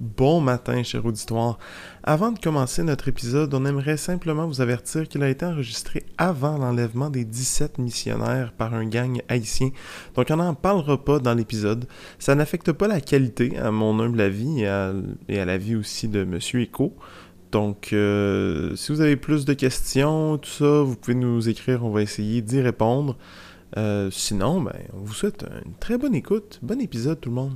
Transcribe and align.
Bon 0.00 0.40
matin, 0.40 0.82
cher 0.82 1.06
auditoire. 1.06 1.56
Avant 2.02 2.32
de 2.32 2.38
commencer 2.40 2.82
notre 2.82 3.06
épisode, 3.06 3.54
on 3.54 3.64
aimerait 3.64 3.96
simplement 3.96 4.44
vous 4.44 4.60
avertir 4.60 5.08
qu'il 5.08 5.22
a 5.22 5.30
été 5.30 5.46
enregistré 5.46 6.04
avant 6.18 6.58
l'enlèvement 6.58 7.10
des 7.10 7.24
17 7.24 7.78
missionnaires 7.78 8.52
par 8.52 8.74
un 8.74 8.86
gang 8.86 9.22
haïtien. 9.28 9.70
Donc 10.16 10.26
on 10.30 10.36
n'en 10.36 10.54
parlera 10.54 11.02
pas 11.02 11.20
dans 11.20 11.34
l'épisode. 11.34 11.86
Ça 12.18 12.34
n'affecte 12.34 12.72
pas 12.72 12.88
la 12.88 13.00
qualité, 13.00 13.56
à 13.56 13.70
mon 13.70 14.00
humble 14.00 14.20
avis, 14.20 14.62
et 14.62 14.66
à, 14.66 14.92
et 15.28 15.38
à 15.38 15.44
la 15.44 15.58
vie 15.58 15.76
aussi 15.76 16.08
de 16.08 16.24
Monsieur 16.24 16.60
Echo. 16.60 16.96
Donc, 17.52 17.92
euh, 17.92 18.74
si 18.74 18.90
vous 18.90 19.00
avez 19.00 19.14
plus 19.14 19.44
de 19.44 19.52
questions, 19.52 20.38
tout 20.38 20.50
ça, 20.50 20.82
vous 20.82 20.96
pouvez 20.96 21.14
nous 21.14 21.48
écrire, 21.48 21.84
on 21.84 21.90
va 21.90 22.02
essayer 22.02 22.42
d'y 22.42 22.60
répondre. 22.60 23.16
Euh, 23.76 24.10
sinon, 24.10 24.60
ben, 24.60 24.74
on 24.92 25.04
vous 25.04 25.14
souhaite 25.14 25.46
une 25.64 25.74
très 25.74 25.98
bonne 25.98 26.16
écoute. 26.16 26.58
Bon 26.62 26.80
épisode, 26.80 27.20
tout 27.20 27.28
le 27.28 27.36
monde. 27.36 27.54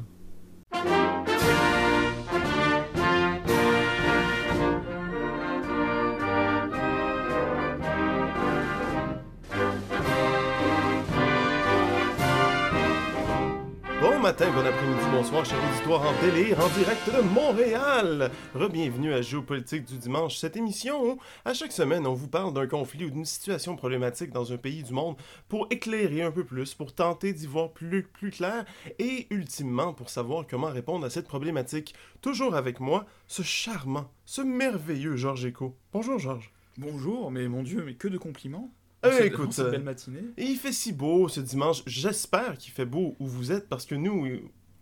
Bon 14.47 14.65
après-midi, 14.65 15.03
bonsoir, 15.11 15.45
cher 15.45 15.59
auditoire 15.69 16.03
en 16.03 16.23
délire, 16.23 16.61
en 16.61 16.69
direct 16.69 17.07
de 17.07 17.23
Montréal. 17.23 18.31
Rebienvenue 18.55 19.13
à 19.13 19.21
Géopolitique 19.21 19.85
du 19.85 19.99
dimanche, 19.99 20.37
cette 20.37 20.57
émission 20.57 21.05
où, 21.05 21.19
à 21.45 21.55
chaque 21.55 21.73
semaine, 21.73 22.07
on 22.07 22.15
vous 22.15 22.29
parle 22.29 22.55
d'un 22.55 22.69
conflit 22.69 23.07
ou 23.07 23.11
d'une 23.11 23.25
situation 23.25 23.75
problématique 23.75 24.31
dans 24.31 24.53
un 24.53 24.57
pays 24.57 24.85
du 24.85 24.93
monde 24.93 25.17
pour 25.49 25.67
éclairer 25.71 26.23
un 26.23 26.31
peu 26.31 26.45
plus, 26.45 26.75
pour 26.75 26.95
tenter 26.95 27.33
d'y 27.33 27.49
voir 27.49 27.73
plus, 27.73 28.05
plus 28.05 28.31
clair 28.31 28.65
et, 29.01 29.27
ultimement, 29.31 29.93
pour 29.93 30.09
savoir 30.09 30.47
comment 30.49 30.69
répondre 30.69 31.05
à 31.05 31.11
cette 31.11 31.27
problématique. 31.27 31.97
Toujours 32.21 32.55
avec 32.55 32.79
moi, 32.79 33.07
ce 33.27 33.43
charmant, 33.43 34.09
ce 34.25 34.43
merveilleux 34.43 35.17
Georges 35.17 35.47
Echo. 35.47 35.75
Bonjour, 35.93 36.21
Georges. 36.21 36.53
Bonjour, 36.77 37.33
mais 37.33 37.49
mon 37.49 37.65
Dieu, 37.65 37.83
mais 37.85 37.95
que 37.95 38.07
de 38.07 38.19
compliments. 38.19 38.71
Eh, 39.05 39.27
écoute, 39.27 39.53
cette 39.53 39.67
euh, 39.67 39.71
belle 39.71 39.83
matinée. 39.83 40.25
Et 40.37 40.45
il 40.45 40.57
fait 40.57 40.73
si 40.73 40.93
beau 40.93 41.29
ce 41.29 41.41
dimanche. 41.41 41.83
J'espère 41.87 42.59
qu'il 42.59 42.73
fait 42.73 42.87
beau 42.87 43.17
où 43.19 43.27
vous 43.27 43.53
êtes 43.53 43.69
parce 43.69 43.87
que 43.87 43.95
nous, 43.95 44.27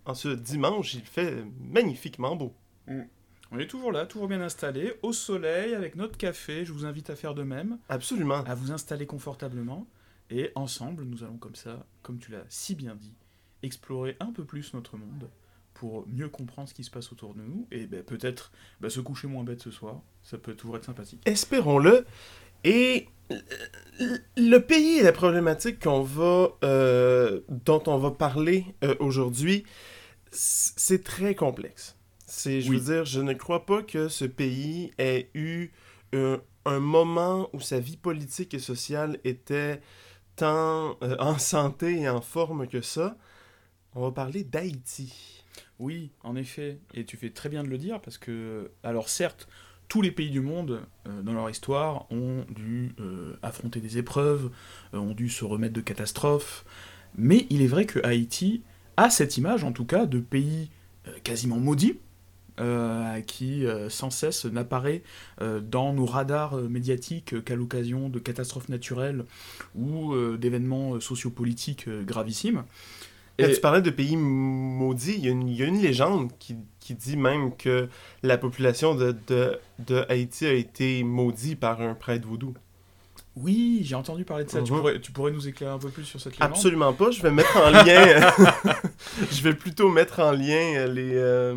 en 0.04 0.14
ce 0.14 0.28
dimanche, 0.28 0.94
il 0.94 1.02
fait 1.02 1.44
magnifiquement 1.60 2.34
beau. 2.36 2.54
On 3.52 3.58
est 3.58 3.66
toujours 3.66 3.92
là, 3.92 4.06
toujours 4.06 4.28
bien 4.28 4.40
installé, 4.40 4.94
au 5.02 5.12
soleil, 5.12 5.74
avec 5.74 5.94
notre 5.96 6.16
café. 6.16 6.64
Je 6.64 6.72
vous 6.72 6.84
invite 6.84 7.10
à 7.10 7.16
faire 7.16 7.34
de 7.34 7.42
même, 7.42 7.78
Absolument. 7.88 8.42
à 8.44 8.54
vous 8.54 8.72
installer 8.72 9.06
confortablement. 9.06 9.86
Et 10.30 10.50
ensemble, 10.56 11.04
nous 11.04 11.22
allons 11.22 11.36
comme 11.36 11.54
ça, 11.54 11.86
comme 12.02 12.18
tu 12.18 12.32
l'as 12.32 12.44
si 12.48 12.74
bien 12.74 12.96
dit, 12.96 13.14
explorer 13.62 14.16
un 14.18 14.32
peu 14.32 14.44
plus 14.44 14.74
notre 14.74 14.96
monde 14.96 15.30
pour 15.74 16.06
mieux 16.08 16.28
comprendre 16.28 16.68
ce 16.68 16.74
qui 16.74 16.82
se 16.82 16.90
passe 16.90 17.12
autour 17.12 17.34
de 17.34 17.42
nous. 17.42 17.68
Et 17.70 17.86
ben, 17.86 18.02
peut-être 18.02 18.50
ben, 18.80 18.88
se 18.88 19.00
coucher 19.00 19.28
moins 19.28 19.44
bête 19.44 19.62
ce 19.62 19.70
soir. 19.70 20.00
Ça 20.22 20.38
peut 20.38 20.54
toujours 20.54 20.76
être 20.78 20.84
sympathique. 20.84 21.20
Espérons-le. 21.26 22.06
Et 22.66 23.08
le- 24.36 24.58
pays 24.58 24.98
et 24.98 25.02
la 25.02 25.12
problématique 25.12 25.82
qu'on 25.82 26.02
va, 26.02 26.50
euh, 26.64 27.40
dont 27.48 27.82
on 27.86 27.98
va 27.98 28.10
parler 28.10 28.66
euh, 28.84 28.94
aujourd'hui, 29.00 29.64
c'est 30.32 31.04
très 31.04 31.34
complexe. 31.34 31.96
C'est, 32.26 32.60
je 32.60 32.70
Oui. 32.70 32.78
veux 32.78 32.94
dire, 32.94 33.04
je 33.04 33.20
ne 33.20 33.32
crois 33.34 33.66
pas 33.66 33.82
que 33.82 34.08
ce 34.08 34.24
pays 34.24 34.92
ait 34.98 35.30
eu 35.34 35.70
euh, 36.14 36.38
un 36.64 36.80
moment 36.80 37.48
où 37.52 37.60
sa 37.60 37.78
vie 37.80 37.96
politique 37.96 38.54
et 38.54 38.58
sociale 38.58 39.18
était 39.24 39.80
tant 40.36 40.98
en 41.20 41.38
santé 41.38 42.00
et 42.02 42.08
en 42.08 42.20
forme 42.20 42.68
que 42.68 42.82
ça. 42.82 43.16
On 43.94 44.02
va 44.02 44.12
parler 44.12 44.44
d'Haïti. 44.44 45.44
Oui, 45.78 46.10
en 46.22 46.36
effet, 46.36 46.80
et 46.94 47.04
tu 47.04 47.16
fais 47.16 47.30
très 47.30 47.48
bien 47.48 47.62
de 47.62 47.68
le 47.68 47.78
dire 47.78 48.00
parce 48.00 48.18
que, 48.18 48.70
alors 48.82 49.08
certes, 49.08 49.48
tous 49.88 50.02
les 50.02 50.10
pays 50.10 50.30
du 50.30 50.40
monde, 50.40 50.82
euh, 51.06 51.22
dans 51.22 51.32
leur 51.32 51.48
histoire, 51.48 52.06
ont 52.10 52.44
dû 52.50 52.92
euh, 53.00 53.36
affronter 53.42 53.80
des 53.80 53.98
épreuves, 53.98 54.50
euh, 54.94 54.98
ont 54.98 55.14
dû 55.14 55.28
se 55.28 55.44
remettre 55.44 55.74
de 55.74 55.80
catastrophes, 55.80 56.64
mais 57.16 57.46
il 57.50 57.62
est 57.62 57.66
vrai 57.66 57.86
que 57.86 58.04
Haïti 58.04 58.62
a 58.96 59.10
cette 59.10 59.36
image, 59.36 59.64
en 59.64 59.72
tout 59.72 59.84
cas, 59.84 60.06
de 60.06 60.18
pays 60.20 60.70
quasiment 61.22 61.58
maudit, 61.58 61.98
qui 63.26 63.64
sans 63.90 64.10
cesse 64.10 64.46
n'apparaît 64.46 65.02
dans 65.40 65.92
nos 65.92 66.06
radars 66.06 66.56
médiatiques 66.56 67.44
qu'à 67.44 67.54
l'occasion 67.54 68.08
de 68.08 68.18
catastrophes 68.18 68.70
naturelles 68.70 69.24
ou 69.74 70.14
d'événements 70.38 70.98
sociopolitiques 70.98 71.88
gravissimes. 71.88 72.64
Et- 73.38 73.52
tu 73.52 73.60
parlais 73.60 73.82
de 73.82 73.90
pays 73.90 74.16
maudits, 74.16 75.18
y, 75.18 75.28
il 75.28 75.52
y 75.52 75.62
a 75.62 75.66
une 75.66 75.80
légende 75.82 76.30
qui, 76.38 76.56
qui 76.86 76.94
dit 76.94 77.16
même 77.16 77.56
que 77.56 77.88
la 78.22 78.38
population 78.38 78.94
de, 78.94 79.14
de, 79.26 79.58
de 79.80 80.04
Haïti 80.08 80.46
a 80.46 80.52
été 80.52 81.02
maudite 81.02 81.58
par 81.58 81.80
un 81.80 81.94
prêtre 81.94 82.26
vaudou. 82.26 82.54
Oui, 83.34 83.80
j'ai 83.82 83.94
entendu 83.96 84.24
parler 84.24 84.44
de 84.44 84.50
ça. 84.50 84.62
tu, 84.62 84.72
Mhm. 84.72 84.78
pourrais, 84.78 85.00
tu 85.00 85.12
pourrais 85.12 85.30
nous 85.32 85.46
éclairer 85.46 85.72
un 85.74 85.78
peu 85.78 85.90
plus 85.90 86.04
sur 86.04 86.18
cette 86.20 86.32
légende? 86.34 86.48
Absolument 86.52 86.92
pas. 86.94 87.10
Je 87.10 87.20
vais 87.20 87.30
mettre 87.30 87.54
en 87.58 87.70
lien. 87.70 88.32
je 89.30 89.42
vais 89.42 89.54
plutôt 89.54 89.90
mettre 89.90 90.20
en 90.20 90.32
lien 90.32 90.86
les. 90.86 91.12
euh, 91.14 91.54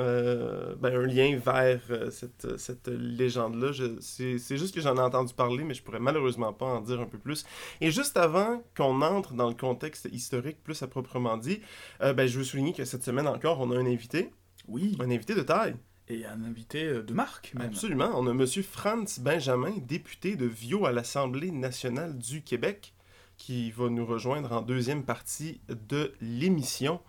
euh, 0.00 0.74
ben, 0.78 0.94
un 0.94 1.06
lien 1.06 1.36
vers 1.44 1.80
euh, 1.90 2.08
cette, 2.10 2.56
cette 2.58 2.86
légende-là. 2.86 3.72
C'est 4.00 4.38
c'est 4.38 4.56
juste 4.56 4.72
que 4.74 4.80
j'en 4.80 4.94
ai 4.96 5.00
entendu 5.00 5.34
parler, 5.34 5.64
mais 5.64 5.74
je 5.74 5.82
pourrais 5.82 5.98
malheureusement 5.98 6.52
pas 6.52 6.66
en 6.66 6.80
dire 6.80 7.00
un 7.00 7.06
peu 7.06 7.18
plus. 7.18 7.44
Et 7.80 7.90
juste 7.90 8.16
avant 8.16 8.62
qu'on 8.76 9.00
entre 9.02 9.32
dans 9.32 9.48
le 9.48 9.54
contexte 9.54 10.08
historique 10.12 10.62
plus 10.62 10.80
à 10.82 10.86
proprement 10.86 11.36
dit, 11.36 11.60
euh, 12.02 12.12
ben, 12.12 12.28
je 12.28 12.38
veux 12.38 12.44
souligner 12.44 12.72
que 12.74 12.84
cette 12.84 13.02
semaine 13.02 13.26
encore, 13.26 13.58
on 13.60 13.70
a 13.72 13.76
un 13.76 13.86
invité. 13.86 14.30
Oui, 14.68 14.96
Un 15.00 15.10
invité 15.10 15.34
de 15.34 15.42
taille. 15.42 15.74
et 16.08 16.24
un 16.26 16.42
invité 16.44 16.84
euh, 16.84 17.02
de 17.02 17.12
marque, 17.12 17.52
même. 17.54 17.68
Absolument. 17.68 18.10
On 18.14 18.26
a 18.26 18.30
M. 18.30 18.46
Franz 18.62 19.20
Benjamin, 19.20 19.72
député 19.86 20.36
de 20.36 20.46
Vio 20.46 20.86
à 20.86 20.92
l'Assemblée 20.92 21.50
nationale 21.50 22.16
du 22.16 22.42
Québec, 22.42 22.92
qui 23.36 23.70
va 23.70 23.88
nous 23.88 24.04
rejoindre 24.06 24.52
en 24.52 24.62
deuxième 24.62 25.04
partie 25.04 25.60
de 25.68 26.12
l'émission. 26.20 27.00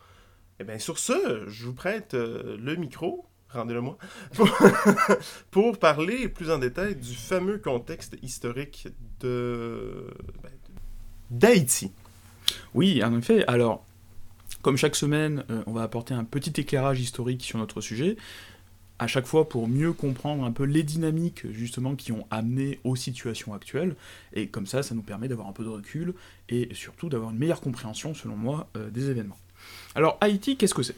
Et 0.60 0.64
bien, 0.64 0.80
sur 0.80 1.00
ce, 1.00 1.46
je 1.48 1.66
vous 1.66 1.74
prête 1.74 2.14
euh, 2.14 2.58
le 2.60 2.76
micro, 2.76 3.26
rendez-le-moi, 3.50 3.98
pour, 4.34 4.50
pour 5.52 5.80
parler 5.80 6.28
plus 6.30 6.52
en 6.52 6.60
détail 6.60 6.96
du 6.96 7.16
fameux 7.16 7.58
contexte 7.58 8.18
historique 8.22 8.88
de 9.22 10.08
ben, 10.44 10.52
d'Haïti. 11.32 11.92
Oui, 12.74 13.04
en 13.04 13.18
effet. 13.18 13.44
Alors, 13.48 13.86
comme 14.62 14.78
chaque 14.78 14.96
semaine, 14.96 15.44
euh, 15.50 15.64
on 15.68 15.72
va 15.72 15.84
apporter 15.84 16.14
un 16.14 16.24
petit 16.24 16.60
éclairage 16.60 17.00
historique 17.00 17.44
sur 17.44 17.58
notre 17.58 17.82
sujet, 17.82 18.18
à 18.98 19.08
chaque 19.08 19.26
fois 19.26 19.48
pour 19.48 19.70
mieux 19.70 19.94
comprendre 19.94 20.44
un 20.44 20.52
peu 20.52 20.64
les 20.64 20.84
dynamiques 20.84 21.50
justement 21.52 21.96
qui 21.96 22.12
ont 22.12 22.28
amené 22.30 22.80
aux 22.84 22.98
situations 22.98 23.54
actuelles, 23.54 23.96
et 24.34 24.48
comme 24.48 24.68
ça, 24.68 24.84
ça 24.84 24.96
nous 24.96 25.02
permet 25.02 25.30
d'avoir 25.30 25.48
un 25.48 25.54
peu 25.54 25.64
de 25.64 25.70
recul 25.70 26.14
et 26.50 26.70
surtout 26.74 27.08
d'avoir 27.08 27.32
une 27.32 27.38
meilleure 27.38 27.62
compréhension, 27.62 28.14
selon 28.14 28.36
moi, 28.36 28.68
euh, 28.76 28.90
des 28.90 29.10
événements. 29.10 29.38
Alors, 29.96 30.18
Haïti, 30.20 30.58
qu'est-ce 30.58 30.74
que 30.74 30.84
c'est? 30.84 30.96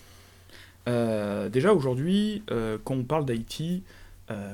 Euh, 0.87 1.49
Déjà 1.49 1.73
aujourd'hui, 1.73 2.43
quand 2.83 2.95
on 2.95 3.03
parle 3.03 3.25
d'Haïti, 3.25 3.83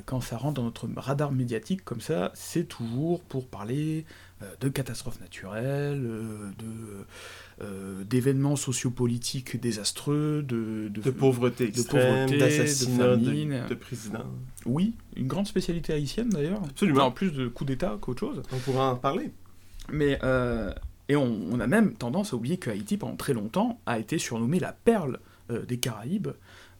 quand 0.05 0.21
ça 0.21 0.37
rentre 0.37 0.55
dans 0.55 0.63
notre 0.63 0.87
radar 0.97 1.31
médiatique 1.31 1.85
comme 1.85 2.01
ça, 2.01 2.31
c'est 2.33 2.67
toujours 2.67 3.21
pour 3.21 3.45
parler 3.45 4.05
de 4.59 4.69
catastrophes 4.69 5.19
naturelles, 5.19 6.01
de, 6.01 7.05
euh, 7.61 8.03
d'événements 8.03 8.55
sociopolitiques 8.55 9.59
désastreux, 9.59 10.43
de, 10.43 10.89
De 10.89 11.11
pauvreté 11.11 11.65
de 11.65 11.69
extrême, 11.69 12.27
pauvreté, 12.27 12.37
d'assassinat 12.37 13.15
de 13.15 13.25
de, 13.25 13.69
de 13.69 13.75
président. 13.75 14.25
Oui, 14.65 14.93
une 15.15 15.27
grande 15.27 15.47
spécialité 15.47 15.93
haïtienne 15.93 16.29
d'ailleurs. 16.29 16.61
Absolument. 16.63 17.05
En 17.05 17.11
plus 17.11 17.31
de 17.31 17.47
coups 17.47 17.69
d'État 17.69 17.97
qu'autre 17.99 18.19
chose. 18.19 18.43
On 18.51 18.59
pourra 18.59 18.91
en 18.91 18.95
parler. 18.95 19.31
Mais 19.91 20.19
euh, 20.23 20.71
et 21.09 21.15
on, 21.15 21.39
on 21.51 21.59
a 21.59 21.67
même 21.67 21.93
tendance 21.93 22.33
à 22.33 22.35
oublier 22.35 22.57
que 22.57 22.69
Haïti, 22.69 22.97
pendant 22.97 23.15
très 23.15 23.33
longtemps, 23.33 23.79
a 23.85 23.97
été 23.97 24.19
surnommé 24.19 24.59
la 24.59 24.73
perle 24.73 25.19
euh, 25.49 25.65
des 25.65 25.77
Caraïbes, 25.77 26.27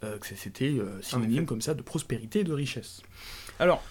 euh, 0.04 0.18
que 0.20 0.28
c'était 0.28 0.76
synonyme 1.02 1.46
comme 1.46 1.62
ça 1.62 1.74
de 1.74 1.82
prospérité 1.82 2.42
et 2.42 2.44
de 2.44 2.54
richesse. 2.54 3.02
Alors, 3.60 3.82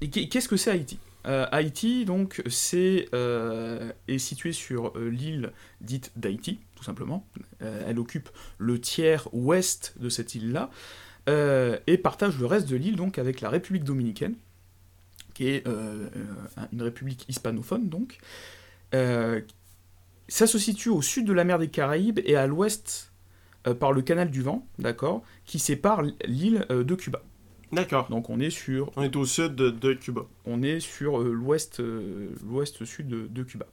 qu'est-ce 0.00 0.48
que 0.48 0.56
c'est 0.56 0.70
Haïti? 0.70 0.98
Haïti, 1.24 2.04
donc, 2.04 2.42
euh, 2.74 3.92
est 4.08 4.18
situé 4.18 4.52
sur 4.52 4.96
euh, 4.96 5.10
l'île 5.10 5.52
dite 5.80 6.12
d'Haïti, 6.16 6.60
tout 6.74 6.84
simplement. 6.84 7.26
Euh, 7.62 7.84
elle 7.86 7.98
occupe 7.98 8.30
le 8.58 8.80
tiers 8.80 9.28
ouest 9.32 9.94
de 9.98 10.08
cette 10.08 10.34
île-là 10.34 10.70
euh, 11.28 11.78
et 11.86 11.98
partage 11.98 12.38
le 12.38 12.46
reste 12.46 12.68
de 12.68 12.76
l'île 12.76 12.96
donc 12.96 13.18
avec 13.18 13.40
la 13.40 13.50
République 13.50 13.84
dominicaine, 13.84 14.34
qui 15.34 15.48
est 15.48 15.66
euh, 15.66 16.08
euh, 16.16 16.64
une 16.72 16.82
république 16.82 17.28
hispanophone 17.28 17.88
donc. 17.88 18.18
Euh, 18.94 19.40
ça 20.28 20.46
se 20.46 20.58
situe 20.58 20.88
au 20.88 21.02
sud 21.02 21.26
de 21.26 21.32
la 21.32 21.44
mer 21.44 21.58
des 21.58 21.68
Caraïbes 21.68 22.20
et 22.24 22.36
à 22.36 22.46
l'ouest 22.46 23.12
euh, 23.66 23.74
par 23.74 23.92
le 23.92 24.00
canal 24.00 24.30
du 24.30 24.42
vent, 24.42 24.66
d'accord, 24.78 25.22
qui 25.44 25.58
sépare 25.58 26.02
l'île 26.24 26.66
euh, 26.70 26.84
de 26.84 26.94
Cuba. 26.94 27.22
D'accord. 27.72 28.08
Donc 28.08 28.30
on 28.30 28.40
est 28.40 28.50
sur, 28.50 28.90
On 28.96 29.02
est 29.02 29.14
au 29.16 29.24
sud 29.24 29.54
de, 29.54 29.70
de 29.70 29.92
Cuba. 29.94 30.22
on 30.44 30.62
est 30.62 30.80
sur 30.80 31.20
euh, 31.20 31.32
l'ouest, 31.32 31.80
euh, 31.80 32.30
l'ouest 32.44 32.84
sud 32.84 33.08
de, 33.08 33.26
de 33.28 33.42
Cuba. 33.42 33.66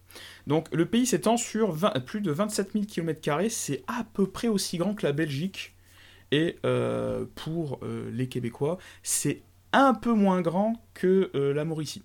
Donc 0.45 0.67
le 0.73 0.85
pays 0.85 1.05
s'étend 1.05 1.37
sur 1.37 1.71
20 1.71 2.05
plus 2.05 2.21
de 2.21 2.31
27 2.31 2.73
000 2.73 2.85
km, 2.85 3.49
c'est 3.49 3.83
à 3.87 4.03
peu 4.13 4.27
près 4.27 4.47
aussi 4.47 4.77
grand 4.77 4.93
que 4.93 5.05
la 5.05 5.13
Belgique 5.13 5.75
Et 6.31 6.57
euh, 6.65 7.25
pour 7.35 7.79
les 8.11 8.27
Québécois, 8.27 8.77
c'est 9.03 9.41
un 9.73 9.93
peu 9.93 10.13
moins 10.13 10.41
grand 10.41 10.85
que 10.93 11.31
la 11.33 11.65
Mauricie. 11.65 12.03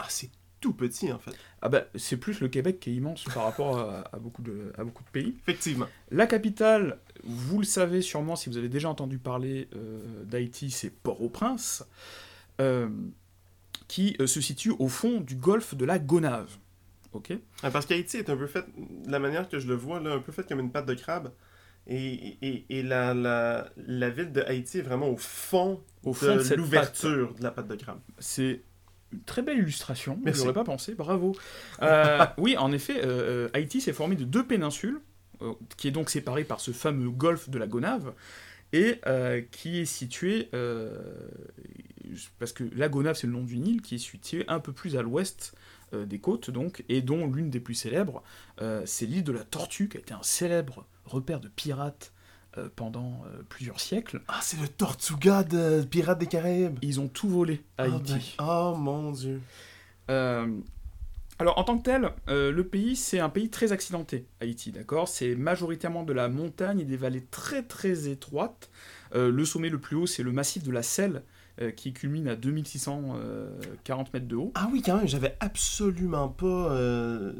Ah, 0.00 0.06
c'est 0.08 0.30
tout 0.60 0.72
petit 0.72 1.12
en 1.12 1.18
fait. 1.18 1.36
Ah 1.64 1.68
bah, 1.68 1.84
c'est 1.94 2.16
plus 2.16 2.40
le 2.40 2.48
Québec 2.48 2.80
qui 2.80 2.90
est 2.90 2.94
immense 2.94 3.24
par 3.32 3.44
rapport 3.44 3.78
à, 3.78 4.04
à 4.12 4.18
beaucoup 4.18 4.42
de, 4.42 4.72
à 4.76 4.82
beaucoup 4.82 5.04
de 5.04 5.10
pays. 5.10 5.36
Effectivement. 5.42 5.86
La 6.10 6.26
capitale, 6.26 6.98
vous 7.22 7.58
le 7.58 7.64
savez 7.64 8.02
sûrement 8.02 8.34
si 8.34 8.50
vous 8.50 8.56
avez 8.56 8.68
déjà 8.68 8.88
entendu 8.88 9.18
parler 9.18 9.68
euh, 9.76 10.24
d'Haïti, 10.24 10.72
c'est 10.72 10.90
Port-au-Prince, 10.90 11.86
euh, 12.60 12.88
qui 13.86 14.16
euh, 14.20 14.26
se 14.26 14.40
situe 14.40 14.72
au 14.80 14.88
fond 14.88 15.20
du 15.20 15.36
golfe 15.36 15.76
de 15.76 15.84
la 15.84 16.00
Gonave. 16.00 16.50
Ok? 17.12 17.32
Ah, 17.62 17.70
parce 17.70 17.86
qu'Haïti 17.86 18.16
est 18.16 18.28
un 18.28 18.36
peu 18.36 18.48
fait, 18.48 18.64
de 18.76 19.10
la 19.10 19.20
manière 19.20 19.48
que 19.48 19.60
je 19.60 19.68
le 19.68 19.74
vois, 19.74 20.00
là, 20.00 20.14
un 20.14 20.18
peu 20.18 20.32
fait 20.32 20.48
comme 20.48 20.58
une 20.60 20.72
patte 20.72 20.86
de 20.86 20.94
crabe. 20.94 21.30
Et, 21.86 22.38
et, 22.42 22.64
et 22.70 22.82
la, 22.82 23.12
la, 23.12 23.68
la 23.76 24.10
ville 24.10 24.32
de 24.32 24.40
Haïti 24.42 24.78
est 24.78 24.82
vraiment 24.82 25.08
au 25.08 25.16
fond, 25.16 25.80
Au 26.04 26.12
fond 26.12 26.36
de 26.36 26.42
de 26.42 26.54
l'ouverture 26.54 27.34
de 27.34 27.42
la 27.42 27.50
patte 27.50 27.68
de 27.68 27.76
crabe. 27.76 28.00
C'est 28.18 28.62
une 29.12 29.22
très 29.22 29.42
belle 29.42 29.58
illustration, 29.58 30.16
je 30.20 30.24
Merci. 30.24 30.40
n'aurais 30.40 30.54
pas 30.54 30.64
pensé, 30.64 30.94
bravo. 30.94 31.34
Euh, 31.82 32.24
oui, 32.38 32.56
en 32.56 32.72
effet, 32.72 32.98
euh, 33.04 33.46
euh, 33.46 33.48
Haïti 33.52 33.80
s'est 33.80 33.92
formé 33.92 34.16
de 34.16 34.24
deux 34.24 34.46
péninsules, 34.46 35.00
euh, 35.42 35.52
qui 35.76 35.88
est 35.88 35.92
donc 35.92 36.10
séparée 36.10 36.44
par 36.44 36.60
ce 36.60 36.70
fameux 36.70 37.10
golfe 37.10 37.48
de 37.48 37.58
la 37.58 37.66
Gonave, 37.66 38.14
et 38.72 39.00
qui 39.50 39.80
est 39.80 39.84
situé, 39.84 40.48
parce 42.38 42.54
que 42.54 42.64
la 42.74 42.88
Gonave 42.88 43.16
c'est 43.16 43.26
le 43.26 43.34
nom 43.34 43.42
d'une 43.42 43.66
île, 43.66 43.82
qui 43.82 43.96
est 43.96 43.98
située 43.98 44.46
un 44.48 44.60
peu 44.60 44.72
plus 44.72 44.96
à 44.96 45.02
l'ouest 45.02 45.54
des 45.92 46.18
côtes, 46.18 46.50
donc, 46.50 46.82
et 46.88 47.02
dont 47.02 47.26
l'une 47.26 47.50
des 47.50 47.60
plus 47.60 47.74
célèbres, 47.74 48.22
c'est 48.86 49.04
l'île 49.04 49.24
de 49.24 49.32
la 49.32 49.44
Tortue, 49.44 49.90
qui 49.90 49.98
a 49.98 50.00
été 50.00 50.14
un 50.14 50.22
célèbre 50.22 50.86
repère 51.04 51.40
de 51.40 51.48
pirates 51.48 52.11
euh, 52.58 52.68
pendant 52.74 53.24
euh, 53.26 53.42
plusieurs 53.48 53.80
siècles. 53.80 54.20
Ah, 54.28 54.40
c'est 54.42 54.60
le 54.60 54.68
Tortuga 54.68 55.42
de 55.42 55.82
Pirates 55.82 56.18
des 56.18 56.26
Caraïbes. 56.26 56.78
Ils 56.82 57.00
ont 57.00 57.08
tout 57.08 57.28
volé 57.28 57.62
à 57.78 57.84
Haïti. 57.84 58.36
Oh, 58.40 58.74
mon 58.76 59.12
dieu. 59.12 59.40
Euh, 60.10 60.46
alors 61.38 61.58
en 61.58 61.64
tant 61.64 61.78
que 61.78 61.82
tel, 61.82 62.10
euh, 62.28 62.52
le 62.52 62.64
pays 62.64 62.94
c'est 62.94 63.18
un 63.18 63.28
pays 63.28 63.48
très 63.48 63.72
accidenté, 63.72 64.26
Haïti, 64.40 64.70
d'accord? 64.70 65.08
C'est 65.08 65.34
majoritairement 65.34 66.04
de 66.04 66.12
la 66.12 66.28
montagne 66.28 66.80
et 66.80 66.84
des 66.84 66.96
vallées 66.96 67.24
très 67.30 67.62
très 67.62 68.08
étroites. 68.08 68.70
Euh, 69.14 69.30
le 69.30 69.44
sommet 69.44 69.68
le 69.68 69.78
plus 69.78 69.96
haut 69.96 70.06
c'est 70.06 70.22
le 70.22 70.32
massif 70.32 70.62
de 70.62 70.70
la 70.70 70.82
Selle 70.82 71.22
qui 71.76 71.92
culmine 71.92 72.28
à 72.28 72.36
2640 72.36 74.12
mètres 74.14 74.26
de 74.28 74.36
haut. 74.36 74.52
Ah 74.54 74.68
oui, 74.72 74.82
quand 74.84 74.96
même, 74.96 75.08
j'avais 75.08 75.36
absolument 75.40 76.28
pas 76.28 76.46
euh, 76.72 77.32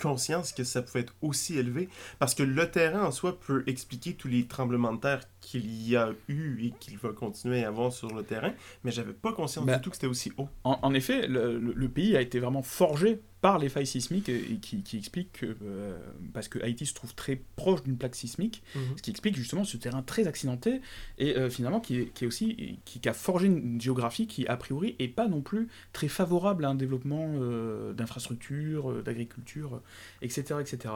conscience 0.00 0.52
que 0.52 0.64
ça 0.64 0.82
pouvait 0.82 1.00
être 1.00 1.14
aussi 1.22 1.58
élevé. 1.58 1.88
Parce 2.18 2.34
que 2.34 2.42
le 2.42 2.70
terrain 2.70 3.04
en 3.04 3.10
soi 3.10 3.38
peut 3.38 3.64
expliquer 3.66 4.14
tous 4.14 4.28
les 4.28 4.46
tremblements 4.46 4.92
de 4.94 5.00
terre 5.00 5.20
qu'il 5.40 5.66
y 5.88 5.96
a 5.96 6.10
eu 6.28 6.64
et 6.66 6.70
qu'il 6.80 6.98
va 6.98 7.10
continuer 7.10 7.64
à 7.64 7.68
avoir 7.68 7.92
sur 7.92 8.14
le 8.14 8.22
terrain. 8.22 8.52
Mais 8.84 8.90
j'avais 8.90 9.12
pas 9.12 9.32
conscience 9.32 9.66
Bah, 9.66 9.76
du 9.76 9.82
tout 9.82 9.90
que 9.90 9.96
c'était 9.96 10.06
aussi 10.06 10.32
haut. 10.38 10.48
En, 10.64 10.78
en 10.82 10.94
effet, 10.94 11.26
le, 11.26 11.58
le- 11.58 11.72
le 11.72 11.88
pays 11.88 12.16
a 12.16 12.20
été 12.20 12.40
vraiment 12.40 12.62
forgé 12.62 13.20
par 13.46 13.60
les 13.60 13.68
failles 13.68 13.86
sismiques 13.86 14.28
et, 14.28 14.58
qui, 14.60 14.82
qui 14.82 14.98
explique 14.98 15.30
que, 15.30 15.56
euh, 15.62 15.96
parce 16.34 16.48
que 16.48 16.60
Haïti 16.64 16.84
se 16.84 16.94
trouve 16.94 17.14
très 17.14 17.40
proche 17.54 17.84
d'une 17.84 17.96
plaque 17.96 18.16
sismique, 18.16 18.64
ce 18.96 19.00
qui 19.00 19.10
explique 19.12 19.36
justement 19.36 19.62
ce 19.62 19.76
terrain 19.76 20.02
très 20.02 20.26
accidenté 20.26 20.80
et 21.18 21.36
euh, 21.36 21.48
finalement 21.48 21.78
qui 21.78 21.96
est, 22.00 22.06
qui 22.06 22.24
est 22.24 22.26
aussi 22.26 22.80
qui, 22.84 22.98
qui 22.98 23.08
a 23.08 23.12
forgé 23.12 23.46
une 23.46 23.80
géographie 23.80 24.26
qui 24.26 24.48
a 24.48 24.56
priori 24.56 24.96
est 24.98 25.06
pas 25.06 25.28
non 25.28 25.42
plus 25.42 25.68
très 25.92 26.08
favorable 26.08 26.64
à 26.64 26.70
un 26.70 26.74
développement 26.74 27.34
euh, 27.36 27.92
d'infrastructures, 27.92 29.04
d'agriculture, 29.04 29.80
etc., 30.22 30.56
etc. 30.60 30.94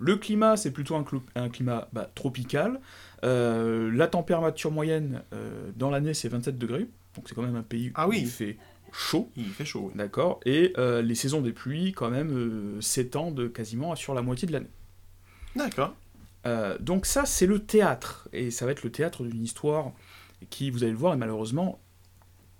Le 0.00 0.16
climat 0.16 0.56
c'est 0.56 0.72
plutôt 0.72 0.96
un, 0.96 1.48
climat 1.50 1.88
bah, 1.92 2.10
tropical. 2.16 2.80
La 3.22 4.08
température 4.08 4.72
moyenne 4.72 5.22
dans 5.76 5.90
l'année 5.90 6.14
c'est 6.14 6.28
27 6.28 6.58
degrés, 6.58 6.88
donc 7.14 7.28
c'est 7.28 7.36
quand 7.36 7.42
même 7.42 7.54
un 7.54 7.62
pays 7.62 7.92
Ah 7.94 8.08
où 8.08 8.10
oui. 8.10 8.22
il 8.22 8.28
fait 8.28 8.56
chaud. 8.92 9.30
Il 9.36 9.48
fait 9.48 9.64
chaud. 9.64 9.86
oui. 9.86 9.92
D'accord. 9.94 10.40
Et 10.44 10.72
euh, 10.78 11.02
les 11.02 11.14
saisons 11.14 11.40
des 11.40 11.52
pluies, 11.52 11.92
quand 11.92 12.10
même, 12.10 12.30
euh, 12.32 12.80
s'étendent 12.80 13.52
quasiment 13.52 13.94
sur 13.96 14.14
la 14.14 14.22
moitié 14.22 14.46
de 14.46 14.52
l'année. 14.52 14.70
D'accord. 15.56 15.94
Euh, 16.46 16.76
donc 16.78 17.06
ça, 17.06 17.24
c'est 17.24 17.46
le 17.46 17.60
théâtre. 17.60 18.28
Et 18.32 18.50
ça 18.50 18.66
va 18.66 18.72
être 18.72 18.82
le 18.82 18.90
théâtre 18.90 19.24
d'une 19.24 19.42
histoire 19.42 19.92
qui, 20.50 20.70
vous 20.70 20.82
allez 20.82 20.92
le 20.92 20.98
voir, 20.98 21.14
est 21.14 21.18
malheureusement 21.18 21.80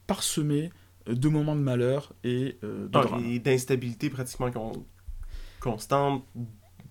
parsemée 0.06 0.70
de 1.06 1.28
moments 1.28 1.56
de 1.56 1.60
malheur 1.60 2.12
et 2.22 2.58
de 2.62 2.88
Ah, 2.92 3.06
et 3.26 3.38
d'instabilité 3.40 4.08
pratiquement 4.08 4.50
con- 4.52 4.84
constante, 5.58 6.24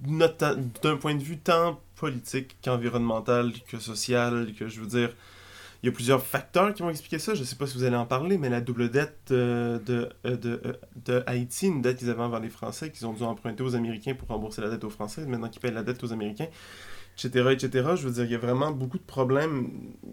d'un 0.02 0.98
point 0.98 1.16
de 1.16 1.24
vue 1.24 1.38
tant 1.38 1.80
politique 1.96 2.58
qu'environnemental, 2.64 3.54
que 3.68 3.80
social, 3.80 4.54
que 4.58 4.68
je 4.68 4.82
veux 4.82 4.88
dire. 4.88 5.16
Il 5.84 5.88
y 5.88 5.90
a 5.90 5.92
plusieurs 5.92 6.24
facteurs 6.24 6.74
qui 6.74 6.84
vont 6.84 6.92
expliquer 6.92 7.18
ça. 7.18 7.34
Je 7.34 7.40
ne 7.40 7.46
sais 7.46 7.56
pas 7.56 7.66
si 7.66 7.76
vous 7.76 7.84
allez 7.84 7.96
en 7.96 8.06
parler, 8.06 8.38
mais 8.38 8.50
la 8.50 8.62
double 8.62 8.90
dette 8.90 9.30
euh, 9.32 9.80
de, 9.80 10.10
euh, 10.26 10.38
de, 10.38 10.62
euh, 10.66 10.74
de 11.06 11.24
Haïti, 11.26 11.68
une 11.68 11.82
dette 11.82 11.98
qu'ils 11.98 12.10
avaient 12.12 12.22
envers 12.22 12.40
les 12.40 12.50
Français, 12.50 12.92
qu'ils 12.92 13.08
ont 13.08 13.14
dû 13.14 13.24
emprunter 13.24 13.64
aux 13.64 13.76
Américains 13.76 14.14
pour 14.14 14.28
rembourser 14.28 14.62
la 14.62 14.70
dette 14.70 14.84
aux 14.84 14.92
Français, 14.92 15.26
maintenant 15.26 15.50
qu'ils 15.50 15.62
payent 15.62 15.74
la 15.74 15.82
dette 15.82 16.04
aux 16.04 16.14
Américains, 16.14 16.48
etc., 17.18 17.50
etc. 17.52 17.90
Je 17.96 18.08
veux 18.08 18.14
dire, 18.14 18.26
il 18.26 18.32
y 18.32 18.36
a 18.36 18.38
vraiment 18.38 18.70
beaucoup 18.70 19.00
de 19.00 19.04
problèmes 19.04 19.70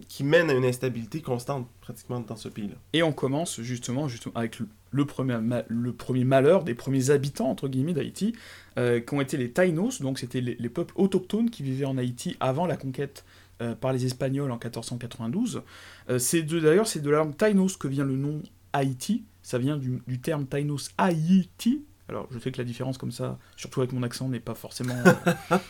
qui 0.07 0.23
mènent 0.23 0.49
à 0.49 0.53
une 0.53 0.65
instabilité 0.65 1.21
constante, 1.21 1.67
pratiquement, 1.81 2.19
dans 2.19 2.35
ce 2.35 2.49
pays-là. 2.49 2.75
Et 2.93 3.03
on 3.03 3.11
commence 3.11 3.61
justement, 3.61 4.07
justement 4.07 4.37
avec 4.37 4.57
le, 4.57 4.67
le 4.89 5.05
premier, 5.05 5.37
le 5.67 5.93
premier 5.93 6.23
malheur 6.23 6.63
des 6.63 6.73
premiers 6.73 7.11
habitants, 7.11 7.47
entre 7.51 7.67
guillemets, 7.67 7.93
d'Haïti, 7.93 8.33
euh, 8.79 9.01
qui 9.01 9.13
ont 9.13 9.21
été 9.21 9.37
les 9.37 9.51
Taïnos, 9.51 10.01
donc 10.01 10.17
c'était 10.17 10.41
les 10.41 10.69
peuples 10.69 10.95
autochtones 10.97 11.51
qui 11.51 11.61
vivaient 11.61 11.85
en 11.85 11.99
Haïti 11.99 12.37
avant 12.39 12.65
la 12.65 12.75
conquête 12.75 13.23
euh, 13.61 13.75
par 13.75 13.93
les 13.93 14.05
Espagnols 14.05 14.51
en 14.51 14.55
1492. 14.55 15.61
Euh, 16.09 16.19
c'est 16.19 16.41
D'ailleurs, 16.43 16.87
c'est 16.87 17.01
de 17.01 17.09
la 17.09 17.17
langue 17.19 17.35
Taïnos 17.37 17.77
que 17.77 17.87
vient 17.87 18.05
le 18.05 18.15
nom 18.15 18.41
Haïti, 18.73 19.23
ça 19.41 19.57
vient 19.57 19.77
du, 19.77 20.01
du 20.07 20.19
terme 20.19 20.45
Taïnos 20.45 20.89
Haïti. 20.97 21.83
Alors, 22.07 22.27
je 22.31 22.39
sais 22.39 22.51
que 22.51 22.57
la 22.57 22.63
différence 22.63 22.97
comme 22.97 23.11
ça, 23.11 23.37
surtout 23.55 23.81
avec 23.81 23.93
mon 23.93 24.01
accent, 24.03 24.29
n'est 24.29 24.39
pas 24.39 24.55
forcément 24.55 24.95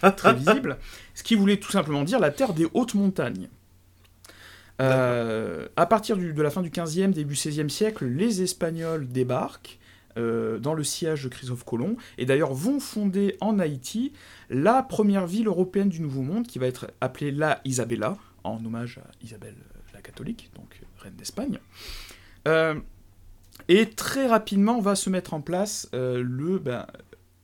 euh, 0.04 0.12
très 0.12 0.34
visible. 0.34 0.78
Ce 1.16 1.24
qui 1.24 1.36
voulait 1.36 1.58
tout 1.58 1.72
simplement 1.72 2.04
dire 2.04 2.20
la 2.20 2.32
terre 2.32 2.54
des 2.54 2.68
hautes 2.74 2.94
montagnes. 2.94 3.50
À 4.80 5.86
partir 5.90 6.16
du- 6.18 6.34
de 6.34 6.42
la 6.42 6.50
fin 6.50 6.62
du 6.62 6.70
15e, 6.70 7.12
début 7.12 7.36
16e 7.36 7.68
siècle, 7.70 8.06
les 8.06 8.42
Espagnols 8.42 9.08
débarquent 9.08 9.78
euh, 10.18 10.58
dans 10.58 10.74
le 10.74 10.84
sillage 10.84 11.24
de 11.24 11.30
Christophe 11.30 11.64
Colomb 11.64 11.96
et 12.18 12.26
d'ailleurs 12.26 12.54
vont 12.54 12.80
fonder 12.80 13.38
en 13.42 13.60
Haïti 13.60 14.12
la 14.50 14.82
première 14.82 15.28
ville 15.28 15.48
européenne 15.48 15.90
du 15.90 16.02
Nouveau 16.02 16.24
Monde 16.24 16.48
qui 16.48 16.58
va 16.58 16.66
être 16.66 16.92
appelée 17.00 17.32
la 17.32 17.62
Isabella, 17.64 18.18
en 18.44 18.64
hommage 18.66 18.98
à 18.98 19.12
Isabelle 19.24 19.56
la 19.94 20.02
catholique, 20.02 20.50
donc 20.56 20.82
reine 20.98 21.14
d'Espagne. 21.16 21.60
Euh, 22.48 22.80
et 23.68 23.90
très 23.92 24.26
rapidement 24.26 24.80
va 24.80 24.96
se 24.96 25.12
mettre 25.12 25.36
en 25.36 25.42
place 25.42 25.90
euh, 25.94 26.24
le, 26.26 26.58
ben, 26.58 26.88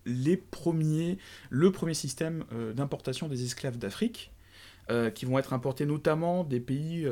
les 0.06 0.38
premiers, 0.38 1.20
le 1.52 1.72
premier 1.72 1.94
système 1.94 2.46
d'importation 2.74 3.28
des 3.28 3.44
esclaves 3.44 3.78
d'Afrique, 3.78 4.32
qui 5.16 5.26
vont 5.26 5.40
être 5.40 5.54
importés 5.54 5.88
notamment 5.88 6.44
des 6.44 6.60
pays 6.60 7.08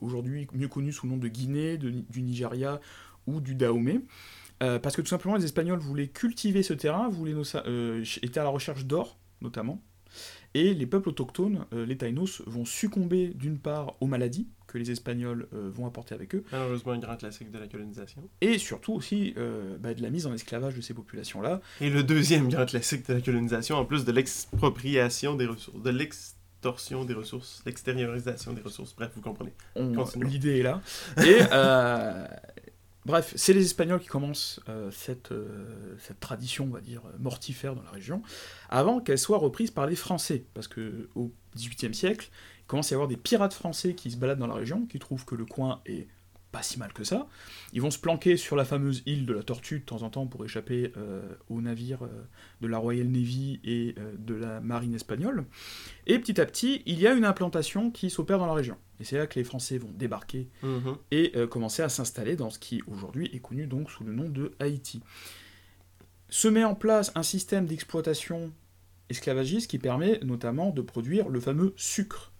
aujourd'hui 0.00 0.46
mieux 0.52 0.68
connus 0.68 0.92
sous 0.92 1.06
le 1.06 1.12
nom 1.12 1.18
de 1.18 1.26
Guinée, 1.26 1.78
du 1.78 2.22
Nigeria 2.22 2.80
ou 3.26 3.40
du 3.40 3.54
Dahomey. 3.54 4.00
Euh, 4.62 4.78
parce 4.78 4.94
que 4.94 5.02
tout 5.02 5.08
simplement 5.08 5.36
les 5.36 5.44
Espagnols 5.44 5.80
voulaient 5.80 6.06
cultiver 6.08 6.62
ce 6.62 6.72
terrain, 6.74 7.08
voulaient 7.08 7.32
no- 7.34 7.42
euh, 7.66 8.04
étaient 8.22 8.38
à 8.40 8.44
la 8.44 8.50
recherche 8.50 8.84
d'or 8.84 9.18
notamment, 9.42 9.82
et 10.54 10.72
les 10.74 10.86
peuples 10.86 11.08
autochtones, 11.08 11.66
euh, 11.74 11.84
les 11.84 11.96
Taïnos, 11.98 12.40
vont 12.46 12.64
succomber 12.64 13.32
d'une 13.34 13.58
part 13.58 13.96
aux 14.00 14.06
maladies 14.06 14.46
que 14.68 14.78
les 14.78 14.92
Espagnols 14.92 15.48
euh, 15.52 15.68
vont 15.72 15.86
apporter 15.86 16.14
avec 16.14 16.34
eux, 16.36 16.44
Malheureusement, 16.52 16.92
un 16.92 16.98
grand 16.98 17.16
classique 17.16 17.50
de 17.50 17.58
la 17.58 17.66
colonisation. 17.66 18.22
et 18.40 18.58
surtout 18.58 18.92
aussi 18.94 19.34
bah, 19.80 19.92
de 19.92 20.02
la 20.02 20.10
mise 20.10 20.26
en 20.26 20.32
esclavage 20.32 20.76
de 20.76 20.80
ces 20.80 20.94
populations-là, 20.94 21.60
Et 21.80 21.90
le 21.90 22.04
deuxième 22.04 22.48
grand 22.48 22.64
classique 22.64 23.06
de 23.08 23.14
la 23.14 23.20
colonisation, 23.20 23.76
en 23.76 23.84
plus 23.84 24.04
de 24.04 24.12
l'expropriation 24.12 25.34
des 25.34 25.46
ressources, 25.46 25.82
de 25.82 25.90
l'extorsion 25.90 27.04
des 27.04 27.14
ressources, 27.14 27.62
l'extériorisation 27.66 28.52
des 28.52 28.62
ressources, 28.62 28.94
bref, 28.96 29.10
vous 29.16 29.20
comprenez. 29.20 29.52
L'idée 30.24 30.60
est 30.60 30.62
là. 30.62 30.80
Et 31.26 31.38
euh, 31.52 32.26
bref, 33.06 33.32
c'est 33.36 33.52
les 33.52 33.64
Espagnols 33.64 34.00
qui 34.00 34.08
commencent 34.08 34.60
euh, 34.68 34.90
cette, 34.90 35.32
euh, 35.32 35.96
cette 35.98 36.20
tradition, 36.20 36.64
on 36.64 36.74
va 36.74 36.80
dire, 36.80 37.02
mortifère 37.18 37.74
dans 37.74 37.82
la 37.82 37.90
région, 37.90 38.22
avant 38.68 39.00
qu'elle 39.00 39.18
soit 39.18 39.38
reprise 39.38 39.70
par 39.70 39.86
les 39.86 39.96
Français. 39.96 40.44
Parce 40.54 40.68
que 40.68 41.08
au 41.14 41.32
XVIIIe 41.56 41.94
siècle, 41.94 42.30
il 42.60 42.66
commence 42.66 42.90
à 42.92 42.94
y 42.94 42.96
avoir 42.96 43.08
des 43.08 43.16
pirates 43.16 43.54
français 43.54 43.94
qui 43.94 44.10
se 44.10 44.16
baladent 44.16 44.38
dans 44.38 44.46
la 44.46 44.54
région, 44.54 44.86
qui 44.86 44.98
trouvent 44.98 45.24
que 45.24 45.34
le 45.34 45.44
coin 45.44 45.80
est 45.86 46.08
pas 46.54 46.62
si 46.62 46.78
mal 46.78 46.92
que 46.92 47.02
ça. 47.02 47.26
Ils 47.72 47.82
vont 47.82 47.90
se 47.90 47.98
planquer 47.98 48.36
sur 48.36 48.54
la 48.54 48.64
fameuse 48.64 49.02
île 49.06 49.26
de 49.26 49.32
la 49.34 49.42
Tortue 49.42 49.80
de 49.80 49.84
temps 49.84 50.02
en 50.02 50.08
temps 50.10 50.26
pour 50.28 50.44
échapper 50.44 50.92
euh, 50.96 51.20
aux 51.48 51.60
navires 51.60 52.04
euh, 52.04 52.22
de 52.60 52.68
la 52.68 52.78
Royal 52.78 53.08
Navy 53.08 53.58
et 53.64 53.96
euh, 53.98 54.12
de 54.16 54.34
la 54.34 54.60
marine 54.60 54.94
espagnole. 54.94 55.46
Et 56.06 56.16
petit 56.20 56.40
à 56.40 56.46
petit, 56.46 56.82
il 56.86 57.00
y 57.00 57.08
a 57.08 57.12
une 57.12 57.24
implantation 57.24 57.90
qui 57.90 58.08
s'opère 58.08 58.38
dans 58.38 58.46
la 58.46 58.52
région. 58.54 58.76
Et 59.00 59.04
c'est 59.04 59.18
là 59.18 59.26
que 59.26 59.36
les 59.36 59.44
Français 59.44 59.78
vont 59.78 59.90
débarquer 59.92 60.48
Mhm. 60.62 60.96
et 61.10 61.32
commencer 61.50 61.82
à 61.82 61.88
s'installer 61.88 62.36
dans 62.36 62.50
ce 62.50 62.60
qui 62.60 62.80
aujourd'hui 62.86 63.28
est 63.32 63.40
connu 63.40 63.66
donc 63.66 63.90
sous 63.90 64.04
le 64.04 64.12
nom 64.12 64.28
de 64.28 64.52
Haïti. 64.60 65.00
Se 66.28 66.46
met 66.46 66.62
en 66.62 66.76
place 66.76 67.10
un 67.16 67.24
système 67.24 67.66
d'exploitation 67.66 68.52
esclavagiste 69.10 69.68
qui 69.68 69.78
permet 69.78 70.20
notamment 70.22 70.70
de 70.70 70.82
produire 70.82 71.28
le 71.28 71.40
fameux 71.40 71.74
sucre. 71.76 72.30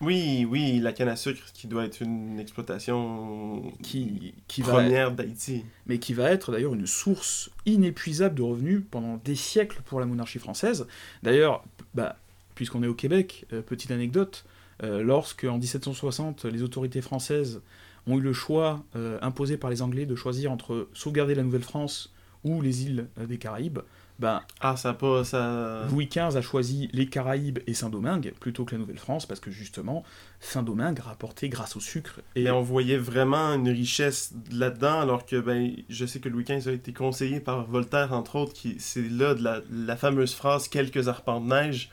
Oui, 0.00 0.46
oui, 0.48 0.78
la 0.78 0.92
canne 0.92 1.08
à 1.08 1.16
sucre 1.16 1.42
qui 1.52 1.66
doit 1.66 1.84
être 1.84 2.02
une 2.02 2.38
exploitation 2.38 3.72
qui, 3.82 4.34
qui 4.46 4.62
première 4.62 5.10
d'Haïti. 5.12 5.64
Mais 5.86 5.98
qui 5.98 6.14
va 6.14 6.30
être 6.30 6.52
d'ailleurs 6.52 6.74
une 6.74 6.86
source 6.86 7.50
inépuisable 7.66 8.36
de 8.36 8.42
revenus 8.42 8.82
pendant 8.90 9.16
des 9.24 9.34
siècles 9.34 9.82
pour 9.84 9.98
la 9.98 10.06
monarchie 10.06 10.38
française. 10.38 10.86
D'ailleurs, 11.24 11.64
bah, 11.94 12.16
puisqu'on 12.54 12.82
est 12.84 12.88
au 12.88 12.94
Québec, 12.94 13.46
euh, 13.52 13.60
petite 13.60 13.90
anecdote, 13.90 14.44
euh, 14.84 15.02
lorsque 15.02 15.44
en 15.44 15.58
1760 15.58 16.44
les 16.44 16.62
autorités 16.62 17.00
françaises 17.00 17.60
ont 18.06 18.18
eu 18.18 18.20
le 18.20 18.32
choix 18.32 18.84
euh, 18.94 19.18
imposé 19.20 19.56
par 19.56 19.68
les 19.68 19.82
Anglais 19.82 20.06
de 20.06 20.14
choisir 20.14 20.52
entre 20.52 20.88
sauvegarder 20.92 21.34
la 21.34 21.42
Nouvelle-France 21.42 22.12
ou 22.44 22.60
les 22.62 22.84
îles 22.84 23.08
des 23.16 23.36
Caraïbes, 23.36 23.80
ben, 24.18 24.42
ah, 24.60 24.76
ça 24.76 24.96
ça... 25.24 25.84
Louis 25.90 26.06
XV 26.06 26.36
a 26.36 26.40
choisi 26.40 26.88
les 26.92 27.06
Caraïbes 27.06 27.60
et 27.66 27.74
Saint-Domingue 27.74 28.34
plutôt 28.40 28.64
que 28.64 28.74
la 28.74 28.78
Nouvelle-France 28.78 29.26
parce 29.26 29.38
que 29.38 29.50
justement, 29.50 30.02
Saint-Domingue 30.40 30.98
rapportait 30.98 31.48
grâce 31.48 31.76
au 31.76 31.80
sucre. 31.80 32.20
Et 32.34 32.50
on 32.50 32.62
voyait 32.62 32.96
vraiment 32.96 33.54
une 33.54 33.68
richesse 33.68 34.34
là-dedans, 34.50 35.00
alors 35.00 35.24
que 35.24 35.36
ben, 35.36 35.72
je 35.88 36.04
sais 36.04 36.18
que 36.18 36.28
Louis 36.28 36.44
XV 36.44 36.68
a 36.68 36.72
été 36.72 36.92
conseillé 36.92 37.38
par 37.38 37.64
Voltaire, 37.66 38.12
entre 38.12 38.36
autres, 38.36 38.52
qui 38.52 38.76
c'est 38.80 39.08
là 39.08 39.34
de 39.34 39.42
la, 39.42 39.60
la, 39.70 39.96
fameuse 39.96 40.34
phrase 40.34 40.68
Quelques 40.68 41.08
arpents 41.08 41.40
de 41.40 41.48
neige. 41.48 41.90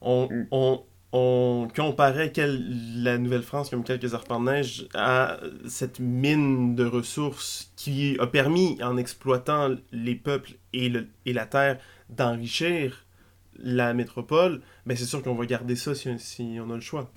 On, 0.00 0.28
mm. 0.28 0.46
on, 0.50 0.82
on 1.12 1.68
comparait 1.74 2.32
la 2.36 3.18
Nouvelle-France 3.18 3.68
comme 3.68 3.84
quelques 3.84 4.14
arpents 4.14 4.40
de 4.40 4.46
neige 4.46 4.88
à 4.94 5.38
cette 5.68 6.00
mine 6.00 6.74
de 6.74 6.86
ressources 6.86 7.70
qui 7.76 8.16
a 8.18 8.26
permis, 8.26 8.78
en 8.82 8.96
exploitant 8.96 9.76
les 9.92 10.14
peuples 10.14 10.52
et, 10.72 10.90
la 11.26 11.46
terre, 11.46 11.78
d'enrichir 12.08 13.04
la 13.58 13.92
métropole, 13.92 14.62
mais 14.86 14.96
c'est 14.96 15.04
sûr 15.04 15.22
qu'on 15.22 15.34
va 15.34 15.44
garder 15.44 15.76
ça 15.76 15.94
si, 15.94 16.08
si, 16.18 16.58
on 16.60 16.70
a 16.70 16.74
le 16.74 16.80
choix. 16.80 17.10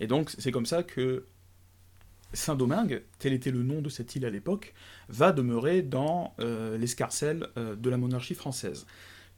Et 0.00 0.06
donc, 0.06 0.30
c'est 0.38 0.50
comme 0.50 0.66
ça 0.66 0.82
que 0.82 1.26
Saint-Domingue, 2.32 3.02
tel 3.18 3.34
était 3.34 3.50
le 3.50 3.62
nom 3.62 3.82
de 3.82 3.90
cette 3.90 4.16
île 4.16 4.24
à 4.24 4.30
l'époque, 4.30 4.72
va 5.08 5.32
demeurer 5.32 5.82
dans 5.82 6.34
euh, 6.40 6.78
l'escarcelle 6.78 7.46
euh, 7.58 7.76
de 7.76 7.90
la 7.90 7.98
monarchie 7.98 8.34
française. 8.34 8.86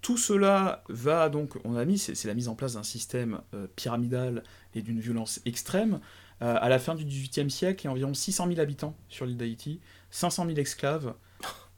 Tout 0.05 0.19
cela 0.19 0.85
va 0.91 1.31
donc, 1.31 1.57
on 1.65 1.77
a 1.77 1.85
mis, 1.87 1.97
c'est 1.97 2.27
la 2.27 2.35
mise 2.35 2.49
en 2.49 2.55
place 2.55 2.75
d'un 2.75 2.83
système 2.83 3.41
euh, 3.55 3.67
pyramidal 3.75 4.43
et 4.75 4.83
d'une 4.83 5.01
violence 5.01 5.41
extrême. 5.47 5.99
Euh, 6.43 6.59
à 6.61 6.69
la 6.69 6.79
fin 6.79 6.95
du 6.95 7.07
XVIIIe 7.07 7.51
siècle, 7.51 7.81
il 7.81 7.85
y 7.87 7.89
a 7.89 7.91
environ 7.93 8.13
600 8.13 8.49
000 8.49 8.61
habitants 8.61 8.95
sur 9.09 9.25
l'île 9.25 9.39
d'Haïti, 9.39 9.81
500 10.11 10.45
000 10.45 10.59
esclaves, 10.59 11.15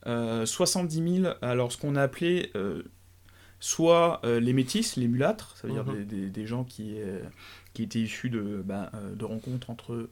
70 0.44 1.20
000, 1.22 1.34
alors 1.40 1.70
ce 1.70 1.78
qu'on 1.78 1.94
a 1.94 2.02
appelé 2.02 2.50
soit 3.60 4.20
les 4.24 4.52
métis, 4.52 4.96
les 4.96 5.06
mulâtres, 5.06 5.56
ça 5.56 5.68
veut 5.68 5.74
dire 5.74 5.84
mhm. 5.84 6.30
des, 6.30 6.46
gens 6.46 6.64
qui, 6.64 6.96
qui 7.74 7.84
étaient 7.84 8.00
issus 8.00 8.28
de, 8.28 8.60
bah, 8.64 8.90
de 9.14 9.24
rencontres 9.24 9.70
entre 9.70 10.08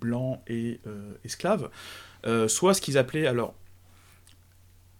blancs 0.00 0.40
et 0.46 0.80
esclaves, 1.24 1.68
soit 2.46 2.72
ce 2.72 2.80
qu'ils 2.80 2.96
appelaient, 2.96 3.26
alors 3.26 3.54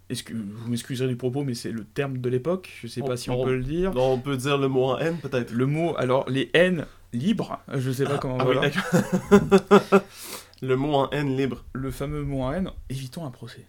que 0.09 0.33
vous 0.33 0.71
m'excuserez 0.71 1.09
du 1.09 1.17
propos, 1.17 1.45
mais 1.45 1.55
c'est 1.55 1.71
le 1.71 1.85
terme 1.85 2.19
de 2.19 2.29
l'époque, 2.29 2.71
je 2.81 2.87
sais 2.87 3.03
pas 3.03 3.17
si 3.17 3.31
on, 3.31 3.45
peut 3.45 3.57
le 3.57 3.65
dire. 3.65 3.93
Non, 3.93 4.13
on 4.13 4.19
peut 4.19 4.37
dire 4.37 4.57
le 4.57 4.69
mot 4.69 4.85
en 4.85 4.99
haine 4.99 5.19
peut-être. 5.19 5.53
Le 5.53 5.67
mot, 5.67 5.95
alors 5.99 6.29
les 6.29 6.51
haines 6.55 6.87
libres, 7.13 7.61
je 7.73 7.91
sais 7.91 8.05
pas 8.05 8.15
ah, 8.15 8.19
comment. 8.19 8.39
Ah, 8.41 8.47
oui, 8.49 9.99
le 10.63 10.77
mot 10.77 10.95
en 10.95 11.11
haine 11.11 11.37
libre. 11.37 11.65
Le 11.75 11.91
fameux 11.91 12.23
mot 12.23 12.43
en 12.43 12.53
haine, 12.53 12.71
évitons 12.89 13.27
un 13.27 13.31
procès. 13.31 13.67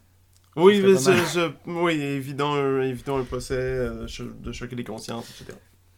Oui, 0.56 0.82
mais 0.82 0.96
je, 0.96 1.52
oui 1.68 2.02
évitons, 2.02 3.18
un 3.18 3.24
procès, 3.24 3.56
euh, 3.56 4.08
de 4.42 4.52
choquer 4.52 4.76
les 4.76 4.84
consciences, 4.84 5.30
etc. 5.30 5.58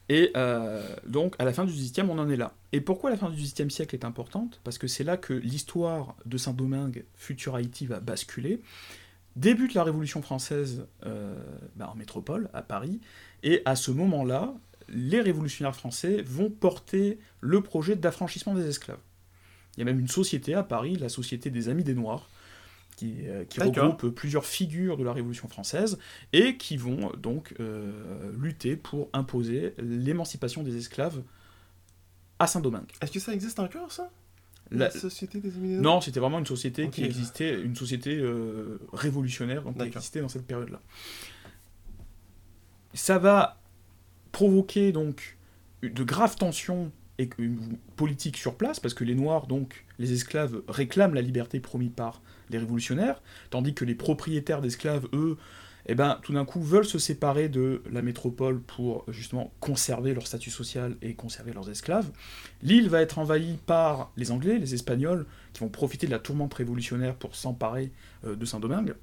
Et 0.09 0.31
euh, 0.35 0.83
donc, 1.07 1.35
à 1.39 1.45
la 1.45 1.53
fin 1.53 1.63
du 1.63 1.71
XVIIIe, 1.71 2.09
on 2.09 2.19
en 2.19 2.29
est 2.29 2.35
là. 2.35 2.53
Et 2.73 2.81
pourquoi 2.81 3.09
la 3.09 3.17
fin 3.17 3.29
du 3.29 3.41
XVIIIe 3.41 3.71
siècle 3.71 3.95
est 3.95 4.03
importante? 4.03 4.59
Parce 4.65 4.77
que 4.77 4.87
c'est 4.87 5.05
là 5.05 5.15
que 5.15 5.33
l'histoire 5.33 6.17
de 6.25 6.37
Saint-Domingue, 6.37 7.05
futur 7.15 7.55
Haïti, 7.55 7.85
va 7.85 8.01
basculer. 8.01 8.61
Débute 9.35 9.73
la 9.73 9.83
Révolution 9.83 10.21
française 10.21 10.85
euh, 11.05 11.35
bah, 11.75 11.89
en 11.91 11.95
métropole, 11.95 12.49
à 12.53 12.61
Paris, 12.61 12.99
et 13.43 13.61
à 13.65 13.75
ce 13.75 13.91
moment-là, 13.91 14.53
les 14.89 15.21
révolutionnaires 15.21 15.75
français 15.75 16.21
vont 16.21 16.49
porter 16.49 17.19
le 17.39 17.61
projet 17.61 17.95
d'affranchissement 17.95 18.53
des 18.53 18.67
esclaves. 18.67 18.99
Il 19.75 19.79
y 19.79 19.83
a 19.83 19.85
même 19.85 19.99
une 19.99 20.09
société 20.09 20.53
à 20.53 20.63
Paris, 20.63 20.95
la 20.95 21.09
Société 21.09 21.49
des 21.49 21.69
Amis 21.69 21.83
des 21.83 21.93
Noirs, 21.93 22.29
qui, 22.97 23.15
euh, 23.27 23.45
regroupe 23.57 24.09
plusieurs 24.09 24.45
figures 24.45 24.97
de 24.97 25.03
la 25.03 25.13
Révolution 25.13 25.47
française 25.47 25.97
et 26.33 26.57
qui 26.57 26.77
vont 26.77 27.11
donc 27.17 27.55
euh, 27.59 28.31
lutter 28.37 28.75
pour 28.75 29.09
imposer 29.13 29.73
l'émancipation 29.77 30.61
des 30.61 30.75
esclaves 30.75 31.23
à 32.37 32.47
Saint-Domingue. 32.47 32.91
Est-ce 33.01 33.11
que 33.11 33.19
ça 33.19 33.33
existe 33.33 33.59
encore, 33.59 33.91
ça? 33.91 34.11
La, 34.71 34.89
société 34.89 35.39
des 35.39 35.51
Non, 35.51 36.01
c'était 36.01 36.19
vraiment 36.19 36.39
une 36.39 36.45
société 36.45 36.89
qui 36.89 37.03
existait, 37.03 37.61
une 37.61 37.75
société 37.75 38.15
euh, 38.17 38.79
révolutionnaire 38.93 39.63
qui 39.77 39.83
existait 39.83 40.21
dans 40.21 40.29
cette 40.29 40.47
période-là. 40.47 40.81
Ça 42.93 43.19
va 43.19 43.59
provoquer 44.31 44.91
donc 44.91 45.37
de 45.83 46.03
graves 46.03 46.35
tensions 46.35 46.91
et 47.17 47.29
politiques 47.95 48.37
sur 48.37 48.55
place, 48.55 48.79
parce 48.79 48.93
que 48.93 49.03
les 49.03 49.15
Noirs, 49.15 49.47
donc 49.47 49.85
les 49.99 50.13
esclaves, 50.13 50.61
réclament 50.67 51.13
la 51.13 51.21
liberté 51.21 51.59
promise 51.59 51.91
par 51.95 52.21
les 52.49 52.57
révolutionnaires, 52.57 53.21
tandis 53.49 53.73
que 53.73 53.85
les 53.85 53.95
propriétaires 53.95 54.61
d'esclaves, 54.61 55.07
eux, 55.13 55.37
eh 55.91 55.95
ben, 55.95 56.19
tout 56.21 56.31
d'un 56.31 56.45
coup, 56.45 56.61
veulent 56.61 56.85
se 56.85 56.99
séparer 56.99 57.49
de 57.49 57.83
la 57.91 58.01
métropole 58.01 58.61
pour 58.61 59.03
justement 59.09 59.51
conserver 59.59 60.13
leur 60.13 60.25
statut 60.25 60.49
social 60.49 60.95
et 61.01 61.15
conserver 61.15 61.51
leurs 61.51 61.69
esclaves. 61.69 62.09
L'île 62.61 62.87
va 62.87 63.01
être 63.01 63.19
envahie 63.19 63.57
par 63.65 64.11
les 64.15 64.31
Anglais, 64.31 64.57
les 64.57 64.73
Espagnols, 64.73 65.25
qui 65.51 65.59
vont 65.59 65.69
profiter 65.69 66.05
de 66.05 66.11
la 66.11 66.19
tourmente 66.19 66.53
révolutionnaire 66.53 67.15
pour 67.15 67.35
s'emparer 67.35 67.91
euh, 68.25 68.35
de 68.35 68.45
Saint-Domingue, 68.45 68.93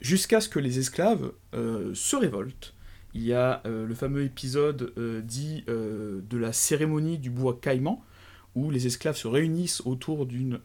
jusqu'à 0.00 0.40
ce 0.40 0.48
que 0.48 0.58
les 0.58 0.80
esclaves 0.80 1.32
euh, 1.54 1.94
se 1.94 2.16
révoltent. 2.16 2.74
Il 3.14 3.22
y 3.22 3.32
a 3.32 3.62
euh, 3.66 3.86
le 3.86 3.94
fameux 3.94 4.24
épisode 4.24 4.92
dit 5.24 5.64
de 5.66 6.36
la 6.38 6.52
cérémonie 6.52 7.18
du 7.18 7.30
bois 7.30 7.58
caïman, 7.60 8.02
où 8.56 8.70
les 8.70 8.86
esclaves 8.86 9.16
se 9.16 9.28
réunissent 9.28 9.82
autour 9.84 10.26
d'une 10.26 10.60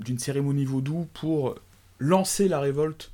d'une 0.00 0.18
cérémonie 0.18 0.64
vaudou 0.64 1.06
pour 1.14 1.54
lancer 2.00 2.48
la 2.48 2.58
révolte 2.58 3.11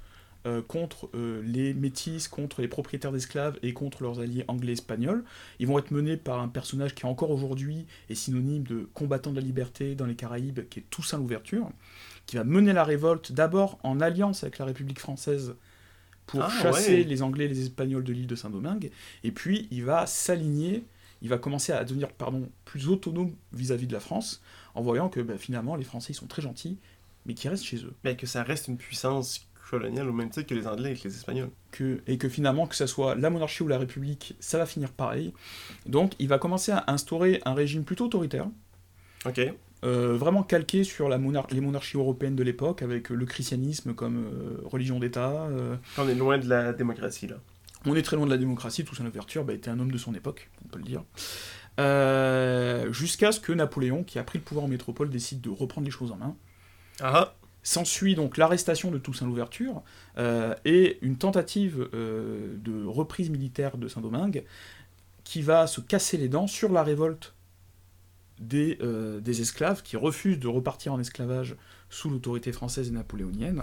euh, 0.48 0.62
contre 0.62 1.10
euh, 1.14 1.42
les 1.44 1.74
métis, 1.74 2.26
contre 2.26 2.62
les 2.62 2.68
propriétaires 2.68 3.12
d'esclaves 3.12 3.58
et 3.62 3.74
contre 3.74 4.02
leurs 4.02 4.20
alliés 4.20 4.44
anglais 4.48 4.70
et 4.70 4.72
espagnols. 4.72 5.24
Ils 5.58 5.66
vont 5.66 5.78
être 5.78 5.90
menés 5.90 6.16
par 6.16 6.40
un 6.40 6.48
personnage 6.48 6.94
qui 6.94 7.04
encore 7.04 7.30
aujourd'hui 7.30 7.86
est 8.08 8.14
synonyme 8.14 8.62
de 8.62 8.88
combattant 8.94 9.30
de 9.30 9.36
la 9.36 9.42
liberté 9.42 9.94
dans 9.94 10.06
les 10.06 10.14
Caraïbes, 10.14 10.60
qui 10.70 10.80
est 10.80 10.84
Toussaint 10.90 11.18
Louverture, 11.18 11.70
qui 12.26 12.36
va 12.36 12.44
mener 12.44 12.72
la 12.72 12.84
révolte 12.84 13.32
d'abord 13.32 13.78
en 13.82 14.00
alliance 14.00 14.42
avec 14.42 14.58
la 14.58 14.64
République 14.64 15.00
française 15.00 15.54
pour 16.26 16.42
ah, 16.42 16.50
chasser 16.50 17.04
les 17.04 17.22
Anglais 17.22 17.44
et 17.44 17.48
les 17.48 17.60
Espagnols 17.62 18.04
de 18.04 18.12
l'île 18.12 18.26
de 18.26 18.36
Saint-Domingue, 18.36 18.90
et 19.24 19.32
puis 19.32 19.68
il 19.70 19.84
va 19.84 20.06
s'aligner, 20.06 20.84
il 21.22 21.28
va 21.28 21.38
commencer 21.38 21.72
à 21.72 21.84
devenir 21.84 22.12
pardon, 22.12 22.48
plus 22.64 22.88
autonome 22.88 23.34
vis-à-vis 23.52 23.86
de 23.86 23.92
la 23.92 24.00
France, 24.00 24.42
en 24.74 24.82
voyant 24.82 25.08
que 25.08 25.20
bah, 25.20 25.38
finalement 25.38 25.74
les 25.76 25.84
Français 25.84 26.12
sont 26.12 26.26
très 26.26 26.42
gentils, 26.42 26.78
mais 27.26 27.34
qui 27.34 27.48
restent 27.48 27.64
chez 27.64 27.84
eux. 27.84 27.94
Mais 28.04 28.16
que 28.16 28.26
ça 28.26 28.42
reste 28.42 28.68
une 28.68 28.78
puissance 28.78 29.47
coloniale 29.70 30.08
au 30.08 30.12
même 30.12 30.30
titre 30.30 30.46
que 30.46 30.54
les 30.54 30.66
Anglais 30.66 30.92
et 30.92 30.94
les 30.94 31.14
Espagnols. 31.14 31.50
Que, 31.70 32.00
et 32.06 32.18
que 32.18 32.28
finalement, 32.28 32.66
que 32.66 32.76
ce 32.76 32.86
soit 32.86 33.14
la 33.14 33.30
monarchie 33.30 33.62
ou 33.62 33.68
la 33.68 33.78
République, 33.78 34.34
ça 34.40 34.58
va 34.58 34.66
finir 34.66 34.90
pareil. 34.92 35.32
Donc 35.86 36.12
il 36.18 36.28
va 36.28 36.38
commencer 36.38 36.72
à 36.72 36.84
instaurer 36.88 37.40
un 37.44 37.54
régime 37.54 37.84
plutôt 37.84 38.06
autoritaire. 38.06 38.46
Ok. 39.26 39.40
Euh, 39.84 40.16
vraiment 40.16 40.42
calqué 40.42 40.82
sur 40.82 41.08
la 41.08 41.18
les 41.50 41.60
monarchies 41.60 41.96
européennes 41.96 42.34
de 42.34 42.42
l'époque, 42.42 42.82
avec 42.82 43.10
le 43.10 43.26
christianisme 43.26 43.94
comme 43.94 44.24
euh, 44.24 44.60
religion 44.64 44.98
d'État. 44.98 45.46
Euh. 45.50 45.76
On 45.98 46.08
est 46.08 46.14
loin 46.14 46.38
de 46.38 46.48
la 46.48 46.72
démocratie, 46.72 47.28
là. 47.28 47.36
On 47.86 47.94
est 47.94 48.02
très 48.02 48.16
loin 48.16 48.26
de 48.26 48.30
la 48.30 48.38
démocratie, 48.38 48.84
Toussaint 48.84 49.04
Louverture 49.04 49.44
bah, 49.44 49.52
était 49.52 49.70
un 49.70 49.78
homme 49.78 49.92
de 49.92 49.98
son 49.98 50.12
époque, 50.14 50.50
on 50.64 50.68
peut 50.68 50.78
le 50.78 50.84
dire. 50.84 51.04
Jusqu'à 52.92 53.30
ce 53.30 53.38
que 53.38 53.52
Napoléon, 53.52 54.02
qui 54.02 54.18
a 54.18 54.24
pris 54.24 54.38
le 54.38 54.44
pouvoir 54.44 54.64
en 54.64 54.68
métropole, 54.68 55.10
décide 55.10 55.40
de 55.40 55.50
reprendre 55.50 55.84
les 55.84 55.92
choses 55.92 56.10
en 56.10 56.16
main. 56.16 56.34
Ah 57.00 57.34
S'ensuit 57.62 58.14
donc 58.14 58.36
l'arrestation 58.36 58.90
de 58.90 58.98
Toussaint 58.98 59.26
Louverture 59.26 59.82
euh, 60.16 60.54
et 60.64 60.98
une 61.02 61.18
tentative 61.18 61.88
euh, 61.92 62.56
de 62.58 62.84
reprise 62.84 63.30
militaire 63.30 63.76
de 63.76 63.88
Saint-Domingue 63.88 64.44
qui 65.24 65.42
va 65.42 65.66
se 65.66 65.80
casser 65.80 66.16
les 66.16 66.28
dents 66.28 66.46
sur 66.46 66.72
la 66.72 66.82
révolte 66.82 67.34
des, 68.40 68.78
euh, 68.80 69.20
des 69.20 69.40
esclaves 69.40 69.82
qui 69.82 69.96
refusent 69.96 70.38
de 70.38 70.48
repartir 70.48 70.94
en 70.94 71.00
esclavage 71.00 71.56
sous 71.90 72.08
l'autorité 72.08 72.52
française 72.52 72.88
et 72.88 72.92
napoléonienne. 72.92 73.62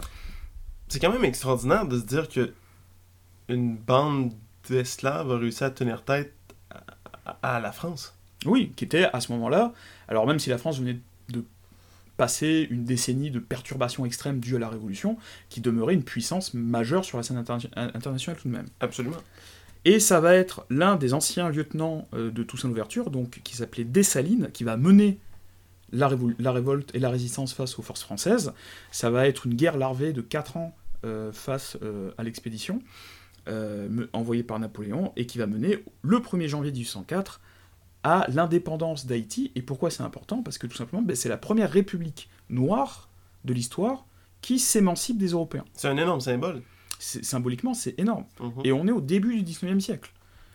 C'est 0.88 1.00
quand 1.00 1.12
même 1.12 1.26
extraordinaire 1.26 1.88
de 1.88 1.98
se 1.98 2.06
dire 2.06 2.30
que 2.30 2.54
une 3.48 3.78
bande 3.78 4.34
d'esclaves 4.70 5.32
a 5.32 5.38
réussi 5.38 5.64
à 5.64 5.72
tenir 5.72 6.04
tête 6.04 6.34
à, 7.26 7.38
à 7.42 7.60
la 7.60 7.72
France. 7.72 8.16
Oui, 8.46 8.74
qui 8.76 8.86
était 8.86 9.06
à 9.06 9.20
ce 9.20 9.32
moment-là, 9.32 9.74
alors 10.08 10.28
même 10.28 10.40
si 10.40 10.50
la 10.50 10.58
France 10.58 10.80
venait 10.80 11.00
de 11.30 11.44
passer 12.18 12.68
une 12.70 12.86
décennie 12.86 13.32
de 13.32 13.40
perturbations 13.40 14.06
extrêmes 14.06 14.40
dues 14.40 14.56
à 14.56 14.60
la 14.60 14.70
Révolution, 14.70 15.18
qui 15.50 15.62
demeurait 15.62 15.94
une 15.94 16.04
puissance 16.04 16.54
majeure 16.54 17.06
sur 17.06 17.18
la 17.18 17.24
scène 17.24 17.38
internationale 17.38 18.40
tout 18.40 18.48
de 18.48 18.54
même. 18.54 18.68
Absolument. 18.80 19.18
Et 19.84 20.00
ça 20.00 20.20
va 20.20 20.34
être 20.34 20.66
l'un 20.70 20.96
des 20.96 21.14
anciens 21.14 21.50
lieutenants 21.50 22.08
euh, 22.14 22.32
de 22.32 22.44
Toussaint 22.44 22.68
Louverture, 22.68 23.12
donc 23.12 23.42
qui 23.44 23.56
s'appelait 23.56 23.84
Dessalines, 23.84 24.50
qui 24.52 24.64
va 24.64 24.78
mener 24.78 25.20
la, 25.92 26.10
la, 26.40 26.52
révolte 26.52 26.94
et 26.96 27.00
la 27.00 27.10
résistance 27.10 27.54
face 27.54 27.78
aux 27.78 27.84
forces 27.84 28.02
françaises. 28.02 28.54
Ça 28.92 29.12
va 29.12 29.28
être 29.28 29.46
une 29.46 29.54
guerre 29.54 29.78
larvée 29.78 30.12
de 30.12 30.22
4 30.22 30.58
ans 30.58 30.76
euh, 31.06 31.32
face 31.32 31.78
euh, 31.84 32.12
à 32.18 32.24
l'expédition 32.24 32.82
envoyée 34.12 34.42
par 34.42 34.58
Napoléon 34.58 35.14
et 35.16 35.28
qui 35.28 35.38
va 35.38 35.46
mener 35.46 35.84
le 36.02 36.18
1er 36.18 36.48
janvier 36.48 36.72
1804 36.72 37.40
à 38.06 38.28
l'indépendance 38.30 39.08
d'Haïti. 39.08 39.52
Et 39.56 39.64
pourquoi 39.64 39.90
c'est 39.90 40.04
important? 40.04 40.44
Parce 40.44 40.60
que 40.60 40.68
tout 40.68 40.78
simplement, 40.78 41.02
ben, 41.02 41.16
c'est 41.16 41.28
la 41.28 41.38
première 41.38 41.72
république 41.72 42.30
noire 42.52 43.10
de 43.46 43.54
l'histoire 43.54 44.06
qui 44.42 44.60
s'émancipe 44.60 45.18
des 45.18 45.30
Européens. 45.30 45.66
C'est 45.74 45.88
un 45.88 45.98
énorme 45.98 46.22
symbole. 46.22 46.62
Symboliquement, 47.00 47.74
c'est 47.74 48.00
énorme. 48.00 48.26
Mhm. 48.40 48.62
Et 48.64 48.72
on 48.72 48.88
est 48.88 48.92
au 48.92 49.02
début 49.02 49.42
du 49.42 49.52
19e 49.52 49.80
siècle. 49.80 50.12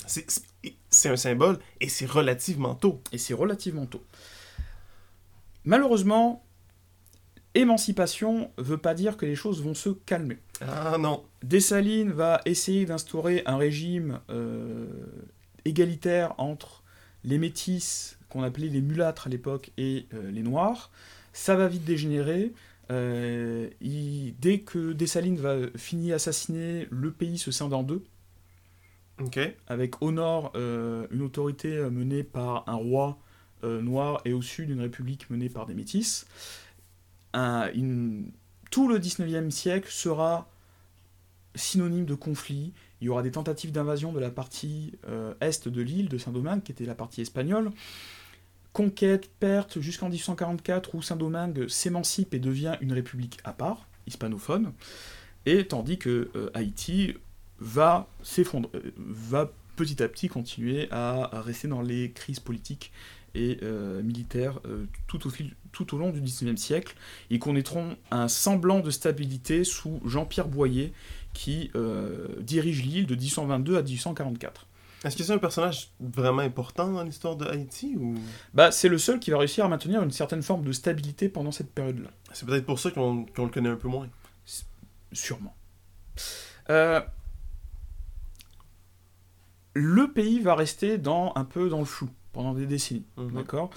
C'est 0.07 1.09
un 1.09 1.17
symbole 1.17 1.59
et 1.81 1.89
c'est 1.89 2.07
relativement 2.07 2.77
tôt. 2.77 3.03
Et 3.11 3.19
c'est 3.19 3.35
relativement 3.35 3.87
tôt. 3.87 4.03
Malheureusement, 5.65 6.45
émancipation 7.55 8.53
veut 8.59 8.79
pas 8.79 8.95
dire 8.95 9.17
que 9.17 9.27
les 9.27 9.35
choses 9.35 9.61
vont 9.61 9.75
se 9.75 9.91
calmer. 9.91 10.39
Ah 10.61 10.97
non. 10.99 11.25
Dessalines 11.43 12.13
va 12.13 12.41
essayer 12.45 12.87
d'instaurer 12.87 13.43
un 13.45 13.57
régime 13.57 14.21
euh, 14.31 14.87
égalitaire 15.65 16.35
entre 16.39 16.80
les 17.25 17.39
métis, 17.39 18.19
qu'on 18.29 18.43
appelait 18.43 18.69
les 18.69 18.81
mulâtres 18.81 19.27
à 19.27 19.31
l'époque, 19.31 19.71
et 19.77 20.07
euh, 20.15 20.31
les 20.31 20.43
noirs. 20.43 20.91
Ça 21.33 21.55
va 21.57 21.69
vite 21.69 21.85
dégénérer. 21.85 22.53
Euh, 22.91 23.69
dès 24.41 24.61
que 24.61 24.93
Dessalines 24.93 25.37
va 25.37 25.57
finir 25.77 26.17
assassiner, 26.17 26.89
le 26.91 27.13
pays 27.13 27.39
se 27.39 27.51
scinde 27.51 27.73
en 27.73 27.83
deux. 27.83 28.05
Avec 29.67 30.01
au 30.03 30.13
nord 30.13 30.53
euh, 30.55 31.07
une 31.11 31.23
autorité 31.23 31.79
menée 31.91 32.25
par 32.25 32.69
un 32.69 32.75
roi 32.75 33.19
noir 33.63 34.23
et 34.25 34.33
au 34.33 34.41
sud 34.41 34.71
une 34.71 34.81
république 34.81 35.29
menée 35.29 35.51
par 35.51 35.67
des 35.67 35.75
métis. 35.75 36.25
tout 37.35 38.89
le 38.89 38.99
19e 38.99 39.51
siècle 39.51 39.91
sera 39.91 40.51
synonyme 41.55 42.07
de 42.07 42.15
conflit 42.15 42.73
il 43.01 43.07
y 43.07 43.09
aura 43.09 43.23
des 43.23 43.31
tentatives 43.31 43.73
d'invasion 43.73 44.13
de 44.13 44.21
la 44.21 44.31
partie 44.31 44.93
euh, 45.09 45.35
est 45.41 45.69
de 45.69 45.83
l'île 45.83 46.09
de 46.09 46.19
Saint-Domingue, 46.19 46.63
qui 46.63 46.73
était 46.73 46.85
la 46.85 46.95
partie 46.95 47.23
espagnole. 47.23 47.71
Conquête, 48.73 49.31
perte, 49.41 49.81
jusqu'en 49.81 50.09
1844, 50.09 50.95
où 50.95 51.03
Saint-Domingue 51.03 51.67
s'émancipe 51.69 52.35
et 52.35 52.39
devient 52.39 52.77
une 52.81 52.93
république 52.93 53.39
à 53.45 53.53
part, 53.53 53.87
hispanophone, 54.07 54.73
et 55.47 55.67
tandis 55.67 55.99
que 55.99 56.31
euh, 56.37 56.51
Haïti 56.55 57.15
euh, 57.77 58.03
va 58.99 59.53
petit 59.77 60.03
à 60.03 60.09
petit 60.09 60.29
continuer 60.29 60.89
à, 60.91 61.41
rester 61.41 61.67
dans 61.67 61.81
les 61.81 62.11
crises 62.11 62.41
politiques 62.41 62.93
et 63.35 63.61
militaires 64.03 64.59
tout, 65.07 65.27
au 65.27 65.31
tout 65.73 65.95
au 65.95 65.99
long 65.99 66.11
du 66.11 66.21
XIXe 66.21 66.61
siècle. 66.61 66.97
Ils 67.31 67.39
connaîtront 67.39 67.97
un 68.11 68.29
semblant 68.29 68.81
de 68.81 68.91
stabilité 68.91 69.65
sous 69.65 70.01
Jean-Pierre 70.05 70.49
Boyer, 70.49 70.93
qui 71.33 71.71
euh, 71.75 72.29
dirige 72.41 72.83
l'île 72.83 73.07
de 73.07 73.15
1822 73.15 73.77
à 73.77 73.83
1844. 73.83 74.67
Est-ce 75.03 75.17
que 75.17 75.23
c'est 75.23 75.33
un 75.33 75.39
personnage 75.39 75.93
vraiment 75.99 76.43
important 76.43 76.89
dans 76.93 77.03
l'histoire 77.03 77.37
de 77.37 77.47
Haïti 77.47 77.97
ou... 77.99 78.15
bah, 78.53 78.71
C'est 78.71 78.89
le 78.89 78.99
seul 78.99 79.19
qui 79.19 79.31
va 79.31 79.39
réussir 79.39 79.65
à 79.65 79.69
maintenir 79.69 80.03
une 80.03 80.11
certaine 80.11 80.43
forme 80.43 80.63
de 80.63 80.73
stabilité 80.73 81.31
pendant 81.31 81.53
cette 81.53 81.73
période-là. 81.73 82.11
C'est 82.35 82.45
peut-être 82.45 82.67
pour 82.67 82.79
ça 82.79 82.91
qu'on 82.91 83.25
le 83.37 83.49
connaît 83.49 83.71
un 83.71 83.77
peu 83.77 83.89
moins. 83.89 84.09
Sûrement. 85.13 85.57
Euh, 86.69 87.01
le 89.75 90.13
pays 90.13 90.41
va 90.41 90.55
rester 90.55 90.99
dans, 90.99 91.33
un 91.35 91.45
peu 91.45 91.69
dans 91.69 91.79
le 91.79 91.85
flou 91.85 92.11
pendant 92.33 92.53
des 92.53 92.67
décennies. 92.67 93.07
Mhm. 93.17 93.33
D'accord? 93.33 93.71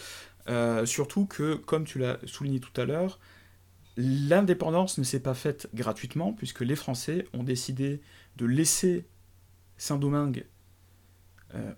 Euh, 0.49 0.85
Surtout 0.85 1.25
que, 1.25 1.55
comme 1.55 1.85
tu 1.85 1.99
l'as 1.99 2.17
souligné 2.25 2.59
tout 2.59 2.79
à 2.79 2.85
l'heure, 2.85 3.19
L'indépendance 3.95 4.97
ne 4.97 5.03
s'est 5.03 5.19
pas 5.19 5.33
faite 5.33 5.69
gratuitement, 5.73 6.33
puisque 6.33 6.61
les 6.61 6.75
Français 6.75 7.25
ont 7.33 7.43
décidé 7.43 8.01
de 8.37 8.45
laisser 8.45 9.05
Saint-Domingue, 9.77 10.45
euh, 11.53 11.73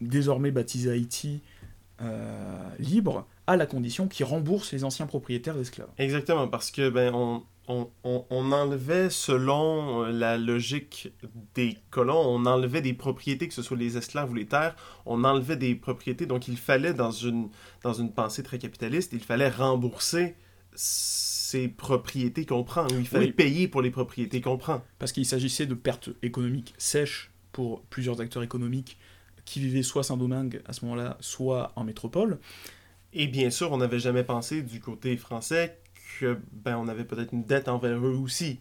désormais 0.00 0.50
baptisé 0.50 0.90
Haïti, 0.90 1.40
euh, 2.00 2.70
libre, 2.78 3.26
à 3.48 3.56
la 3.56 3.66
condition 3.66 4.06
qu'ils 4.06 4.26
remboursent 4.26 4.72
les 4.72 4.84
anciens 4.84 5.06
propriétaires 5.06 5.56
d'esclaves. 5.56 5.88
Exactement, 5.98 6.46
parce 6.46 6.70
que 6.70 6.90
ben, 6.90 7.12
on, 7.12 7.42
on, 8.04 8.52
enlevait, 8.52 9.10
selon 9.10 10.04
euh, 10.04 10.12
la 10.12 10.38
logique 10.38 11.12
des 11.54 11.76
colons, 11.90 12.20
on 12.20 12.46
enlevait 12.46 12.82
des 12.82 12.94
propriétés, 12.94 13.48
que 13.48 13.54
ce 13.54 13.62
soit 13.62 13.76
les 13.76 13.96
esclaves 13.96 14.30
ou 14.30 14.34
les 14.34 14.46
terres, 14.46 14.76
on 15.06 15.24
enlevait 15.24 15.56
des 15.56 15.74
propriétés, 15.74 16.26
donc 16.26 16.48
il 16.48 16.56
fallait, 16.56 16.94
dans 16.94 17.10
une, 17.10 17.48
dans 17.82 17.92
une 17.92 18.12
pensée 18.12 18.42
très 18.42 18.58
capitaliste, 18.58 19.12
il 19.12 19.24
fallait 19.24 19.50
rembourser 19.50 20.36
ces 21.48 21.68
propriétés 21.68 22.44
qu'on 22.44 22.62
prend, 22.62 22.86
il 22.88 23.06
fallait 23.06 23.32
payer 23.32 23.68
pour 23.68 23.80
les 23.80 23.90
propriétés 23.90 24.42
qu'on 24.42 24.58
prend. 24.58 24.82
Parce 24.98 25.12
qu'il 25.12 25.24
s'agissait 25.24 25.64
de 25.64 25.72
pertes 25.72 26.10
économiques 26.22 26.74
sèches 26.76 27.30
pour 27.52 27.80
plusieurs 27.84 28.20
acteurs 28.20 28.42
économiques 28.42 28.98
qui 29.46 29.60
vivaient 29.60 29.82
soit 29.82 30.02
Saint-Domingue 30.02 30.60
à 30.66 30.74
ce 30.74 30.84
moment-là, 30.84 31.16
soit 31.20 31.72
en 31.74 31.84
métropole. 31.84 32.38
Et 33.14 33.26
bien 33.28 33.48
sûr, 33.48 33.72
on 33.72 33.78
n'avait 33.78 33.98
jamais 33.98 34.24
pensé 34.24 34.60
du 34.60 34.78
côté 34.78 35.16
français 35.16 35.78
que 36.20 36.38
ben 36.52 36.76
on 36.76 36.86
avait 36.86 37.04
peut-être 37.04 37.32
une 37.32 37.44
dette 37.44 37.68
envers 37.68 37.96
eux 37.96 38.18
aussi 38.22 38.58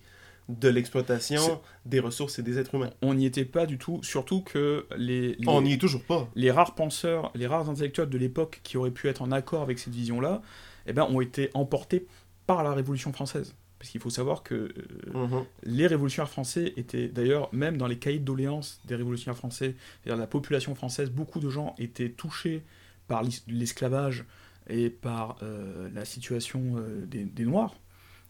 de 0.47 0.69
l'exploitation 0.69 1.59
des 1.85 1.99
ressources 1.99 2.39
et 2.39 2.41
des 2.41 2.57
êtres 2.57 2.75
humains. 2.75 2.91
On 3.01 3.15
n'y 3.15 3.25
était 3.25 3.43
pas 3.43 3.65
du 3.65 3.77
tout, 3.77 4.01
surtout 4.01 4.39
que 4.39 4.85
les, 4.95 5.35
on 5.45 5.61
n'y 5.61 5.73
est 5.73 5.77
toujours 5.77 6.03
pas. 6.03 6.29
Les 6.35 6.51
rares 6.51 6.73
penseurs, 6.73 7.33
les 7.35 7.47
rares 7.47 7.69
intellectuels 7.69 8.07
de 8.07 8.17
l'époque 8.17 8.61
qui 8.63 8.77
auraient 8.77 8.91
pu 8.91 9.09
être 9.09 9.21
en 9.21 9.33
accord 9.33 9.61
avec 9.61 9.77
cette 9.77 9.93
vision-là, 9.93 10.41
eh 10.85 10.93
ben, 10.93 11.03
ont 11.03 11.19
été 11.19 11.49
emportés 11.53 12.07
par 12.47 12.63
la 12.63 12.73
Révolution 12.73 13.13
française. 13.13 13.53
Parce 13.77 13.91
qu'il 13.91 14.01
faut 14.01 14.09
savoir 14.09 14.41
que 14.41 14.55
euh, 14.55 15.13
mhm. 15.13 15.45
les 15.63 15.85
révolutionnaires 15.85 16.29
français 16.29 16.73
étaient 16.77 17.09
d'ailleurs, 17.09 17.53
même 17.53 17.77
dans 17.77 17.85
les 17.85 17.99
cahiers 17.99 18.17
de 18.17 18.25
doléances 18.25 18.81
des 18.85 18.95
révolutionnaires 18.95 19.37
français, 19.37 19.75
c'est-à-dire 20.01 20.19
la 20.19 20.25
population 20.25 20.73
française, 20.73 21.11
beaucoup 21.11 21.39
de 21.39 21.49
gens 21.49 21.75
étaient 21.77 22.09
touchés 22.09 22.63
par 23.07 23.23
l'esclavage 23.47 24.25
et 24.67 24.89
par 24.89 25.37
euh, 25.43 25.89
la 25.93 26.05
situation 26.05 26.75
euh, 26.77 27.05
des, 27.05 27.45
Noirs 27.45 27.75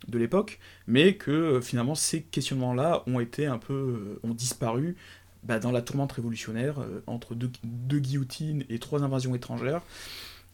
de 0.07 0.17
l'époque, 0.17 0.59
mais 0.85 1.15
que 1.15 1.61
finalement 1.61 1.95
ces 1.95 2.23
questionnements-là 2.23 3.03
ont 3.07 3.19
été 3.19 3.45
un 3.45 3.57
peu, 3.57 4.19
ont 4.23 4.33
disparu 4.33 4.97
bah, 5.43 5.59
dans 5.59 5.71
la 5.71 5.81
tourmente 5.81 6.11
révolutionnaire 6.11 6.75
entre 7.07 7.33
deux, 7.33 7.49
deux 7.63 7.99
guillotines 7.99 8.63
et 8.69 8.79
trois 8.79 9.03
invasions 9.03 9.33
étrangères. 9.33 9.81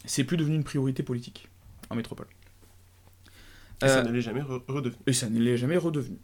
C'est 0.05 0.23
plus 0.23 0.37
devenu 0.37 0.55
une 0.55 0.63
priorité 0.63 1.03
politique 1.03 1.49
en 1.89 1.95
métropole. 1.95 2.27
Et 3.83 3.87
ça 3.87 3.99
euh, 3.99 4.03
ne 4.03 4.11
l'est 4.11 4.21
jamais 4.21 4.41
redevenu. 4.41 4.97
Et 5.07 5.13
ça 5.13 5.29
ne 5.29 5.39
l'est 5.39 5.57
jamais 5.57 5.77
redevenu. 5.77 6.17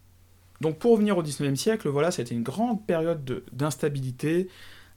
Donc 0.62 0.78
pour 0.80 0.92
revenir 0.92 1.18
au 1.18 1.24
19e 1.24 1.56
siècle, 1.56 1.90
voilà, 1.90 2.12
ça 2.12 2.22
a 2.22 2.26
été 2.26 2.36
une 2.36 2.44
grande 2.44 2.86
période 2.86 3.44
d'instabilité 3.52 4.50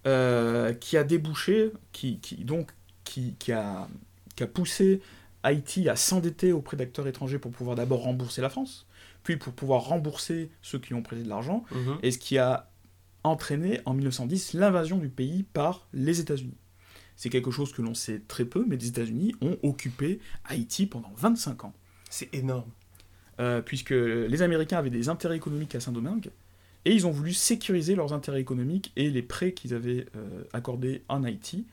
euh, 0.07 0.73
qui 0.75 0.97
a 0.97 1.05
débouché, 1.05 1.73
qui, 1.93 2.19
qui 2.19 2.45
donc, 2.45 2.73
qui, 3.05 3.37
qui, 3.39 3.53
a, 3.53 3.89
qui 4.35 4.43
a 4.43 4.47
poussé 4.47 5.01
Haïti 5.43 5.89
à 5.89 5.97
s'endetter 5.97 6.53
auprès 6.53 6.77
d'acteurs 6.77 7.07
étrangers 7.07 7.39
pour 7.39 7.53
pouvoir 7.53 7.77
d'abord 7.77 8.03
rembourser 8.03 8.43
la 8.43 8.49
France, 8.49 8.87
puis 9.23 9.37
pour 9.37 9.53
pouvoir 9.53 9.83
rembourser 9.83 10.51
ceux 10.63 10.79
qui 10.79 10.95
ont 10.95 11.03
prêté 11.03 11.23
de 11.23 11.29
l'argent, 11.29 11.65
mhm. 11.73 11.99
et 12.03 12.11
ce 12.11 12.19
qui 12.19 12.39
a 12.39 12.71
entraîné 13.25 13.81
en 13.85 13.95
1910 13.95 14.55
l'invasion 14.55 14.99
du 14.99 15.09
pays 15.09 15.45
par 15.45 15.87
les 15.93 16.21
États-Unis. 16.21 16.57
C'est 17.15 17.29
quelque 17.29 17.51
chose 17.51 17.73
que 17.73 17.83
l'on 17.83 17.95
sait 17.95 18.21
très 18.27 18.45
peu, 18.45 18.65
mais 18.67 18.77
les 18.77 18.89
États-Unis 18.89 19.35
ont 19.41 19.57
occupé 19.63 20.19
Haïti 20.45 20.87
pendant 20.87 21.13
25 21.17 21.67
ans. 21.67 21.75
C'est 22.13 22.35
énorme. 22.35 22.71
Euh, 23.41 23.63
puisque 23.63 23.91
les 23.91 24.43
Américains 24.43 24.77
avaient 24.77 24.91
des 24.91 25.09
intérêts 25.09 25.37
économiques 25.37 25.75
à 25.75 25.81
Saint-Domingue, 25.81 26.31
et 26.85 26.93
ils 26.93 27.07
ont 27.07 27.11
voulu 27.11 27.33
sécuriser 27.33 27.95
leurs 27.95 28.13
intérêts 28.13 28.41
économiques 28.41 28.93
et 28.97 29.09
les 29.09 29.23
prêts 29.23 29.53
qu'ils 29.53 29.73
avaient 29.73 30.05
euh, 30.15 30.45
accordés 30.53 31.05
en 31.09 31.25
Haïti 31.25 31.67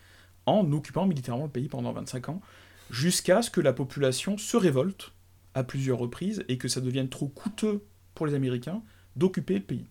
en 0.45 0.71
occupant 0.71 1.06
militairement 1.06 1.43
le 1.43 1.49
pays 1.49 1.67
pendant 1.67 1.91
25 1.91 2.30
ans, 2.30 2.41
jusqu'à 2.89 3.41
ce 3.41 3.49
que 3.49 3.60
la 3.60 3.73
population 3.73 4.38
se 4.38 4.56
révolte 4.56 5.12
à 5.56 5.65
plusieurs 5.65 5.97
reprises 5.97 6.45
et 6.47 6.58
que 6.58 6.69
ça 6.69 6.80
devienne 6.80 7.10
trop 7.10 7.28
coûteux 7.28 7.84
pour 8.15 8.25
les 8.25 8.34
Américains 8.34 8.82
d'occuper 9.17 9.56
le 9.56 9.63
pays. 9.63 9.88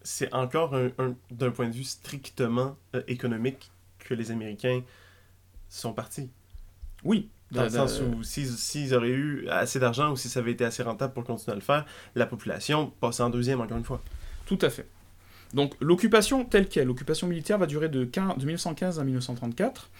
C'est 0.00 0.32
encore 0.32 0.74
d'un 1.30 1.50
point 1.50 1.68
de 1.68 1.74
vue 1.74 1.84
strictement 1.84 2.78
euh, 2.94 3.02
économique 3.08 3.70
que 3.98 4.14
les 4.14 4.30
Américains 4.30 4.82
sont 5.68 5.92
partis. 5.92 6.30
Oui, 7.04 7.28
dans 7.52 7.64
le 7.64 7.70
sens 7.70 8.00
où 8.00 8.22
s'ils 8.22 8.94
auraient 8.94 9.10
eu 9.10 9.46
assez 9.48 9.78
d'argent 9.78 10.10
ou 10.10 10.16
si 10.16 10.28
ça 10.28 10.40
avait 10.40 10.52
été 10.52 10.64
assez 10.64 10.82
rentable 10.82 11.12
pour 11.12 11.24
continuer 11.24 11.52
à 11.52 11.54
le 11.54 11.60
faire, 11.60 11.84
la 12.14 12.26
population 12.26 12.92
passait 13.00 13.22
en 13.22 13.30
deuxième, 13.30 13.60
encore 13.60 13.76
une 13.76 13.84
fois. 13.84 14.02
Tout 14.46 14.58
à 14.62 14.70
fait. 14.70 14.88
Donc 15.54 15.74
l'occupation 15.80 16.44
telle 16.44 16.68
qu'elle, 16.68 16.86
l'occupation 16.86 17.26
militaire 17.26 17.58
va 17.58 17.66
durer 17.66 17.88
de, 17.88 18.04
15, 18.04 18.38
1915 18.38 18.98
à 18.98 19.04
1934. 19.04 19.90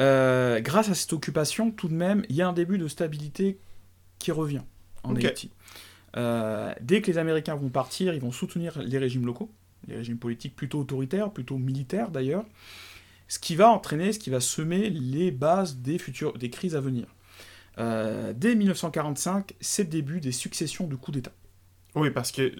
Euh, 0.00 0.60
grâce 0.60 0.88
à 0.88 0.94
cette 0.94 1.12
occupation, 1.12 1.70
tout 1.70 1.88
de 1.88 1.94
même, 1.94 2.24
il 2.28 2.36
y 2.36 2.42
a 2.42 2.48
un 2.48 2.52
début 2.52 2.78
de 2.78 2.86
stabilité 2.86 3.58
qui 4.18 4.30
revient 4.30 4.62
en 5.02 5.16
Haïti. 5.16 5.50
Euh, 6.16 6.72
dès 6.80 7.02
que 7.02 7.10
les 7.10 7.18
Américains 7.18 7.56
vont 7.56 7.68
partir, 7.68 8.14
ils 8.14 8.20
vont 8.20 8.32
soutenir 8.32 8.78
les 8.80 8.98
régimes 8.98 9.26
locaux, 9.26 9.50
les 9.88 9.96
régimes 9.96 10.18
politiques 10.18 10.54
plutôt 10.54 10.80
autoritaires, 10.80 11.30
plutôt 11.30 11.58
militaires 11.58 12.10
d'ailleurs, 12.10 12.44
ce 13.28 13.38
qui 13.38 13.56
va 13.56 13.70
entraîner, 13.70 14.12
ce 14.12 14.18
qui 14.18 14.30
va 14.30 14.40
semer 14.40 14.90
les 14.90 15.30
bases 15.30 15.78
des, 15.78 15.98
futures, 15.98 16.32
des 16.38 16.50
crises 16.50 16.76
à 16.76 16.80
venir. 16.80 17.06
Euh, 17.78 18.32
dès 18.34 18.54
1945, 18.54 19.54
c'est 19.60 19.84
le 19.84 19.88
début 19.88 20.20
des 20.20 20.32
successions 20.32 20.86
de 20.86 20.96
coups 20.96 21.16
d'État. 21.16 21.32
Oui, 21.94 22.10
parce 22.10 22.30
que 22.30 22.52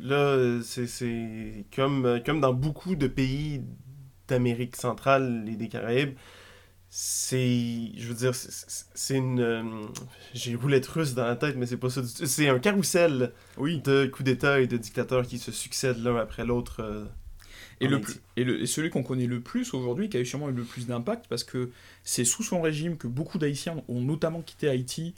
là, 0.00 0.60
c'est 0.62 1.64
comme, 1.74 2.20
comme 2.24 2.40
dans 2.40 2.52
beaucoup 2.52 2.96
de 2.96 3.06
pays 3.06 3.62
d'Amérique 4.28 4.76
centrale 4.76 5.44
et 5.48 5.56
des 5.56 5.68
Caraïbes, 5.68 6.14
c'est 6.92 7.92
je 7.96 8.08
veux 8.08 8.14
dire 8.14 8.34
c'est 8.34 9.16
une 9.16 9.40
euh, 9.40 9.62
j'ai 10.34 10.56
roulette 10.56 10.88
russe 10.88 11.14
dans 11.14 11.24
la 11.24 11.36
tête 11.36 11.54
mais 11.56 11.66
c'est 11.66 11.76
pas 11.76 11.88
ça 11.88 12.02
c'est 12.04 12.48
un 12.48 12.58
carrousel 12.58 13.32
oui. 13.58 13.80
de 13.80 14.06
coups 14.06 14.24
d'état 14.24 14.60
et 14.60 14.66
de 14.66 14.76
dictateurs 14.76 15.24
qui 15.24 15.38
se 15.38 15.52
succèdent 15.52 16.02
l'un 16.02 16.16
après 16.16 16.44
l'autre 16.44 16.82
euh, 16.82 17.04
et, 17.80 17.88
le 17.88 18.00
et, 18.36 18.44
le, 18.44 18.62
et 18.62 18.66
celui 18.66 18.90
qu'on 18.90 19.02
connaît 19.02 19.26
le 19.26 19.40
plus 19.40 19.72
aujourd'hui 19.74 20.08
qui 20.08 20.16
a 20.16 20.20
eu 20.20 20.26
sûrement 20.26 20.48
eu 20.48 20.52
le 20.52 20.64
plus 20.64 20.86
d'impact 20.86 21.26
parce 21.28 21.44
que 21.44 21.70
c'est 22.04 22.24
sous 22.24 22.42
son 22.42 22.60
régime 22.60 22.96
que 22.96 23.06
beaucoup 23.06 23.38
d'haïtiens 23.38 23.82
ont 23.88 24.00
notamment 24.00 24.42
quitté 24.42 24.68
Haïti 24.68 25.14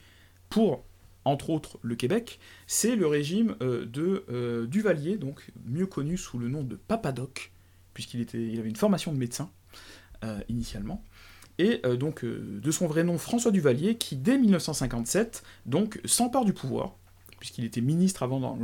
pour 0.48 0.84
entre 1.24 1.50
autres 1.50 1.78
le 1.82 1.94
Québec 1.94 2.38
c'est 2.66 2.96
le 2.96 3.06
régime 3.06 3.56
euh, 3.62 3.84
de 3.86 4.66
Duvalier 4.66 5.16
donc 5.16 5.50
mieux 5.66 5.86
connu 5.86 6.16
sous 6.16 6.38
le 6.38 6.48
nom 6.48 6.62
de 6.62 6.76
Papadoc 6.76 7.52
puisqu'il 7.94 8.20
était 8.20 8.42
il 8.42 8.58
avait 8.58 8.70
une 8.70 8.76
formation 8.76 9.12
de 9.12 9.18
médecin 9.18 9.50
initialement. 10.48 11.02
Et 11.58 11.80
euh, 11.84 11.96
donc 11.96 12.24
euh, 12.24 12.60
de 12.62 12.70
son 12.70 12.86
vrai 12.86 13.04
nom 13.04 13.18
François 13.18 13.50
Duvalier, 13.50 13.96
qui 13.96 14.16
dès 14.16 14.38
1957 14.38 15.42
donc 15.66 16.00
s'empare 16.04 16.44
du 16.44 16.52
pouvoir, 16.52 16.96
puisqu'il 17.38 17.64
était 17.64 17.80
ministre 17.80 18.22
avant 18.22 18.40
dans, 18.40 18.58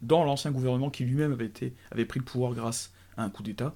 dans 0.00 0.24
l'ancien 0.24 0.50
gouvernement 0.50 0.90
qui 0.90 1.04
lui-même 1.04 1.32
avait, 1.32 1.46
été, 1.46 1.74
avait 1.90 2.04
pris 2.04 2.18
le 2.18 2.24
pouvoir 2.24 2.54
grâce 2.54 2.92
à 3.16 3.24
un 3.24 3.30
coup 3.30 3.42
d'État. 3.42 3.74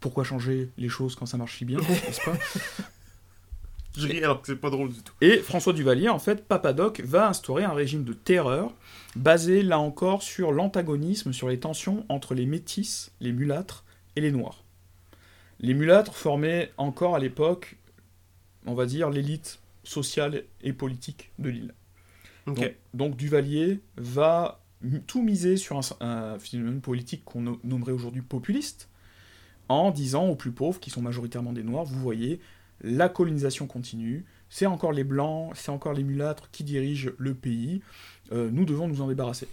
Pourquoi 0.00 0.24
changer 0.24 0.70
les 0.76 0.88
choses 0.88 1.14
quand 1.16 1.26
ça 1.26 1.36
marche 1.36 1.58
si 1.58 1.64
bien, 1.64 1.78
n'est-ce 2.06 2.20
pas? 2.22 2.36
Je 3.96 4.06
ris 4.06 4.22
alors 4.22 4.42
que 4.42 4.48
c'est 4.48 4.56
pas 4.56 4.68
drôle 4.68 4.90
du 4.90 5.02
tout. 5.02 5.14
Et 5.22 5.38
François 5.38 5.72
Duvalier, 5.72 6.08
en 6.08 6.18
fait, 6.18 6.46
Papadoc, 6.46 7.00
va 7.00 7.28
instaurer 7.28 7.64
un 7.64 7.72
régime 7.72 8.04
de 8.04 8.12
terreur, 8.12 8.72
basé 9.14 9.62
là 9.62 9.78
encore 9.78 10.22
sur 10.22 10.52
l'antagonisme, 10.52 11.32
sur 11.32 11.48
les 11.48 11.58
tensions 11.58 12.04
entre 12.10 12.34
les 12.34 12.44
métis, 12.44 13.10
les 13.20 13.32
mulâtres 13.32 13.84
et 14.14 14.20
les 14.20 14.32
noirs. 14.32 14.64
Les 15.60 15.72
mulâtres 15.72 16.14
formaient 16.14 16.72
encore 16.76 17.16
à 17.16 17.18
l'époque, 17.18 17.76
on 18.66 18.74
va 18.74 18.84
dire, 18.84 19.08
l'élite 19.08 19.60
sociale 19.84 20.44
et 20.62 20.74
politique 20.74 21.30
de 21.38 21.48
l'île. 21.48 21.74
Donc, 22.94 23.16
Duvalier 23.16 23.80
va 23.96 24.60
tout 25.06 25.22
miser 25.22 25.56
sur 25.56 25.80
un, 26.00 26.38
phénomène 26.38 26.80
politique 26.80 27.24
qu'on 27.24 27.58
nommerait 27.64 27.92
aujourd'hui 27.92 28.22
populiste, 28.22 28.88
en 29.68 29.90
disant 29.90 30.26
aux 30.26 30.36
plus 30.36 30.52
pauvres, 30.52 30.80
qui 30.80 30.90
sont 30.90 31.02
majoritairement 31.02 31.52
des 31.52 31.62
Noirs, 31.62 31.84
vous 31.84 32.00
voyez, 32.00 32.40
la 32.82 33.08
colonisation 33.08 33.66
continue, 33.66 34.24
c'est 34.48 34.66
encore 34.66 34.92
les 34.92 35.04
Blancs, 35.04 35.52
c'est 35.56 35.70
encore 35.70 35.92
les 35.92 36.04
mulâtres 36.04 36.50
qui 36.50 36.62
dirigent 36.62 37.10
le 37.18 37.34
pays, 37.34 37.82
euh, 38.32 38.50
nous 38.50 38.64
devons 38.64 38.86
nous 38.86 39.00
en 39.00 39.08
débarrasser. 39.08 39.48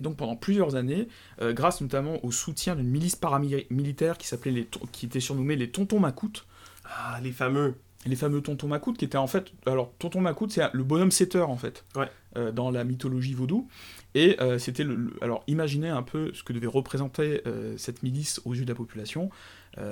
Donc 0.00 0.16
pendant 0.16 0.36
plusieurs 0.36 0.74
années, 0.74 1.08
euh, 1.40 1.52
grâce 1.52 1.80
notamment 1.80 2.22
au 2.24 2.32
soutien 2.32 2.74
d'une 2.74 2.88
milice 2.88 3.16
paramilitaire 3.16 4.18
qui 4.18 4.26
s'appelait 4.26 4.50
les 4.50 4.68
qui 4.90 5.06
était 5.06 5.20
surnommée 5.20 5.56
les 5.56 5.70
Tontons 5.70 6.00
Macoutes. 6.00 6.46
Ah, 6.84 7.20
les 7.22 7.32
fameux. 7.32 7.76
Les 8.04 8.16
fameux 8.16 8.40
Tontons 8.40 8.66
Macoutes 8.66 8.98
qui 8.98 9.04
étaient 9.04 9.16
en 9.16 9.28
fait, 9.28 9.52
alors 9.64 9.92
Tonton 9.98 10.20
Macoute 10.20 10.50
c'est 10.50 10.62
le 10.72 10.82
bonhomme 10.82 11.12
setteur 11.12 11.50
en 11.50 11.56
fait, 11.56 11.84
ouais. 11.94 12.08
Euh, 12.36 12.50
dans 12.50 12.70
la 12.70 12.82
mythologie 12.82 13.34
vaudou. 13.34 13.68
Et 14.14 14.36
euh, 14.40 14.58
c'était 14.58 14.82
le, 14.82 15.12
alors 15.22 15.44
imaginez 15.46 15.88
un 15.88 16.02
peu 16.02 16.32
ce 16.34 16.42
que 16.42 16.52
devait 16.52 16.66
représenter 16.66 17.42
cette 17.76 18.02
milice 18.02 18.40
aux 18.44 18.54
yeux 18.54 18.64
de 18.64 18.70
la 18.70 18.74
population. 18.74 19.30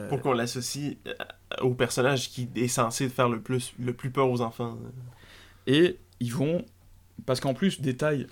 Pour 0.08 0.20
qu'on 0.20 0.32
l'associe 0.32 0.96
au 1.60 1.74
personnage 1.74 2.30
qui 2.30 2.48
est 2.56 2.68
censé 2.68 3.08
faire 3.08 3.28
le 3.28 3.40
plus 3.40 3.72
le 3.78 3.94
plus 3.94 4.10
peur 4.10 4.28
aux 4.28 4.40
enfants. 4.40 4.76
Et 5.66 5.98
ils 6.18 6.34
vont 6.34 6.64
parce 7.26 7.40
qu'en 7.40 7.54
plus 7.54 7.80
détail 7.80 8.26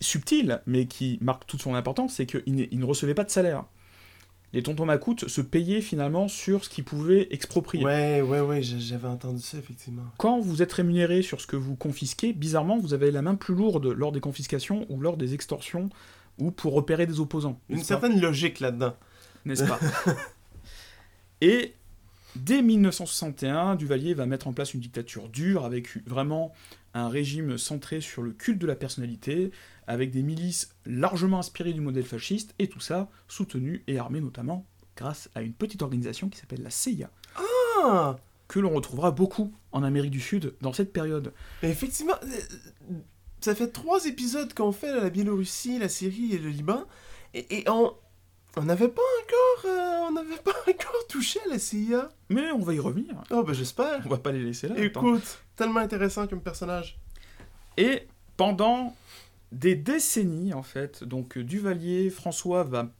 subtil, 0.00 0.60
mais 0.66 0.86
qui 0.86 1.18
marque 1.20 1.46
toute 1.46 1.62
son 1.62 1.74
importance, 1.74 2.14
c'est 2.14 2.26
qu'il 2.26 2.78
ne 2.78 2.84
recevait 2.84 3.14
pas 3.14 3.24
de 3.24 3.30
salaire. 3.30 3.64
Les 4.56 4.62
tontons 4.62 4.86
macoutes 4.86 5.28
se 5.28 5.42
payaient 5.42 5.82
finalement 5.82 6.28
sur 6.28 6.64
ce 6.64 6.70
qu'ils 6.70 6.82
pouvaient 6.82 7.28
exproprier. 7.30 7.84
Ouais, 7.84 8.22
ouais, 8.22 8.40
ouais, 8.40 8.62
j'avais 8.62 9.06
entendu 9.06 9.42
ça, 9.42 9.58
effectivement. 9.58 10.04
Quand 10.16 10.40
vous 10.40 10.62
êtes 10.62 10.72
rémunéré 10.72 11.20
sur 11.20 11.42
ce 11.42 11.46
que 11.46 11.56
vous 11.56 11.76
confisquez, 11.76 12.32
bizarrement, 12.32 12.78
vous 12.78 12.94
avez 12.94 13.10
la 13.10 13.20
main 13.20 13.34
plus 13.34 13.54
lourde 13.54 13.84
lors 13.84 14.12
des 14.12 14.20
confiscations 14.20 14.86
ou 14.88 14.98
lors 14.98 15.18
des 15.18 15.34
extorsions 15.34 15.90
ou 16.38 16.52
pour 16.52 16.72
repérer 16.72 17.04
des 17.04 17.20
opposants. 17.20 17.60
Une 17.68 17.84
certaine 17.84 18.18
logique 18.18 18.60
là-dedans. 18.60 18.96
N'est-ce 19.44 19.64
pas 19.64 19.78
Et 21.42 21.74
dès 22.34 22.62
1961, 22.62 23.76
Duvalier 23.76 24.14
va 24.14 24.24
mettre 24.24 24.48
en 24.48 24.54
place 24.54 24.72
une 24.72 24.80
dictature 24.80 25.28
dure 25.28 25.66
avec 25.66 25.98
vraiment 26.06 26.54
un 26.94 27.10
régime 27.10 27.58
centré 27.58 28.00
sur 28.00 28.22
le 28.22 28.30
culte 28.30 28.58
de 28.58 28.66
la 28.66 28.74
personnalité, 28.74 29.50
avec 29.86 30.10
des 30.10 30.22
milices 30.22 30.74
largement 30.84 31.38
inspirées 31.38 31.72
du 31.72 31.80
modèle 31.80 32.04
fasciste, 32.04 32.54
et 32.58 32.68
tout 32.68 32.80
ça 32.80 33.08
soutenu 33.28 33.84
et 33.86 33.98
armé 33.98 34.20
notamment 34.20 34.66
grâce 34.96 35.28
à 35.34 35.42
une 35.42 35.52
petite 35.52 35.82
organisation 35.82 36.28
qui 36.28 36.38
s'appelle 36.38 36.62
la 36.62 36.70
CIA. 36.70 37.10
Ah 37.36 38.16
que 38.48 38.60
l'on 38.60 38.74
retrouvera 38.74 39.10
beaucoup 39.10 39.52
en 39.72 39.82
Amérique 39.82 40.12
du 40.12 40.20
Sud 40.20 40.54
dans 40.60 40.72
cette 40.72 40.92
période. 40.92 41.32
effectivement, 41.62 42.14
euh, 42.22 42.96
ça 43.40 43.54
fait 43.54 43.68
trois 43.68 44.04
épisodes 44.06 44.52
qu'on 44.54 44.72
fait 44.72 44.94
la 44.94 45.10
Biélorussie, 45.10 45.78
la 45.78 45.88
Syrie 45.88 46.32
et 46.32 46.38
le 46.38 46.48
Liban, 46.48 46.84
et, 47.34 47.64
on 47.68 47.92
on 48.58 48.62
n'avait 48.62 48.88
pas 48.88 49.02
encore 49.22 49.70
euh, 49.70 50.06
on 50.08 50.12
n'avait 50.12 50.38
pas 50.38 50.52
encore 50.68 51.06
touché 51.08 51.40
à 51.44 51.50
la 51.50 51.58
CIA. 51.58 52.08
Mais 52.30 52.50
on 52.52 52.60
va 52.60 52.72
y 52.72 52.78
revenir. 52.78 53.14
Oh 53.30 53.42
ben 53.42 53.52
j'espère. 53.52 54.00
On 54.06 54.08
va 54.08 54.16
pas 54.16 54.32
les 54.32 54.42
laisser 54.42 54.68
là. 54.68 54.76
Écoute, 54.78 55.42
tellement 55.56 55.80
intéressant 55.80 56.26
comme 56.26 56.40
personnage. 56.40 56.98
Et 57.76 58.06
pendant 58.38 58.96
des 59.52 59.74
décennies, 59.74 60.54
en 60.54 60.62
fait, 60.62 61.04
donc 61.04 61.38
Duvalier, 61.38 62.10
François 62.10 62.64
va 62.64 62.92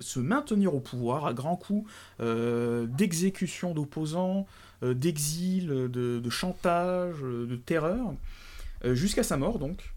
se 0.00 0.20
maintenir 0.20 0.74
au 0.74 0.80
pouvoir 0.80 1.26
à 1.26 1.34
grands 1.34 1.56
coups 1.56 1.90
euh, 2.20 2.86
d'exécution 2.86 3.74
d'opposants, 3.74 4.46
euh, 4.82 4.94
d'exil, 4.94 5.66
de, 5.68 6.30
chantage, 6.30 7.20
de 7.20 7.56
terreur, 7.56 8.14
euh, 8.84 8.94
jusqu'à 8.94 9.22
sa 9.22 9.36
mort 9.36 9.58
donc, 9.58 9.92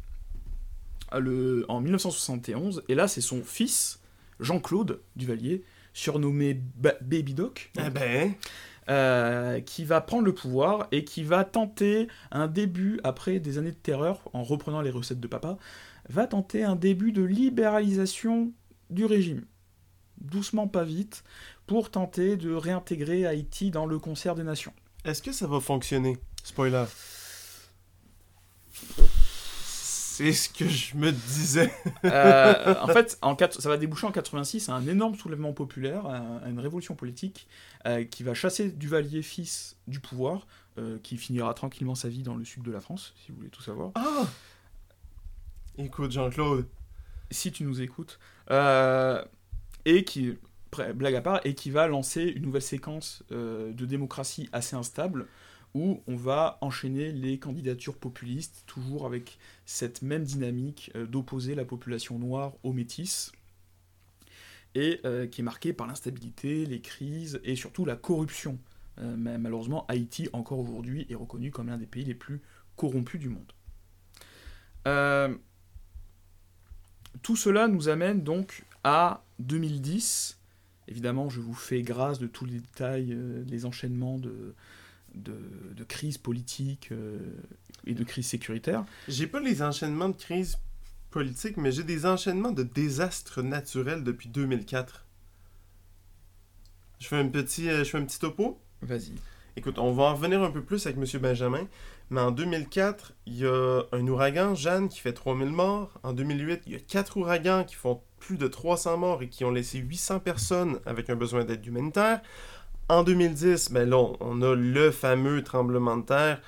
en 1.12 1.82
1971. 1.82 2.84
Et 2.89 2.96
là, 2.96 3.08
c'est 3.08 3.22
son 3.22 3.44
fils, 3.44 4.00
Jean-Claude 4.39 5.02
Duvalier, 5.15 5.63
surnommé 5.94 6.60
Baby 7.02 7.34
Doc. 7.34 7.72
Eh 7.80 7.89
ben. 7.89 8.34
Euh, 8.88 9.62
qui 9.62 9.84
va 9.84 10.00
prendre 10.00 10.26
le 10.26 10.34
pouvoir 10.36 10.88
et 10.91 11.04
qui 11.04 11.24
va 11.24 11.43
tenter 11.43 12.08
un 12.30 12.45
début, 12.45 13.00
après 13.04 13.39
des 13.39 13.58
années 13.58 13.71
de 13.71 13.76
terreur, 13.76 14.21
en 14.32 14.43
reprenant 14.43 14.82
les 14.82 14.91
recettes 14.91 15.19
de 15.19 15.28
papa, 15.28 15.58
va 16.08 16.28
tenter 16.28 16.63
un 16.63 16.76
début 16.76 17.12
de 17.12 17.24
libéralisation 17.24 18.52
du 18.91 19.06
régime. 19.06 19.45
Doucement, 20.21 20.67
pas 20.67 20.84
vite, 20.84 21.24
pour 21.65 21.89
tenter 21.89 22.38
de 22.38 22.54
réintégrer 22.54 23.26
Haïti 23.26 23.71
dans 23.71 23.88
le 23.88 23.98
concert 23.98 24.36
des 24.36 24.43
nations. 24.43 24.74
Est-ce 25.04 25.24
que 25.24 25.32
ça 25.32 25.48
va 25.48 25.60
fonctionner? 25.60 26.17
Spoiler. 26.43 26.86
C'est 30.17 30.32
ce 30.32 30.47
que 30.47 30.65
je 30.65 30.95
me 30.95 31.12
disais. 31.12 31.69
Euh, 32.06 32.75
en 32.80 32.88
fait, 32.88 33.17
en 33.21 33.36
ça 33.38 33.67
va 33.67 33.75
déboucher 33.75 34.08
en 34.08 34.12
86 34.12 34.69
à 34.69 34.73
un 34.73 34.88
énorme 34.88 35.15
soulèvement 35.15 35.51
populaire, 35.51 36.06
à, 36.06 36.47
une 36.47 36.60
révolution 36.60 36.95
politique 36.95 37.47
euh, 37.86 38.06
qui 38.06 38.23
va 38.23 38.34
chasser 38.34 38.69
Duvalier, 38.69 39.21
fils 39.21 39.75
du 39.88 39.99
pouvoir, 39.99 40.47
euh, 40.78 40.99
qui 41.04 41.17
finira 41.17 41.54
tranquillement 41.54 41.95
sa 41.95 42.08
vie 42.08 42.23
dans 42.23 42.36
le 42.36 42.45
sud 42.45 42.63
de 42.63 42.71
la 42.71 42.80
France, 42.80 43.13
si 43.17 43.32
vous 43.32 43.39
voulez 43.39 43.49
tout 43.49 43.62
savoir. 43.62 43.91
Ah 43.95 44.25
Écoute, 45.78 46.12
Jean-Claude. 46.12 46.65
Si 47.30 47.51
tu 47.51 47.63
nous 47.63 47.82
écoutes. 47.82 48.17
et 48.49 50.04
qui, 50.06 50.38
blague 50.93 51.15
à 51.15 51.21
part, 51.21 51.41
et 51.43 51.56
qui 51.56 51.71
va 51.71 51.88
lancer 51.88 52.21
une 52.21 52.43
nouvelle 52.43 52.62
séquence 52.62 53.21
de 53.32 53.86
démocratie 53.86 54.47
assez 54.54 54.78
instable 54.78 55.28
où 55.76 56.02
on 56.08 56.16
va 56.16 56.58
enchaîner 56.62 57.12
les 57.12 57.38
candidatures 57.38 57.98
populistes, 57.98 58.64
toujours 58.66 59.06
avec 59.06 59.38
cette 59.66 60.02
même 60.02 60.24
dynamique 60.24 60.90
euh, 60.96 61.06
d'opposer 61.06 61.54
la 61.54 61.66
population 61.66 62.18
noire 62.18 62.54
aux 62.64 62.72
métis, 62.72 63.34
et 64.74 65.02
euh, 65.06 65.28
qui 65.28 65.42
est 65.42 65.44
marquée 65.44 65.74
par 65.74 65.86
l'instabilité, 65.86 66.66
les 66.66 66.80
crises 66.80 67.42
et 67.44 67.58
surtout 67.58 67.84
la 67.84 67.98
corruption. 67.98 68.58
Euh, 69.00 69.18
malheureusement, 69.18 69.86
Haïti, 69.88 70.30
encore 70.32 70.60
aujourd'hui, 70.60 71.06
est 71.10 71.16
reconnu 71.16 71.52
comme 71.52 71.68
l'un 71.68 71.78
des 71.78 71.86
pays 71.86 72.06
les 72.06 72.16
plus 72.16 72.42
corrompus 72.78 73.20
du 73.20 73.30
monde. 73.30 73.52
tout 77.22 77.36
cela 77.36 77.68
nous 77.68 77.90
amène 77.90 78.22
donc 78.22 78.64
à 78.86 79.26
2010. 79.40 80.40
Évidemment, 80.88 81.30
je 81.30 81.42
vous 81.42 81.54
fais 81.54 81.82
grâce 81.82 82.20
de 82.20 82.28
tous 82.28 82.46
les 82.46 82.60
détails, 82.60 83.18
les 83.48 83.66
enchaînements 83.66 84.20
de, 84.20 84.54
de, 85.15 85.84
crise 85.84 86.17
politique 86.17 86.89
euh, 86.91 87.19
et 87.86 87.93
de 87.93 88.04
crise 88.04 88.28
sécuritaire. 88.28 88.86
J'ai 89.08 89.28
pas 89.28 89.39
les 89.39 89.62
enchaînements 89.62 90.10
de 90.10 90.17
crise 90.17 90.58
politique, 91.12 91.58
mais 91.58 91.71
j'ai 91.71 91.84
des 91.84 92.06
enchaînements 92.06 92.51
de 92.51 92.63
désastres 92.63 93.41
naturels 93.41 94.04
depuis 94.04 94.30
2004. 94.30 95.06
Je 96.99 97.08
fais 97.08 97.17
un 97.17 97.28
petit, 97.28 97.69
euh, 97.69 97.84
je 97.84 97.89
fais 97.89 97.97
un 97.97 98.06
petit 98.06 98.19
topo. 98.19 98.60
Vas-y. 98.82 99.13
Écoute, 99.58 99.80
on 99.80 99.93
va 99.93 100.04
en 100.04 100.15
revenir 100.15 100.43
un 100.43 100.51
peu 100.51 100.62
plus 100.62 100.86
avec 100.86 100.97
M. 100.97 101.21
Benjamin, 101.21 101.67
mais 102.10 102.19
en 102.19 102.32
2004, 102.32 103.13
il 103.25 103.38
y 103.38 103.45
a 103.45 103.84
un 103.93 104.08
ouragan, 104.08 104.54
Jeanne, 104.54 104.89
qui 104.89 104.99
fait 104.99 105.13
3000 105.13 105.47
morts. 105.49 105.93
En 106.04 106.12
2008, 106.12 106.63
il 106.65 106.73
y 106.73 106.75
a 106.75 106.80
quatre 106.80 107.15
ouragans 107.17 107.63
qui 107.63 107.75
font 107.75 108.01
plus 108.19 108.38
de 108.38 108.47
300 108.47 108.97
morts 108.97 109.23
et 109.23 109.30
qui 109.30 109.45
ont 109.45 109.51
laissé 109.51 109.78
800 109.78 110.19
personnes 110.19 110.80
avec 110.86 111.10
un 111.10 111.15
besoin 111.15 111.45
d'aide 111.45 111.65
humanitaire. 111.65 112.21
En 112.89 113.04
2010, 113.04 113.71
ben 113.71 113.89
là, 113.89 113.98
on 114.19 114.41
a 114.41 114.54
le 114.56 114.91
fameux 114.91 115.43
tremblement 115.43 115.98
de 115.98 116.04
terre. 116.06 116.41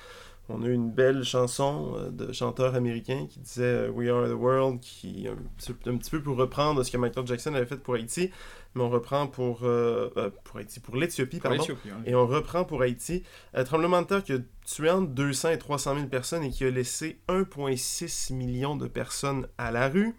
On 0.50 0.62
a 0.62 0.66
eu 0.66 0.72
une 0.72 0.90
belle 0.90 1.24
chanson 1.24 1.92
euh, 1.98 2.08
de 2.10 2.32
chanteur 2.32 2.74
américain 2.74 3.26
qui 3.28 3.38
disait 3.40 3.64
euh, 3.64 3.90
We 3.90 4.08
Are 4.08 4.26
the 4.28 4.32
World, 4.32 4.80
qui 4.80 5.26
un, 5.28 5.36
petit- 5.58 5.74
un 5.86 5.96
petit 5.98 6.10
peu 6.10 6.22
pour 6.22 6.36
reprendre 6.38 6.82
ce 6.82 6.90
que 6.90 6.96
Michael 6.96 7.26
Jackson 7.26 7.52
avait 7.52 7.66
fait 7.66 7.76
pour 7.76 7.96
Haïti, 7.96 8.30
mais 8.74 8.82
on 8.82 8.88
reprend 8.88 9.26
pour, 9.26 9.60
euh, 9.64 10.08
pour 10.44 10.56
Haïti, 10.56 10.80
pour 10.80 10.96
l'Éthiopie, 10.96 11.38
pardon. 11.50 11.58
hein. 11.90 12.02
Et 12.06 12.14
on 12.14 12.26
reprend 12.26 12.64
pour 12.64 12.80
Haïti. 12.80 13.24
Un 13.52 13.64
tremblement 13.64 14.00
de 14.00 14.06
terre 14.06 14.24
qui 14.24 14.32
a 14.32 14.38
tué 14.64 14.88
entre 14.90 15.08
200 15.10 15.50
et 15.50 15.58
300 15.58 15.96
000 15.96 16.06
personnes 16.06 16.44
et 16.44 16.50
qui 16.50 16.64
a 16.64 16.70
laissé 16.70 17.18
1,6 17.28 18.32
million 18.32 18.74
de 18.76 18.86
personnes 18.86 19.48
à 19.58 19.70
la 19.70 19.88
rue. 19.90 20.14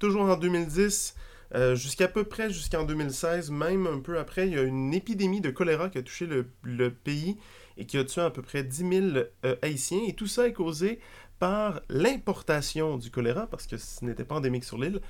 Toujours 0.00 0.22
en 0.22 0.36
2010, 0.36 1.14
euh, 1.54 1.74
jusqu'à 1.74 2.08
peu 2.08 2.24
près 2.24 2.50
jusqu'en 2.50 2.84
2016, 2.84 3.50
même 3.50 3.86
un 3.86 4.00
peu 4.00 4.18
après, 4.18 4.46
il 4.48 4.54
y 4.54 4.58
a 4.58 4.62
une 4.62 4.92
épidémie 4.94 5.40
de 5.40 5.50
choléra 5.50 5.88
qui 5.88 5.98
a 5.98 6.02
touché 6.02 6.26
le, 6.26 6.50
le 6.62 6.92
pays 6.92 7.36
et 7.76 7.86
qui 7.86 7.96
a 7.98 8.04
tué 8.04 8.20
à 8.22 8.30
peu 8.30 8.42
près 8.42 8.62
10 8.64 8.76
000 8.76 9.06
euh, 9.44 9.56
Haïtiens. 9.62 10.00
Et 10.06 10.14
tout 10.14 10.26
ça 10.26 10.46
est 10.48 10.52
causé 10.52 10.98
par 11.38 11.80
l'importation 11.88 12.98
du 12.98 13.10
choléra, 13.10 13.46
parce 13.46 13.66
que 13.66 13.76
ce 13.76 14.04
n'était 14.04 14.24
pas 14.24 14.34
endémique 14.36 14.64
sur 14.64 14.76
l'île. 14.78 15.00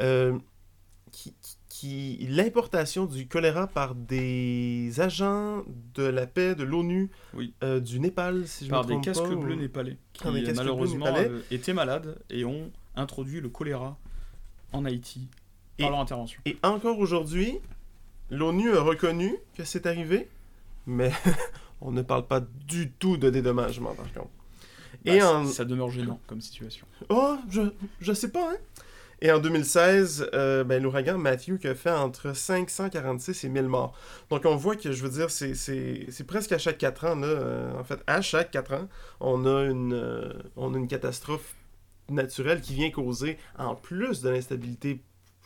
Euh, 0.00 0.38
qui, 1.10 1.34
qui- 1.42 1.56
qui- 1.68 2.26
l'importation 2.30 3.04
du 3.04 3.28
choléra 3.28 3.66
par 3.66 3.94
des 3.94 4.92
agents 4.98 5.62
de 5.94 6.04
la 6.04 6.26
paix 6.26 6.54
de 6.54 6.62
l'ONU 6.64 7.10
Oui. 7.34 7.52
du 7.82 8.00
Népal, 8.00 8.46
si 8.46 8.64
je 8.64 8.70
Par 8.70 8.82
me 8.84 8.86
des 8.86 8.92
trompe 8.94 9.04
casques 9.04 9.22
pas, 9.24 9.34
bleus 9.34 9.54
ou- 9.56 9.58
népalais 9.60 9.98
qui 10.14 10.22
Par 10.22 10.32
des 10.32 10.38
casques 10.42 10.54
bleus 10.54 10.62
malheureusement 10.64 11.06
népalais. 11.06 11.28
euh, 11.28 11.40
étaient 11.50 11.74
malades 11.74 12.18
et 12.30 12.46
ont 12.46 12.70
introduit 12.96 13.40
le 13.42 13.50
choléra 13.50 13.98
en 14.72 14.86
Haïti 14.86 15.28
Et- 15.78 15.84
intervention. 15.84 16.40
Encore 16.62 16.98
aujourd'hui, 16.98 17.58
l'ONU 18.30 18.74
a 18.76 18.80
reconnu 18.82 19.36
que 19.56 19.64
c'est 19.64 19.86
arrivé, 19.86 20.28
mais 20.86 21.12
on 21.80 21.90
ne 21.92 22.02
parle 22.02 22.26
pas 22.26 22.40
du 22.66 22.90
tout 22.92 23.16
de 23.16 23.30
dédommagement 23.30 23.94
par 23.94 24.12
contre. 24.12 24.30
Bah, 25.04 25.14
Et 25.16 25.20
ça- 25.20 25.34
en... 25.38 25.46
Ça 25.46 25.64
demeure 25.64 25.90
gênant 25.90 26.20
comme 26.26 26.40
situation. 26.40 26.86
Oh, 27.08 27.36
je, 27.50 27.62
je 28.00 28.12
sais 28.12 28.30
pas, 28.30 28.52
hein. 28.52 28.56
Et 29.24 29.30
en 29.30 29.38
2016, 29.38 30.30
euh, 30.34 30.64
ben, 30.64 30.82
l'ouragan 30.82 31.16
Matthew 31.16 31.56
qui 31.60 31.68
a 31.68 31.76
fait 31.76 31.92
entre 31.92 32.34
546 32.34 33.44
et 33.44 33.48
1000 33.48 33.68
morts. 33.68 33.96
Donc 34.30 34.42
on 34.46 34.56
voit 34.56 34.74
que, 34.74 34.90
je 34.90 35.00
veux 35.00 35.10
dire, 35.10 35.30
c'est 35.30 36.26
presque 36.26 36.50
à 36.50 36.58
chaque 36.58 36.78
4 36.78 37.06
ans, 37.06 37.14
là, 37.14 37.26
euh, 37.28 37.78
en 37.78 37.84
fait, 37.84 38.00
à 38.08 38.20
chaque 38.20 38.50
4 38.50 38.74
ans, 38.74 38.88
on 39.20 39.46
a 39.46 39.62
une, 39.66 39.92
euh, 39.94 40.32
on 40.56 40.74
a 40.74 40.76
une 40.76 40.88
catastrophe 40.88 41.54
naturelle 42.10 42.60
qui 42.60 42.74
vient 42.74 42.90
causer, 42.90 43.38
en 43.56 43.76
plus 43.76 44.22
de 44.22 44.28
l'instabilité 44.28 45.00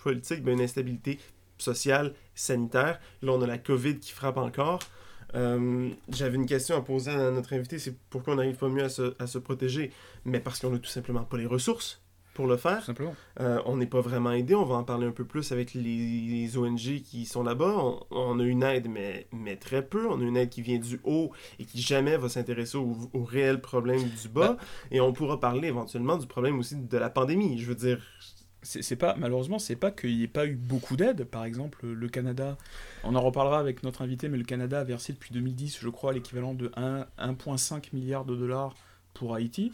politique, 0.07 0.45
ben, 0.45 0.53
une 0.53 0.65
instabilité 0.69 1.19
sociale, 1.59 2.15
sanitaire. 2.35 3.01
Là, 3.23 3.33
on 3.33 3.43
a 3.43 3.47
la 3.47 3.59
COVID 3.59 3.99
qui 3.99 4.13
frappe 4.13 4.37
encore. 4.37 4.79
Euh, 5.35 5.91
J'avais 6.09 6.37
une 6.37 6.47
question 6.47 6.77
à 6.77 6.83
poser 6.83 7.11
à 7.11 7.31
notre 7.33 7.53
invité, 7.55 7.81
c'est 7.81 7.97
pourquoi 8.09 8.35
on 8.35 8.37
n'arrive 8.37 8.57
pas 8.57 8.69
mieux 8.69 8.85
à 8.85 8.89
se, 8.89 9.15
à 9.19 9.27
se 9.27 9.39
protéger? 9.39 9.91
Mais 10.25 10.39
parce 10.39 10.61
qu'on 10.61 10.71
n'a 10.71 10.79
tout 10.79 10.95
simplement 10.99 11.25
pas 11.25 11.39
les 11.39 11.47
ressources 11.47 12.01
pour 12.35 12.47
le 12.47 12.59
faire. 12.59 12.89
Euh, 13.41 13.61
on 13.65 13.79
n'est 13.79 13.87
pas 13.87 14.03
vraiment 14.03 14.31
aidé. 14.31 14.55
On 14.55 14.65
va 14.65 14.77
en 14.77 14.85
parler 14.85 15.07
un 15.07 15.11
peu 15.21 15.25
plus 15.25 15.53
avec 15.53 15.73
les, 15.73 15.83
les 15.83 16.59
ONG 16.59 17.01
qui 17.03 17.25
sont 17.25 17.43
là-bas. 17.43 17.75
On, 17.79 18.01
on 18.11 18.39
a 18.39 18.45
une 18.45 18.63
aide, 18.63 18.89
mais, 18.89 19.27
mais 19.33 19.57
très 19.57 19.83
peu. 19.83 20.07
On 20.07 20.21
a 20.21 20.23
une 20.23 20.37
aide 20.37 20.51
qui 20.51 20.61
vient 20.61 20.79
du 20.79 21.01
haut 21.03 21.33
et 21.59 21.65
qui 21.65 21.81
jamais 21.81 22.19
va 22.19 22.29
s'intéresser 22.29 22.77
aux 22.77 22.97
au 23.15 23.25
réels 23.25 23.63
problèmes 23.63 24.07
du 24.23 24.29
bas. 24.29 24.59
Et 24.91 25.01
on 25.01 25.15
pourra 25.15 25.41
parler 25.41 25.69
éventuellement 25.69 26.19
du 26.19 26.27
problème 26.27 26.59
aussi 26.59 26.77
de 26.77 26.99
la 26.99 27.09
pandémie. 27.09 27.59
Je 27.59 27.67
veux 27.67 27.75
dire, 27.75 27.99
C'est 28.67 28.97
pas, 28.97 29.15
malheureusement, 29.17 29.59
c'est 29.61 29.77
pas 29.77 29.93
qu'il 29.93 30.17
n'y 30.17 30.25
ait 30.25 30.29
pas 30.29 30.47
eu 30.47 30.57
beaucoup 30.57 30.97
d'aide. 30.97 31.25
Par 31.25 31.45
exemple, 31.45 31.87
le 31.87 32.09
Canada, 32.09 32.59
on 33.05 33.15
en 33.15 33.21
reparlera 33.21 33.61
avec 33.61 33.85
notre 33.85 34.03
invité, 34.03 34.29
mais 34.29 34.39
le 34.39 34.45
Canada 34.45 34.81
a 34.81 34.85
versé 34.85 35.13
depuis 35.13 35.33
2010, 35.33 35.79
je 35.81 35.89
crois, 35.89 36.13
l'équivalent 36.13 36.53
de 36.53 36.73
1 36.77 37.07
1,5 37.19 37.95
milliard 37.95 38.25
de 38.25 38.35
dollars 38.35 38.75
pour 39.15 39.35
Haïti. 39.35 39.73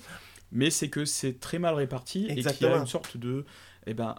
Mais 0.52 0.68
c'est 0.70 0.90
que 0.90 1.06
c'est 1.06 1.40
très 1.40 1.58
mal 1.58 1.74
réparti 1.74 2.26
et 2.26 2.26
qu'il 2.26 2.36
y 2.36 2.38
a 2.38 2.50
Exactement. 2.50 2.80
une 2.80 2.86
sorte 2.86 3.16
de. 3.16 3.46
Eh 3.86 3.94
ben, 3.94 4.16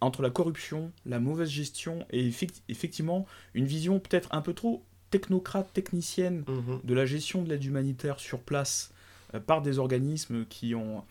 entre 0.00 0.22
la 0.22 0.30
corruption, 0.30 0.92
la 1.04 1.18
mauvaise 1.18 1.48
gestion 1.48 2.06
et 2.10 2.26
effect- 2.26 2.62
effectivement 2.68 3.26
une 3.54 3.66
vision 3.66 3.98
peut-être 4.00 4.28
un 4.32 4.40
peu 4.40 4.54
trop 4.54 4.84
technocrate, 5.10 5.72
technicienne 5.72 6.44
mhm. 6.48 6.80
de 6.84 6.94
la 6.94 7.06
gestion 7.06 7.42
de 7.42 7.48
l'aide 7.48 7.64
humanitaire 7.64 8.18
sur 8.18 8.40
place 8.40 8.92
euh, 9.34 9.40
par 9.40 9.62
des 9.62 9.78
organismes 9.78 10.44
qui 10.46 10.74
ont... 10.74 11.04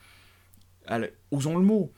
Osons 1.30 1.56
le 1.56 1.64
mot, 1.64 1.92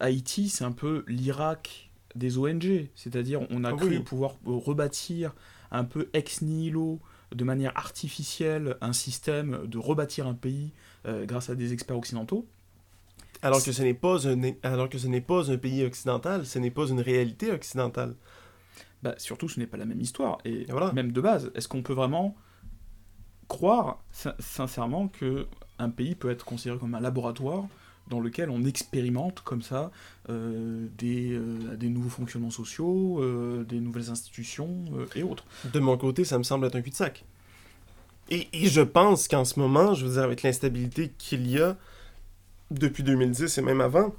Haïti, 0.00 0.48
c'est 0.48 0.64
un 0.64 0.72
peu 0.72 1.04
l'Irak 1.08 1.90
des 2.14 2.38
ONG, 2.38 2.88
c'est-à-dire 2.94 3.42
on 3.50 3.64
a 3.64 3.70
Ah 3.70 3.76
cru 3.76 3.88
oui. 3.88 3.98
pouvoir 4.00 4.36
rebâtir 4.44 5.34
un 5.70 5.84
peu 5.84 6.08
ex 6.12 6.42
nihilo, 6.42 7.00
de 7.34 7.44
manière 7.44 7.76
artificielle, 7.76 8.76
un 8.82 8.92
système, 8.92 9.66
de 9.66 9.78
rebâtir 9.78 10.26
un 10.26 10.34
pays 10.34 10.72
euh, 11.06 11.24
grâce 11.26 11.48
à 11.50 11.54
des 11.54 11.72
experts 11.72 11.96
occidentaux. 11.96 12.46
alors 13.42 13.62
que 13.62 13.72
ce 13.72 13.82
n'est 13.82 13.94
pas 13.94 14.26
un 14.28 14.40
alors 14.62 14.88
que 14.88 14.98
ce 14.98 15.06
n'est 15.06 15.20
pas 15.20 15.50
un 15.50 15.56
pays 15.58 15.84
occidental, 15.84 16.46
ce 16.46 16.58
n'est 16.58 16.70
pas 16.70 16.86
une 16.88 17.00
réalité 17.00 17.50
occidentale. 17.52 18.14
Bah, 19.02 19.14
surtout, 19.18 19.48
ce 19.48 19.58
n'est 19.58 19.66
pas 19.66 19.76
la 19.76 19.84
même 19.84 20.00
histoire. 20.00 20.38
Et, 20.44 20.62
Et 20.68 20.72
voilà. 20.72 20.92
même 20.92 21.12
de 21.12 21.20
base, 21.20 21.50
est-ce 21.54 21.68
qu'on 21.68 21.82
peut 21.82 21.92
vraiment 21.92 22.36
croire 23.48 24.02
sin- 24.12 24.34
sincèrement 24.38 25.08
que 25.08 25.46
un 25.78 25.90
pays 25.90 26.14
peut 26.14 26.30
être 26.30 26.44
considéré 26.44 26.78
comme 26.78 26.94
un 26.94 27.00
laboratoire 27.00 27.66
dans 28.08 28.20
lequel 28.20 28.50
on 28.50 28.64
expérimente 28.64 29.40
comme 29.42 29.62
ça 29.62 29.90
euh, 30.28 30.86
des, 30.98 31.32
euh, 31.32 31.76
des 31.76 31.88
nouveaux 31.88 32.08
fonctionnements 32.10 32.50
sociaux, 32.50 33.20
euh, 33.22 33.64
des 33.64 33.80
nouvelles 33.80 34.10
institutions 34.10 34.84
et 35.14 35.22
autres 35.22 35.44
De 35.72 35.80
mon 35.80 35.96
côté, 35.96 36.24
ça 36.24 36.36
me 36.38 36.42
semble 36.42 36.66
être 36.66 36.76
un 36.76 36.82
cul-de-sac. 36.82 37.24
Et, 38.30 38.48
et 38.52 38.66
je 38.68 38.80
pense 38.80 39.28
qu'en 39.28 39.44
ce 39.44 39.58
moment, 39.58 39.94
je 39.94 40.06
veux 40.06 40.12
dire, 40.14 40.22
avec 40.22 40.42
l'instabilité 40.42 41.12
qu'il 41.18 41.46
y 41.50 41.60
a 41.60 41.76
depuis 42.70 43.02
2010 43.02 43.58
et 43.58 43.62
même 43.62 43.80
avant, 43.80 44.14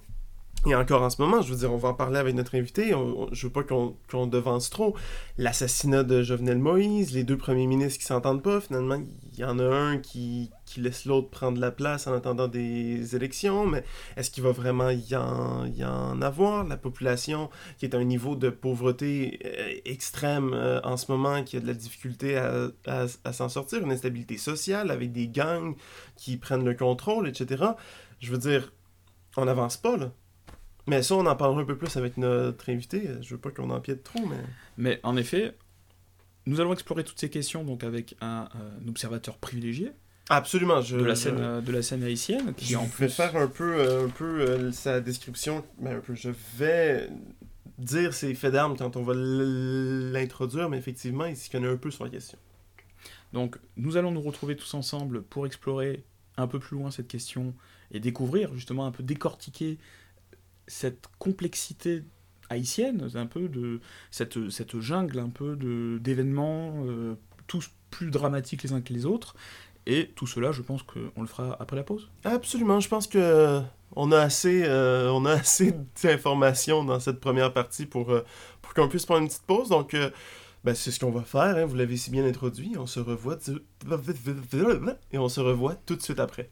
et 0.65 0.75
encore 0.75 1.01
en 1.01 1.09
ce 1.09 1.21
moment, 1.21 1.41
je 1.41 1.51
veux 1.51 1.59
dire, 1.59 1.73
on 1.73 1.77
va 1.77 1.89
en 1.89 1.93
parler 1.93 2.17
avec 2.19 2.35
notre 2.35 2.55
invité, 2.55 2.93
on- 2.93 3.23
on- 3.23 3.33
je 3.33 3.47
veux 3.47 3.51
pas 3.51 3.63
qu'on 3.63 3.95
qu'on 4.09 4.27
devance 4.27 4.69
trop. 4.69 4.95
L'assassinat 5.37 6.03
de 6.03 6.21
Jovenel 6.21 6.57
Moïse, 6.59 7.13
les 7.13 7.23
deux 7.25 7.37
premiers 7.37 7.67
ministres 7.67 7.99
qui 7.99 8.05
s'entendent 8.05 8.43
pas, 8.43 8.61
finalement, 8.61 8.95
il 9.33 9.39
y 9.39 9.43
en 9.43 9.59
a 9.59 9.63
un 9.65 9.97
qui, 9.97 10.51
qui 10.73 10.81
laisse 10.81 11.05
l'autre 11.05 11.29
prendre 11.29 11.59
la 11.59 11.71
place 11.71 12.07
en 12.07 12.13
attendant 12.13 12.47
des 12.47 13.15
élections, 13.15 13.65
mais 13.67 13.83
est-ce 14.17 14.31
qu'il 14.31 14.41
va 14.43 14.51
vraiment 14.51 14.89
y 14.89 15.15
en, 15.15 15.65
y 15.65 15.83
en 15.85 16.21
avoir? 16.21 16.63
La 16.63 16.77
population 16.77 17.49
qui 17.77 17.85
est 17.85 17.93
à 17.93 17.99
un 17.99 18.03
niveau 18.03 18.35
de 18.35 18.49
pauvreté 18.49 19.39
euh, 19.45 19.75
extrême 19.85 20.51
euh, 20.53 20.81
en 20.83 20.97
ce 20.97 21.11
moment, 21.11 21.43
qui 21.43 21.57
a 21.57 21.59
de 21.59 21.67
la 21.67 21.73
difficulté 21.75 22.37
à, 22.37 22.69
à- 22.87 23.33
s'en 23.33 23.49
sortir, 23.49 23.79
une 23.83 23.91
instabilité 23.91 24.37
sociale 24.37 24.89
avec 24.89 25.11
des 25.11 25.27
gangs 25.27 25.75
qui 26.15 26.37
prennent 26.37 26.65
le 26.65 26.73
contrôle, 26.73 27.27
etc. 27.27 27.63
Je 28.19 28.31
veux 28.31 28.37
dire, 28.39 28.73
on 29.37 29.45
n'avance 29.45 29.77
pas, 29.77 29.95
là. 29.97 30.11
Mais 30.87 31.01
ça, 31.03 31.15
on 31.15 31.25
en 31.25 31.35
parlera 31.35 31.61
un 31.61 31.65
peu 31.65 31.77
plus 31.77 31.95
avec 31.97 32.17
notre 32.17 32.69
invité. 32.69 33.07
Je 33.21 33.35
veux 33.35 33.39
pas 33.39 33.51
qu'on 33.51 33.69
empiète 33.69 34.03
trop, 34.03 34.25
mais... 34.25 34.37
Mais 34.77 34.99
en 35.03 35.15
effet, 35.17 35.55
nous 36.45 36.59
allons 36.59 36.73
explorer 36.73 37.03
toutes 37.03 37.19
ces 37.19 37.29
questions 37.29 37.63
donc 37.63 37.83
avec 37.85 38.15
un 38.19 38.49
observateur 38.87 39.37
privilégié 39.37 39.91
Absolument, 40.29 40.81
je... 40.81 40.97
de 40.97 41.03
la 41.03 41.15
scène, 41.15 41.39
euh, 41.39 41.61
de 41.61 41.71
la 41.71 41.81
scène 41.81 42.03
haïtienne 42.03 42.53
qui 42.53 42.65
Je 42.65 42.77
en 42.77 42.85
vais 42.85 43.09
faire 43.09 43.35
un 43.35 43.47
peu, 43.47 43.75
euh, 43.75 44.05
un 44.05 44.09
peu 44.09 44.41
euh, 44.41 44.71
sa 44.71 45.01
description, 45.01 45.65
mais 45.79 45.91
un 45.91 45.99
peu, 45.99 46.15
je 46.15 46.29
vais 46.57 47.09
dire 47.77 48.13
ses 48.13 48.33
faits 48.33 48.53
d'armes 48.53 48.77
quand 48.77 48.95
on 48.95 49.03
va 49.03 49.13
l'introduire, 49.15 50.69
mais 50.69 50.77
effectivement, 50.77 51.25
il 51.25 51.35
s'y 51.35 51.49
connaît 51.49 51.67
un 51.67 51.77
peu 51.77 51.91
sur 51.91 52.05
la 52.05 52.09
question. 52.09 52.37
Donc, 53.33 53.57
nous 53.75 53.97
allons 53.97 54.11
nous 54.11 54.21
retrouver 54.21 54.55
tous 54.55 54.73
ensemble 54.75 55.23
pour 55.23 55.45
explorer 55.45 56.03
un 56.37 56.47
peu 56.47 56.59
plus 56.59 56.77
loin 56.77 56.91
cette 56.91 57.07
question 57.07 57.53
et 57.91 57.99
découvrir, 57.99 58.53
justement, 58.53 58.85
un 58.85 58.91
peu 58.91 59.03
décortiquer 59.03 59.77
cette 60.67 61.07
complexité 61.19 62.03
haïtienne, 62.49 63.09
un 63.15 63.25
peu 63.25 63.49
de 63.49 63.81
cette, 64.11 64.49
cette 64.49 64.79
jungle 64.79 65.19
un 65.19 65.29
peu 65.29 65.55
d'événements, 65.99 66.85
euh, 66.85 67.15
tous 67.47 67.69
plus 67.89 68.11
dramatiques 68.11 68.63
les 68.63 68.73
uns 68.73 68.81
que 68.81 68.93
les 68.93 69.05
autres. 69.05 69.35
Et 69.85 70.11
tout 70.15 70.27
cela, 70.27 70.51
je 70.51 70.61
pense 70.61 70.83
qu'on 70.83 71.21
le 71.21 71.27
fera 71.27 71.57
après 71.59 71.75
la 71.75 71.83
pause. 71.83 72.09
Absolument, 72.23 72.79
je 72.79 72.87
pense 72.87 73.07
que 73.07 73.17
euh, 73.17 73.61
on 73.95 74.11
a 74.11 74.19
assez, 74.19 74.63
euh, 74.65 75.11
on 75.11 75.25
a 75.25 75.31
assez 75.41 75.73
d'informations 76.01 76.83
dans 76.83 76.99
cette 76.99 77.19
première 77.19 77.53
partie 77.53 77.85
pour, 77.85 78.11
euh, 78.11 78.25
pour 78.61 78.73
qu'on 78.73 78.87
puisse 78.87 79.05
prendre 79.05 79.21
une 79.21 79.27
petite 79.27 79.43
pause. 79.43 79.69
Donc, 79.69 79.95
ben, 80.63 80.73
c'est 80.73 80.91
ce 80.91 80.99
qu'on 80.99 81.11
va 81.11 81.23
faire. 81.23 81.41
hein, 81.57 81.65
vous 81.65 81.75
l'avez 81.75 81.97
si 81.97 82.11
bien 82.11 82.25
introduit. 82.25 82.75
On 82.77 82.87
se 82.87 82.99
revoit 82.99 83.37
et 85.11 85.17
on 85.17 85.29
se 85.29 85.41
revoit 85.41 85.75
tout 85.75 85.95
de 85.95 86.01
suite 86.01 86.19
après. 86.19 86.49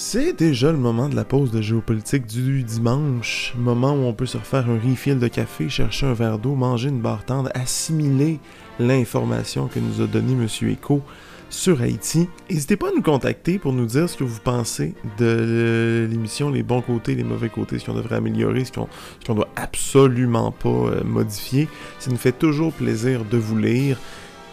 C'est 0.00 0.32
déjà 0.32 0.70
le 0.70 0.78
moment 0.78 1.08
de 1.08 1.16
la 1.16 1.24
pause 1.24 1.50
de 1.50 1.60
géopolitique 1.60 2.24
du 2.24 2.62
dimanche, 2.62 3.52
moment 3.58 3.94
où 3.94 4.04
on 4.04 4.12
peut 4.12 4.26
se 4.26 4.38
refaire 4.38 4.70
un 4.70 4.78
refill 4.78 5.18
de 5.18 5.26
café, 5.26 5.68
chercher 5.68 6.06
un 6.06 6.12
verre 6.12 6.38
d'eau, 6.38 6.54
manger 6.54 6.88
une 6.88 7.00
barre 7.00 7.24
tendre, 7.24 7.50
assimiler 7.52 8.38
l'information 8.78 9.66
que 9.66 9.80
nous 9.80 10.00
a 10.00 10.06
donnée 10.06 10.34
M. 10.34 10.46
Echo 10.70 11.02
sur 11.50 11.82
Haïti. 11.82 12.28
N'hésitez 12.48 12.76
pas 12.76 12.90
à 12.90 12.92
nous 12.92 13.02
contacter 13.02 13.58
pour 13.58 13.72
nous 13.72 13.86
dire 13.86 14.08
ce 14.08 14.16
que 14.16 14.22
vous 14.22 14.38
pensez 14.38 14.94
de 15.18 16.06
l'émission, 16.08 16.48
les 16.48 16.62
bons 16.62 16.80
côtés, 16.80 17.16
les 17.16 17.24
mauvais 17.24 17.48
côtés, 17.48 17.80
ce 17.80 17.86
qu'on 17.86 17.94
devrait 17.94 18.16
améliorer, 18.18 18.64
ce 18.64 18.70
qu'on 18.70 19.34
doit 19.34 19.48
absolument 19.56 20.52
pas 20.52 20.68
euh, 20.68 21.02
modifier. 21.02 21.66
Ça 21.98 22.12
nous 22.12 22.18
fait 22.18 22.30
toujours 22.30 22.72
plaisir 22.72 23.24
de 23.24 23.36
vous 23.36 23.58
lire 23.58 23.98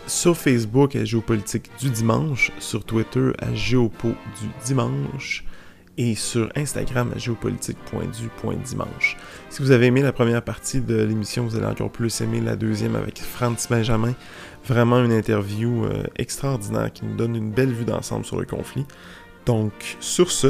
sur 0.07 0.37
Facebook 0.37 0.95
à 0.95 1.05
Géopolitique 1.05 1.69
du 1.79 1.89
dimanche, 1.89 2.51
sur 2.59 2.83
Twitter 2.83 3.31
à 3.39 3.53
Géopo 3.53 4.09
du 4.09 4.47
dimanche 4.65 5.45
et 5.97 6.15
sur 6.15 6.49
Instagram 6.55 7.11
à 7.15 7.17
géopolitique.du.dimanche. 7.17 9.17
Si 9.49 9.61
vous 9.61 9.71
avez 9.71 9.87
aimé 9.87 10.01
la 10.01 10.11
première 10.11 10.43
partie 10.43 10.81
de 10.81 10.95
l'émission, 10.95 11.45
vous 11.45 11.55
allez 11.55 11.65
encore 11.65 11.91
plus 11.91 12.21
aimer 12.21 12.41
la 12.41 12.55
deuxième 12.55 12.95
avec 12.95 13.19
Franz 13.19 13.67
Benjamin. 13.69 14.13
Vraiment 14.65 15.03
une 15.03 15.13
interview 15.13 15.85
euh, 15.85 16.03
extraordinaire 16.17 16.91
qui 16.91 17.05
nous 17.05 17.15
donne 17.15 17.35
une 17.35 17.51
belle 17.51 17.71
vue 17.71 17.85
d'ensemble 17.85 18.25
sur 18.25 18.39
le 18.39 18.45
conflit. 18.45 18.85
Donc, 19.45 19.97
sur 19.99 20.31
ce, 20.31 20.47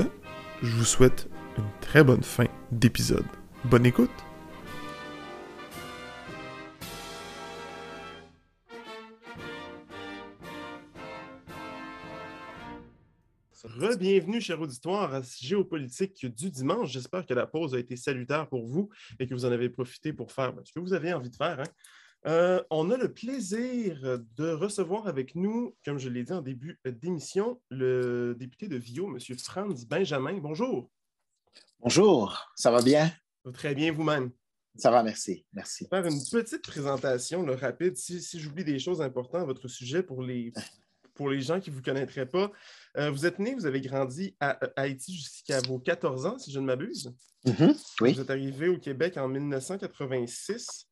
je 0.63 0.75
vous 0.75 0.85
souhaite 0.85 1.27
une 1.57 1.65
très 1.81 2.03
bonne 2.03 2.23
fin 2.23 2.45
d'épisode. 2.71 3.25
Bonne 3.65 3.85
écoute! 3.85 4.24
Re-bienvenue, 13.77 14.39
cher 14.39 14.61
auditoire, 14.61 15.13
à 15.13 15.21
Géopolitique 15.21 16.25
du 16.25 16.49
dimanche. 16.49 16.93
J'espère 16.93 17.25
que 17.25 17.33
la 17.33 17.45
pause 17.45 17.75
a 17.75 17.79
été 17.79 17.97
salutaire 17.97 18.47
pour 18.47 18.65
vous 18.65 18.89
et 19.19 19.27
que 19.27 19.33
vous 19.33 19.43
en 19.43 19.51
avez 19.51 19.69
profité 19.69 20.13
pour 20.13 20.31
faire 20.31 20.53
ce 20.63 20.71
que 20.71 20.79
vous 20.79 20.93
avez 20.93 21.13
envie 21.13 21.29
de 21.29 21.35
faire. 21.35 21.59
Hein. 21.59 21.65
Euh, 22.25 22.63
on 22.69 22.89
a 22.89 22.95
le 22.95 23.11
plaisir 23.13 24.19
de 24.37 24.49
recevoir 24.49 25.07
avec 25.07 25.35
nous, 25.35 25.75
comme 25.83 25.97
je 25.97 26.07
l'ai 26.07 26.23
dit 26.23 26.31
en 26.31 26.41
début 26.41 26.79
d'émission, 26.85 27.61
le 27.69 28.33
député 28.39 28.69
de 28.69 28.77
Vio, 28.77 29.13
M. 29.13 29.19
Franz 29.39 29.85
Benjamin. 29.85 30.37
Bonjour. 30.37 30.89
Bonjour, 31.81 32.53
ça 32.55 32.71
va 32.71 32.81
bien? 32.81 33.11
Très 33.53 33.75
bien, 33.75 33.91
vous-même? 33.91 34.31
Ça 34.77 34.89
va, 34.89 35.03
merci. 35.03 35.45
Merci. 35.51 35.85
Faire 35.89 36.05
une 36.05 36.23
petite 36.31 36.61
présentation 36.61 37.45
rapide, 37.45 37.97
si, 37.97 38.21
si 38.21 38.39
j'oublie 38.39 38.63
des 38.63 38.79
choses 38.79 39.01
importantes 39.01 39.41
à 39.41 39.45
votre 39.45 39.67
sujet 39.67 40.01
pour 40.01 40.23
les, 40.23 40.53
pour 41.13 41.29
les 41.29 41.41
gens 41.41 41.59
qui 41.59 41.71
ne 41.71 41.75
vous 41.75 41.81
connaîtraient 41.81 42.25
pas. 42.25 42.51
Euh, 42.97 43.11
vous 43.11 43.25
êtes 43.25 43.39
né, 43.39 43.53
vous 43.53 43.65
avez 43.65 43.81
grandi 43.81 44.35
à, 44.39 44.57
Haïti 44.75 45.13
jusqu'à 45.13 45.59
vos 45.61 45.79
14 45.79 46.25
ans, 46.25 46.37
si 46.37 46.51
je 46.51 46.59
ne 46.59 46.65
m'abuse. 46.65 47.13
Oui. 47.45 48.13
Vous 48.13 48.21
êtes 48.21 48.29
arrivé 48.29 48.69
au 48.69 48.79
Québec 48.79 49.17
en 49.17 49.27
1986. 49.27 50.87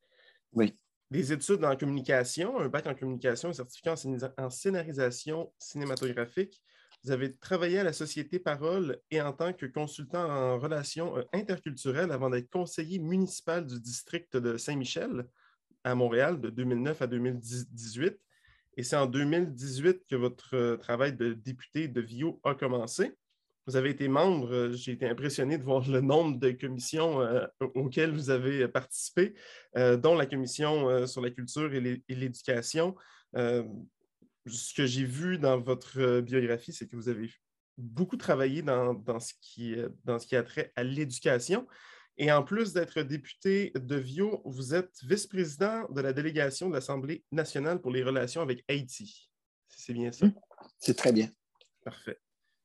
Oui. 0.54 0.78
Des 1.10 1.32
études 1.32 1.64
en 1.64 1.76
communication, 1.76 2.60
un 2.60 2.70
bac 2.70 2.88
en 2.88 2.96
communication, 2.96 3.50
un 3.50 3.54
certificat 3.54 3.96
en, 4.38 4.50
scénarisation 4.50 5.52
cinématographique. 5.58 6.62
Vous 7.04 7.12
avez 7.12 7.36
travaillé 7.36 7.80
à 7.80 7.84
la 7.84 7.94
Société 7.94 8.40
Parole 8.40 9.00
et 9.12 9.22
en 9.22 9.34
tant 9.34 9.54
que 9.54 9.66
consultant 9.66 10.24
en 10.24 10.58
relations 10.58 11.18
euh, 11.18 11.24
interculturelles 11.34 12.12
avant 12.12 12.30
d'être 12.30 12.50
conseiller 12.50 13.00
municipal 13.00 13.66
du 13.66 13.80
district 13.80 14.38
de 14.38 14.58
Saint-Michel 14.58 15.26
à 15.84 15.96
Montréal 15.96 16.40
de 16.40 16.50
2009 16.50 17.02
à 17.02 17.08
2018. 17.08 18.18
Et 18.76 18.84
c'est 18.84 18.96
en 18.96 19.06
2018 19.06 20.06
que 20.10 20.16
votre 20.16 20.56
euh, 20.56 20.78
travail 20.78 21.14
de 21.14 21.34
député 21.34 21.88
de 21.88 22.02
VIO 22.02 22.40
a 22.44 22.56
commencé. 22.56 23.12
Vous 23.68 23.76
avez 23.76 23.92
été 23.92 24.08
membre, 24.08 24.52
euh, 24.52 24.72
j'ai 24.74 24.94
été 24.94 25.08
impressionné 25.08 25.58
de 25.58 25.64
voir 25.64 25.88
le 25.88 26.02
nombre 26.02 26.40
de 26.40 26.52
commissions 26.52 27.22
euh, 27.22 27.46
auxquelles 27.76 28.12
vous 28.12 28.30
avez 28.30 28.68
participé, 28.68 29.36
dont 29.76 30.16
la 30.16 30.26
commission 30.26 31.08
sur 31.08 31.22
la 31.22 31.30
culture 31.30 31.74
et 31.74 32.02
l'éducation. 32.10 32.96
ce 33.36 34.74
que 34.76 34.86
j'ai 34.86 35.06
vu 35.06 35.38
dans 35.38 35.60
votre 35.60 36.22
biographie, 36.22 36.74
c'est 36.74 36.88
que 36.88 36.96
vous 36.96 37.10
avez 37.10 37.32
beaucoup 37.78 38.18
travaillé 38.18 38.62
dans, 38.62 39.20
ce, 39.20 39.34
qui, 39.42 39.76
dans 40.04 40.20
ce 40.20 40.28
qui 40.28 40.36
a 40.36 40.44
trait 40.44 40.72
à 40.76 40.84
l'éducation. 40.84 41.68
Et 42.18 42.32
en 42.32 42.44
plus 42.44 42.74
d'être 42.74 43.02
député 43.02 43.72
de 43.76 43.96
Vio, 43.96 44.42
vous 44.46 44.76
êtes 44.76 44.94
vice-président 45.04 45.88
de 45.90 46.02
la 46.02 46.14
délégation 46.14 46.70
de 46.70 46.74
l'Assemblée 46.76 47.24
nationale 47.32 47.82
pour 47.82 47.92
les 47.92 48.04
relations 48.04 48.42
avec 48.42 48.64
Haïti. 48.68 49.30
C'est 49.68 49.94
bien 49.94 50.12
ça? 50.12 50.28
C'est 50.78 50.96
très 50.96 51.12
bien. 51.12 51.30
Parfait. 51.84 52.20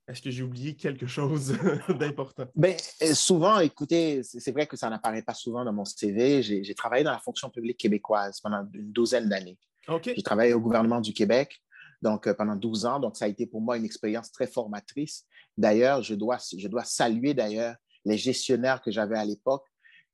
Est-ce 0.06 0.22
que 0.22 0.30
j'ai 0.30 0.42
oublié 0.42 0.74
quelque 0.74 1.06
chose 1.06 1.56
d'important? 1.98 2.46
Bien, 2.54 2.76
euh, 3.02 3.14
souvent, 3.14 3.61
écoutez, 3.61 4.22
c'est 4.22 4.52
vrai 4.52 4.66
que 4.66 4.76
ça 4.76 4.88
n'apparaît 4.88 5.22
pas 5.22 5.34
souvent 5.34 5.64
dans 5.64 5.72
mon 5.72 5.84
CV. 5.84 6.42
J'ai 6.42 6.74
travaillé 6.74 7.04
dans 7.04 7.12
la 7.12 7.18
fonction 7.18 7.50
publique 7.50 7.78
québécoise 7.78 8.40
pendant 8.40 8.66
une 8.72 8.92
douzaine 8.92 9.28
d'années. 9.28 9.58
J'ai 10.04 10.22
travaillé 10.22 10.52
au 10.52 10.61
gouvernement 10.61 11.00
du 11.00 11.12
Québec 11.14 11.62
donc, 12.02 12.26
euh, 12.26 12.34
pendant 12.34 12.56
12 12.56 12.87
ans. 12.87 13.00
Donc, 13.00 13.16
ça 13.16 13.24
a 13.24 13.28
été 13.28 13.46
pour 13.46 13.61
moi 13.61 13.76
une 13.76 13.84
expérience 13.84 14.30
très 14.30 14.46
formatrice. 14.46 15.26
D'ailleurs, 15.56 16.02
je 16.02 16.14
dois, 16.14 16.38
je 16.56 16.68
dois 16.68 16.84
saluer 16.84 17.34
d'ailleurs 17.34 17.76
les 18.04 18.18
gestionnaires 18.18 18.80
que 18.80 18.90
j'avais 18.90 19.18
à 19.18 19.24
l'époque, 19.24 19.66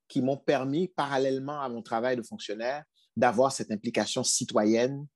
qui 0.08 0.22
m'ont 0.22 0.36
permis, 0.36 0.88
parallèlement 0.88 1.60
à 1.60 1.68
mon 1.68 1.82
travail 1.82 2.16
de 2.16 2.22
fonctionnaire, 2.22 2.84
d'avoir 3.16 3.52
cette 3.52 3.70
implication 3.70 4.22
citoyenne 4.22 5.06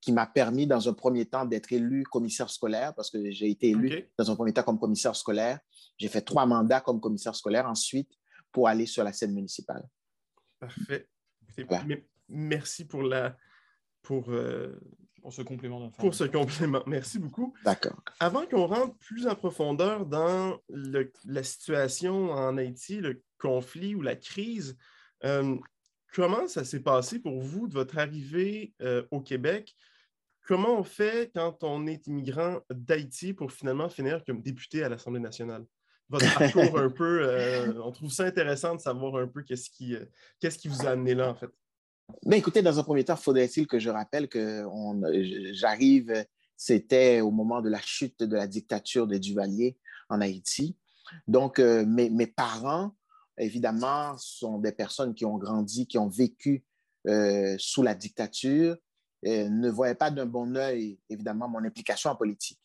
qui 0.00 0.12
m'a 0.12 0.26
permis, 0.26 0.66
dans 0.66 0.88
un 0.88 0.92
premier 0.92 1.26
temps, 1.26 1.44
d'être 1.44 1.72
élu 1.72 2.04
commissaire 2.04 2.50
scolaire, 2.50 2.94
parce 2.94 3.10
que 3.10 3.30
j'ai 3.30 3.50
été 3.50 3.70
élu 3.70 4.08
dans 4.16 4.30
un 4.30 4.36
premier 4.36 4.52
temps 4.52 4.62
comme 4.62 4.78
commissaire 4.78 5.16
scolaire. 5.16 5.58
J'ai 5.96 6.08
fait 6.08 6.20
trois 6.20 6.46
mandats 6.46 6.80
comme 6.80 7.00
commissaire 7.00 7.34
scolaire 7.34 7.66
ensuite 7.66 8.12
pour 8.52 8.68
aller 8.68 8.86
sur 8.86 9.02
la 9.02 9.12
scène 9.12 9.34
municipale. 9.34 9.84
Parfait. 10.60 11.08
Merci 12.28 12.84
pour 12.84 13.02
la, 13.02 13.36
pour, 14.02 14.30
euh, 14.30 14.78
pour 15.20 15.32
ce 15.32 15.42
complément 15.42 15.90
Pour 15.90 16.14
ce 16.14 16.24
complément. 16.24 16.82
Merci 16.86 17.18
beaucoup. 17.18 17.54
D'accord. 17.64 18.02
Avant 18.20 18.46
qu'on 18.46 18.66
rentre 18.66 18.96
plus 18.98 19.26
en 19.26 19.34
profondeur 19.34 20.06
dans 20.06 20.60
la 20.68 21.42
situation 21.42 22.30
en 22.30 22.56
Haïti, 22.56 23.00
le 23.00 23.22
conflit 23.38 23.94
ou 23.94 24.02
la 24.02 24.16
crise, 24.16 24.76
euh, 25.24 25.56
comment 26.14 26.48
ça 26.48 26.64
s'est 26.64 26.80
passé 26.80 27.18
pour 27.18 27.40
vous 27.40 27.68
de 27.68 27.74
votre 27.74 27.98
arrivée 27.98 28.72
euh, 28.82 29.04
au 29.10 29.20
Québec? 29.20 29.74
Comment 30.46 30.78
on 30.78 30.84
fait 30.84 31.30
quand 31.34 31.62
on 31.62 31.86
est 31.86 32.06
immigrant 32.06 32.60
d'Haïti 32.70 33.34
pour 33.34 33.52
finalement 33.52 33.90
finir 33.90 34.24
comme 34.24 34.40
député 34.40 34.82
à 34.82 34.88
l'Assemblée 34.88 35.20
nationale? 35.20 35.66
Votre 36.08 36.38
parcours 36.38 36.78
un 36.78 36.88
peu, 36.88 37.78
on 37.84 37.92
trouve 37.92 38.10
ça 38.10 38.24
intéressant 38.24 38.74
de 38.74 38.80
savoir 38.80 39.16
un 39.16 39.26
peu 39.26 39.42
qu'est-ce 39.42 39.68
qui, 39.68 39.94
qu'est-ce 40.40 40.56
qui 40.56 40.68
vous 40.68 40.86
a 40.86 40.90
amené 40.90 41.14
là, 41.14 41.28
en 41.28 41.34
fait. 41.34 41.50
Mais 42.24 42.38
écoutez, 42.38 42.62
dans 42.62 42.78
un 42.78 42.82
premier 42.82 43.04
temps, 43.04 43.16
faudrait-il 43.16 43.66
que 43.66 43.78
je 43.78 43.90
rappelle 43.90 44.28
que 44.28 44.64
j'arrive, 45.52 46.24
c'était 46.56 47.20
au 47.20 47.30
moment 47.30 47.60
de 47.60 47.68
la 47.68 47.80
chute 47.80 48.22
de 48.22 48.36
la 48.36 48.46
dictature 48.46 49.06
de 49.06 49.18
Duvalier 49.18 49.78
en 50.08 50.20
Haïti. 50.20 50.76
Donc, 51.26 51.58
euh, 51.58 51.84
mes, 51.86 52.10
mes, 52.10 52.26
parents, 52.26 52.94
évidemment, 53.38 54.16
sont 54.18 54.58
des 54.58 54.72
personnes 54.72 55.14
qui 55.14 55.24
ont 55.24 55.38
grandi, 55.38 55.86
qui 55.86 55.98
ont 55.98 56.08
vécu 56.08 56.64
euh, 57.06 57.56
sous 57.58 57.82
la 57.82 57.94
dictature, 57.94 58.76
et 59.22 59.48
ne 59.48 59.70
voyaient 59.70 59.94
pas 59.94 60.10
d'un 60.10 60.26
bon 60.26 60.56
œil, 60.56 60.98
évidemment, 61.08 61.48
mon 61.48 61.64
implication 61.64 62.10
en 62.10 62.16
politique. 62.16 62.60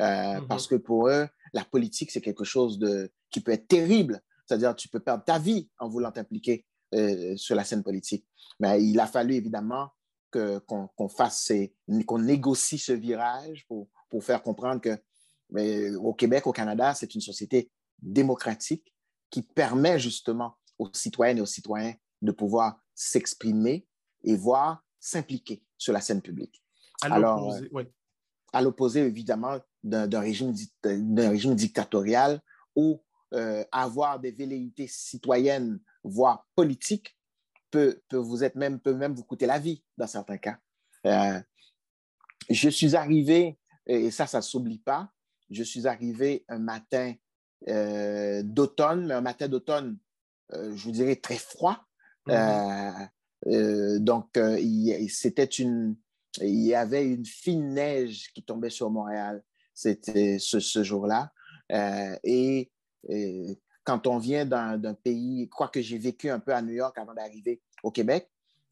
Euh, 0.00 0.04
mm-hmm. 0.04 0.46
Parce 0.46 0.66
que 0.66 0.74
pour 0.74 1.08
eux, 1.08 1.28
la 1.52 1.64
politique, 1.64 2.10
c'est 2.10 2.20
quelque 2.20 2.44
chose 2.44 2.78
de, 2.78 3.10
qui 3.30 3.40
peut 3.40 3.52
être 3.52 3.68
terrible. 3.68 4.20
C'est-à-dire, 4.46 4.76
tu 4.76 4.88
peux 4.88 5.00
perdre 5.00 5.24
ta 5.24 5.38
vie 5.38 5.70
en 5.78 5.88
voulant 5.88 6.12
t'impliquer 6.12 6.64
euh, 6.94 7.36
sur 7.36 7.54
la 7.54 7.64
scène 7.64 7.82
politique. 7.82 8.26
Mais 8.60 8.82
il 8.82 8.98
a 9.00 9.06
fallu 9.06 9.34
évidemment 9.34 9.90
qu'on 10.30 11.08
fasse, 11.08 11.50
qu'on 12.06 12.18
négocie 12.18 12.78
ce 12.78 12.92
virage 12.92 13.66
pour, 13.66 13.88
pour 14.10 14.22
faire 14.22 14.42
comprendre 14.42 14.80
que 14.80 14.98
mais, 15.50 15.94
au 15.94 16.12
Québec, 16.12 16.46
au 16.46 16.52
Canada, 16.52 16.94
c'est 16.94 17.14
une 17.14 17.20
société 17.20 17.70
démocratique 18.00 18.92
qui 19.30 19.42
permet 19.42 19.98
justement 19.98 20.56
aux 20.78 20.90
citoyennes 20.92 21.38
et 21.38 21.42
aux 21.42 21.46
citoyens 21.46 21.94
de 22.22 22.32
pouvoir 22.32 22.80
s'exprimer 22.94 23.86
et 24.24 24.36
voir 24.36 24.82
s'impliquer 24.98 25.62
sur 25.78 25.92
la 25.92 26.00
scène 26.00 26.22
publique. 26.22 26.62
Alors, 27.02 27.54
à 28.52 28.62
l'opposé, 28.62 29.00
évidemment, 29.00 29.58
d'un 29.84 30.20
régime, 30.20 30.54
régime 30.84 31.54
dictatorial 31.54 32.40
où 32.74 33.02
euh, 33.34 33.64
avoir 33.72 34.18
des 34.20 34.32
velléités 34.32 34.86
citoyennes 34.88 35.80
voire 36.06 36.46
politique, 36.54 37.16
peut, 37.70 38.00
vous 38.12 38.44
être 38.44 38.54
même, 38.54 38.80
peut 38.80 38.94
même 38.94 39.14
vous 39.14 39.24
coûter 39.24 39.46
la 39.46 39.58
vie 39.58 39.82
dans 39.96 40.06
certains 40.06 40.38
cas. 40.38 40.58
Euh, 41.04 41.40
je 42.48 42.68
suis 42.68 42.96
arrivé, 42.96 43.58
et 43.86 44.10
ça, 44.10 44.26
ça 44.26 44.38
ne 44.38 44.42
s'oublie 44.42 44.78
pas, 44.78 45.10
je 45.50 45.62
suis 45.62 45.86
arrivé 45.86 46.44
un 46.48 46.58
matin 46.58 47.14
euh, 47.68 48.42
d'automne, 48.42 49.06
mais 49.06 49.14
un 49.14 49.20
matin 49.20 49.48
d'automne, 49.48 49.98
euh, 50.52 50.74
je 50.74 50.84
vous 50.84 50.92
dirais 50.92 51.16
très 51.16 51.38
froid. 51.38 51.82
Mm-hmm. 52.26 53.98
donc, 53.98 54.36
c'était 55.08 55.44
une, 55.44 55.96
il 56.40 56.64
y 56.64 56.74
avait 56.74 57.04
une 57.04 57.24
fine 57.24 57.74
neige 57.74 58.32
qui 58.34 58.42
tombait 58.42 58.70
sur 58.70 58.90
Montréal 58.90 59.42
c'était 59.74 60.38
ce, 60.40 60.58
ce 60.58 60.82
jour-là. 60.82 61.30
et, 62.24 62.70
quand 63.86 64.06
on 64.06 64.18
vient 64.18 64.44
d'un 64.44 64.94
pays, 64.94 65.48
quoique 65.48 65.80
j'ai 65.80 65.96
vécu 65.96 66.28
un 66.28 66.40
peu 66.40 66.52
à 66.52 66.60
New 66.60 66.74
York 66.74 66.98
avant 66.98 67.14
d'arriver 67.14 67.62
au 67.82 67.90
Québec, 67.90 68.28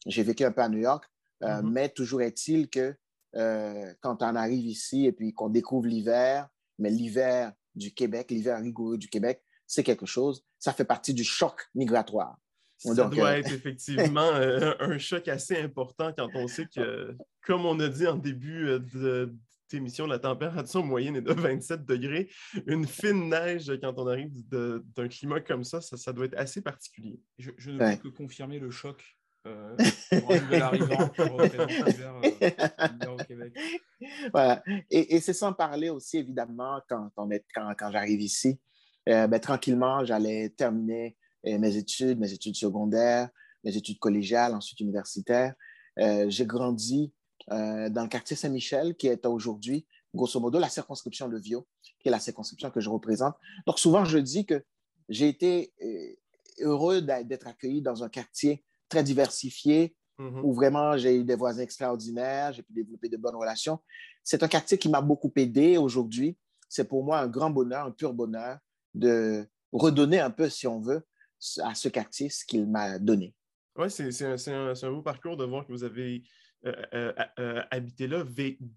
j'ai 0.06 0.22
vécu 0.22 0.44
un 0.44 0.52
peu 0.52 0.60
à 0.60 0.68
New 0.68 0.80
York, 0.80 1.08
mm-hmm. 1.40 1.62
mais 1.62 1.88
toujours 1.88 2.20
est-il 2.20 2.68
que 2.68 2.94
quand 3.32 4.22
on 4.22 4.36
arrive 4.36 4.66
ici 4.66 5.06
et 5.06 5.12
puis 5.12 5.32
qu'on 5.32 5.48
découvre 5.48 5.86
l'hiver, 5.86 6.48
mais 6.78 6.90
l'hiver 6.90 7.52
du 7.74 7.92
Québec, 7.92 8.30
l'hiver 8.30 8.60
rigoureux 8.60 8.98
du 8.98 9.08
Québec, 9.08 9.42
c'est 9.66 9.82
quelque 9.82 10.06
chose. 10.06 10.44
Ça 10.58 10.72
fait 10.72 10.84
partie 10.84 11.14
du 11.14 11.24
choc 11.24 11.68
migratoire. 11.74 12.36
Ça 12.78 13.08
doit 13.08 13.30
euh, 13.30 13.36
être 13.36 13.52
effectivement 13.52 14.32
euh, 14.34 14.74
un 14.78 14.98
choc 14.98 15.28
assez 15.28 15.56
important 15.56 16.12
quand 16.16 16.28
on 16.34 16.48
sait 16.48 16.66
que, 16.66 17.16
comme 17.46 17.64
on 17.64 17.78
a 17.80 17.88
dit 17.88 18.06
en 18.06 18.16
début 18.16 18.68
euh, 18.68 18.78
de 18.78 19.34
d'émission, 19.70 20.06
la 20.06 20.18
température 20.18 20.84
moyenne 20.84 21.16
est 21.16 21.22
de 21.22 21.32
27 21.32 21.84
degrés. 21.84 22.30
Une 22.66 22.86
fine 22.86 23.28
neige 23.28 23.72
quand 23.80 23.94
on 23.98 24.06
arrive 24.06 24.32
d'un 24.48 25.08
climat 25.08 25.40
comme 25.40 25.64
ça, 25.64 25.80
ça, 25.80 26.12
doit 26.12 26.26
être 26.26 26.38
assez 26.38 26.62
particulier. 26.62 27.20
Je, 27.38 27.70
ne 27.70 27.78
peux 27.96 28.10
que 28.10 28.16
confirmer 28.16 28.58
le 28.58 28.70
choc 28.70 29.02
euh, 29.46 29.76
pour 30.20 30.32
l'hiver 30.32 30.72
au 33.12 33.16
Québec. 33.16 33.52
Voilà. 34.32 34.62
Et, 34.90 35.20
c'est 35.20 35.32
sans 35.32 35.52
parler 35.52 35.90
aussi, 35.90 36.18
évidemment, 36.18 36.80
quand, 36.88 37.10
quand, 37.14 37.28
quand 37.54 37.90
j'arrive 37.90 38.20
ici, 38.20 38.58
ben, 39.06 39.38
tranquillement, 39.38 40.04
j'allais 40.04 40.48
terminer 40.50 41.16
mes 41.44 41.76
études, 41.76 42.18
mes 42.18 42.32
études 42.32 42.56
secondaires, 42.56 43.28
mes 43.64 43.76
études 43.76 43.98
collégiales, 43.98 44.54
ensuite 44.54 44.80
universitaires. 44.80 45.54
Euh, 45.98 46.26
j'ai 46.28 46.46
grandi 46.46 47.12
euh, 47.50 47.88
dans 47.88 48.02
le 48.02 48.08
quartier 48.08 48.36
Saint-Michel, 48.36 48.94
qui 48.96 49.08
est 49.08 49.26
aujourd'hui, 49.26 49.86
grosso 50.14 50.40
modo, 50.40 50.58
la 50.58 50.68
circonscription 50.68 51.28
de 51.28 51.38
Vio, 51.38 51.66
qui 52.00 52.08
est 52.08 52.10
la 52.10 52.20
circonscription 52.20 52.70
que 52.70 52.80
je 52.80 52.88
représente. 52.88 53.34
Donc, 53.66 53.78
souvent, 53.78 54.04
je 54.04 54.18
dis 54.18 54.46
que 54.46 54.62
j'ai 55.08 55.28
été 55.28 55.72
euh, 55.82 56.66
heureux 56.66 57.02
d'être 57.02 57.46
accueilli 57.46 57.82
dans 57.82 58.02
un 58.02 58.08
quartier 58.08 58.64
très 58.88 59.02
diversifié, 59.02 59.94
mm-hmm. 60.18 60.40
où 60.42 60.52
vraiment 60.54 60.96
j'ai 60.96 61.16
eu 61.16 61.24
des 61.24 61.34
voisins 61.34 61.62
extraordinaires, 61.62 62.52
j'ai 62.52 62.62
pu 62.62 62.72
développer 62.72 63.08
de 63.08 63.16
bonnes 63.16 63.36
relations. 63.36 63.78
C'est 64.22 64.42
un 64.42 64.48
quartier 64.48 64.78
qui 64.78 64.88
m'a 64.88 65.00
beaucoup 65.00 65.32
aidé 65.36 65.76
aujourd'hui. 65.76 66.38
C'est 66.68 66.88
pour 66.88 67.04
moi 67.04 67.20
un 67.20 67.28
grand 67.28 67.50
bonheur, 67.50 67.86
un 67.86 67.90
pur 67.90 68.14
bonheur 68.14 68.58
de 68.94 69.46
redonner 69.72 70.20
un 70.20 70.30
peu, 70.30 70.48
si 70.48 70.66
on 70.66 70.80
veut, 70.80 71.02
à 71.62 71.74
ce 71.74 71.88
quartier 71.88 72.30
ce 72.30 72.44
qu'il 72.44 72.66
m'a 72.66 72.98
donné. 72.98 73.34
Oui, 73.76 73.90
c'est 73.90 74.22
un, 74.22 74.72
un, 74.82 74.90
beau 74.92 75.02
parcours 75.02 75.36
de 75.36 75.44
voir 75.44 75.66
que 75.66 75.72
vous 75.72 75.84
avez 75.84 76.22
habité 77.70 78.06
là, 78.06 78.24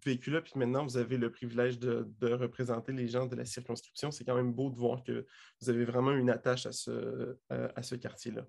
vécu 0.05 0.31
là, 0.31 0.41
puis 0.41 0.53
maintenant 0.55 0.83
vous 0.83 0.97
avez 0.97 1.17
le 1.17 1.31
privilège 1.31 1.79
de, 1.79 2.07
de 2.19 2.33
représenter 2.33 2.91
les 2.91 3.07
gens 3.07 3.25
de 3.25 3.35
la 3.35 3.45
circonscription. 3.45 4.11
C'est 4.11 4.25
quand 4.25 4.35
même 4.35 4.53
beau 4.53 4.69
de 4.69 4.75
voir 4.75 5.03
que 5.03 5.25
vous 5.61 5.69
avez 5.69 5.85
vraiment 5.85 6.11
une 6.11 6.29
attache 6.29 6.65
à 6.65 6.71
ce, 6.71 7.37
à 7.49 7.81
ce 7.83 7.95
quartier-là. 7.95 8.45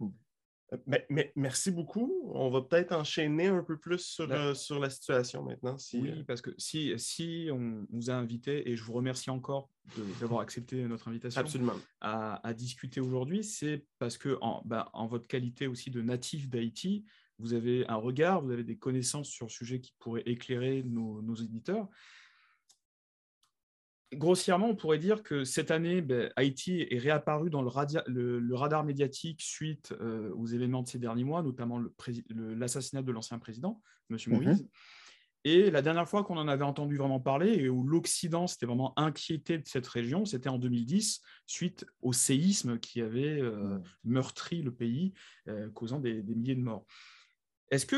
Mm. 0.00 0.08
Mais, 0.86 1.06
mais, 1.10 1.32
merci 1.36 1.70
beaucoup. 1.70 2.28
On 2.34 2.50
va 2.50 2.60
peut-être 2.60 2.92
enchaîner 2.92 3.46
un 3.46 3.62
peu 3.62 3.78
plus 3.78 4.00
sur, 4.00 4.56
sur 4.56 4.80
la 4.80 4.90
situation 4.90 5.44
maintenant. 5.44 5.78
Si, 5.78 6.00
oui, 6.00 6.24
parce 6.24 6.40
que 6.40 6.50
si, 6.58 6.92
si 6.98 7.48
on 7.52 7.86
nous 7.90 8.10
a 8.10 8.14
invités, 8.14 8.68
et 8.68 8.76
je 8.76 8.82
vous 8.82 8.92
remercie 8.92 9.30
encore 9.30 9.70
d'avoir 10.20 10.40
accepté 10.40 10.82
notre 10.88 11.06
invitation 11.06 11.40
Absolument. 11.40 11.76
À, 12.00 12.52
discuter 12.54 13.00
aujourd'hui, 13.00 13.44
c'est 13.44 13.86
parce 14.00 14.18
que 14.18 14.38
en, 14.40 14.62
ben, 14.64 14.88
en, 14.92 15.06
votre 15.06 15.28
qualité 15.28 15.68
aussi 15.68 15.90
de 15.90 16.02
natif 16.02 16.48
d'Haïti, 16.48 17.04
vous 17.38 17.54
avez 17.54 17.86
un 17.88 17.96
regard, 17.96 18.42
vous 18.42 18.50
avez 18.50 18.64
des 18.64 18.76
connaissances 18.76 19.28
sur 19.28 19.46
le 19.46 19.50
sujet 19.50 19.80
qui 19.80 19.94
pourraient 19.98 20.22
éclairer 20.26 20.82
nos, 20.84 21.22
nos 21.22 21.34
éditeurs 21.34 21.88
grossièrement, 24.14 24.68
on 24.68 24.76
pourrait 24.76 24.98
dire 24.98 25.22
que 25.22 25.44
cette 25.44 25.70
année, 25.70 26.00
ben, 26.00 26.30
Haïti 26.36 26.86
est 26.90 26.98
réapparu 26.98 27.50
dans 27.50 27.62
le, 27.62 28.54
radar 28.54 28.84
médiatique 28.84 29.42
suite 29.42 29.94
euh, 30.00 30.32
aux 30.34 30.46
événements 30.46 30.82
de 30.82 30.88
ces 30.88 30.98
derniers 30.98 31.24
mois, 31.24 31.42
notamment 31.42 31.80
l'assassinat 32.28 33.02
de 33.02 33.12
l'ancien 33.12 33.38
président, 33.38 33.80
M. 34.10 34.16
Mhm. 34.26 34.34
Moïse. 34.34 34.68
Et 35.44 35.70
la 35.70 35.80
dernière 35.80 36.08
fois 36.08 36.24
qu'on 36.24 36.38
en 36.38 36.48
avait 36.48 36.64
entendu 36.64 36.96
vraiment 36.96 37.20
parler 37.20 37.52
et 37.52 37.68
où 37.68 37.86
l'Occident 37.86 38.48
s'était 38.48 38.66
vraiment 38.66 38.98
inquiété 38.98 39.58
de 39.58 39.66
cette 39.66 39.86
région, 39.86 40.24
c'était 40.24 40.48
en 40.48 40.58
2010, 40.58 41.20
suite 41.46 41.86
au 42.02 42.12
séisme 42.12 42.80
qui 42.80 43.00
avait 43.00 43.40
euh, 43.40 43.78
meurtri 44.02 44.62
le 44.62 44.74
pays, 44.74 45.12
euh, 45.46 45.70
causant 45.70 46.00
des, 46.00 46.20
des, 46.22 46.34
milliers 46.34 46.56
de 46.56 46.62
morts. 46.62 46.84
Est-ce 47.70 47.86
que 47.86 47.96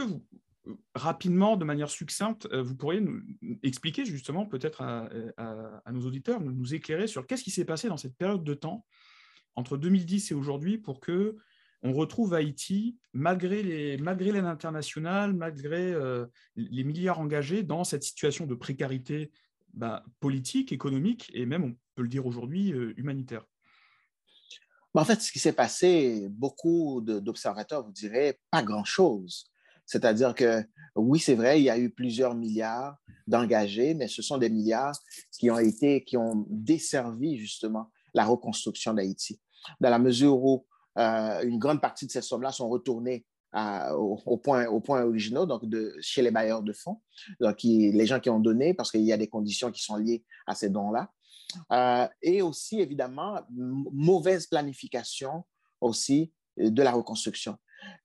rapidement, 0.94 1.56
de 1.56 1.64
manière 1.64 1.90
succincte, 1.90 2.46
euh, 2.52 2.62
vous 2.62 2.74
pourriez 2.74 3.00
nous 3.00 3.22
expliquer 3.62 4.04
justement 4.04 4.46
peut-être 4.46 4.82
à, 4.82 5.92
nos 5.92 6.06
auditeurs, 6.06 6.40
nous, 6.40 6.74
éclairer 6.74 7.06
sur 7.06 7.26
qu'est-ce 7.26 7.44
qui 7.44 7.50
s'est 7.50 7.64
passé 7.64 7.88
dans 7.88 7.96
cette 7.96 8.16
période 8.16 8.44
de 8.44 8.54
temps 8.54 8.84
entre 9.54 9.76
2010 9.76 10.30
et 10.30 10.34
aujourd'hui 10.34 10.78
pour 10.78 11.00
que 11.00 11.36
on 11.82 11.92
retrouve 11.92 12.34
Haïti, 12.34 12.98
malgré 13.12 13.62
les, 13.62 13.98
malgré 13.98 14.32
l'aide 14.32 14.46
internationale, 14.46 15.32
malgré 15.32 15.92
euh, 15.92 16.26
les 16.56 16.82
milliards 16.82 17.20
engagés 17.20 17.62
dans 17.62 17.84
cette 17.84 18.02
situation 18.02 18.46
de 18.46 18.54
précarité 18.56 19.30
bah, 19.74 20.04
politique, 20.18 20.72
économique 20.72 21.30
et 21.34 21.46
même, 21.46 21.62
on 21.62 21.76
peut 21.94 22.02
le 22.02 22.08
dire 22.08 22.26
aujourd'hui, 22.26 22.72
euh, 22.72 22.94
humanitaire? 22.96 23.44
En 24.94 25.04
fait, 25.04 25.20
ce 25.20 25.30
qui 25.30 25.38
s'est 25.38 25.52
passé, 25.52 26.26
beaucoup 26.28 27.00
d'observateurs 27.00 27.84
vous 27.84 27.92
diraient 27.92 28.40
pas 28.50 28.64
grand-chose. 28.64 29.48
C'est-à-dire 29.88 30.34
que 30.34 30.62
oui, 30.94 31.18
c'est 31.18 31.34
vrai, 31.34 31.60
il 31.60 31.64
y 31.64 31.70
a 31.70 31.78
eu 31.78 31.90
plusieurs 31.90 32.34
milliards 32.34 32.96
d'engagés, 33.26 33.94
mais 33.94 34.06
ce 34.06 34.20
sont 34.20 34.36
des 34.36 34.50
milliards 34.50 34.96
qui 35.32 35.50
ont 35.50 35.58
été, 35.58 36.04
qui 36.04 36.16
ont 36.16 36.46
desservi 36.48 37.38
justement 37.38 37.90
la 38.12 38.26
reconstruction 38.26 38.92
d'Haïti. 38.92 39.40
Dans 39.80 39.88
la 39.88 39.98
mesure 39.98 40.44
où 40.44 40.66
euh, 40.98 41.42
une 41.42 41.58
grande 41.58 41.80
partie 41.80 42.06
de 42.06 42.10
ces 42.10 42.20
sommes-là 42.20 42.52
sont 42.52 42.68
retournées 42.68 43.24
au, 43.54 44.36
point, 44.36 44.66
au 44.66 44.82
originaux, 44.86 45.46
donc 45.46 45.64
de, 45.64 45.96
chez 46.02 46.20
les 46.20 46.30
bailleurs 46.30 46.62
de 46.62 46.74
fonds, 46.74 47.00
donc 47.40 47.62
les 47.62 48.06
gens 48.06 48.20
qui 48.20 48.28
ont 48.28 48.40
donné, 48.40 48.74
parce 48.74 48.90
qu'il 48.90 49.00
y 49.00 49.12
a 49.12 49.16
des 49.16 49.28
conditions 49.28 49.72
qui 49.72 49.82
sont 49.82 49.96
liées 49.96 50.22
à 50.46 50.54
ces 50.54 50.68
dons-là. 50.68 51.10
Euh, 51.72 52.06
et 52.20 52.42
aussi, 52.42 52.78
évidemment, 52.80 53.40
mauvaise 53.50 54.46
planification 54.46 55.44
aussi 55.80 56.30
de 56.58 56.82
la 56.82 56.92
reconstruction. 56.92 57.56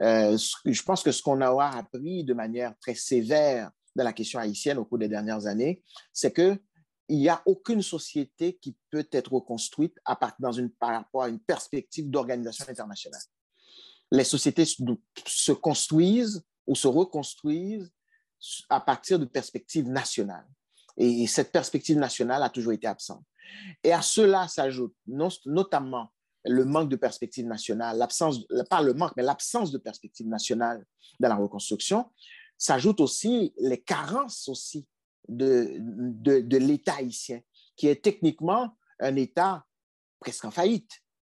Euh, 0.01 0.37
je 0.65 0.83
pense 0.83 1.03
que 1.03 1.11
ce 1.11 1.21
qu'on 1.21 1.41
a 1.41 1.77
appris 1.77 2.23
de 2.23 2.33
manière 2.33 2.77
très 2.79 2.95
sévère 2.95 3.71
dans 3.95 4.03
la 4.03 4.13
question 4.13 4.39
haïtienne 4.39 4.77
au 4.77 4.85
cours 4.85 4.97
des 4.97 5.07
dernières 5.07 5.45
années, 5.45 5.83
c'est 6.11 6.33
qu'il 6.33 6.59
n'y 7.09 7.29
a 7.29 7.41
aucune 7.45 7.81
société 7.81 8.57
qui 8.57 8.75
peut 8.89 9.07
être 9.11 9.33
reconstruite 9.33 9.97
à 10.05 10.17
dans 10.39 10.51
une, 10.51 10.69
par 10.71 10.91
rapport 10.91 11.23
à 11.23 11.29
une 11.29 11.39
perspective 11.39 12.09
d'organisation 12.09 12.65
internationale. 12.67 13.21
Les 14.11 14.23
sociétés 14.23 14.65
se 14.65 15.51
construisent 15.51 16.43
ou 16.67 16.75
se 16.75 16.87
reconstruisent 16.87 17.91
à 18.69 18.79
partir 18.79 19.19
de 19.19 19.25
perspectives 19.25 19.89
nationales. 19.89 20.47
Et 20.97 21.25
cette 21.27 21.51
perspective 21.51 21.97
nationale 21.97 22.43
a 22.43 22.49
toujours 22.49 22.73
été 22.73 22.87
absente. 22.87 23.23
Et 23.83 23.91
à 23.91 24.01
cela 24.01 24.47
s'ajoute 24.47 24.95
notamment 25.07 26.09
le 26.45 26.65
manque 26.65 26.89
de 26.89 26.95
perspective 26.95 27.45
nationale, 27.45 27.97
l'absence, 27.97 28.45
pas 28.69 28.81
le 28.81 28.93
manque, 28.93 29.13
mais 29.15 29.23
l'absence 29.23 29.71
de 29.71 29.77
perspective 29.77 30.27
nationale 30.27 30.85
dans 31.19 31.29
la 31.29 31.35
reconstruction, 31.35 32.11
s'ajoute 32.57 32.99
aussi 32.99 33.53
les 33.57 33.81
carences 33.81 34.47
aussi 34.47 34.87
de, 35.27 35.77
de, 35.79 36.57
l'État 36.57 36.95
haïtien, 36.95 37.41
qui 37.75 37.87
est 37.87 38.03
techniquement 38.03 38.77
un 38.99 39.15
État 39.15 39.65
presque 40.19 40.45
en 40.45 40.51
faillite. 40.51 40.91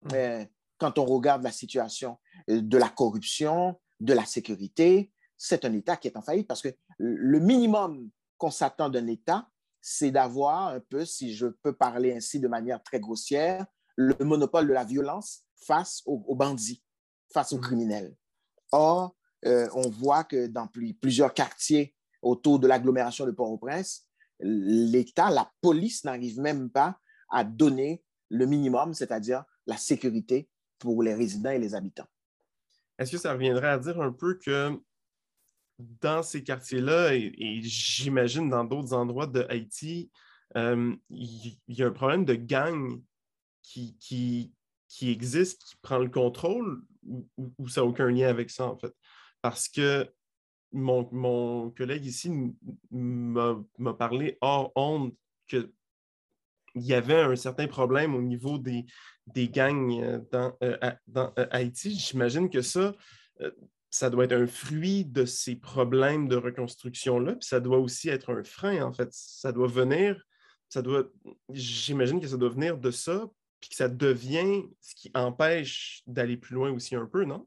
Mmh. 0.03 0.09
Mais 0.13 0.51
quand 0.79 0.99
on 0.99 1.05
regarde 1.05 1.43
la 1.43 1.53
situation 1.53 2.19
de 2.49 2.79
la 2.79 2.89
corruption, 2.89 3.81
de 4.01 4.13
la 4.13 4.25
sécurité, 4.25 5.13
c'est 5.37 5.65
un 5.65 5.73
État 5.73 5.97
qui 5.97 6.09
est 6.09 6.17
en 6.17 6.23
faillite 6.23 6.49
parce 6.49 6.63
que 6.63 6.75
le 6.99 7.39
minimum 7.41 8.11
qu'on 8.39 8.51
s'attend 8.51 8.89
d'un 8.89 9.07
État, 9.07 9.49
c'est 9.81 10.11
d'avoir 10.11 10.69
un 10.69 10.81
peu, 10.81 11.05
si 11.05 11.35
je 11.35 11.47
peux 11.47 11.75
parler 11.75 12.15
ainsi 12.15 12.41
de 12.41 12.49
manière 12.49 12.83
très 12.83 13.01
grossière, 13.01 13.67
le 13.97 14.17
monopole 14.25 14.67
de 14.67 14.73
la 14.73 14.85
violence 14.85 15.45
face 15.67 16.03
aux, 16.07 16.35
bandits, 16.35 16.83
face 17.33 17.53
aux 17.53 17.57
mhm. 17.57 17.63
criminels. 17.63 18.17
Or, 18.73 19.17
euh, 19.47 19.69
on 19.75 19.89
voit 19.89 20.25
que 20.25 20.47
dans 20.47 20.69
plusieurs 21.01 21.35
quartiers 21.35 21.95
autour 22.23 22.59
de 22.59 22.67
l'agglomération 22.67 23.27
de 23.27 23.31
Port-au-Prince, 23.31 24.07
l'État, 24.41 25.31
la 25.31 25.51
police 25.61 26.05
n'arrive 26.05 26.41
même 26.41 26.71
pas 26.71 26.99
à 27.31 27.45
donner 27.45 28.03
le 28.31 28.47
minimum, 28.47 28.95
c'est-à-dire 28.95 29.45
la 29.67 29.77
sécurité 29.77 30.49
pour 30.79 31.03
les 31.03 31.15
résidents 31.15 31.51
et 31.51 31.59
les 31.59 31.75
habitants. 31.75 32.07
Est-ce 32.99 33.13
que 33.13 33.19
ça 33.19 33.33
reviendrait 33.33 33.69
à 33.69 33.79
dire 33.79 34.01
un 34.01 34.13
peu 34.13 34.39
que 34.39 34.81
dans 35.79 36.23
ces 36.23 36.43
quartiers-là, 36.43 37.15
et, 37.15 37.61
j'imagine 37.63 38.49
dans 38.49 38.65
d'autres 38.65 38.95
endroits 38.95 39.27
de 39.27 39.47
Haïti, 39.49 40.11
euh, 40.57 40.95
il 41.11 41.59
y, 41.69 41.83
a 41.83 41.89
un 41.89 41.93
problème 41.93 42.25
de 42.25 42.35
gang 42.35 43.03
qui, 43.65 43.97
qui, 43.99 44.53
qui 44.89 45.11
existe, 45.11 45.65
qui 45.65 45.77
prend 45.83 45.99
le 45.99 46.11
contrôle, 46.11 46.83
ou, 47.59 47.69
ça 47.69 47.81
n'a 47.81 47.87
aucun 47.87 48.09
lien 48.11 48.29
avec 48.29 48.51
ça, 48.51 48.67
en 48.67 48.77
fait? 48.77 48.95
Parce 49.43 49.69
que 49.69 50.09
mon, 50.73 51.09
mon 51.13 51.71
collègue 51.71 52.05
ici 52.05 52.31
m'a 52.91 53.95
parlé 53.99 54.39
hors 54.41 54.73
honte 54.77 55.15
que 55.49 55.73
il 56.77 56.83
y 56.83 56.95
avait 56.95 57.21
un 57.21 57.37
certain 57.37 57.69
problème 57.69 58.17
au 58.17 58.23
niveau 58.23 58.59
des, 58.59 58.85
des 59.29 59.49
gangs 59.49 60.27
dans, 60.33 60.57
dans 61.07 61.33
Haïti. 61.53 61.97
J'imagine 61.97 62.51
que 62.51 62.63
ça, 62.63 62.93
ça 63.91 64.11
doit 64.11 64.25
être 64.25 64.33
un 64.33 64.49
fruit 64.49 65.05
de 65.05 65.25
ces 65.25 65.55
problèmes 65.55 66.27
de 66.27 66.35
reconstruction-là, 66.35 67.37
puis 67.37 67.47
ça 67.47 67.61
doit 67.61 67.79
aussi 67.79 68.09
être 68.09 68.33
un 68.33 68.43
frein, 68.43 68.83
en 68.83 68.93
fait. 68.93 69.09
Ça 69.13 69.53
doit 69.53 69.69
venir, 69.69 70.21
ça 70.69 70.83
doit, 70.83 71.05
j'imagine 71.51 72.21
que 72.21 72.27
ça 72.27 72.37
doit 72.37 72.49
venir 72.49 72.77
de 72.77 72.91
ça, 72.91 73.25
puis 73.65 73.71
que 73.71 73.77
ça 73.77 73.89
devient 73.89 74.63
ce 74.83 74.95
qui 74.95 75.11
empêche 75.15 76.03
d'aller 76.07 76.37
plus 76.37 76.55
loin 76.55 76.71
aussi 76.71 76.95
un 76.97 77.07
peu, 77.07 77.25
non? 77.25 77.47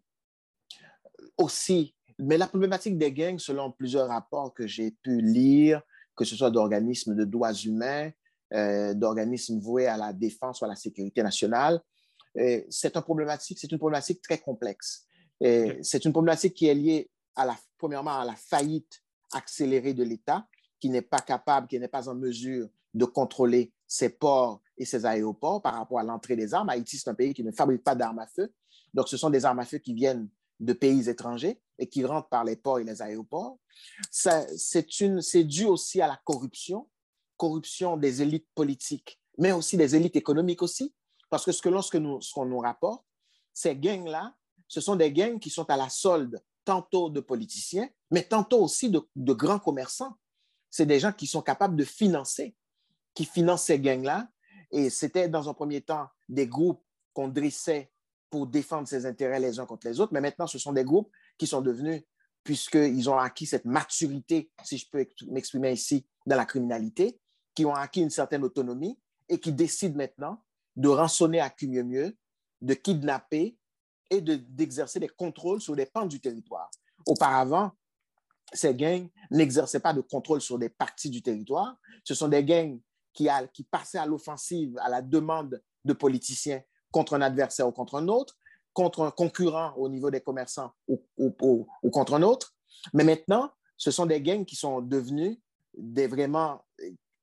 Aussi. 1.38 1.93
Mais 2.18 2.39
la 2.39 2.47
problématique 2.47 2.97
des 2.97 3.11
gangs, 3.11 3.38
selon 3.38 3.72
plusieurs 3.72 4.07
rapports 4.07 4.51
que 4.51 4.65
j'ai 4.65 4.89
pu 5.03 5.22
lire, 5.22 5.80
que 6.15 6.26
ce 6.26 6.36
soit 6.36 6.49
d'organismes 6.49 7.13
de 7.13 7.24
droits 7.24 7.53
humains, 7.53 8.09
euh, 8.51 8.95
d'organismes 8.95 9.59
voués 9.59 9.86
à 9.86 9.95
la 9.95 10.11
défense 10.11 10.59
ou 10.61 10.65
à 10.65 10.70
la 10.70 10.76
sécurité 10.76 11.22
nationale, 11.22 11.80
euh, 12.39 12.63
c'est 12.68 12.95
une 12.95 13.03
problématique, 13.03 13.59
c'est 13.59 13.72
une 13.72 13.78
problématique 13.78 14.24
très 14.24 14.39
complexe. 14.39 15.05
C'est 15.39 16.03
une 16.03 16.13
problématique 16.13 16.55
qui 16.55 16.65
est 16.65 16.74
liée, 16.74 17.11
à 17.36 17.45
la, 17.45 17.55
premièrement, 17.78 18.20
à 18.20 18.26
la 18.26 18.36
faillite 18.36 19.03
accélérée 19.34 19.93
de 19.93 20.03
l'État, 20.03 20.47
qui 20.80 20.89
n'est 20.89 21.03
pas 21.03 21.20
capable, 21.20 21.68
qui 21.68 21.80
n'est 21.80 21.88
pas 21.88 22.09
en 22.09 22.15
mesure 22.15 22.68
de 22.95 23.05
contrôler 23.05 23.72
ses 23.86 24.09
ports 24.09 24.63
et 24.78 24.86
ses 24.86 25.05
aéroports 25.05 25.61
par 25.61 25.75
rapport 25.75 25.99
à 25.99 26.03
l'entrée 26.03 26.36
des 26.36 26.53
armes. 26.53 26.69
Haïti, 26.69 26.97
c'est 26.97 27.09
un 27.09 27.15
pays 27.15 27.34
qui 27.34 27.43
ne 27.43 27.51
fabrique 27.51 27.84
pas 27.84 27.95
d'armes 27.95 28.19
à 28.19 28.28
feu. 28.28 28.53
Donc, 28.93 29.07
ce 29.07 29.17
sont 29.17 29.30
des 29.30 29.45
armes 29.45 29.59
à 29.59 29.65
feu 29.65 29.78
qui 29.78 29.93
viennent 29.93 30.30
de 30.59 30.73
pays 30.73 31.09
étrangers 31.09 31.61
et 31.78 31.88
qui 31.88 32.03
rentrent 32.05 32.30
par 32.30 32.43
les 32.43 32.55
ports 32.55 32.80
et 32.80 32.84
les 32.84 33.01
aéroports. 33.01 33.59
C'est 34.11 35.43
dû 35.43 35.65
aussi 35.65 36.01
à 36.01 36.07
la 36.07 36.19
corruption, 36.23 36.89
corruption 37.38 37.97
des 37.97 38.21
élites 38.21 38.47
politiques, 38.55 39.19
mais 39.38 39.51
aussi 39.51 39.78
des 39.78 39.95
élites 39.95 40.15
économiques 40.15 40.63
aussi, 40.63 40.93
parce 41.30 41.45
que 41.45 41.51
ce 41.51 41.61
que 41.61 41.69
lorsque 41.69 41.95
nous, 41.95 42.21
ce 42.21 42.34
qu'on 42.34 42.45
nous 42.45 42.59
rapporte, 42.59 43.03
ces 43.53 43.75
gangs-là 43.75 44.34
ce 44.67 44.82
sont 44.82 44.95
des 44.95 45.11
gangs 45.11 45.39
qui 45.39 45.49
sont 45.49 45.69
à 45.69 45.78
la 45.78 45.89
solde 45.89 46.41
tantôt 46.65 47.09
de 47.09 47.21
politiciens, 47.21 47.89
mais 48.11 48.23
tantôt 48.23 48.61
aussi 48.61 48.89
de, 48.89 49.34
grands 49.34 49.59
commerçants. 49.59 50.17
C'est 50.69 50.86
des 50.86 50.99
gens 50.99 51.13
qui 51.13 51.28
sont 51.28 51.41
capables 51.41 51.78
de 51.78 51.86
financer, 51.86 52.55
qui 53.13 53.25
financent 53.25 53.63
ces 53.63 53.80
gangs-là. 53.80 54.28
Et 54.72 54.89
c'était 54.89 55.30
dans 55.30 55.49
un 55.49 55.53
premier 55.53 55.82
temps 55.82 56.07
des 56.28 56.47
groupes 56.47 56.84
qu'on 57.13 57.28
dressait 57.28 57.91
pour 58.30 58.47
défendre 58.47 58.88
ses 58.88 59.05
intérêts 59.05 59.39
les 59.39 59.59
uns 59.59 59.65
contre 59.65 59.88
les 59.88 59.99
autres, 59.99 60.13
mais 60.13 60.22
maintenant 60.22 60.47
ce 60.47 60.59
sont 60.59 60.74
des 60.74 60.84
groupes 60.84 61.09
qui 61.38 61.47
sont 61.47 61.61
devenus, 61.61 62.03
puisqu'ils 62.43 63.09
ont 63.09 63.18
acquis 63.18 63.45
cette 63.45 63.65
maturité, 63.65 64.51
si 64.63 64.78
je 64.78 64.89
peux 64.89 65.07
m'exprimer 65.30 65.72
ici, 65.72 66.05
dans 66.26 66.36
la 66.36 66.45
criminalité, 66.45 67.20
qui 67.55 67.65
ont 67.65 67.74
acquis 67.74 68.01
une 68.01 68.09
certaine 68.09 68.43
autonomie 68.43 68.99
et 69.30 69.39
qui 69.39 69.53
décident 69.53 69.95
maintenant 69.95 70.43
de 70.76 70.89
rançonner 70.89 71.39
à 71.39 71.49
qui 71.49 71.68
mieux 71.68 71.84
mieux, 71.84 72.18
de 72.61 72.74
kidnapper, 72.74 73.57
et 74.09 74.22
d'exercer 74.22 74.99
des 74.99 75.09
contrôles 75.09 75.61
sur 75.61 75.76
des 75.76 75.86
pans 75.86 76.05
du 76.05 76.20
territoire. 76.20 76.70
Auparavant, 77.05 77.72
ces 78.53 78.74
gangs 78.74 79.09
n'exerçaient 79.32 79.80
pas 79.80 79.93
de 79.93 80.01
contrôle 80.01 80.41
sur 80.41 80.57
des 80.57 80.70
parties 80.70 81.09
du 81.09 81.22
territoire. 81.22 81.78
Ce 82.03 82.13
sont 82.13 82.28
des 82.28 82.43
gangs 82.43 82.80
qui, 83.18 83.28
qui 83.51 83.63
passaient 83.63 83.97
à 83.97 84.05
l'offensive 84.05 84.78
à 84.80 84.89
la 84.89 85.01
demande 85.01 85.59
de 85.84 85.93
politiciens 85.93 86.61
contre 86.91 87.15
un 87.15 87.22
adversaire 87.22 87.68
ou 87.68 87.72
contre 87.72 87.95
un 87.95 88.07
autre, 88.09 88.38
contre 88.74 89.01
un 89.01 89.11
concurrent 89.11 89.74
au 89.76 89.89
niveau 89.89 90.11
des 90.11 90.22
commerçants 90.22 90.72
ou, 90.88 91.01
contre 91.91 92.13
un 92.13 92.22
autre. 92.22 92.53
Mais 92.93 93.03
maintenant, 93.03 93.51
ce 93.76 93.89
sont 93.89 94.05
des 94.05 94.22
gangs 94.22 94.45
qui 94.45 94.55
sont 94.55 94.82
devenus 94.82 95.39
vraiment 95.76 96.63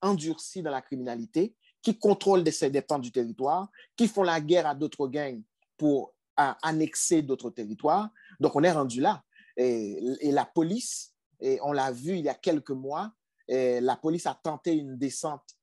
endurcis 0.03 0.63
dans 0.63 0.73
la 0.73 0.83
criminalité, 0.83 1.55
qui 1.81 1.97
contrôlent 1.97 2.43
des, 2.43 2.71
des 2.71 2.85
du 2.99 3.13
territoire, 3.13 3.69
qui 3.97 4.09
font 4.09 4.25
la 4.25 4.41
guerre 4.41 4.67
à 4.67 4.75
d'autres 4.75 5.07
gangs 5.07 5.43
pour 5.77 6.13
annexer 6.37 7.23
d'autres 7.23 7.51
territoires. 7.51 8.11
Donc, 8.41 8.57
on 8.57 8.65
est 8.65 8.73
rendu 8.73 9.01
là. 9.01 9.23
Et, 9.57 10.33
la 10.33 10.45
police, 10.45 11.15
et 11.39 11.61
on 11.63 11.71
l'a 11.71 11.93
vu 11.93 12.19
il 12.19 12.25
y 12.25 12.29
a 12.29 12.35
quelques 12.35 12.71
mois, 12.71 13.13
la 13.49 13.97
police 13.97 14.27
a 14.27 14.35
tenté 14.35 14.73
une 14.73 14.97
descente 14.99 15.55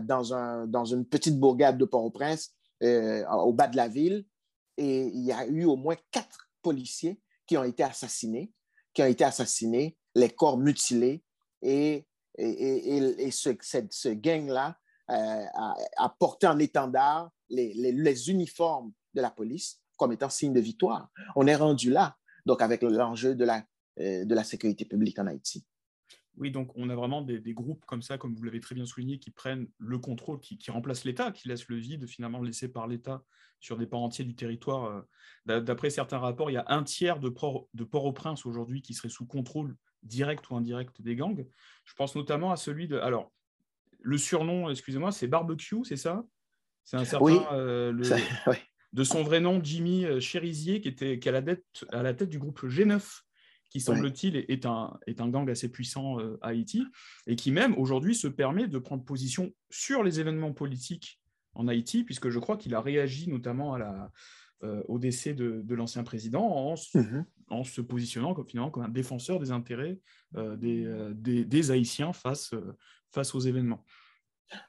dans, 0.00 0.34
un, 0.34 0.66
dans 0.66 0.84
une 0.84 1.06
petite 1.06 1.38
bourgade 1.38 1.78
de 1.78 1.84
Port-au-Prince, 1.84 2.50
euh, 2.82 3.26
au 3.28 3.52
bas 3.52 3.68
de 3.68 3.76
la 3.76 3.88
ville, 3.88 4.26
et 4.76 5.06
il 5.06 5.24
y 5.24 5.32
a 5.32 5.46
eu 5.46 5.64
au 5.64 5.76
moins 5.76 5.96
quatre 6.10 6.50
policiers 6.62 7.20
qui 7.46 7.56
ont 7.56 7.64
été 7.64 7.82
assassinés, 7.82 8.52
qui 8.92 9.02
ont 9.02 9.06
été 9.06 9.24
assassinés, 9.24 9.96
les 10.14 10.30
corps 10.30 10.58
mutilés, 10.58 11.24
et, 11.62 12.06
et, 12.36 13.30
ce, 13.30 13.50
ce 13.90 14.08
gang-là 14.08 14.76
euh, 15.10 15.44
a, 15.96 16.08
porté 16.18 16.46
en 16.46 16.58
étendard 16.58 17.30
les, 17.48 17.72
les 17.74 18.30
uniformes 18.30 18.92
de 19.14 19.20
la 19.20 19.30
police 19.30 19.80
comme 19.96 20.12
étant 20.12 20.30
signe 20.30 20.52
de 20.52 20.60
victoire. 20.60 21.10
On 21.36 21.46
est 21.46 21.54
rendu 21.54 21.90
là, 21.90 22.16
donc 22.44 22.62
avec 22.62 22.82
l'enjeu 22.82 23.34
de 23.34 23.44
la, 23.44 23.64
euh, 24.00 24.24
de 24.24 24.34
la 24.34 24.42
sécurité 24.42 24.84
publique 24.84 25.18
en 25.18 25.26
Haïti. 25.26 25.64
Oui, 26.38 26.50
donc 26.50 26.72
on 26.76 26.88
a 26.88 26.94
vraiment 26.94 27.22
des, 27.22 27.40
groupes 27.52 27.84
comme 27.84 28.02
ça, 28.02 28.16
comme 28.16 28.34
vous 28.34 28.42
l'avez 28.42 28.60
très 28.60 28.74
bien 28.74 28.86
souligné, 28.86 29.18
qui 29.18 29.30
prennent 29.30 29.68
le 29.78 29.98
contrôle, 29.98 30.40
qui, 30.40 30.58
remplacent 30.70 31.04
l'État, 31.04 31.30
qui 31.30 31.48
laissent 31.48 31.68
le 31.68 31.76
vide 31.76 32.06
finalement 32.06 32.40
laissé 32.40 32.68
par 32.68 32.86
l'État 32.86 33.22
sur 33.60 33.76
des 33.76 33.86
pans 33.86 34.02
entiers 34.02 34.24
du 34.24 34.34
territoire. 34.34 35.04
Euh, 35.46 35.60
d'après 35.60 35.90
certains 35.90 36.18
rapports, 36.18 36.50
il 36.50 36.54
y 36.54 36.58
a 36.58 36.64
un 36.68 36.82
tiers 36.82 37.20
de, 37.20 37.28
port, 37.28 37.68
de 37.74 37.84
Port-au-Prince 37.84 38.46
aujourd'hui 38.46 38.82
qui 38.82 38.94
serait 38.94 39.10
sous 39.10 39.26
contrôle 39.26 39.76
direct 40.02 40.48
ou 40.50 40.56
indirect 40.56 41.00
des 41.02 41.16
gangs. 41.16 41.46
Je 41.84 41.94
pense 41.94 42.16
notamment 42.16 42.50
à 42.50 42.56
celui 42.56 42.88
de... 42.88 42.98
Alors, 42.98 43.30
le 44.00 44.18
surnom, 44.18 44.70
excusez-moi, 44.70 45.12
c'est 45.12 45.28
Barbecue, 45.28 45.84
c'est 45.84 45.96
ça? 45.96 46.24
C'est 46.82 46.96
un 46.96 47.04
certain... 47.04 47.24
Oui, 47.24 47.38
euh, 47.52 47.92
de 48.92 49.04
son 49.04 49.22
vrai 49.22 49.40
nom, 49.40 49.62
Jimmy 49.62 50.04
euh, 50.04 50.18
Chérizier, 50.20 50.80
qui 50.80 50.88
était 50.88 51.18
qui 51.18 51.28
à, 51.28 51.32
la 51.32 51.42
tête, 51.42 51.64
à 51.90 52.02
la 52.02 52.14
tête 52.14 52.30
du 52.30 52.38
groupe 52.38 52.64
G9, 52.64 53.22
qui 53.72 53.80
semble-t-il 53.80 54.36
est, 54.36 54.66
un, 54.66 54.98
est 55.06 55.22
un 55.22 55.30
gang 55.30 55.48
assez 55.48 55.70
puissant 55.70 56.20
euh, 56.20 56.38
à 56.42 56.48
Haïti, 56.48 56.84
et 57.26 57.36
qui 57.36 57.50
même 57.50 57.74
aujourd'hui 57.78 58.14
se 58.14 58.28
permet 58.28 58.68
de 58.68 58.78
prendre 58.78 59.02
position 59.02 59.50
sur 59.70 60.02
les 60.02 60.20
événements 60.20 60.52
politiques 60.52 61.22
en 61.54 61.68
Haïti, 61.68 62.04
puisque 62.04 62.28
je 62.28 62.38
crois 62.38 62.58
qu'il 62.58 62.74
a 62.74 62.82
réagi 62.82 63.30
notamment 63.30 63.72
à 63.72 63.78
la, 63.78 64.12
euh, 64.62 64.82
au 64.88 64.98
décès 64.98 65.32
de, 65.32 65.74
l'ancien 65.74 66.04
président 66.04 66.44
en, 66.44 66.74
mhm. 66.94 67.24
en, 67.48 67.64
se 67.64 67.80
positionnant 67.80 68.34
comme, 68.34 68.46
finalement 68.46 68.70
comme 68.70 68.82
un 68.82 68.90
défenseur 68.90 69.40
des 69.40 69.52
intérêts 69.52 69.98
des, 70.34 70.86
des, 71.14 71.70
Haïtiens 71.70 72.12
face, 72.12 72.54
face 73.10 73.34
aux 73.34 73.40
événements. 73.40 73.84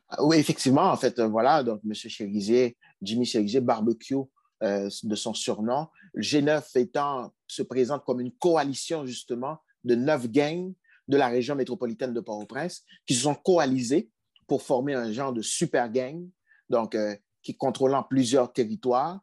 Ah 0.07 0.23
oui, 0.23 0.37
effectivement, 0.37 0.91
en 0.91 0.95
fait, 0.95 1.19
voilà, 1.19 1.61
donc 1.61 1.81
M. 1.83 1.93
Chérizier 1.93 2.77
Jimmy 3.01 3.25
Cherizier 3.25 3.59
Barbecue 3.59 4.15
euh, 4.63 4.89
de 5.03 5.15
son 5.15 5.33
surnom. 5.33 5.87
G9 6.17 6.63
étant, 6.77 7.33
se 7.47 7.61
présente 7.61 8.03
comme 8.05 8.21
une 8.21 8.31
coalition 8.31 9.05
justement 9.05 9.57
de 9.83 9.95
neuf 9.95 10.29
gangs 10.29 10.73
de 11.07 11.17
la 11.17 11.27
région 11.27 11.55
métropolitaine 11.55 12.13
de 12.13 12.21
Port-au-Prince 12.21 12.83
qui 13.05 13.13
se 13.13 13.23
sont 13.23 13.35
coalisés 13.35 14.09
pour 14.47 14.61
former 14.61 14.93
un 14.93 15.11
genre 15.11 15.33
de 15.33 15.41
super 15.41 15.89
gang, 15.91 16.27
donc 16.69 16.95
euh, 16.95 17.15
qui 17.41 17.55
contrôlant 17.55 18.03
plusieurs 18.03 18.51
territoires. 18.53 19.19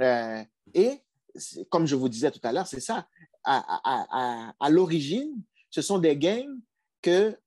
Euh, 0.00 0.42
et 0.74 1.00
comme 1.68 1.86
je 1.86 1.94
vous 1.94 2.08
disais 2.08 2.30
tout 2.30 2.40
à 2.42 2.52
l'heure, 2.52 2.66
c'est 2.66 2.80
ça. 2.80 3.06
À, 3.44 4.52
à 4.58 4.70
l'origine, 4.70 5.42
ce 5.70 5.80
sont 5.82 5.98
des 5.98 6.16
gangs 6.16 6.58
que 7.00 7.38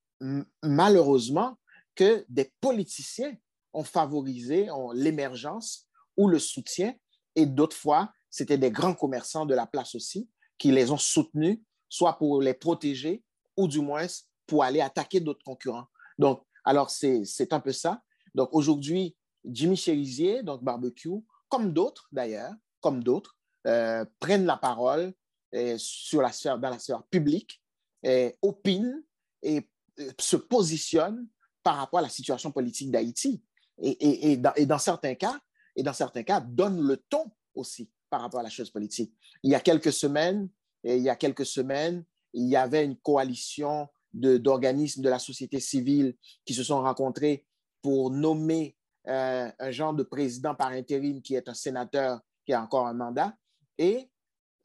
malheureusement 0.64 1.58
que 1.96 2.26
des 2.30 2.52
politiciens 2.62 3.36
ont 3.74 3.84
favorisé 3.84 4.68
l'émergence 4.94 5.88
ou 6.18 6.28
le 6.28 6.40
soutien. 6.40 6.94
Et 7.36 7.46
d'autres 7.46 7.76
fois, 7.76 8.12
c'était 8.30 8.58
des 8.58 8.72
grands 8.72 8.94
commerçants 8.94 9.46
de 9.46 9.54
la 9.54 9.66
place 9.66 9.96
aussi 9.96 10.30
qui 10.58 10.72
les 10.72 10.92
ont 10.92 10.98
soutenus, 10.98 11.60
soit 11.90 12.18
pour 12.18 12.42
les 12.42 12.54
protéger 12.54 13.24
ou 13.58 13.68
du 13.68 13.80
moins 13.80 14.06
pour 14.48 14.64
aller 14.64 14.82
attaquer 14.82 15.20
d'autres 15.20 15.44
concurrents. 15.44 15.88
Donc, 16.18 16.44
alors, 16.66 16.90
c'est 16.90 17.52
un 17.52 17.60
peu 17.60 17.72
ça. 17.72 18.02
Donc, 18.34 18.50
aujourd'hui, 18.52 19.16
Jimmy 19.46 19.76
Cherizier, 19.76 20.44
donc 20.44 20.64
Barbecue, 20.64 21.24
comme 21.50 21.74
d'autres 21.74 22.08
d'ailleurs, 22.12 22.54
comme 22.80 23.04
d'autres, 23.04 23.38
euh, 23.68 24.06
prennent 24.20 24.46
la 24.46 24.58
parole 24.58 25.14
euh, 25.54 25.76
sur 25.78 26.22
la 26.22 26.32
sphère, 26.32 26.58
dans 26.58 26.70
la 26.70 26.80
sphère 26.80 27.04
publique, 27.04 27.62
et 28.04 28.36
opinent 28.42 29.04
et 29.42 29.70
euh, 30.00 30.12
se 30.20 30.36
positionnent 30.36 31.28
par 31.62 31.78
rapport 31.78 32.00
à 32.00 32.04
la 32.04 32.10
situation 32.10 32.52
politique 32.52 32.92
d'Haïti 32.92 33.42
et, 33.82 34.38
dans, 34.38 34.78
certains 34.78 35.16
cas, 35.16 35.40
et 35.76 35.84
dans 35.84 35.94
certains 35.94 36.24
cas, 36.24 36.40
donne 36.40 36.80
le 36.80 36.98
ton 36.98 37.32
aussi 37.56 37.90
par 38.10 38.22
rapport 38.22 38.40
à 38.40 38.44
la 38.44 38.50
chose 38.50 38.70
politique. 38.70 39.14
Il 39.44 39.52
y 39.52 39.56
a 39.56 39.60
quelques 39.60 39.94
semaines, 39.94 40.50
il 40.84 41.00
y 41.00 41.10
a 41.10 41.16
quelques 41.16 41.46
semaines, 41.46 42.04
il 42.34 42.48
y 42.48 42.56
avait 42.56 42.86
une 42.86 42.98
coalition 42.98 43.88
d'organismes 44.14 45.02
de, 45.02 45.10
la 45.10 45.20
société 45.20 45.60
civile 45.60 46.16
qui 46.46 46.54
se 46.54 46.64
sont 46.64 46.82
rencontrés 46.82 47.46
pour 47.82 48.12
nommer 48.12 48.78
euh, 49.08 49.52
un 49.58 49.72
genre 49.72 49.94
de 49.94 50.04
président 50.04 50.54
par 50.54 50.68
intérim 50.68 51.22
qui 51.22 51.36
est 51.36 51.50
un 51.50 51.54
sénateur 51.54 52.20
qui 52.46 52.54
a 52.54 52.62
encore 52.62 52.86
un 52.86 52.94
mandat. 52.94 53.36
Et 53.78 54.12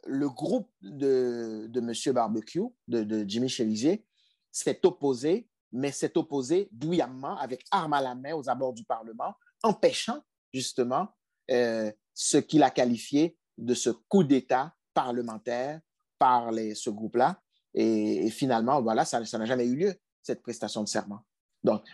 le 0.07 0.29
groupe 0.29 0.71
de, 0.83 1.67
de 1.69 1.81
M. 1.81 2.15
Barbecue, 2.15 2.63
de, 2.87 3.25
Jimmy 3.27 3.49
Cherizier, 3.49 4.05
s'est 4.53 4.85
opposé 4.85 5.49
mais 5.73 5.93
s'est 5.93 6.17
opposé 6.17 6.69
bruyamment 6.73 7.37
avec 7.39 7.65
armes 7.71 7.93
à 7.93 8.01
la 8.01 8.15
main 8.15 8.35
aux 8.35 8.49
abords 8.49 8.73
du 8.73 8.85
Parlement, 8.85 9.35
empêchant 9.63 10.23
justement 10.53 11.09
euh, 11.51 11.91
ce 12.15 12.39
qu'il 12.39 12.63
a 12.63 12.71
qualifié 12.71 13.37
de 13.57 13.75
ce 13.75 13.91
coup 13.91 14.25
d'État 14.25 14.75
parlementaire 14.95 15.81
par 16.19 16.53
ce 16.53 16.91
groupe-là. 16.91 17.41
Et, 17.75 18.31
finalement, 18.31 18.83
voilà, 18.83 19.05
ça 19.05 19.21
n'a 19.21 19.45
jamais 19.45 19.67
eu 19.67 19.77
lieu, 19.77 19.95
cette 20.23 20.43
prestation 20.43 20.83
de 20.83 20.89
serment. 20.89 21.21
Donc, 21.63 21.85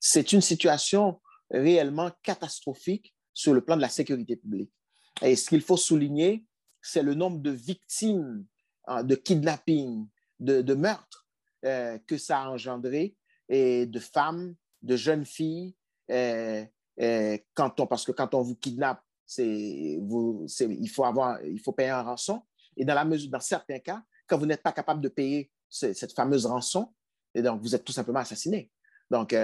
c'est 0.00 0.32
une 0.32 0.40
situation 0.40 1.20
réellement 1.50 2.10
catastrophique 2.22 3.14
sur 3.34 3.54
le 3.54 3.64
plan 3.64 3.76
de 3.76 3.82
la 3.82 3.88
sécurité 3.88 4.36
publique. 4.36 4.72
Et 5.20 5.36
ce 5.36 5.48
qu'il 5.48 5.60
faut 5.60 5.76
souligner, 5.76 6.44
c'est 6.80 7.02
le 7.02 7.14
nombre 7.14 7.38
de 7.38 7.50
victimes 7.50 8.44
hein, 8.86 9.04
de 9.04 9.14
kidnapping, 9.14 10.08
de, 10.40 10.62
de 10.62 10.74
meurtres 10.74 11.26
euh, 11.64 11.98
que 12.06 12.16
ça 12.16 12.40
a 12.40 12.48
engendré, 12.48 13.16
et 13.48 13.86
de 13.86 14.00
femmes, 14.00 14.56
de 14.82 14.96
jeunes 14.96 15.24
filles, 15.24 15.76
euh, 16.10 16.64
euh, 17.00 17.38
quand 17.54 17.80
on, 17.80 17.86
parce 17.86 18.04
que 18.04 18.12
quand 18.12 18.34
on 18.34 18.42
vous 18.42 18.56
kidnappe, 18.56 19.02
il, 19.38 20.90
faut 20.92 21.04
avoir, 21.04 21.42
il 21.42 21.60
faut 21.60 21.72
payer 21.72 21.90
un 21.90 22.02
rançon. 22.02 22.42
Et 22.76 22.84
dans, 22.84 22.94
la 22.94 23.04
mesure, 23.04 23.30
dans 23.30 23.40
certains 23.40 23.78
cas, 23.78 24.02
quand 24.26 24.38
vous 24.38 24.46
n'êtes 24.46 24.62
pas 24.62 24.72
capable 24.72 25.00
de 25.00 25.08
payer 25.08 25.50
cette 25.68 26.12
fameuse 26.12 26.46
rançon, 26.46 26.92
donc 27.34 27.62
vous 27.62 27.74
êtes 27.74 27.84
tout 27.84 27.92
simplement 27.92 28.20
assassiné. 28.20 28.70
Donc, 29.10 29.34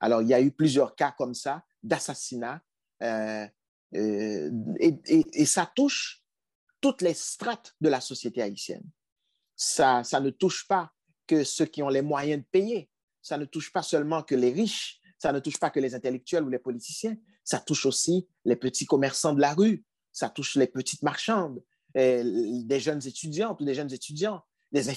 alors, 0.00 0.22
il 0.22 0.28
y 0.28 0.34
a 0.34 0.40
eu 0.40 0.50
plusieurs 0.50 0.94
cas 0.94 1.12
comme 1.16 1.34
ça 1.34 1.62
d'assassinat. 1.82 2.62
et, 3.02 3.50
et, 3.92 5.46
ça 5.46 5.70
touche 5.74 6.24
toutes 6.80 7.02
les 7.02 7.14
strates 7.14 7.74
de 7.80 7.88
la 7.88 8.00
société 8.00 8.40
haïtienne. 8.42 8.84
Ça, 9.56 10.04
ça 10.04 10.20
ne 10.20 10.30
touche 10.30 10.66
pas 10.66 10.92
que 11.26 11.44
ceux 11.44 11.66
qui 11.66 11.82
ont 11.82 11.88
les 11.88 12.02
moyens 12.02 12.42
de 12.42 12.46
payer. 12.50 12.90
Ça 13.22 13.38
ne 13.38 13.44
touche 13.44 13.72
pas 13.72 13.82
seulement 13.82 14.22
que 14.22 14.34
les 14.34 14.52
riches. 14.52 15.00
Ça 15.24 15.32
ne 15.32 15.38
touche 15.38 15.58
pas 15.58 15.70
que 15.70 15.80
les 15.80 15.94
intellectuels 15.94 16.44
ou 16.44 16.50
les 16.50 16.58
politiciens. 16.58 17.16
Ça 17.44 17.58
touche 17.58 17.86
aussi 17.86 18.28
les 18.44 18.56
petits 18.56 18.84
commerçants 18.84 19.32
de 19.32 19.40
la 19.40 19.54
rue. 19.54 19.82
Ça 20.12 20.28
touche 20.28 20.54
les 20.56 20.66
petites 20.66 21.02
marchandes, 21.02 21.64
des 21.94 22.78
jeunes 22.78 23.00
étudiantes 23.06 23.58
ou 23.58 23.64
des 23.64 23.72
jeunes 23.72 23.90
étudiants. 23.90 24.42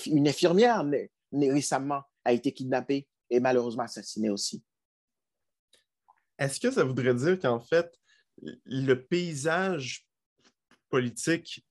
une 0.06 0.28
infirmière 0.28 0.84
récemment 1.32 2.02
a 2.26 2.34
été 2.34 2.52
kidnappée 2.52 3.08
et 3.30 3.40
malheureusement 3.40 3.84
assassinée 3.84 4.30
aussi. 4.30 4.62
Est-ce 6.38 6.60
que 6.60 6.72
ça 6.72 6.84
voudrait 6.84 7.16
dire 7.16 7.40
qu'en 7.40 7.62
fait, 7.62 7.90
le 8.66 8.96
paysage 8.96 10.10
politique 10.90 11.66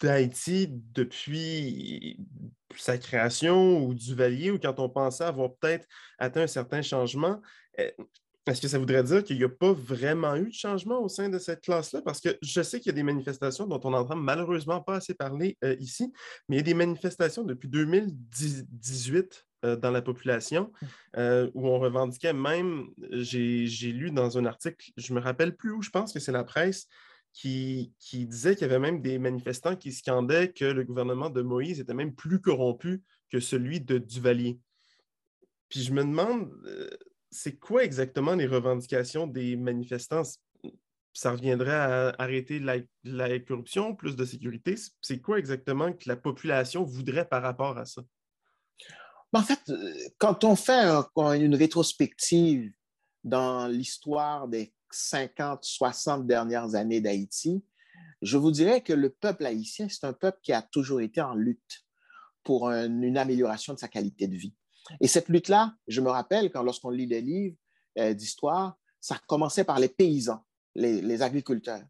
d'Haïti 0.00 0.66
depuis 0.68 2.18
sa 2.76 2.98
création 2.98 3.84
ou 3.84 3.94
du 3.94 4.14
Valier 4.14 4.50
ou 4.50 4.58
quand 4.58 4.78
on 4.78 4.88
pensait 4.88 5.24
avoir 5.24 5.54
peut-être 5.54 5.86
atteint 6.18 6.42
un 6.42 6.46
certain 6.46 6.82
changement, 6.82 7.40
eh, 7.78 7.94
est-ce 8.46 8.60
que 8.60 8.68
ça 8.68 8.78
voudrait 8.78 9.04
dire 9.04 9.22
qu'il 9.22 9.38
n'y 9.38 9.44
a 9.44 9.48
pas 9.48 9.72
vraiment 9.72 10.34
eu 10.34 10.48
de 10.48 10.54
changement 10.54 11.00
au 11.00 11.08
sein 11.08 11.28
de 11.28 11.38
cette 11.38 11.60
classe-là? 11.60 12.02
Parce 12.02 12.20
que 12.20 12.36
je 12.42 12.62
sais 12.62 12.80
qu'il 12.80 12.90
y 12.90 12.90
a 12.90 12.96
des 12.96 13.04
manifestations 13.04 13.66
dont 13.66 13.80
on 13.84 13.90
n'entend 13.90 14.16
malheureusement 14.16 14.80
pas 14.80 14.96
assez 14.96 15.14
parler 15.14 15.56
euh, 15.62 15.76
ici, 15.78 16.12
mais 16.48 16.56
il 16.56 16.58
y 16.58 16.62
a 16.62 16.64
des 16.64 16.74
manifestations 16.74 17.44
depuis 17.44 17.68
2018 17.68 19.46
euh, 19.64 19.76
dans 19.76 19.92
la 19.92 20.02
population 20.02 20.72
euh, 21.16 21.48
où 21.54 21.68
on 21.68 21.78
revendiquait 21.78 22.32
même, 22.32 22.88
j'ai 23.12 23.92
lu 23.92 24.10
dans 24.10 24.36
un 24.38 24.44
article, 24.44 24.90
je 24.96 25.14
me 25.14 25.20
rappelle 25.20 25.54
plus 25.54 25.70
où, 25.70 25.82
je 25.82 25.90
pense 25.90 26.12
que 26.12 26.18
c'est 26.18 26.32
la 26.32 26.42
presse, 26.42 26.88
qui, 27.32 27.94
disait 28.12 28.54
qu'il 28.54 28.66
y 28.66 28.70
avait 28.70 28.78
même 28.78 29.00
des 29.00 29.18
manifestants 29.18 29.76
qui 29.76 29.92
scandaient 29.92 30.52
que 30.52 30.64
le 30.64 30.84
gouvernement 30.84 31.30
de 31.30 31.42
Moïse 31.42 31.80
était 31.80 31.94
même 31.94 32.14
plus 32.14 32.40
corrompu 32.40 33.02
que 33.30 33.40
celui 33.40 33.80
de 33.80 33.98
Duvalier. 33.98 34.60
Puis 35.68 35.82
je 35.82 35.92
me 35.92 36.02
demande, 36.02 36.52
euh, 36.66 36.90
c'est 37.30 37.58
quoi 37.58 37.84
exactement 37.84 38.34
les 38.34 38.46
revendications 38.46 39.26
des 39.26 39.56
manifestants? 39.56 40.22
Ça 41.14 41.32
reviendrait 41.32 41.74
à 41.74 42.14
arrêter 42.18 42.58
la, 42.58 43.38
corruption, 43.40 43.94
plus 43.94 44.16
de 44.16 44.24
sécurité? 44.24 44.76
C'est 45.00 45.20
quoi 45.20 45.38
exactement 45.38 45.92
que 45.92 46.08
la 46.08 46.16
population 46.16 46.84
voudrait 46.84 47.26
par 47.26 47.42
rapport 47.42 47.78
à 47.78 47.86
ça? 47.86 48.02
Ben, 49.32 49.40
en 49.40 49.42
fait, 49.42 49.60
euh, 49.70 49.94
quand 50.18 50.44
on 50.44 50.56
fait 50.56 50.84
une 51.16 51.54
rétrospective 51.54 52.70
dans 53.24 53.66
l'histoire 53.66 54.48
des 54.48 54.74
50, 54.94 55.64
60 55.64 56.26
dernières 56.26 56.74
années 56.74 57.00
d'Haïti, 57.00 57.64
je 58.22 58.36
vous 58.36 58.50
dirais 58.52 58.80
que 58.80 58.92
le 58.92 59.10
peuple 59.10 59.46
haïtien, 59.46 59.88
c'est 59.88 60.06
un 60.06 60.12
peuple 60.12 60.38
qui 60.42 60.52
a 60.52 60.62
toujours 60.62 61.00
été 61.00 61.20
en 61.20 61.34
lutte 61.34 61.84
pour 62.44 62.70
une 62.70 63.16
amélioration 63.16 63.74
de 63.74 63.78
sa 63.78 63.88
qualité 63.88 64.26
de 64.26 64.36
vie. 64.36 64.54
Et 65.00 65.08
cette 65.08 65.28
lutte-là, 65.28 65.74
je 65.86 66.00
me 66.00 66.10
rappelle 66.10 66.50
quand 66.50 66.62
lorsqu'on 66.62 66.90
lit 66.90 67.06
les 67.06 67.20
livres 67.20 67.56
euh, 67.98 68.14
d'histoire, 68.14 68.76
ça 69.00 69.20
commençait 69.26 69.64
par 69.64 69.78
les 69.78 69.88
paysans, 69.88 70.44
les, 70.74 71.22
agriculteurs. 71.22 71.84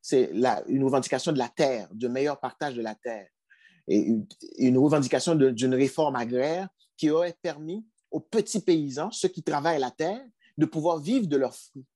C'est 0.00 0.30
une 0.68 0.84
revendication 0.84 1.32
de 1.32 1.38
la 1.38 1.48
terre, 1.48 1.88
de 1.92 2.08
meilleur 2.08 2.38
partage 2.38 2.74
de 2.74 2.82
la 2.82 2.94
terre, 2.94 3.28
et 3.88 3.98
une, 3.98 4.26
une 4.58 4.78
revendication 4.78 5.34
d'une 5.34 5.74
réforme 5.74 6.16
agraire 6.16 6.68
qui 6.96 7.10
aurait 7.10 7.36
permis 7.40 7.86
aux 8.10 8.20
petits 8.20 8.60
paysans, 8.60 9.10
ceux 9.10 9.28
qui 9.28 9.42
travaillent 9.42 9.80
la 9.80 9.90
terre, 9.90 10.24
de 10.58 10.66
pouvoir 10.66 10.98
vivre 10.98 11.26
de 11.26 11.36
leurs 11.36 11.54
fruits. 11.54 11.86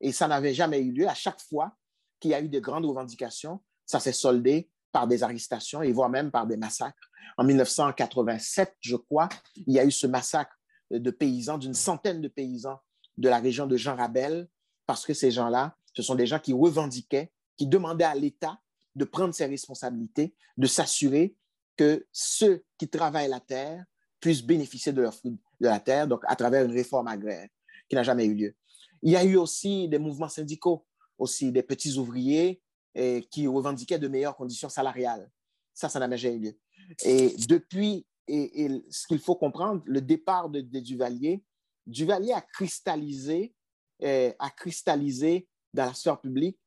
Et 0.00 0.12
ça 0.12 0.28
n'avait 0.28 0.54
jamais 0.54 0.80
eu 0.80 0.92
lieu. 0.92 1.08
À 1.08 1.14
chaque 1.14 1.40
fois 1.40 1.76
qu'il 2.18 2.30
y 2.30 2.34
a 2.34 2.40
eu 2.40 2.48
de 2.48 2.60
grandes 2.60 2.86
revendications, 2.86 3.60
ça 3.86 4.00
s'est 4.00 4.12
soldé 4.12 4.70
par 4.92 5.06
des 5.06 5.22
arrestations 5.22 5.82
et 5.82 5.92
voire 5.92 6.08
même 6.08 6.30
par 6.30 6.46
des 6.46 6.56
massacres. 6.56 7.10
En 7.36 7.44
1987, 7.44 8.76
je 8.80 8.96
crois, 8.96 9.28
il 9.54 9.74
y 9.74 9.78
a 9.78 9.84
eu 9.84 9.90
ce 9.90 10.06
massacre 10.06 10.56
de 10.90 11.10
paysans, 11.10 11.58
d'une 11.58 11.74
centaine 11.74 12.20
de 12.20 12.28
paysans 12.28 12.80
de 13.16 13.28
la 13.28 13.38
région 13.38 13.66
de 13.66 13.76
Jean 13.76 13.96
Rabel, 13.96 14.48
parce 14.86 15.06
que 15.06 15.14
ces 15.14 15.30
gens-là, 15.30 15.76
ce 15.94 16.02
sont 16.02 16.14
des 16.14 16.26
gens 16.26 16.38
qui 16.38 16.52
revendiquaient, 16.52 17.30
qui 17.56 17.66
demandaient 17.66 18.04
à 18.04 18.14
l'État 18.14 18.58
de 18.96 19.04
prendre 19.04 19.34
ses 19.34 19.46
responsabilités, 19.46 20.34
de 20.56 20.66
s'assurer 20.66 21.36
que 21.76 22.06
ceux 22.12 22.64
qui 22.76 22.88
travaillent 22.88 23.28
la 23.28 23.40
terre 23.40 23.84
puissent 24.20 24.42
bénéficier 24.42 24.92
de 24.92 25.00
leurs 25.00 25.14
fruits 25.14 25.38
de 25.60 25.66
la 25.66 25.80
terre, 25.80 26.08
donc 26.08 26.22
à 26.26 26.36
travers 26.36 26.64
une 26.64 26.72
réforme 26.72 27.08
agraire 27.08 27.48
qui 27.88 27.94
n'a 27.96 28.02
jamais 28.02 28.24
eu 28.24 28.34
lieu. 28.34 28.54
Il 29.02 29.12
y 29.12 29.16
a 29.16 29.24
eu 29.24 29.36
aussi 29.36 29.88
des 29.88 29.98
mouvements 29.98 30.28
syndicaux, 30.28 30.86
aussi 31.18 31.52
des 31.52 31.62
petits 31.62 31.96
ouvriers 31.96 32.62
eh, 32.94 33.26
qui 33.30 33.46
revendiquaient 33.46 33.98
de 33.98 34.08
meilleures 34.08 34.36
conditions 34.36 34.68
salariales. 34.68 35.30
Ça, 35.74 35.88
ça 35.88 35.98
n'a 36.06 36.16
jamais 36.16 36.36
eu 36.36 36.40
lieu. 36.40 36.58
Et 37.04 37.36
depuis, 37.48 38.06
et, 38.26 38.82
ce 38.90 39.06
qu'il 39.06 39.20
faut 39.20 39.36
comprendre, 39.36 39.82
le 39.86 40.00
départ 40.00 40.50
de, 40.50 40.60
Duvalier, 40.60 41.44
Duvalier 41.86 42.32
a 42.32 42.40
cristallisé, 42.40 43.54
eh, 44.00 44.34
a 44.38 44.50
cristallisé 44.50 45.48
dans 45.72 45.86
la 45.86 45.94
sphère 45.94 46.20
publique 46.20 46.58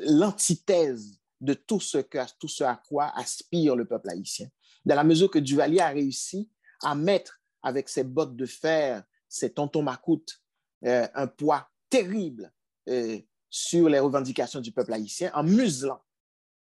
l'antithèse 0.00 1.18
de 1.40 1.54
tout 1.54 1.80
ce, 1.80 1.98
tout 2.38 2.48
ce 2.48 2.64
à 2.64 2.80
quoi 2.88 3.12
aspire 3.16 3.76
le 3.76 3.86
peuple 3.86 4.10
haïtien. 4.10 4.48
Dans 4.84 4.94
la 4.94 5.04
mesure 5.04 5.30
que 5.30 5.38
Duvalier 5.38 5.80
a 5.80 5.88
réussi 5.88 6.50
à 6.82 6.94
mettre 6.94 7.40
avec 7.62 7.88
ses 7.88 8.04
bottes 8.04 8.36
de 8.36 8.46
fer, 8.46 9.02
ses 9.28 9.52
tontons 9.52 9.82
macoutes, 9.82 10.40
euh, 10.84 11.06
un 11.14 11.26
poids 11.26 11.68
terrible 11.88 12.52
euh, 12.88 13.18
sur 13.48 13.88
les 13.88 13.98
revendications 13.98 14.60
du 14.60 14.72
peuple 14.72 14.92
haïtien 14.92 15.30
en 15.34 15.42
muselant, 15.42 16.00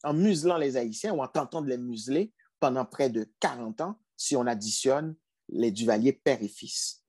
en 0.04 0.14
muselant 0.14 0.58
les 0.58 0.78
Haïtiens 0.78 1.14
ou 1.14 1.22
en 1.22 1.28
tentant 1.28 1.62
de 1.62 1.68
les 1.68 1.78
museler 1.78 2.32
pendant 2.60 2.86
près 2.86 3.10
de 3.10 3.30
40 3.40 3.82
ans 3.82 4.00
si 4.16 4.36
on 4.36 4.48
additionne 4.48 5.16
les 5.50 5.72
Duvalier 5.72 6.14
père 6.14 6.42
et 6.42 6.48
fils. 6.48 7.04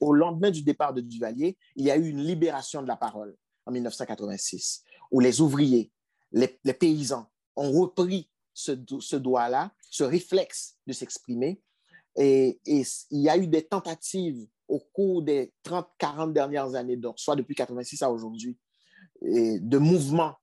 Au 0.00 0.12
lendemain 0.12 0.50
du 0.50 0.62
départ 0.62 0.94
de 0.94 1.00
Duvalier, 1.00 1.56
il 1.76 1.86
y 1.86 1.90
a 1.90 1.96
eu 1.96 2.08
une 2.08 2.22
libération 2.22 2.82
de 2.82 2.88
la 2.88 2.96
parole 2.96 3.36
en 3.66 3.72
1986, 3.72 4.82
où 5.10 5.20
les 5.20 5.40
ouvriers, 5.40 5.92
les, 6.32 6.48
paysans 6.74 7.30
ont 7.56 7.70
repris 7.70 8.28
ce, 8.52 8.72
doigt-là, 9.16 9.72
ce 9.90 10.04
réflexe 10.04 10.76
de 10.86 10.92
s'exprimer, 10.92 11.62
et, 12.16 12.60
il 12.66 13.20
y 13.20 13.28
a 13.28 13.36
eu 13.36 13.46
des 13.46 13.66
tentatives 13.66 14.46
au 14.72 14.78
cours 14.78 15.22
des 15.22 15.52
30-40 15.64 16.32
dernières 16.32 16.74
années, 16.74 16.96
donc 16.96 17.18
soit 17.18 17.36
depuis 17.36 17.54
86 17.54 18.02
à 18.02 18.10
aujourd'hui, 18.10 18.56
de 19.20 19.78
mouvements 19.78 20.34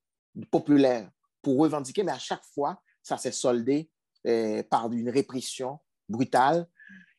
populaires 0.52 1.10
pour 1.42 1.58
revendiquer, 1.58 2.04
mais 2.04 2.12
à 2.12 2.20
chaque 2.20 2.44
fois, 2.54 2.80
ça 3.02 3.18
s'est 3.18 3.32
soldé 3.32 3.90
eh, 4.24 4.62
par 4.70 4.92
une 4.92 5.10
répression 5.10 5.80
brutale. 6.08 6.68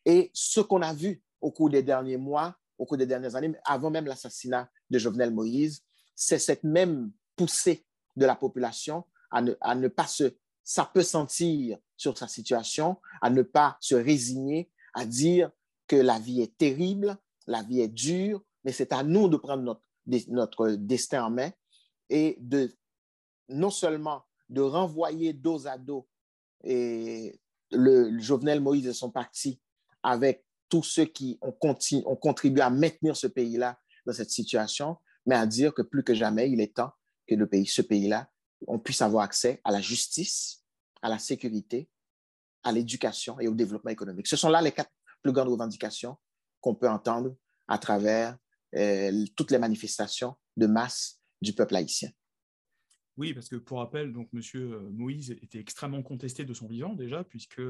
Et 0.05 0.31
ce 0.33 0.61
qu'on 0.61 0.83
a 0.83 0.95
vu 0.95 1.21
au 1.41 1.51
cours 1.51 1.69
des 1.69 1.83
derniers 1.83 2.17
mois, 2.17 2.55
au 2.79 2.87
cours 2.87 2.97
des 2.97 3.07
dernières 3.07 3.35
années, 3.35 3.53
avant 3.65 3.91
même 3.91 4.07
l'assassinat 4.07 4.71
de 4.89 4.99
Jovenel 4.99 5.33
Moïse, 5.33 5.83
c'est 6.15 6.39
cette 6.39 6.63
même 6.63 7.11
poussée 7.35 7.85
de 8.15 8.25
la 8.25 8.37
population 8.37 9.05
à 9.33 9.43
ne, 9.43 9.55
à 9.61 9.75
ne 9.75 9.89
pas 9.89 10.07
se 10.07 10.33
ça 10.63 10.89
peut 10.95 11.03
sentir 11.03 11.79
sur 11.97 12.17
sa 12.17 12.29
situation, 12.29 12.99
à 13.21 13.31
ne 13.31 13.43
pas 13.43 13.77
se 13.81 13.97
résigner, 13.97 14.71
à 14.95 15.05
dire 15.05 15.51
que 15.91 15.97
la 15.97 16.21
vie 16.21 16.41
est 16.41 16.57
terrible, 16.57 17.19
la 17.49 17.65
vie 17.65 17.81
est 17.81 17.89
dure, 17.89 18.41
mais 18.63 18.71
c'est 18.71 18.93
à 18.93 19.03
nous 19.03 19.27
de 19.27 19.37
prendre 19.37 19.65
notre, 19.65 19.83
notre 20.29 20.69
destin 20.71 21.25
en 21.25 21.31
main 21.31 21.51
et 22.09 22.37
de 22.39 22.73
non 23.49 23.71
seulement 23.71 24.23
de 24.49 24.61
renvoyer 24.61 25.33
dos 25.33 25.67
à 25.67 25.79
dos 25.79 26.09
le, 26.63 28.19
Jovenel 28.21 28.61
Moïse 28.61 28.87
et 28.87 28.93
son 28.93 29.11
parti 29.11 29.61
avec 30.05 30.45
tous 30.69 30.85
ceux 30.85 31.07
qui 31.07 31.41
ont, 31.43 31.57
ont 32.05 32.17
contribué 32.17 32.63
à 32.63 32.71
maintenir 32.71 33.17
ce 33.17 33.27
pays-là 33.27 33.77
dans 34.07 34.13
cette 34.13 34.31
situation, 34.31 34.97
mais 35.27 35.35
à 35.35 35.45
dire 35.45 35.75
que 35.75 35.83
plus 35.83 36.05
que 36.05 36.15
jamais, 36.15 36.49
il 36.53 36.61
est 36.61 36.77
temps 36.77 36.93
que 37.27 37.35
le 37.35 37.49
pays, 37.49 37.67
ce 37.67 37.83
pays-là, 37.83 38.31
on 38.69 38.79
puisse 38.79 39.03
avoir 39.03 39.25
accès 39.25 39.61
à 39.65 39.73
la 39.73 39.81
justice, 39.81 40.65
à 41.03 41.09
la 41.09 41.19
sécurité, 41.19 41.89
à 42.63 42.71
l'éducation 42.71 43.41
et 43.41 43.49
au 43.49 43.55
développement 43.55 43.91
économique. 43.91 44.29
Ce 44.29 44.37
sont 44.37 44.51
là 44.51 44.63
les 44.63 44.71
quatre 44.71 44.93
plus 45.23 45.33
grandes 45.33 45.49
revendications 45.49 46.17
qu'on 46.61 46.75
peut 46.75 46.89
entendre 46.89 47.37
à 47.69 47.79
travers 47.79 48.37
euh, 48.77 49.25
toutes 49.37 49.51
les 49.51 49.59
manifestations 49.59 50.37
de 50.57 50.67
masse 50.67 51.21
du 51.41 51.53
peuple 51.53 51.77
haïtien. 51.77 52.11
Oui, 53.17 53.35
parce 53.35 53.49
que 53.49 53.57
pour 53.57 53.79
rappel, 53.79 54.13
donc 54.13 54.29
Monsieur 54.33 54.75
euh, 54.75 54.91
Moïse 54.91 55.33
était 55.43 55.59
extrêmement 55.59 56.03
contesté 56.03 56.45
de 56.45 56.55
son 56.55 56.67
vivant 56.67 56.95
déjà, 56.95 57.25
puisque 57.25 57.63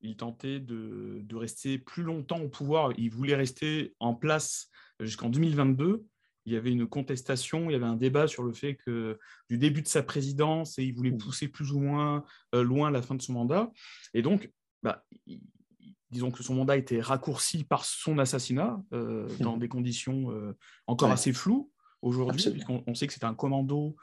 il 0.00 0.16
tentait 0.16 0.60
de, 0.60 1.20
de, 1.22 1.36
rester 1.36 1.78
plus 1.78 2.02
longtemps 2.02 2.40
au 2.40 2.48
pouvoir. 2.48 2.92
Il 2.98 3.10
voulait 3.10 3.34
rester 3.34 3.94
en 4.00 4.14
place 4.14 4.68
jusqu'en 5.00 5.28
2022 5.28 6.04
il 6.44 6.52
y 6.52 6.56
avait 6.56 6.72
une 6.72 6.86
contestation, 6.86 7.70
il 7.70 7.72
y 7.72 7.76
avait 7.76 7.84
un 7.84 7.96
débat 7.96 8.26
sur 8.26 8.42
le 8.42 8.52
fait 8.52 8.74
que 8.74 9.18
du 9.48 9.58
début 9.58 9.82
de 9.82 9.88
sa 9.88 10.02
présidence, 10.02 10.78
et 10.78 10.84
il 10.84 10.94
voulait 10.94 11.12
mmh. 11.12 11.18
pousser 11.18 11.48
plus 11.48 11.72
ou 11.72 11.80
moins 11.80 12.24
euh, 12.54 12.62
loin 12.62 12.90
la 12.90 13.02
fin 13.02 13.14
de 13.14 13.22
son 13.22 13.34
mandat. 13.34 13.70
Et 14.14 14.22
donc, 14.22 14.50
bah, 14.82 15.04
disons 16.12 16.30
que 16.30 16.42
son 16.42 16.54
mandat 16.54 16.76
était 16.76 17.00
raccourci 17.00 17.64
par 17.64 17.84
son 17.84 18.18
assassinat 18.18 18.80
euh, 18.92 19.28
mmh. 19.28 19.42
dans 19.42 19.56
des 19.56 19.68
conditions 19.68 20.30
euh, 20.30 20.56
encore 20.86 21.10
assez 21.10 21.32
floues 21.32 21.70
aujourd'hui, 22.02 22.50
puisqu'on 22.50 22.84
on 22.86 22.94
sait 22.94 23.06
que 23.06 23.12
c'est 23.12 23.24
un 23.24 23.34
commando 23.34 23.96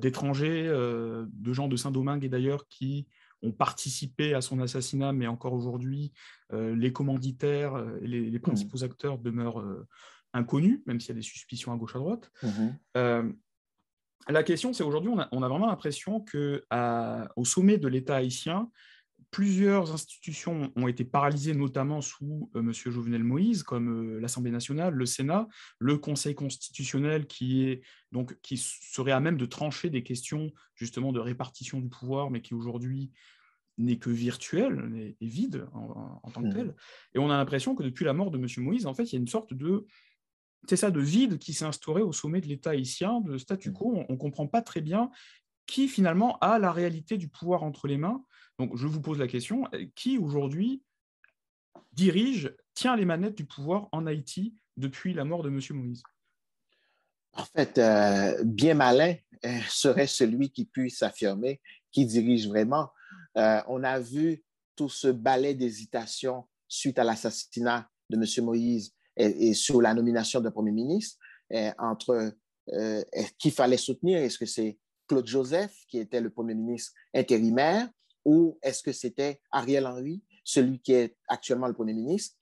d'étrangers, 0.00 0.64
de 0.68 1.52
gens 1.52 1.68
de 1.68 1.76
Saint-Domingue 1.76 2.24
et 2.24 2.30
d'ailleurs 2.30 2.66
qui 2.66 3.06
ont 3.42 3.52
participé 3.52 4.32
à 4.32 4.40
son 4.40 4.58
assassinat, 4.60 5.12
mais 5.12 5.26
encore 5.26 5.52
aujourd'hui, 5.52 6.12
les 6.52 6.92
commanditaires 6.92 7.82
et 8.00 8.06
les, 8.06 8.30
les, 8.30 8.38
mmh. 8.38 8.42
principaux 8.42 8.84
acteurs 8.84 9.18
demeurent 9.18 9.62
inconnu, 10.36 10.82
même 10.86 11.00
s'il 11.00 11.10
y 11.10 11.12
a 11.12 11.14
des 11.14 11.22
suspicions 11.22 11.72
à 11.72 11.76
gauche 11.76 11.96
à 11.96 11.98
droite. 11.98 12.30
Euh, 12.96 13.30
la 14.28 14.42
question, 14.42 14.72
c'est 14.72 14.84
aujourd'hui, 14.84 15.10
on, 15.10 15.42
a, 15.42 15.48
vraiment 15.48 15.66
l'impression 15.66 16.20
qu'au 16.20 17.44
sommet 17.44 17.78
de 17.78 17.88
l'État 17.88 18.16
haïtien, 18.16 18.70
plusieurs 19.30 19.92
institutions 19.92 20.72
ont 20.76 20.88
été 20.88 21.04
paralysées, 21.04 21.54
notamment 21.54 22.00
sous 22.00 22.50
euh, 22.54 22.60
M. 22.60 22.72
Jovenel 22.72 23.24
Moïse, 23.24 23.62
comme 23.62 23.88
euh, 23.88 24.20
l'Assemblée 24.20 24.50
nationale, 24.50 24.94
le 24.94 25.06
Sénat, 25.06 25.48
le 25.78 25.98
Conseil 25.98 26.34
constitutionnel, 26.34 27.26
qui, 27.26 27.64
est, 27.64 27.82
donc, 28.12 28.38
qui 28.42 28.56
serait 28.56 29.12
à 29.12 29.20
même 29.20 29.36
de 29.36 29.46
trancher 29.46 29.90
des 29.90 30.02
questions 30.02 30.52
justement 30.74 31.12
de 31.12 31.20
répartition 31.20 31.80
du 31.80 31.88
pouvoir, 31.88 32.30
mais 32.30 32.40
qui 32.40 32.54
aujourd'hui 32.54 33.10
n'est 33.78 33.98
que 33.98 34.10
virtuel 34.10 35.14
et, 35.20 35.26
vide 35.26 35.66
en, 35.74 36.30
tant 36.32 36.40
que 36.40 36.46
mhm. 36.46 36.54
tel. 36.54 36.74
Et 37.14 37.18
on 37.18 37.30
a 37.30 37.36
l'impression 37.36 37.74
que 37.74 37.82
depuis 37.82 38.04
la 38.06 38.14
mort 38.14 38.30
de 38.30 38.38
M. 38.38 38.46
Moïse, 38.64 38.86
en 38.86 38.94
fait, 38.94 39.04
il 39.04 39.12
y 39.12 39.16
a 39.16 39.20
une 39.20 39.28
sorte 39.28 39.52
de 39.52 39.86
c'est 40.68 40.76
ça, 40.76 40.90
de 40.90 41.00
vide 41.00 41.38
qui 41.38 41.52
s'est 41.52 41.64
instauré 41.64 42.02
au 42.02 42.12
sommet 42.12 42.40
de 42.40 42.46
l'État 42.46 42.70
haïtien, 42.70 43.20
de 43.20 43.38
statu 43.38 43.72
quo. 43.72 44.04
On 44.08 44.12
ne 44.12 44.18
comprend 44.18 44.48
pas 44.48 44.62
très 44.62 44.80
bien 44.80 45.10
qui 45.66 45.88
finalement 45.88 46.38
a 46.38 46.58
la 46.58 46.72
réalité 46.72 47.18
du 47.18 47.28
pouvoir 47.28 47.62
entre 47.62 47.86
les 47.86 47.98
mains. 47.98 48.24
Donc 48.58 48.76
je 48.76 48.86
vous 48.86 49.00
pose 49.00 49.18
la 49.18 49.28
question, 49.28 49.64
qui 49.94 50.18
aujourd'hui 50.18 50.82
dirige, 51.92 52.54
tient 52.74 52.96
les 52.96 53.04
manettes 53.04 53.36
du 53.36 53.44
pouvoir 53.44 53.88
en 53.92 54.06
Haïti 54.06 54.54
depuis 54.76 55.14
la 55.14 55.24
mort 55.24 55.42
de 55.42 55.48
M. 55.48 55.60
Moïse? 55.70 56.02
En 57.32 57.44
fait, 57.44 57.76
euh, 57.78 58.42
bien 58.44 58.74
malin 58.74 59.14
euh, 59.44 59.58
serait 59.68 60.06
celui 60.06 60.50
qui 60.50 60.64
puisse 60.64 61.02
affirmer 61.02 61.60
qui 61.96 62.04
dirige 62.04 62.46
vraiment. 62.46 62.90
Euh, 63.38 63.62
on 63.68 63.82
a 63.82 63.98
vu 63.98 64.44
tout 64.76 64.90
ce 64.90 65.08
balai 65.08 65.54
d'hésitation 65.54 66.44
suite 66.68 66.98
à 66.98 67.04
l'assassinat 67.04 67.88
de 68.10 68.16
M. 68.16 68.44
Moïse 68.44 68.92
et, 69.16 69.54
sur 69.54 69.80
la 69.80 69.94
nomination 69.94 70.40
d'un 70.40 70.50
premier 70.50 70.72
ministre, 70.72 71.18
euh, 71.54 71.72
entre 71.78 72.34
euh, 72.74 73.02
qui 73.38 73.50
fallait 73.50 73.78
soutenir. 73.78 74.18
Est-ce 74.18 74.38
que 74.38 74.44
c'est 74.44 74.78
Claude 75.08 75.26
Joseph, 75.26 75.74
qui 75.88 75.98
était 75.98 76.20
le 76.20 76.28
premier 76.28 76.54
ministre 76.54 76.92
intérimaire, 77.14 77.88
ou 78.26 78.58
est-ce 78.60 78.82
que 78.82 78.92
c'était 78.92 79.40
Ariel 79.52 79.86
Henry, 79.86 80.20
celui 80.42 80.80
qui 80.80 80.92
est 80.92 81.16
actuellement 81.28 81.68
le 81.68 81.74
premier 81.74 81.94
ministre? 81.94 82.36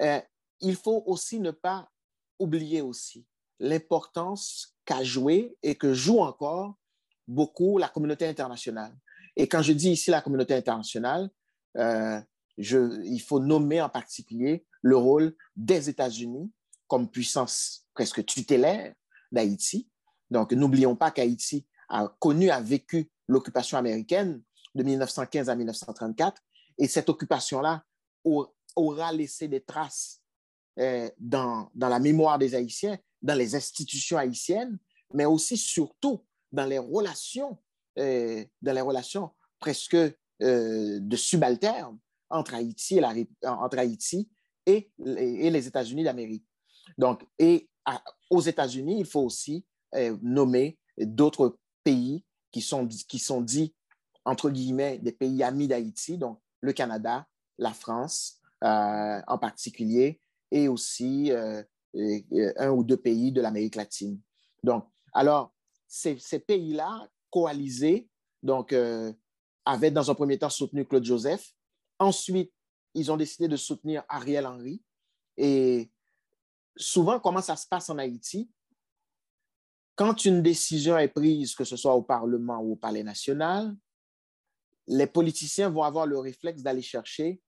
Euh, 0.00 0.20
il 0.60 0.76
faut 0.76 1.02
aussi 1.06 1.40
ne 1.40 1.50
pas 1.50 1.90
oublier 2.38 2.82
aussi 2.82 3.26
l'importance 3.58 4.76
qu'a 4.84 5.02
joué 5.02 5.56
et 5.64 5.74
que 5.74 5.92
joue 5.92 6.20
encore 6.20 6.76
beaucoup 7.26 7.78
la 7.78 7.88
communauté 7.88 8.28
internationale. 8.28 8.96
Et 9.34 9.48
quand 9.48 9.60
je 9.60 9.72
dis 9.72 9.90
ici 9.90 10.10
la 10.10 10.22
communauté 10.22 10.54
internationale, 10.54 11.28
euh, 11.76 12.20
il 12.56 13.20
faut 13.20 13.40
nommer 13.40 13.82
en 13.82 13.88
particulier 13.88 14.64
le 14.82 14.96
rôle 14.96 15.34
des 15.56 15.88
États-Unis 15.88 16.52
comme 16.86 17.10
puissance 17.10 17.86
presque 17.92 18.24
tutélaire 18.24 18.94
d'Haïti. 19.32 19.88
Donc, 20.30 20.52
n'oublions 20.52 20.94
pas 20.94 21.10
qu'Haïti 21.10 21.66
a 21.88 22.06
connu, 22.20 22.50
a 22.50 22.60
vécu 22.60 23.10
l'occupation 23.26 23.78
américaine 23.78 24.42
de 24.74 24.82
1915 24.82 25.48
à 25.48 25.54
1934, 25.54 26.42
et 26.78 26.88
cette 26.88 27.08
occupation-là 27.08 27.82
aura 28.76 29.12
laissé 29.12 29.48
des 29.48 29.60
traces 29.60 30.20
euh, 30.78 31.10
dans, 31.18 31.70
dans 31.74 31.88
la 31.88 31.98
mémoire 31.98 32.38
des 32.38 32.54
Haïtiens, 32.54 32.98
dans 33.20 33.34
les 33.34 33.56
institutions 33.56 34.16
haïtiennes, 34.16 34.78
mais 35.12 35.24
aussi 35.24 35.56
surtout 35.56 36.24
dans 36.52 36.66
les 36.66 36.78
relations, 36.78 37.58
euh, 37.98 38.44
dans 38.62 38.72
les 38.72 38.80
relations 38.80 39.30
presque 39.58 39.96
euh, 39.96 40.12
de 40.40 41.16
subalternes 41.16 41.98
entre 42.30 42.54
Haïti 42.54 42.98
et, 42.98 43.00
la, 43.00 43.12
entre 43.42 43.78
Haïti 43.78 44.28
et, 44.66 44.92
les 44.98 45.66
États-Unis 45.66 46.04
d'Amérique. 46.04 46.46
Donc, 46.96 47.26
et 47.38 47.68
aux 48.30 48.42
États-Unis, 48.42 49.00
il 49.00 49.06
faut 49.06 49.22
aussi 49.22 49.64
nommer 50.20 50.78
d'autres 50.98 51.58
pays 51.82 52.22
qui 52.52 52.60
sont, 52.60 52.86
qui 52.86 53.18
sont 53.18 53.40
dits, 53.40 53.74
entre 54.28 54.50
guillemets, 54.50 54.98
des 54.98 55.12
pays 55.12 55.42
amis 55.42 55.68
d'Haïti, 55.68 56.18
donc 56.18 56.40
le 56.60 56.72
Canada, 56.72 57.26
la 57.58 57.72
France 57.72 58.40
euh, 58.64 59.20
en 59.26 59.38
particulier, 59.38 60.20
et 60.50 60.68
aussi 60.68 61.30
euh, 61.32 61.62
un 62.56 62.70
ou 62.70 62.84
deux 62.84 62.96
pays 62.96 63.32
de 63.32 63.40
l'Amérique 63.40 63.76
latine. 63.76 64.20
Donc, 64.62 64.86
alors, 65.12 65.52
ces, 65.86 66.16
pays-là, 66.38 67.08
coalisés, 67.30 68.08
donc, 68.42 68.74
avaient 69.64 69.90
dans 69.90 70.10
un 70.10 70.14
premier 70.14 70.38
temps 70.38 70.50
soutenu 70.50 70.84
Claude 70.84 71.04
Joseph, 71.04 71.54
Ensuite, 71.98 72.52
ils 72.94 73.10
ont 73.10 73.16
décidé 73.16 73.48
de 73.48 73.56
soutenir 73.56 74.04
Ariel 74.08 74.46
Henry. 74.46 74.82
Et 75.36 75.90
souvent, 76.76 77.18
comment 77.20 77.42
ça 77.42 77.56
se 77.56 77.66
passe 77.66 77.90
en 77.90 77.98
Haïti? 77.98 78.50
Quand 79.96 80.24
une 80.24 80.42
décision 80.42 80.96
est 80.96 81.08
prise, 81.08 81.54
que 81.54 81.64
ce 81.64 81.76
soit 81.76 81.94
au 81.94 82.02
Parlement 82.02 82.58
ou 82.60 82.72
au 82.72 82.76
Palais 82.76 83.02
national, 83.02 83.74
les 84.88 85.06
politiciens 85.06 85.70
vont 85.70 85.82
avoir 85.82 86.06
le 86.06 86.18
réflexe 86.18 86.62
d'aller 86.62 86.82
chercher 86.82 87.40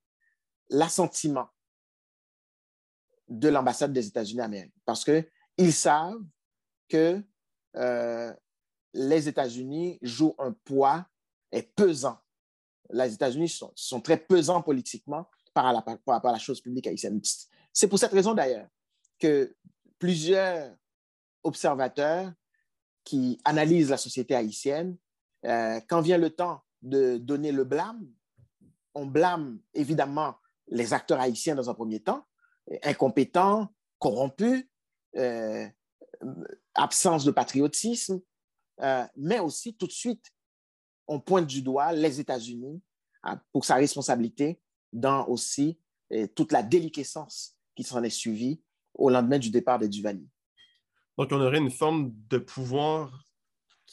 l'assentiment 0.68 1.48
de 3.28 3.48
l'ambassade 3.48 3.92
des 3.92 4.06
États-Unis 4.06 4.38
d'Amérique 4.38 4.74
parce 4.84 5.04
qu'ils 5.04 5.72
savent 5.72 6.22
que 6.88 7.22
euh, 7.76 8.34
les 8.92 9.28
États-Unis 9.28 9.98
jouent 10.02 10.34
un 10.38 10.52
poids 10.52 11.06
et 11.52 11.62
pesant 11.62 12.18
les 12.92 13.14
États-Unis 13.14 13.60
sont, 13.74 14.00
très 14.00 14.16
pesants 14.16 14.62
politiquement 14.62 15.28
par, 15.54 15.74
rapport 15.74 16.30
à 16.30 16.32
la 16.32 16.38
chose 16.38 16.60
publique 16.60 16.86
haïtienne. 16.86 17.20
C'est 17.72 17.88
pour 17.88 17.98
cette 17.98 18.12
raison 18.12 18.34
d'ailleurs 18.34 18.68
que 19.18 19.54
plusieurs 19.98 20.74
observateurs 21.42 22.32
qui 23.04 23.40
analysent 23.44 23.90
la 23.90 23.96
société 23.96 24.34
haïtienne, 24.34 24.96
euh, 25.46 25.80
quand 25.88 26.00
vient 26.00 26.18
le 26.18 26.30
temps 26.30 26.62
de 26.82 27.18
donner 27.18 27.52
le 27.52 27.64
blâme, 27.64 28.06
on 28.94 29.06
blâme 29.06 29.60
évidemment 29.74 30.36
les 30.68 30.92
acteurs 30.92 31.20
haïtiens 31.20 31.54
dans 31.54 31.68
un 31.70 31.74
premier 31.74 32.00
temps, 32.00 32.26
incompétents, 32.82 33.74
corrompus, 33.98 34.64
euh, 35.16 35.66
absence 36.74 37.24
de 37.24 37.30
patriotisme, 37.30 38.20
euh, 38.80 39.04
mais 39.16 39.40
aussi 39.40 39.76
tout 39.76 39.86
de 39.86 39.92
suite 39.92 40.24
on 41.08 41.18
pointe 41.18 41.46
du 41.46 41.60
doigt 41.60 41.92
les 41.92 42.20
États-Unis 42.20 42.80
pour 43.52 43.64
sa 43.64 43.74
responsabilité 43.74 44.60
dans 44.92 45.26
aussi 45.26 45.80
toute 46.36 46.52
la 46.52 46.62
déliquescence 46.62 47.56
qui 47.74 47.82
s'en 47.82 48.02
est 48.04 48.10
suivie 48.10 48.62
au 48.94 49.10
lendemain 49.10 49.38
du 49.38 49.50
départ 49.50 49.78
des 49.78 49.88
Duvalier. 49.88 50.28
Donc, 51.18 51.32
on 51.32 51.40
aurait 51.40 51.58
une 51.58 51.70
forme 51.70 52.12
de 52.28 52.38
pouvoir 52.38 53.24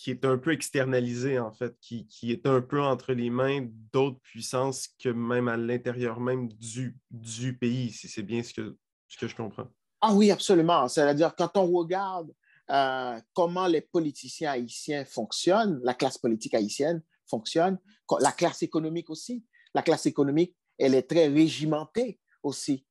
qui 0.07 0.11
est 0.11 0.23
un 0.23 0.37
peu 0.37 0.53
externalisé, 0.53 1.37
en 1.37 1.51
fait, 1.51 1.75
qui, 1.81 2.07
est 2.31 2.47
un 2.47 2.61
peu 2.61 2.81
entre 2.81 3.11
les 3.11 3.29
mains 3.29 3.67
d'autres 3.91 4.21
puissances 4.21 4.87
que 5.03 5.09
même 5.09 5.49
à 5.49 5.57
l'intérieur 5.57 6.21
même 6.21 6.47
du, 6.47 6.97
du 7.11 7.57
pays, 7.57 7.91
si 7.91 8.07
c'est 8.07 8.23
bien 8.23 8.41
ce 8.41 8.53
que, 8.53 8.77
ce 9.09 9.17
que 9.17 9.27
je 9.27 9.35
comprends. 9.35 9.67
Ah 9.99 10.13
oui, 10.13 10.31
absolument. 10.31 10.87
C'est-à-dire, 10.87 11.35
quand 11.35 11.57
on 11.57 11.67
regarde 11.67 12.33
euh, 12.71 13.19
comment 13.33 13.67
les 13.67 13.81
politiciens 13.81 14.51
haïtiens 14.51 15.03
fonctionnent, 15.03 15.81
la 15.83 15.93
classe 15.93 16.17
politique 16.17 16.53
haïtienne 16.53 17.03
fonctionne, 17.29 17.77
la 18.21 18.31
classe 18.31 18.63
économique 18.63 19.09
aussi. 19.09 19.43
La 19.73 19.81
classe 19.81 20.05
économique, 20.05 20.55
elle 20.77 20.95
est 20.95 21.09
très 21.09 21.27
régimentée 21.27 22.17
aussi 22.43 22.85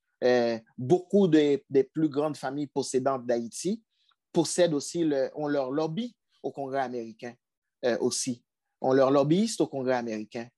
beaucoup 0.77 1.29
des, 1.29 1.65
plus 1.95 2.11
grandes 2.11 2.37
familles 2.37 2.67
possédantes 2.67 3.25
d'Haïti 3.25 3.83
possèdent 4.33 4.75
aussi, 4.75 5.03
le, 5.05 5.31
ont 5.35 5.49
leur 5.49 5.71
lobby 5.71 6.15
au 6.47 6.53
Congrès 6.53 6.81
américain 6.81 7.35
aussi. 8.01 8.43
On 8.81 8.93
leur 8.93 9.11
lobbyiste 9.11 9.61
au 9.61 9.67
Congrès 9.67 9.95
américain. 9.95 10.49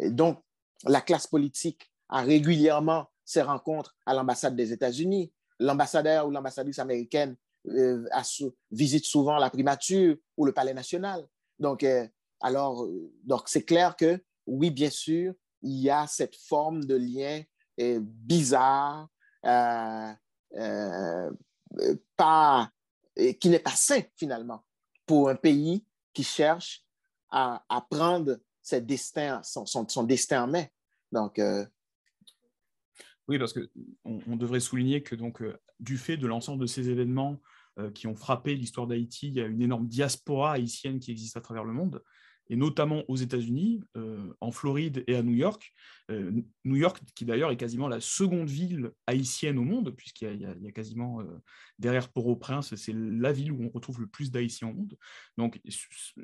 donc, 0.00 0.42
la 0.84 1.00
classe 1.00 1.26
politique 1.26 1.90
a 2.08 2.22
régulièrement 2.22 3.06
ses 3.24 3.42
rencontres 3.42 3.94
à 4.06 4.14
l'ambassade 4.14 4.56
des 4.56 4.72
États-Unis. 4.72 5.32
L'ambassadeur 5.58 6.26
ou 6.26 6.30
l'ambassadrice 6.30 6.78
américaine 6.78 7.36
euh, 7.66 8.08
visite 8.70 9.04
souvent 9.04 9.36
la 9.36 9.50
primature 9.50 10.16
ou 10.36 10.46
le 10.46 10.52
palais 10.52 10.74
national. 10.74 11.26
Donc, 11.58 11.82
euh, 11.82 12.06
alors, 12.40 12.84
euh, 12.84 13.12
donc 13.24 13.48
c'est 13.48 13.64
clair 13.64 13.96
que 13.96 14.22
oui, 14.46 14.70
bien 14.70 14.90
sûr, 14.90 15.34
il 15.62 15.80
y 15.80 15.90
a 15.90 16.06
cette 16.06 16.36
forme 16.36 16.84
de 16.84 16.94
lien 16.94 17.42
bizarre, 18.00 19.08
pas, 19.42 20.18
qui 23.40 23.48
n'est 23.48 23.58
pas 23.58 23.70
sain 23.70 24.00
finalement 24.16 24.64
pour 25.06 25.28
un 25.28 25.34
pays 25.34 25.84
qui 26.12 26.22
cherche 26.22 26.84
à, 27.30 27.62
prendre 27.90 28.38
ses 28.62 28.80
destins, 28.80 29.42
son, 29.42 29.66
son, 29.66 30.02
destin 30.02 30.44
en 30.44 30.46
main. 30.48 30.64
Donc, 31.12 31.40
oui, 33.28 33.38
parce 33.38 33.52
qu'on 33.52 34.20
on 34.26 34.36
devrait 34.36 34.60
souligner 34.60 35.02
que 35.02 35.14
donc, 35.14 35.42
du 35.80 35.98
fait 35.98 36.16
de 36.16 36.26
l'ensemble 36.26 36.62
de 36.62 36.66
ces 36.66 36.88
événements 36.88 37.40
euh, 37.78 37.90
qui 37.90 38.06
ont 38.06 38.16
frappé 38.16 38.56
l'histoire 38.56 38.86
d'Haïti. 38.86 39.28
Il 39.28 39.34
y 39.34 39.40
a 39.40 39.46
une 39.46 39.62
énorme 39.62 39.86
diaspora 39.86 40.54
haïtienne 40.54 40.98
qui 40.98 41.12
existe 41.12 41.36
à 41.36 41.40
travers 41.40 41.64
le 41.64 41.72
monde, 41.72 42.02
et 42.50 42.56
notamment 42.56 43.04
aux 43.08 43.16
États-Unis, 43.16 43.82
euh, 43.96 44.32
en 44.40 44.50
Floride 44.50 45.04
et 45.06 45.16
à 45.16 45.22
New 45.22 45.34
York. 45.34 45.72
Euh, 46.10 46.32
New 46.64 46.76
York, 46.76 47.00
qui 47.14 47.24
d'ailleurs 47.24 47.50
est 47.50 47.56
quasiment 47.56 47.88
la 47.88 48.00
seconde 48.00 48.48
ville 48.48 48.90
haïtienne 49.06 49.58
au 49.58 49.64
monde, 49.64 49.90
puisqu'il 49.90 50.40
y, 50.40 50.46
a 50.46 50.72
quasiment 50.72 51.22
derrière 51.78 52.08
Port-au-Prince, 52.08 52.74
c'est 52.76 52.94
la 52.94 53.32
ville 53.32 53.52
où 53.52 53.62
on 53.62 53.68
retrouve 53.68 54.00
le 54.00 54.06
plus 54.06 54.30
d'Haïtiens 54.30 54.68
au 54.68 54.72
monde. 54.72 54.96
Donc 55.36 55.60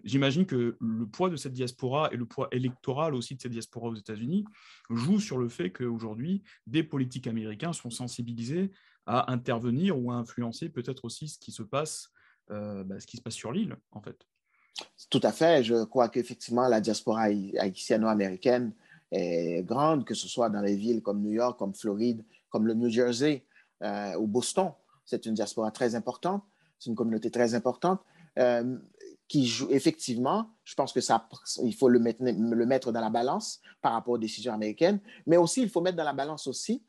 j'imagine 0.04 0.46
que 0.46 0.76
le 0.80 1.06
poids 1.06 1.30
de 1.30 1.36
cette 1.36 1.52
diaspora 1.52 2.08
et 2.12 2.16
le 2.16 2.26
poids 2.26 2.48
électoral 2.52 3.14
aussi 3.14 3.34
de 3.34 3.40
cette 3.42 3.52
diaspora 3.52 3.88
aux 3.88 3.94
États-Unis 3.94 4.44
jouent 4.90 5.20
sur 5.20 5.38
le 5.38 5.48
fait 5.48 5.70
qu'aujourd'hui, 5.70 6.42
des 6.66 6.82
politiques 6.82 7.26
américains 7.26 7.72
sont 7.72 7.90
sensibilisés 7.90 8.70
à 9.06 9.32
intervenir 9.32 9.98
ou 9.98 10.10
à 10.10 10.16
influencer 10.16 10.68
peut-être 10.68 11.04
aussi 11.04 11.28
ce 11.28 11.38
qui 11.38 11.52
se 11.52 11.62
passe, 11.62 12.10
euh, 12.50 12.84
bah, 12.84 13.00
ce 13.00 13.06
qui 13.06 13.16
se 13.16 13.22
passe 13.22 13.34
sur 13.34 13.52
l'île, 13.52 13.76
en 13.90 14.00
fait. 14.00 14.26
Tout 15.10 15.20
à 15.22 15.32
fait. 15.32 15.62
Je 15.62 15.84
crois 15.84 16.08
qu'effectivement, 16.08 16.66
la 16.68 16.80
diaspora 16.80 17.22
haïtiano-américaine 17.22 18.72
est 19.12 19.62
grande, 19.62 20.04
que 20.04 20.14
ce 20.14 20.26
soit 20.26 20.50
dans 20.50 20.60
les 20.60 20.76
villes 20.76 21.02
comme 21.02 21.20
New 21.20 21.30
York, 21.30 21.58
comme 21.58 21.74
Floride, 21.74 22.24
comme 22.48 22.66
le 22.66 22.74
New 22.74 22.88
Jersey 22.88 23.44
euh, 23.82 24.16
ou 24.16 24.26
Boston. 24.26 24.72
C'est 25.04 25.26
une 25.26 25.34
diaspora 25.34 25.70
très 25.70 25.94
importante, 25.94 26.42
c'est 26.78 26.90
une 26.90 26.96
communauté 26.96 27.30
très 27.30 27.54
importante 27.54 28.00
euh, 28.38 28.76
qui 29.28 29.46
joue 29.46 29.68
effectivement, 29.70 30.50
je 30.64 30.74
pense 30.74 30.92
que 30.92 31.00
ça, 31.00 31.28
il 31.62 31.74
faut 31.74 31.88
le 31.88 31.98
le 31.98 32.66
mettre 32.66 32.92
dans 32.92 33.00
la 33.00 33.10
balance 33.10 33.60
par 33.80 33.92
rapport 33.92 34.14
aux 34.14 34.18
décisions 34.18 34.52
américaines, 34.52 35.00
mais 35.26 35.36
aussi 35.36 35.62
il 35.62 35.70
faut 35.70 35.80
mettre 35.80 35.96
dans 35.96 36.04
la 36.04 36.12
balance 36.12 36.46
aussi 36.46 36.82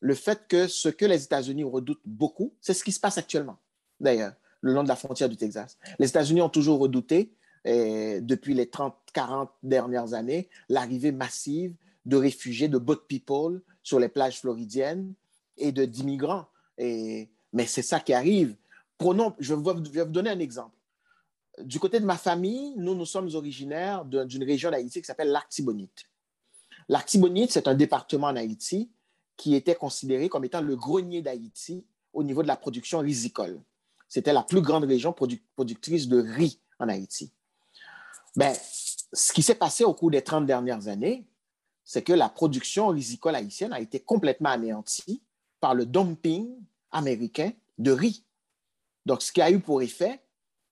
le 0.00 0.14
fait 0.14 0.46
que 0.48 0.66
ce 0.66 0.88
que 0.88 1.06
les 1.06 1.24
États-Unis 1.24 1.64
redoutent 1.64 2.02
beaucoup, 2.04 2.54
c'est 2.60 2.74
ce 2.74 2.84
qui 2.84 2.92
se 2.92 3.00
passe 3.00 3.18
actuellement, 3.18 3.58
d'ailleurs, 3.98 4.34
le 4.64 4.72
long 4.72 4.82
de 4.82 4.88
la 4.88 4.96
frontière 4.96 5.28
du 5.28 5.36
Texas. 5.36 5.76
Les 5.98 6.08
États-Unis 6.08 6.40
ont 6.40 6.48
toujours 6.48 6.78
redouté, 6.80 7.34
et 7.66 8.20
depuis 8.22 8.54
les 8.54 8.68
30, 8.70 8.96
40 9.12 9.50
dernières 9.62 10.14
années, 10.14 10.48
l'arrivée 10.70 11.12
massive 11.12 11.74
de 12.06 12.16
réfugiés, 12.16 12.68
de 12.68 12.78
boat 12.78 13.02
people 13.06 13.60
sur 13.82 14.00
les 14.00 14.08
plages 14.08 14.40
floridiennes 14.40 15.12
et 15.58 15.70
d'immigrants. 15.70 16.46
Et, 16.78 17.28
mais 17.52 17.66
c'est 17.66 17.82
ça 17.82 18.00
qui 18.00 18.14
arrive. 18.14 18.56
Prenons, 18.96 19.34
je 19.38 19.52
vais, 19.52 19.72
je 19.84 19.90
vais 19.90 20.04
vous 20.04 20.10
donner 20.10 20.30
un 20.30 20.38
exemple. 20.38 20.74
Du 21.62 21.78
côté 21.78 22.00
de 22.00 22.06
ma 22.06 22.16
famille, 22.16 22.72
nous, 22.76 22.94
nous 22.94 23.06
sommes 23.06 23.28
originaires 23.34 24.06
d'une 24.06 24.44
région 24.44 24.70
d'Haïti 24.70 25.00
qui 25.02 25.06
s'appelle 25.06 25.28
l'Artibonite. 25.28 26.06
L'Artibonite, 26.88 27.52
c'est 27.52 27.68
un 27.68 27.74
département 27.74 28.28
en 28.28 28.36
Haïti 28.36 28.90
qui 29.36 29.54
était 29.54 29.74
considéré 29.74 30.30
comme 30.30 30.44
étant 30.46 30.62
le 30.62 30.74
grenier 30.74 31.20
d'Haïti 31.20 31.84
au 32.14 32.22
niveau 32.22 32.42
de 32.42 32.48
la 32.48 32.56
production 32.56 33.00
risicole. 33.00 33.60
C'était 34.14 34.32
la 34.32 34.44
plus 34.44 34.60
grande 34.60 34.84
région 34.84 35.12
productrice 35.12 36.06
de 36.06 36.20
riz 36.20 36.60
en 36.78 36.88
Haïti. 36.88 37.32
Ben, 38.36 38.54
ce 39.12 39.32
qui 39.32 39.42
s'est 39.42 39.56
passé 39.56 39.82
au 39.82 39.92
cours 39.92 40.12
des 40.12 40.22
30 40.22 40.46
dernières 40.46 40.86
années, 40.86 41.26
c'est 41.82 42.02
que 42.02 42.12
la 42.12 42.28
production 42.28 42.86
risicole 42.90 43.34
haïtienne 43.34 43.72
a 43.72 43.80
été 43.80 43.98
complètement 43.98 44.50
anéantie 44.50 45.20
par 45.58 45.74
le 45.74 45.84
dumping 45.84 46.48
américain 46.92 47.50
de 47.78 47.90
riz. 47.90 48.24
Donc, 49.04 49.20
ce 49.20 49.32
qui 49.32 49.42
a 49.42 49.50
eu 49.50 49.58
pour 49.58 49.82
effet 49.82 50.22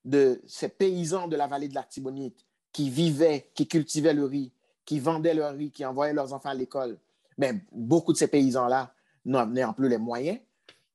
de 0.05 0.41
ces 0.47 0.69
paysans 0.69 1.27
de 1.27 1.35
la 1.35 1.49
vallée 1.49 1.67
de 1.67 1.75
l'Artibonite 1.75 2.47
qui 2.73 2.91
vivaient, 2.91 3.51
qui 3.57 3.67
cultivaient 3.67 4.15
le 4.15 4.25
riz, 4.25 4.53
qui 4.85 5.01
vendaient 5.01 5.35
leur 5.35 5.53
riz, 5.57 5.73
qui 5.73 5.85
envoyaient 5.85 6.15
leurs 6.15 6.33
enfants 6.33 6.51
à 6.51 6.55
l'école, 6.55 6.97
mais 7.37 7.61
beaucoup 7.73 8.13
de 8.13 8.19
ces 8.19 8.29
paysans-là 8.29 8.95
n'ont 9.25 9.73
plus 9.73 9.89
les 9.89 9.99
moyens. 9.99 10.39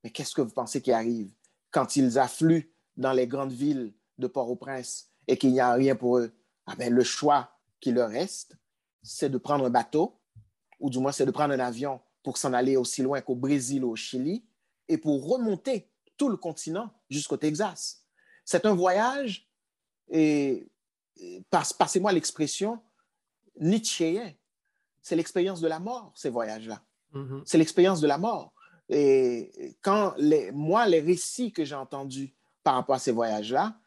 Mais 0.01 0.11
qu'est-ce 0.11 0.33
que 0.33 0.41
vous 0.41 0.53
pensez 0.53 0.81
qui 0.81 0.93
arrive? 0.93 1.29
Quand 1.72 1.95
ils 1.95 2.18
affluent 2.18 2.74
dans 2.95 3.13
les 3.13 3.28
grandes 3.28 3.51
villes 3.51 3.93
de 4.18 4.28
Port-au-Prince 4.28 5.09
et 5.28 5.38
qu'il 5.38 5.51
n'y 5.51 5.59
a 5.59 5.74
rien 5.74 5.95
pour 5.95 6.18
eux? 6.18 6.32
Ah 6.65 6.76
ben, 6.76 6.93
le 6.93 7.03
choix 7.03 7.51
qui 7.80 7.91
leur 7.91 8.09
reste, 8.09 8.57
c'est 9.03 9.30
de 9.30 9.38
prendre 9.38 9.65
un 9.65 9.70
bateau, 9.70 10.20
ou 10.80 10.89
du 10.89 10.99
moins 10.99 11.11
c'est 11.11 11.26
de 11.26 11.32
prendre 11.32 11.53
un 11.53 11.59
avion 11.59 12.01
pour 12.24 12.38
s'en 12.38 12.53
aller 12.53 12.76
aussi 12.76 13.01
loin 13.01 13.22
qu'au 13.22 13.36
Brésil 13.36 13.84
ou 13.84 13.91
au 13.91 13.95
Chili, 13.95 14.45
et 14.88 14.97
pour 14.97 15.28
remonter 15.28 15.89
tout 16.18 16.30
le 16.30 16.38
continent 16.38 16.91
jusqu'au 17.09 17.38
Texas. 17.38 18.03
C'est 18.43 18.65
un 18.65 18.74
voyage, 18.74 19.49
et, 20.09 20.68
passez-moi 21.49 22.11
l'expression, 22.11 22.82
nietzschéen 23.59 24.34
c'est 25.07 25.15
l'expérience 25.15 25.61
de 25.61 25.70
la 25.70 25.80
mort, 25.80 26.11
ces 26.15 26.30
voyages-là. 26.30 26.82
Mm-hmm. 27.13 27.43
C'est 27.45 27.57
l'expérience 27.57 28.01
de 28.01 28.07
la 28.07 28.18
mort. 28.18 28.53
Et 28.89 29.75
quand 29.81 30.13
les, 30.17 30.51
moi, 30.51 30.88
les 30.88 31.01
récits 31.01 31.51
que 31.51 31.65
j'ai 31.65 31.75
entendus 31.75 32.33
par 32.63 32.75
rapport 32.75 32.95
à 32.95 32.99
ces 32.99 33.11
voyages-là, 33.11 33.77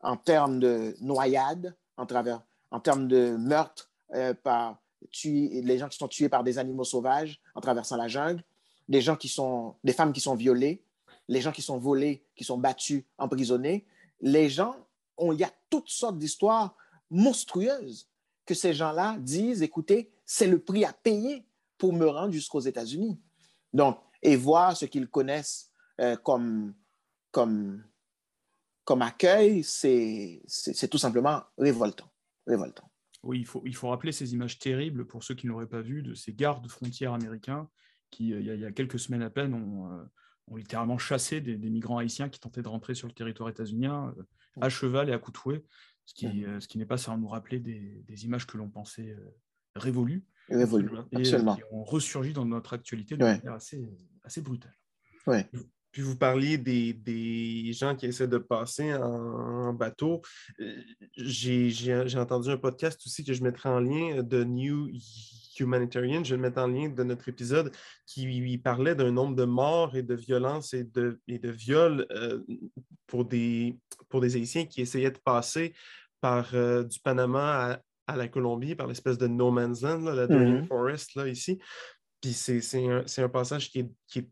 en 0.00 0.16
termes 0.16 0.60
de 0.60 0.96
noyade, 1.00 1.76
en, 1.96 2.06
termes 2.06 3.08
de 3.08 3.36
meurtre 3.36 3.90
euh, 4.14 4.34
par 4.34 4.80
les 5.22 5.78
gens 5.78 5.88
qui 5.88 5.98
sont 5.98 6.08
tués 6.08 6.28
par 6.28 6.44
des 6.44 6.58
animaux 6.58 6.84
sauvages 6.84 7.40
en 7.54 7.60
traversant 7.60 7.96
la 7.96 8.08
jungle, 8.08 8.42
des 8.88 9.00
gens 9.00 9.16
qui 9.16 9.28
sont, 9.28 9.76
des 9.84 9.92
femmes 9.92 10.12
qui 10.12 10.20
sont 10.20 10.34
violées, 10.34 10.82
les 11.28 11.40
gens 11.40 11.52
qui 11.52 11.62
sont 11.62 11.78
volés, 11.78 12.24
qui 12.34 12.44
sont 12.44 12.58
battus, 12.58 13.04
emprisonnés, 13.18 13.86
les 14.20 14.48
gens, 14.48 14.74
il 15.20 15.38
y 15.38 15.44
a 15.44 15.50
toutes 15.68 15.88
sortes 15.88 16.18
d'histoires 16.18 16.74
monstrueuses 17.10 18.08
que 18.44 18.54
ces 18.54 18.74
gens-là 18.74 19.16
disent, 19.18 19.62
écoutez, 19.62 20.10
c'est 20.24 20.46
le 20.46 20.58
prix 20.58 20.84
à 20.84 20.92
payer 20.92 21.44
pour 21.78 21.92
me 21.92 22.06
rendre 22.06 22.32
jusqu'aux 22.32 22.60
États-Unis. 22.60 23.20
Donc, 23.72 23.98
et 24.22 24.36
voir 24.36 24.76
ce 24.76 24.84
qu'ils 24.84 25.08
connaissent 25.08 25.72
euh, 26.00 26.16
comme, 26.16 26.74
comme, 27.30 27.84
comme 28.84 29.02
accueil, 29.02 29.62
c'est 29.64 30.42
tout 30.90 30.98
simplement 30.98 31.42
révoltant. 31.58 32.10
révoltant. 32.46 32.90
Oui, 33.22 33.40
il 33.40 33.46
faut, 33.46 33.62
il 33.66 33.76
faut 33.76 33.88
rappeler 33.88 34.12
ces 34.12 34.32
images 34.32 34.58
terribles, 34.58 35.06
pour 35.06 35.22
ceux 35.24 35.34
qui 35.34 35.46
ne 35.46 35.52
l'auraient 35.52 35.68
pas 35.68 35.82
vu, 35.82 36.02
de 36.02 36.14
ces 36.14 36.32
gardes 36.32 36.68
frontières 36.68 37.12
américains 37.12 37.68
qui, 38.10 38.32
euh, 38.32 38.40
il 38.40 38.60
y, 38.60 38.64
a, 38.64 38.72
quelques 38.72 38.98
semaines 38.98 39.22
à 39.22 39.30
peine, 39.30 39.54
ont, 39.54 39.92
euh, 39.92 40.02
ont 40.48 40.56
littéralement 40.56 40.98
chassé 40.98 41.40
des, 41.40 41.56
migrants 41.70 41.98
haïtiens 41.98 42.28
qui 42.28 42.40
tentaient 42.40 42.62
de 42.62 42.68
rentrer 42.68 42.94
sur 42.94 43.08
le 43.08 43.14
territoire 43.14 43.48
états-unien 43.48 44.14
à 44.60 44.68
cheval 44.68 45.08
et 45.10 45.12
à 45.12 45.18
coups 45.18 45.34
de 45.34 45.38
fouet, 45.38 45.64
ce 46.06 46.14
qui, 46.14 46.44
ce 46.58 46.66
qui 46.66 46.78
n'est 46.78 46.86
pas 46.86 46.96
sans 46.96 47.16
nous 47.16 47.28
rappeler 47.28 47.60
des, 47.60 48.02
des 48.04 48.24
images 48.24 48.46
que 48.46 48.56
l'on 48.56 48.68
pensait 48.68 49.16
révolu. 49.76 50.24
Et, 50.50 50.62
absolument. 50.62 51.56
Qui 51.56 51.62
ont 51.70 51.84
ressurgi 51.84 52.32
dans 52.32 52.44
notre 52.44 52.74
actualité 52.74 53.16
de 53.16 53.24
manière 53.24 53.54
assez, 53.54 53.88
assez 54.24 54.40
brutale. 54.40 54.74
Ouais. 55.26 55.48
Puis 55.92 56.02
vous 56.02 56.16
parliez 56.16 56.56
des, 56.56 56.92
des, 56.92 57.72
gens 57.72 57.96
qui 57.96 58.06
essaient 58.06 58.28
de 58.28 58.38
passer 58.38 58.94
en, 58.94 59.72
bateau. 59.72 60.22
Euh, 60.60 60.76
j'ai 61.16 62.16
entendu 62.16 62.50
un 62.50 62.56
podcast 62.56 63.00
aussi 63.04 63.24
que 63.24 63.32
je 63.32 63.42
mettrai 63.42 63.68
en 63.68 63.80
lien 63.80 64.22
de 64.22 64.44
New 64.44 64.88
Humanitarian, 65.58 66.24
je 66.24 66.30
vais 66.30 66.36
le 66.36 66.42
mettre 66.42 66.60
en 66.60 66.66
lien 66.66 66.88
de 66.88 67.02
notre 67.02 67.28
épisode, 67.28 67.72
qui 68.06 68.58
parlait 68.58 68.94
d'un 68.94 69.10
nombre 69.10 69.34
de 69.34 69.44
morts 69.44 69.96
et 69.96 70.02
de 70.02 70.14
violences 70.14 70.74
et 70.74 70.84
de, 70.84 71.20
et 71.28 71.38
de 71.38 71.50
viols 71.50 72.06
euh, 72.12 72.40
pour, 73.06 73.24
des, 73.24 73.78
pour 74.08 74.20
des 74.20 74.36
Haïtiens 74.36 74.66
qui 74.66 74.80
essayaient 74.80 75.10
de 75.10 75.18
passer 75.18 75.74
par 76.20 76.54
euh, 76.54 76.84
du 76.84 77.00
Panama 77.00 77.80
à, 78.12 78.16
la 78.16 78.28
Colombie 78.28 78.74
par 78.74 78.86
l'espèce 78.86 79.18
de 79.18 79.26
no 79.26 79.50
man's 79.50 79.82
land, 79.82 80.00
la 80.00 80.26
Dream 80.26 80.62
mm-hmm. 80.62 80.66
Forest, 80.66 81.14
là, 81.14 81.28
ici. 81.28 81.58
Puis 82.20 82.32
c'est 82.32 82.60
un, 82.86 83.04
un, 83.16 83.28
passage 83.28 83.70
qui 83.70 83.80
est, 83.80 83.90
qui 84.06 84.18
est, 84.20 84.30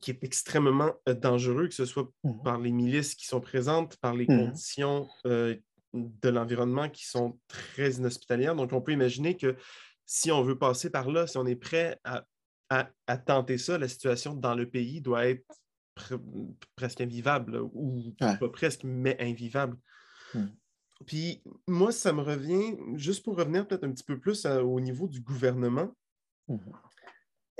qui 0.00 0.10
est 0.10 0.22
extrêmement 0.22 0.92
euh, 1.08 1.14
dangereux, 1.14 1.68
que 1.68 1.74
ce 1.74 1.86
soit 1.86 2.10
mm-hmm. 2.24 2.42
par 2.42 2.58
les 2.58 2.72
milices 2.72 3.14
qui 3.14 3.26
sont 3.26 3.40
présentes, 3.40 3.96
par 3.98 4.14
les 4.14 4.26
mm-hmm. 4.26 4.46
conditions 4.46 5.08
euh, 5.26 5.56
de 5.94 6.28
l'environnement 6.28 6.88
qui 6.88 7.06
sont 7.06 7.38
très 7.48 7.92
inhospitalières. 7.92 8.54
Donc, 8.54 8.72
on 8.72 8.80
peut 8.80 8.92
imaginer 8.92 9.36
que 9.36 9.56
si 10.04 10.30
on 10.30 10.42
veut 10.42 10.58
passer 10.58 10.90
par 10.90 11.10
là, 11.10 11.26
si 11.26 11.38
on 11.38 11.46
est 11.46 11.56
prêt 11.56 11.98
à 12.04 12.24
à, 12.70 13.16
tenter 13.16 13.58
ça, 13.58 13.78
la 13.78 13.88
situation 13.88 14.34
dans 14.34 14.54
le 14.54 14.68
pays 14.68 15.00
doit 15.00 15.26
être 15.26 15.44
presque 16.76 17.00
invivable, 17.00 17.60
ou 17.72 18.14
pas 18.18 18.48
presque, 18.52 18.84
mais 18.84 19.16
invivable. 19.20 19.76
Puis 21.06 21.42
moi, 21.66 21.92
ça 21.92 22.12
me 22.12 22.22
revient, 22.22 22.76
juste 22.94 23.24
pour 23.24 23.36
revenir 23.36 23.66
peut-être 23.66 23.84
un 23.84 23.92
petit 23.92 24.04
peu 24.04 24.18
plus 24.18 24.44
au 24.46 24.80
niveau 24.80 25.06
du 25.06 25.20
gouvernement, 25.20 25.94
hmm. 26.48 26.56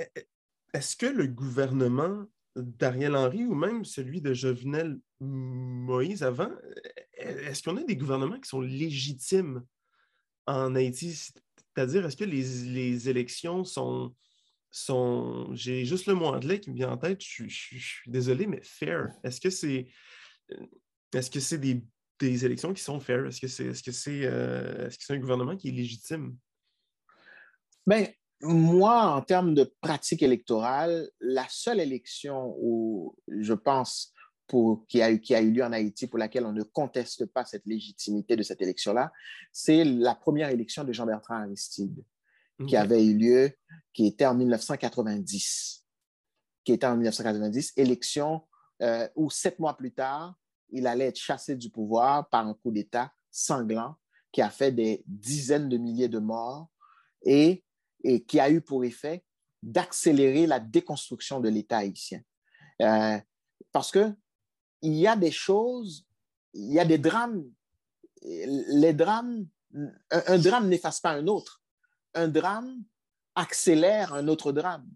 e, 0.01 0.03
e, 0.03 0.21
est-ce 0.73 0.95
que 0.95 1.05
le 1.05 1.27
gouvernement 1.27 2.25
d'Ariel 2.55 3.15
Henry 3.15 3.45
ou 3.45 3.55
même 3.55 3.85
celui 3.85 4.21
de 4.21 4.33
Jovenel 4.33 4.99
Moïse 5.19 6.23
avant, 6.23 6.49
e, 6.49 6.81
est-ce 7.17 7.63
qu'on 7.63 7.77
a 7.77 7.83
des 7.83 7.95
gouvernements 7.95 8.39
qui 8.39 8.49
sont 8.49 8.61
légitimes 8.61 9.63
en 10.45 10.75
Haïti? 10.75 11.13
C'est-à-dire, 11.13 12.05
est-ce 12.05 12.17
que 12.17 12.25
les, 12.25 13.09
élections 13.09 13.63
sont, 13.63 14.13
sont 14.69 15.49
j'ai 15.53 15.85
juste 15.85 16.07
le 16.07 16.13
mot 16.13 16.25
anglais 16.25 16.59
qui 16.59 16.71
me 16.71 16.75
vient 16.75 16.91
en 16.91 16.97
tête, 16.97 17.23
je, 17.23 17.47
suis 17.47 18.11
désolé, 18.11 18.47
mais 18.47 18.61
fair. 18.63 19.09
Est-ce 19.23 19.39
que 19.39 19.49
c'est 19.49 19.87
est-ce 21.13 21.31
que 21.31 21.39
c'est 21.39 21.57
des, 21.57 21.81
élections 22.21 22.73
qui 22.73 22.83
sont 22.83 22.99
fair? 22.99 23.25
Est-ce 23.25 23.39
que 23.39 23.47
c'est 23.47 23.65
est-ce 23.67 23.83
que 23.83 23.91
c'est 23.91 24.21
euh, 24.23 24.87
est-ce 24.87 24.97
que 24.97 25.03
c'est 25.05 25.13
un 25.13 25.19
gouvernement 25.19 25.55
qui 25.55 25.69
est 25.69 25.73
légitime? 25.73 26.35
Bien, 27.85 28.07
moi, 28.41 29.07
en 29.07 29.21
termes 29.21 29.53
de 29.53 29.71
pratique 29.81 30.23
électorale, 30.23 31.09
la 31.19 31.45
seule 31.49 31.79
élection 31.79 32.55
où 32.59 33.15
je 33.27 33.53
pense 33.53 34.13
pour, 34.47 34.85
qui, 34.87 35.01
a, 35.01 35.15
qui 35.17 35.35
a 35.35 35.41
eu 35.41 35.51
lieu 35.51 35.63
en 35.63 35.71
Haïti, 35.71 36.07
pour 36.07 36.17
laquelle 36.17 36.45
on 36.45 36.53
ne 36.53 36.63
conteste 36.63 37.25
pas 37.27 37.45
cette 37.45 37.65
légitimité 37.65 38.35
de 38.35 38.43
cette 38.43 38.61
élection-là, 38.61 39.11
c'est 39.51 39.83
la 39.83 40.15
première 40.15 40.49
élection 40.49 40.83
de 40.83 40.91
Jean-Bertrand 40.91 41.35
Aristide, 41.35 42.03
qui 42.67 42.75
avait 42.75 43.05
eu 43.05 43.17
lieu, 43.17 43.51
qui 43.93 44.07
était 44.07 44.25
en 44.25 44.35
1990. 44.35 45.85
Qui 46.63 46.73
était 46.73 46.87
en 46.87 46.95
1990, 46.95 47.73
élection 47.77 48.41
euh, 48.81 49.07
où 49.15 49.29
sept 49.29 49.59
mois 49.59 49.77
plus 49.77 49.93
tard, 49.93 50.38
il 50.71 50.87
allait 50.87 51.07
être 51.07 51.19
chassé 51.19 51.55
du 51.55 51.69
pouvoir 51.69 52.29
par 52.29 52.47
un 52.47 52.53
coup 52.53 52.71
d'État 52.71 53.11
sanglant 53.31 53.95
qui 54.31 54.41
a 54.41 54.49
fait 54.49 54.71
des 54.71 55.03
dizaines 55.07 55.69
de 55.69 55.77
milliers 55.77 56.07
de 56.07 56.19
morts 56.19 56.69
et, 57.23 57.63
et 58.03 58.23
qui 58.23 58.39
a 58.39 58.49
eu 58.49 58.61
pour 58.61 58.83
effet 58.83 59.23
d'accélérer 59.61 60.47
la 60.47 60.59
déconstruction 60.59 61.39
de 61.39 61.49
l'État 61.49 61.77
haïtien. 61.77 62.21
Euh, 62.81 63.17
parce 63.71 63.91
que 63.91 64.13
il 64.81 64.93
y 64.93 65.07
a 65.07 65.15
des 65.15 65.31
choses, 65.31 66.07
il 66.53 66.71
y 66.71 66.79
a 66.79 66.85
des 66.85 66.97
drames. 66.97 67.43
Les 68.21 68.93
drames, 68.93 69.45
un, 70.11 70.37
drame 70.37 70.69
n'efface 70.69 71.01
pas 71.01 71.11
un 71.11 71.27
autre. 71.27 71.61
Un 72.13 72.27
drame 72.27 72.83
accélère 73.35 74.13
un 74.13 74.27
autre 74.27 74.51
drame. 74.51 74.87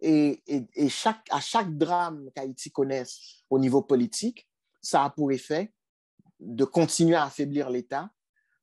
Et, 0.00 0.42
chaque, 0.88 1.26
à 1.30 1.40
chaque 1.40 1.76
drame 1.76 2.30
qu'Haïti 2.34 2.70
connaisse 2.70 3.42
au 3.50 3.58
niveau 3.58 3.82
politique, 3.82 4.48
ça 4.86 5.02
a 5.02 5.10
pour 5.10 5.32
effet 5.32 5.72
de 6.38 6.64
continuer 6.64 7.16
à 7.16 7.24
affaiblir 7.24 7.70
l'État, 7.70 8.08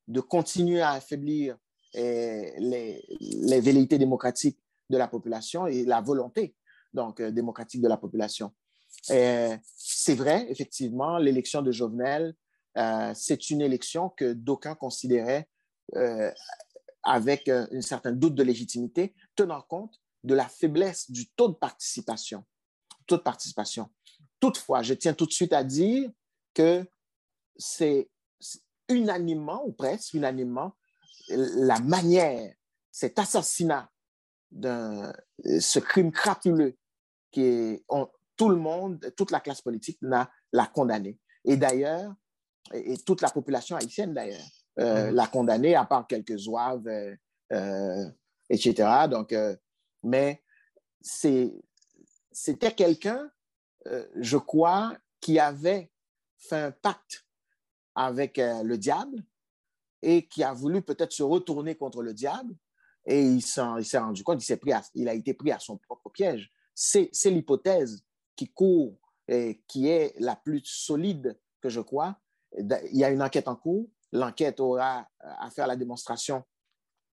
de 0.07 0.21
continuer 0.21 0.81
à 0.81 0.91
affaiblir 0.91 1.57
eh, 1.95 2.53
les, 2.59 3.03
les, 3.19 3.59
velléités 3.59 3.97
démocratiques 3.97 4.57
de 4.89 4.97
la 4.97 5.09
population 5.09 5.67
et 5.67 5.83
la 5.83 5.99
volonté 5.99 6.55
donc, 6.93 7.19
euh, 7.19 7.29
démocratique 7.29 7.81
de 7.81 7.89
la 7.89 7.97
population. 7.97 8.53
Euh, 9.09 9.57
c'est 9.65 10.15
vrai, 10.15 10.45
effectivement, 10.49 11.17
l'élection 11.17 11.61
de 11.61 11.73
Jovenel, 11.73 12.35
euh, 12.77 13.11
c'est 13.13 13.49
une 13.49 13.61
élection 13.61 14.09
que 14.09 14.31
d'aucuns 14.31 14.75
considéraient 14.75 15.49
euh, 15.97 16.31
avec 17.03 17.49
un 17.49 17.81
certain 17.81 18.13
doute 18.13 18.35
de 18.35 18.43
légitimité, 18.43 19.13
tenant 19.35 19.61
compte 19.61 19.99
de 20.23 20.35
la 20.35 20.47
faiblesse 20.47 21.11
du 21.11 21.29
taux 21.31 21.49
de 21.49 21.55
participation. 21.55 22.45
Taux 23.07 23.17
de 23.17 23.23
participation. 23.23 23.89
Toutefois, 24.43 24.81
je 24.81 24.93
tiens 24.93 25.13
tout 25.13 25.25
de 25.25 25.31
suite 25.31 25.53
à 25.53 25.63
dire 25.63 26.11
que 26.53 26.85
c'est 27.55 28.09
unanimement, 28.89 29.65
ou 29.65 29.71
presque 29.71 30.15
unanimement, 30.15 30.75
la 31.29 31.79
manière, 31.79 32.53
cet 32.91 33.19
assassinat, 33.19 33.89
ce 34.51 35.79
crime 35.79 36.11
crapuleux 36.11 36.75
qui 37.31 37.41
est, 37.41 37.85
tout 38.35 38.49
le 38.49 38.57
monde, 38.57 39.13
toute 39.15 39.31
la 39.31 39.39
classe 39.39 39.61
politique 39.61 39.97
l'a 40.01 40.65
condamné. 40.73 41.17
Et 41.45 41.55
d'ailleurs, 41.55 42.13
et, 42.73 42.97
toute 42.97 43.21
la 43.21 43.29
population 43.29 43.77
haïtienne 43.77 44.13
d'ailleurs, 44.13 44.45
euh, 44.79 45.07
mhm. 45.07 45.15
l'a 45.15 45.27
condamné, 45.27 45.73
à 45.73 45.85
part 45.85 46.05
quelques 46.05 46.37
zouaves, 46.37 46.85
euh, 46.89 47.15
euh, 47.53 48.09
etc. 48.49 49.07
Donc, 49.09 49.33
mais 50.03 50.43
c'était 51.13 52.73
quelqu'un, 52.75 53.31
je 54.15 54.37
crois, 54.37 54.95
qui 55.19 55.39
avait 55.39 55.91
fait 56.37 56.57
un 56.57 56.71
pacte 56.71 57.25
avec 57.95 58.37
le 58.37 58.75
diable 58.75 59.23
et 60.01 60.27
qui 60.27 60.43
a 60.43 60.53
voulu 60.53 60.81
peut-être 60.81 61.13
se 61.13 61.23
retourner 61.23 61.75
contre 61.75 62.01
le 62.01 62.13
diable. 62.13 62.53
Et 63.05 63.21
il 63.21 63.41
s'est 63.41 63.61
rendu 63.97 64.23
compte, 64.23 64.47
il, 64.47 64.57
pris 64.57 64.71
il 64.95 65.09
a 65.09 65.13
été 65.13 65.33
pris 65.33 65.51
à 65.51 65.59
son 65.59 65.77
propre 65.77 66.09
piège. 66.09 66.51
C'est 66.73 67.09
l'hypothèse 67.25 68.03
qui 68.35 68.51
court 68.51 68.97
et 69.27 69.63
qui 69.67 69.87
est 69.87 70.13
la 70.19 70.35
plus 70.35 70.61
solide 70.63 71.39
que 71.61 71.69
je 71.69 71.81
crois. 71.81 72.19
Il 72.57 72.97
y 72.97 73.03
a 73.03 73.09
une 73.09 73.21
enquête 73.21 73.47
en 73.47 73.55
cours. 73.55 73.87
L'enquête 74.11 74.59
aura 74.59 75.07
à 75.19 75.49
faire 75.49 75.67
la 75.67 75.75
démonstration. 75.75 76.43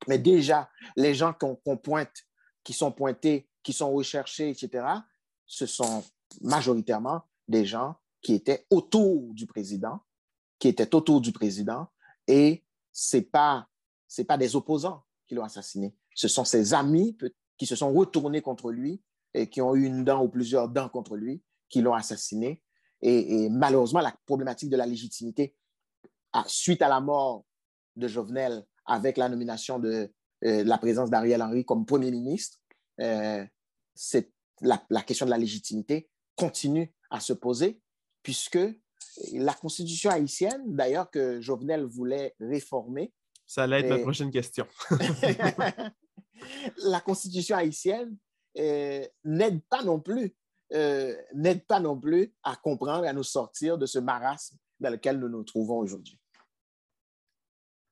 Mais 0.08 0.18
déjà, 0.18 0.70
les 0.96 1.14
gens 1.14 1.34
qu'on 1.34 1.78
pointe, 1.78 2.26
qui 2.64 2.74
sont 2.74 2.92
pointés, 2.92 3.50
qui 3.64 3.74
sont 3.74 3.92
recherchés, 3.92 4.50
etc., 4.50 4.86
ce 5.46 5.66
sont 5.66 6.04
majoritairement 6.42 7.24
des 7.48 7.66
gens 7.66 7.96
qui 8.22 8.34
étaient 8.34 8.66
autour 8.70 9.34
du 9.34 9.46
président, 9.46 10.00
qui 10.60 10.68
étaient 10.68 10.94
autour 10.94 11.22
du 11.22 11.32
président, 11.32 11.88
et 12.28 12.64
ce 12.92 13.18
n'est 13.18 13.24
pas, 13.24 13.68
pas 14.28 14.38
des 14.38 14.56
opposants 14.56 15.04
qui 15.28 15.36
l'ont 15.36 15.44
assassiné. 15.44 15.96
Ce 16.14 16.28
sont 16.28 16.46
ses 16.46 16.74
amis 16.74 17.18
qui 17.58 17.66
se 17.66 17.76
sont 17.76 17.94
retournés 17.94 18.42
contre 18.42 18.72
lui 18.72 19.02
et 19.34 19.50
qui 19.50 19.62
ont 19.62 19.76
eu 19.76 19.86
une 19.86 20.04
dent 20.04 20.24
ou 20.24 20.30
plusieurs 20.30 20.70
dents 20.70 20.90
contre 20.90 21.16
lui, 21.16 21.44
qui 21.70 21.82
l'ont 21.82 21.94
assassiné. 21.94 22.64
Et, 23.02 23.48
malheureusement, 23.50 24.02
la 24.02 24.14
problématique 24.26 24.70
de 24.70 24.76
la 24.76 24.86
légitimité, 24.86 25.56
suite 26.48 26.82
à 26.82 26.90
la 26.90 27.00
mort 27.00 27.46
de 27.96 28.08
Jovenel, 28.08 28.66
avec 28.86 29.18
la 29.18 29.30
nomination 29.30 29.80
de 29.80 30.12
euh, 30.46 30.64
la 30.64 30.78
présence 30.78 31.10
d'Ariel 31.10 31.42
Henry 31.42 31.64
comme 31.64 31.86
Premier 31.86 32.12
ministre, 32.12 32.58
euh, 33.00 33.46
la, 34.62 34.84
la, 34.90 35.02
question 35.04 35.26
de 35.26 35.32
la 35.32 35.38
légitimité 35.38 36.10
continue 36.40 36.94
à 37.10 37.20
se 37.20 37.34
poser, 37.34 37.82
puisque 38.24 38.60
la 39.34 39.54
constitution 39.54 40.10
haïtienne, 40.10 40.64
d'ailleurs, 40.68 41.10
que 41.12 41.42
Jovenel 41.42 41.84
voulait 41.84 42.36
réformer. 42.40 43.14
Ça 43.46 43.64
allait 43.64 43.82
être 43.82 43.90
ma 43.90 44.00
prochaine 44.00 44.32
question. 44.32 44.66
la 46.84 47.02
constitution 47.02 47.58
haïtienne 47.58 48.16
euh, 48.58 49.06
n'aide 49.24 49.62
pas 49.70 49.84
non 49.84 50.00
plus 50.00 50.34
euh, 50.72 51.16
n'aide 51.34 51.66
pas 51.66 51.80
non 51.80 52.00
plus 52.00 52.32
à 52.44 52.56
comprendre, 52.56 53.08
à 53.08 53.14
nous 53.14 53.24
sortir 53.24 53.80
de 53.80 53.88
ce 53.88 53.98
marasme 53.98 54.56
dans 54.80 54.92
lequel 54.92 55.18
nous 55.18 55.28
nous 55.28 55.44
trouvons 55.44 55.80
aujourd'hui. 55.80 56.20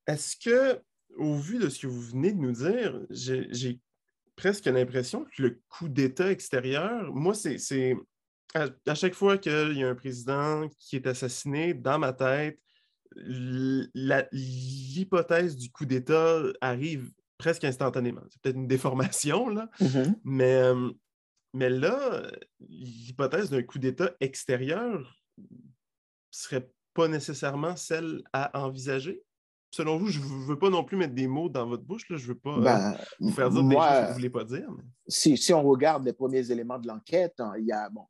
Est-ce 0.05 0.37
que, 0.37 0.79
au 1.17 1.35
vu 1.37 1.57
de 1.57 1.69
ce 1.69 1.79
que 1.79 1.87
vous 1.87 2.01
venez 2.01 2.31
de 2.31 2.37
nous 2.37 2.51
dire, 2.51 3.03
j'ai 3.09 3.81
presque 4.35 4.65
l'impression 4.65 5.25
que 5.25 5.41
le 5.41 5.61
coup 5.69 5.89
d'État 5.89 6.29
extérieur, 6.29 7.11
moi, 7.15 7.33
c'est 7.33 7.95
à, 8.63 8.91
à, 8.91 8.95
chaque 8.95 9.13
fois 9.13 9.37
qu'il 9.37 9.77
y 9.77 9.83
a 9.83 9.89
un 9.89 9.95
président 9.95 10.67
qui 10.79 10.95
est 10.95 11.07
assassiné, 11.07 11.73
dans 11.73 11.99
ma 11.99 12.13
tête, 12.13 12.59
l'hypothèse 14.31 15.55
du 15.55 15.71
coup 15.71 15.85
d'État 15.85 16.41
arrive 16.61 17.11
presque 17.37 17.63
instantanément. 17.63 18.21
C'est 18.29 18.41
peut-être 18.41 18.57
une 18.57 18.67
déformation, 18.67 19.49
là, 19.49 19.69
mm-hmm. 19.79 20.15
mais, 20.23 20.55
euh, 20.55 20.89
mais 21.53 21.69
là, 21.69 22.31
l'hypothèse 22.67 23.49
d'un 23.49 23.63
coup 23.63 23.79
d'État 23.79 24.11
extérieur 24.19 25.17
serait 26.31 26.69
pas 26.93 27.07
nécessairement 27.07 27.75
celle 27.75 28.23
à 28.33 28.59
envisager. 28.63 29.23
Selon 29.71 29.97
vous, 29.97 30.07
je 30.07 30.19
ne 30.19 30.45
veux 30.45 30.57
pas 30.57 30.69
non 30.69 30.83
plus 30.83 30.97
mettre 30.97 31.13
des 31.13 31.27
mots 31.27 31.49
dans 31.49 31.67
votre 31.67 31.83
bouche, 31.83 32.09
là, 32.09 32.17
je 32.17 32.23
ne 32.23 32.27
veux 32.29 32.39
pas 32.39 32.57
euh, 32.57 32.61
ben, 32.61 32.97
vous 33.19 33.31
faire 33.31 33.49
dire 33.49 33.63
des 33.63 33.75
choses 33.75 33.85
que 33.85 34.01
vous 34.03 34.09
ne 34.09 34.13
voulez 34.13 34.29
pas 34.29 34.43
dire. 34.45 34.69
Si, 35.07 35.37
si, 35.37 35.53
on 35.53 35.61
regarde 35.61 36.05
les 36.05 36.13
premiers 36.13 36.49
éléments 36.51 36.79
de 36.79 36.87
l'enquête, 36.87 37.39
hein, 37.39 37.53
il, 37.59 37.65
y 37.65 37.71
a, 37.71 37.89
bon, 37.89 38.05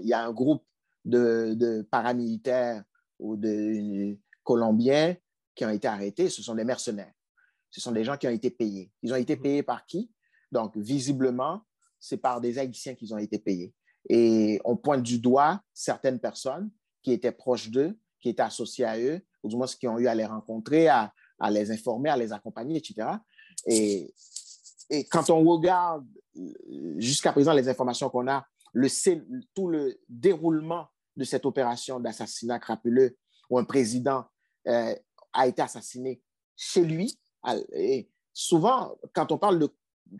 il 0.00 0.06
y 0.08 0.12
a 0.12 0.24
un 0.24 0.32
groupe 0.32 0.64
de, 1.04 1.54
de 1.54 1.82
paramilitaires 1.82 2.82
ou 3.18 3.36
de 3.36 4.16
Colombiens 4.42 5.16
qui 5.54 5.64
ont 5.64 5.70
été 5.70 5.88
arrêtés, 5.88 6.28
ce 6.28 6.42
sont 6.42 6.54
des 6.54 6.64
mercenaires 6.64 7.12
ce 7.74 7.80
sont 7.80 7.90
des 7.90 8.04
gens 8.04 8.16
qui 8.16 8.28
ont 8.28 8.30
été 8.30 8.50
payés. 8.50 8.92
Ils 9.02 9.12
ont 9.12 9.16
été 9.16 9.34
mhm. 9.34 9.42
payés 9.42 9.62
par 9.64 9.84
qui? 9.84 10.08
Donc, 10.52 10.76
visiblement, 10.76 11.62
c'est 11.98 12.18
par 12.18 12.40
des 12.40 12.56
Haïtiens 12.60 12.94
qu'ils 12.94 13.12
ont 13.12 13.18
été 13.18 13.40
payés. 13.40 13.74
Et 14.08 14.60
on 14.64 14.76
pointe 14.76 15.02
du 15.02 15.18
doigt 15.18 15.60
certaines 15.72 16.20
personnes 16.20 16.70
qui 17.02 17.10
étaient 17.10 17.32
proches 17.32 17.70
d'eux, 17.70 17.98
qui 18.20 18.28
étaient 18.28 18.42
associées 18.42 18.84
à 18.84 18.96
eux, 18.96 19.20
ou 19.42 19.48
du 19.48 19.56
moins 19.56 19.66
qui 19.66 19.88
ont 19.88 19.98
eu 19.98 20.06
à 20.06 20.14
les 20.14 20.24
rencontrer, 20.24 20.86
à, 20.86 21.12
les 21.50 21.72
informer, 21.72 22.10
à 22.10 22.16
les 22.16 22.32
accompagner, 22.32 22.76
etc. 22.76 23.08
Et 23.66 24.14
et 24.90 25.04
quand 25.06 25.30
on 25.30 25.42
regarde 25.42 26.06
jusqu'à 26.98 27.32
présent 27.32 27.54
les 27.54 27.68
informations 27.70 28.10
qu'on 28.10 28.28
a, 28.28 28.46
le, 28.74 28.88
tout 29.54 29.68
le 29.68 29.98
déroulement 30.08 30.88
de 31.16 31.24
cette 31.24 31.46
opération 31.46 32.00
d'assassinat 32.00 32.58
crapuleux 32.58 33.16
où 33.48 33.58
un 33.58 33.64
président 33.64 34.26
euh, 34.66 34.94
a 35.32 35.46
été 35.46 35.62
assassiné 35.62 36.22
chez 36.56 36.84
lui. 36.84 37.18
Et 37.72 38.10
souvent, 38.32 38.96
quand 39.12 39.32
on 39.32 39.38
parle 39.38 39.58
de 39.58 39.68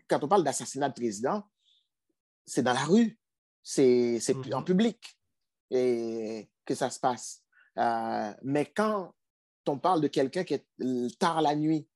quand 0.09 0.24
on 0.24 0.28
parle 0.28 0.44
d'assassinat 0.44 0.88
de 0.88 0.94
président, 0.94 1.44
c'est 2.46 2.62
dans 2.62 2.72
la 2.72 2.84
rue, 2.84 3.18
c'est 3.62 4.16
mm-hmm. 4.16 4.55
en 4.55 4.62
public 4.62 5.18
et 5.70 6.50
que 6.64 6.74
ça 6.74 6.90
se 6.90 6.98
passe. 6.98 7.42
Euh, 7.78 8.32
mais 8.42 8.66
quand 8.66 9.12
on 9.66 9.78
parle 9.78 10.00
de 10.00 10.09
quelqu'un 10.09 10.44
qui 10.44 10.55
est 10.55 11.18
tard 11.18 11.42
la 11.42 11.55
nuit, 11.55 11.88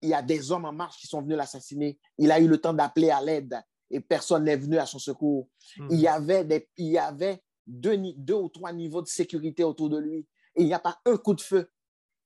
il 0.00 0.08
y 0.08 0.14
a 0.14 0.22
des 0.22 0.50
hommes 0.52 0.64
en 0.64 0.72
marche 0.72 0.98
qui 0.98 1.06
sont 1.06 1.22
venus 1.22 1.36
l'assassiner. 1.36 1.98
Il 2.18 2.30
a 2.30 2.40
eu 2.40 2.48
le 2.48 2.58
temps 2.58 2.72
d'appeler 2.72 3.10
à 3.10 3.20
l'aide 3.20 3.60
et 3.90 4.00
personne 4.00 4.44
n'est 4.44 4.56
venu 4.56 4.78
à 4.78 4.86
son 4.86 4.98
secours. 4.98 5.48
Hmm. 5.76 5.88
Il 5.90 6.00
y 6.00 6.08
avait, 6.08 6.44
des, 6.44 6.68
il 6.76 6.88
y 6.88 6.98
avait 6.98 7.42
deux, 7.66 7.96
deux 8.16 8.34
ou 8.34 8.48
trois 8.48 8.72
niveaux 8.72 9.02
de 9.02 9.08
sécurité 9.08 9.64
autour 9.64 9.88
de 9.88 9.98
lui 9.98 10.26
et 10.56 10.62
il 10.62 10.66
n'y 10.66 10.74
a 10.74 10.78
pas 10.78 11.00
un 11.04 11.16
coup 11.16 11.34
de 11.34 11.40
feu 11.40 11.70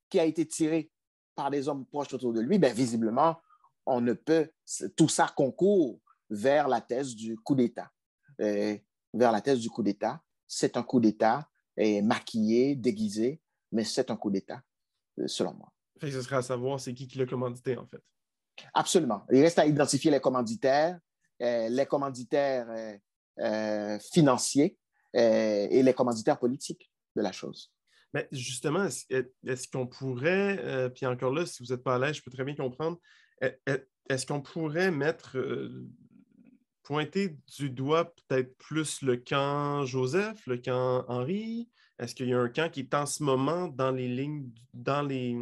qui 0.08 0.18
a 0.18 0.24
été 0.24 0.46
tiré 0.46 0.90
par 1.34 1.50
des 1.50 1.68
hommes 1.68 1.86
proches 1.86 2.12
autour 2.12 2.32
de 2.32 2.40
lui. 2.40 2.58
Bien, 2.58 2.72
visiblement, 2.72 3.38
on 3.86 4.00
ne 4.00 4.12
peut, 4.12 4.50
tout 4.96 5.08
ça 5.08 5.32
concourt 5.34 6.00
vers 6.30 6.68
la 6.68 6.80
thèse 6.80 7.14
du 7.14 7.36
coup 7.36 7.54
d'État. 7.54 7.90
vers 8.38 9.32
la 9.32 9.40
thèse 9.40 9.60
du 9.60 9.70
coup 9.70 9.82
d'État. 9.82 10.22
C'est 10.46 10.76
un 10.76 10.82
coup 10.82 11.00
d'État 11.00 11.48
maquillé, 12.02 12.76
déguisé, 12.76 13.40
mais 13.70 13.84
c'est 13.84 14.10
un 14.10 14.16
coup 14.16 14.30
d'État, 14.30 14.62
euh, 15.18 15.26
selon 15.26 15.54
moi. 15.54 15.72
ce 16.00 16.22
serait 16.22 16.36
à 16.36 16.42
savoir 16.42 16.80
c'est 16.80 16.94
qui 16.94 17.08
qui 17.08 17.18
l'a 17.18 17.26
commandité, 17.26 17.76
en 17.76 17.86
fait. 17.86 18.02
Absolument. 18.74 19.24
Il 19.32 19.40
reste 19.40 19.58
à 19.58 19.66
identifier 19.66 20.10
les 20.10 20.20
commanditaires, 20.20 20.96
euh, 20.96 20.98
les 21.42 21.86
commanditaires 21.86 22.68
euh, 23.40 23.98
financiers 24.12 24.78
et 25.14 25.82
les 25.82 25.94
commanditaires 25.94 26.38
politiques 26.38 26.90
de 27.16 27.22
la 27.22 27.32
chose. 27.32 27.72
Mais 28.14 28.28
justement, 28.30 28.86
est-ce 28.86 29.68
qu'on 29.68 29.86
pourrait, 29.86 30.90
puis 30.94 31.06
encore 31.06 31.32
là, 31.32 31.44
si 31.44 31.62
vous 31.62 31.72
n'êtes 31.72 31.82
pas 31.82 31.96
à 31.96 31.98
l'aise, 31.98 32.16
je 32.16 32.22
peux 32.22 32.30
très 32.30 32.44
bien 32.44 32.54
comprendre, 32.54 32.98
est-ce 34.08 34.26
qu'on 34.26 34.40
pourrait 34.40 34.90
mettre, 34.90 35.36
pointer 36.82 37.36
du 37.58 37.70
doigt 37.70 38.14
peut-être 38.14 38.56
plus 38.58 39.02
le 39.02 39.16
camp 39.16 39.84
Joseph, 39.84 40.46
le 40.46 40.58
camp 40.58 41.04
Henri, 41.08 41.68
est-ce 41.98 42.14
qu'il 42.14 42.28
y 42.28 42.34
a 42.34 42.38
un 42.40 42.48
camp 42.48 42.70
qui 42.70 42.80
est 42.80 42.94
en 42.94 43.06
ce 43.06 43.22
moment 43.22 43.68
dans 43.68 43.90
les 43.90 44.08
lignes, 44.08 44.50
dans 44.74 45.02
les, 45.02 45.36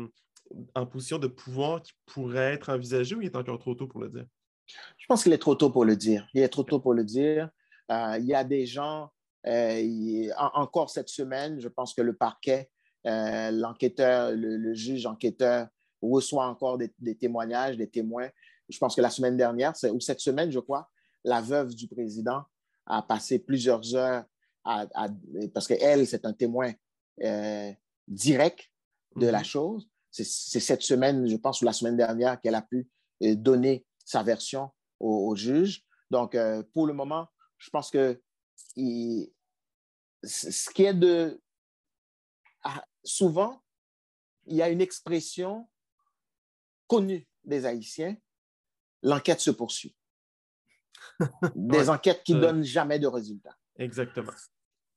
en 0.74 0.86
position 0.86 1.18
de 1.18 1.26
pouvoir 1.26 1.82
qui 1.82 1.92
pourrait 2.06 2.54
être 2.54 2.70
envisagé 2.70 3.14
ou 3.14 3.22
il 3.22 3.26
est 3.26 3.36
encore 3.36 3.58
trop 3.58 3.74
tôt 3.74 3.86
pour 3.86 4.00
le 4.00 4.08
dire? 4.08 4.26
Je 4.98 5.06
pense 5.06 5.22
qu'il 5.22 5.32
est 5.32 5.38
trop 5.38 5.54
tôt 5.54 5.70
pour 5.70 5.84
le 5.84 5.96
dire. 5.96 6.26
Il 6.34 6.42
est 6.42 6.48
trop 6.48 6.62
tôt 6.62 6.80
pour 6.80 6.94
le 6.94 7.04
dire. 7.04 7.50
Euh, 7.90 8.18
il 8.18 8.26
y 8.26 8.34
a 8.34 8.44
des 8.44 8.66
gens, 8.66 9.10
euh, 9.46 10.28
encore 10.36 10.90
cette 10.90 11.08
semaine, 11.08 11.60
je 11.60 11.68
pense 11.68 11.94
que 11.94 12.02
le 12.02 12.14
parquet, 12.14 12.70
euh, 13.06 13.50
l'enquêteur, 13.50 14.32
le, 14.32 14.74
juge 14.74 15.06
enquêteur 15.06 15.68
reçoit 16.00 16.46
encore 16.46 16.78
des, 16.78 16.92
des, 16.98 17.16
témoignages, 17.16 17.76
des 17.76 17.88
témoins. 17.88 18.28
Je 18.68 18.78
pense 18.78 18.94
que 18.94 19.00
la 19.00 19.10
semaine 19.10 19.36
dernière, 19.36 19.72
ou 19.92 20.00
cette 20.00 20.20
semaine, 20.20 20.50
je 20.50 20.60
crois, 20.60 20.88
la 21.24 21.40
veuve 21.40 21.74
du 21.74 21.88
président 21.88 22.42
a 22.86 23.02
passé 23.02 23.38
plusieurs 23.38 23.94
heures 23.94 24.24
parce 25.54 25.66
qu'elle, 25.66 26.06
c'est 26.06 26.24
un 26.24 26.32
témoin 26.32 26.72
direct 28.06 28.70
de 29.16 29.26
la 29.26 29.38
mhm. 29.38 29.44
chose. 29.44 29.88
C'est 30.10 30.24
cette 30.24 30.82
semaine, 30.82 31.26
je 31.26 31.36
pense, 31.36 31.60
ou 31.62 31.64
la 31.64 31.72
semaine 31.72 31.96
dernière, 31.96 32.40
qu'elle 32.40 32.54
a 32.54 32.62
pu 32.62 32.88
donner 33.20 33.84
sa 34.04 34.22
version 34.22 34.70
au, 34.98 35.34
juge. 35.34 35.84
Donc, 36.10 36.34
euh, 36.34 36.62
pour 36.74 36.86
le 36.86 36.92
moment, 36.92 37.28
je 37.58 37.70
pense 37.70 37.90
que 37.90 38.20
ce 38.76 40.70
qui 40.70 40.84
est 40.84 40.94
de... 40.94 41.40
Ah, 42.62 42.84
souvent, 43.04 43.62
il 44.46 44.56
y 44.56 44.62
a 44.62 44.68
une 44.68 44.80
expression 44.80 45.68
connue 46.86 47.26
des 47.44 47.66
Haïtiens, 47.66 48.16
l'enquête 49.02 49.40
se 49.40 49.50
poursuit. 49.50 49.96
des 51.54 51.88
enquêtes 51.88 52.22
qui 52.24 52.34
ne 52.34 52.40
donnent 52.40 52.64
jamais 52.64 52.98
de 52.98 53.06
résultats. 53.06 53.56
Exactement. 53.76 54.32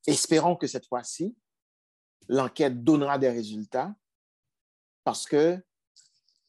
Espérons 0.07 0.55
que 0.55 0.67
cette 0.67 0.87
fois-ci, 0.87 1.37
l'enquête 2.27 2.83
donnera 2.83 3.17
des 3.17 3.29
résultats 3.29 3.95
parce 5.03 5.25
que 5.25 5.63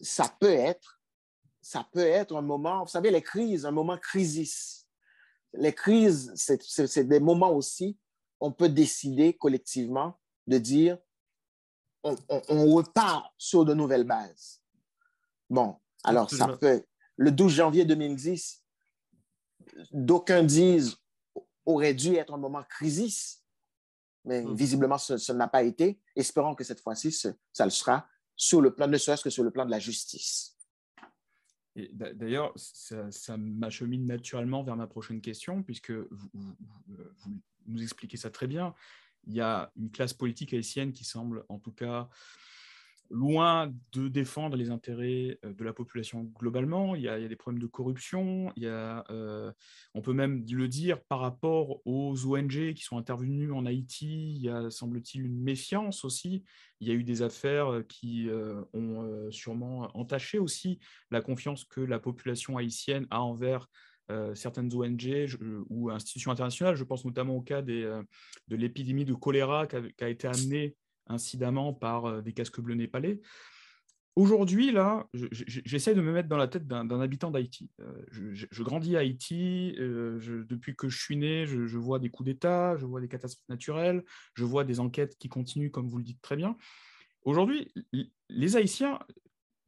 ça 0.00 0.34
peut 0.40 0.52
être, 0.52 1.00
ça 1.64 1.88
peut 1.90 2.06
être 2.06 2.36
un 2.36 2.42
moment, 2.42 2.82
vous 2.84 2.90
savez, 2.90 3.10
les 3.10 3.22
crises, 3.22 3.64
un 3.64 3.70
moment 3.70 3.96
crisis. 3.96 4.86
Les 5.54 5.72
crises, 5.72 6.30
c'est 6.36 7.04
des 7.04 7.20
moments 7.20 7.52
aussi, 7.52 7.98
on 8.38 8.52
peut 8.52 8.68
décider 8.68 9.34
collectivement 9.34 10.20
de 10.46 10.58
dire, 10.58 10.98
on, 12.02 12.14
repart 12.74 13.32
sur 13.38 13.64
de 13.64 13.72
nouvelles 13.72 14.04
bases. 14.04 14.60
Bon, 15.48 15.76
alors 16.02 16.30
ça 16.30 16.48
peut, 16.48 16.84
le 17.16 17.30
12 17.30 17.50
janvier 17.50 17.86
2010, 17.86 18.62
d'aucuns 19.92 20.42
disent 20.42 20.98
aurait 21.64 21.94
dû 21.94 22.16
être 22.16 22.34
un 22.34 22.38
moment 22.38 22.62
crisis, 22.68 23.42
mais 24.26 24.42
mm. 24.42 24.54
visiblement, 24.54 24.98
ce, 24.98 25.32
n'a 25.32 25.48
pas 25.48 25.62
été. 25.62 25.98
Espérons 26.14 26.54
que 26.54 26.64
cette 26.64 26.80
fois-ci, 26.80 27.10
ça 27.10 27.64
le 27.64 27.70
sera, 27.70 28.06
sur 28.36 28.60
le 28.60 28.74
plan, 28.74 28.86
ne 28.86 28.98
serait-ce 28.98 29.24
que 29.24 29.30
sur 29.30 29.44
le 29.44 29.50
plan 29.50 29.64
de 29.64 29.70
la 29.70 29.78
justice. 29.78 30.53
D'ailleurs, 31.76 32.52
ça, 32.56 33.36
m'achemine 33.36 34.06
naturellement 34.06 34.62
vers 34.62 34.76
ma 34.76 34.86
prochaine 34.86 35.20
question, 35.20 35.62
puisque 35.62 35.90
vous, 35.90 36.28
vous, 36.32 37.40
nous 37.66 37.82
expliquez 37.82 38.16
ça 38.16 38.30
très 38.30 38.46
bien. 38.46 38.74
Il 39.26 39.34
y 39.34 39.40
a 39.40 39.72
une 39.76 39.90
classe 39.90 40.12
politique 40.12 40.54
haïtienne 40.54 40.92
qui 40.92 41.04
semble, 41.04 41.44
en 41.48 41.58
tout 41.58 41.72
cas, 41.72 42.08
loin 43.10 43.72
de 43.92 44.08
défendre 44.08 44.56
les 44.56 44.70
intérêts 44.70 45.38
euh, 45.44 45.52
de 45.52 45.64
la 45.64 45.72
population 45.72 46.24
globalement. 46.38 46.94
Il 46.94 47.02
y 47.02 47.08
a, 47.08 47.18
des 47.26 47.36
problèmes 47.36 47.62
de 47.62 47.66
corruption. 47.66 48.52
Il 48.56 48.64
y 48.64 48.68
a, 48.68 49.04
euh, 49.10 49.52
on 49.94 50.02
peut 50.02 50.12
même 50.12 50.44
le 50.50 50.68
dire 50.68 51.02
par 51.02 51.20
rapport 51.20 51.80
aux 51.86 52.26
ONG 52.26 52.74
qui 52.74 52.82
sont 52.82 52.96
intervenues 52.96 53.52
en 53.52 53.66
Haïti. 53.66 54.34
Il 54.34 54.42
y 54.42 54.48
a, 54.48 54.70
semble-t-il, 54.70 55.24
une 55.24 55.40
méfiance 55.40 56.04
aussi. 56.04 56.44
Il 56.80 56.88
y 56.88 56.90
a 56.90 56.94
eu 56.94 57.04
des 57.04 57.22
affaires 57.22 57.72
euh, 57.72 57.82
qui 57.82 58.28
ont 58.72 59.30
sûrement 59.30 59.90
entaché 59.94 60.38
aussi 60.38 60.78
la 61.10 61.20
confiance 61.20 61.64
que 61.64 61.80
la 61.80 61.98
population 61.98 62.56
haïtienne 62.56 63.06
a 63.10 63.22
envers 63.22 63.68
certaines 64.34 64.74
ONG 64.74 65.36
ou 65.68 65.90
institutions 65.90 66.30
internationales. 66.30 66.76
Je 66.76 66.84
pense 66.84 67.04
notamment 67.04 67.36
au 67.36 67.42
cas 67.42 67.62
de 67.62 68.04
l'épidémie 68.48 69.04
de 69.04 69.14
choléra 69.14 69.66
qui 69.66 70.04
a 70.04 70.08
été 70.08 70.26
amenée 70.26 70.76
incidemment 71.06 71.72
par 71.72 72.06
euh, 72.06 72.22
des 72.22 72.32
casques 72.32 72.60
bleus 72.60 72.74
népalais. 72.74 73.20
Aujourd'hui, 74.16 74.70
là, 74.70 75.08
j'essaie 75.12 75.92
de 75.92 76.00
me 76.00 76.12
mettre 76.12 76.28
dans 76.28 76.36
la 76.36 76.46
tête 76.46 76.68
d'un 76.68 77.00
habitant 77.00 77.32
d'Haïti. 77.32 77.68
Euh, 77.80 78.04
je, 78.10 78.62
grandis 78.62 78.94
à 78.94 79.00
Haïti, 79.00 79.74
euh, 79.80 80.44
depuis 80.48 80.76
que 80.76 80.88
je 80.88 80.96
suis 80.96 81.16
né, 81.16 81.46
je, 81.46 81.78
vois 81.78 81.98
des 81.98 82.10
coups 82.10 82.26
d'État, 82.28 82.76
je 82.76 82.86
vois 82.86 83.00
des 83.00 83.08
catastrophes 83.08 83.48
naturelles, 83.48 84.04
je 84.34 84.44
vois 84.44 84.62
des 84.62 84.78
enquêtes 84.78 85.18
qui 85.18 85.28
continuent, 85.28 85.72
comme 85.72 85.88
vous 85.88 85.98
le 85.98 86.04
dites 86.04 86.22
très 86.22 86.36
bien. 86.36 86.56
Aujourd'hui, 87.22 87.74
les 88.28 88.56
Haïtiens, 88.56 89.00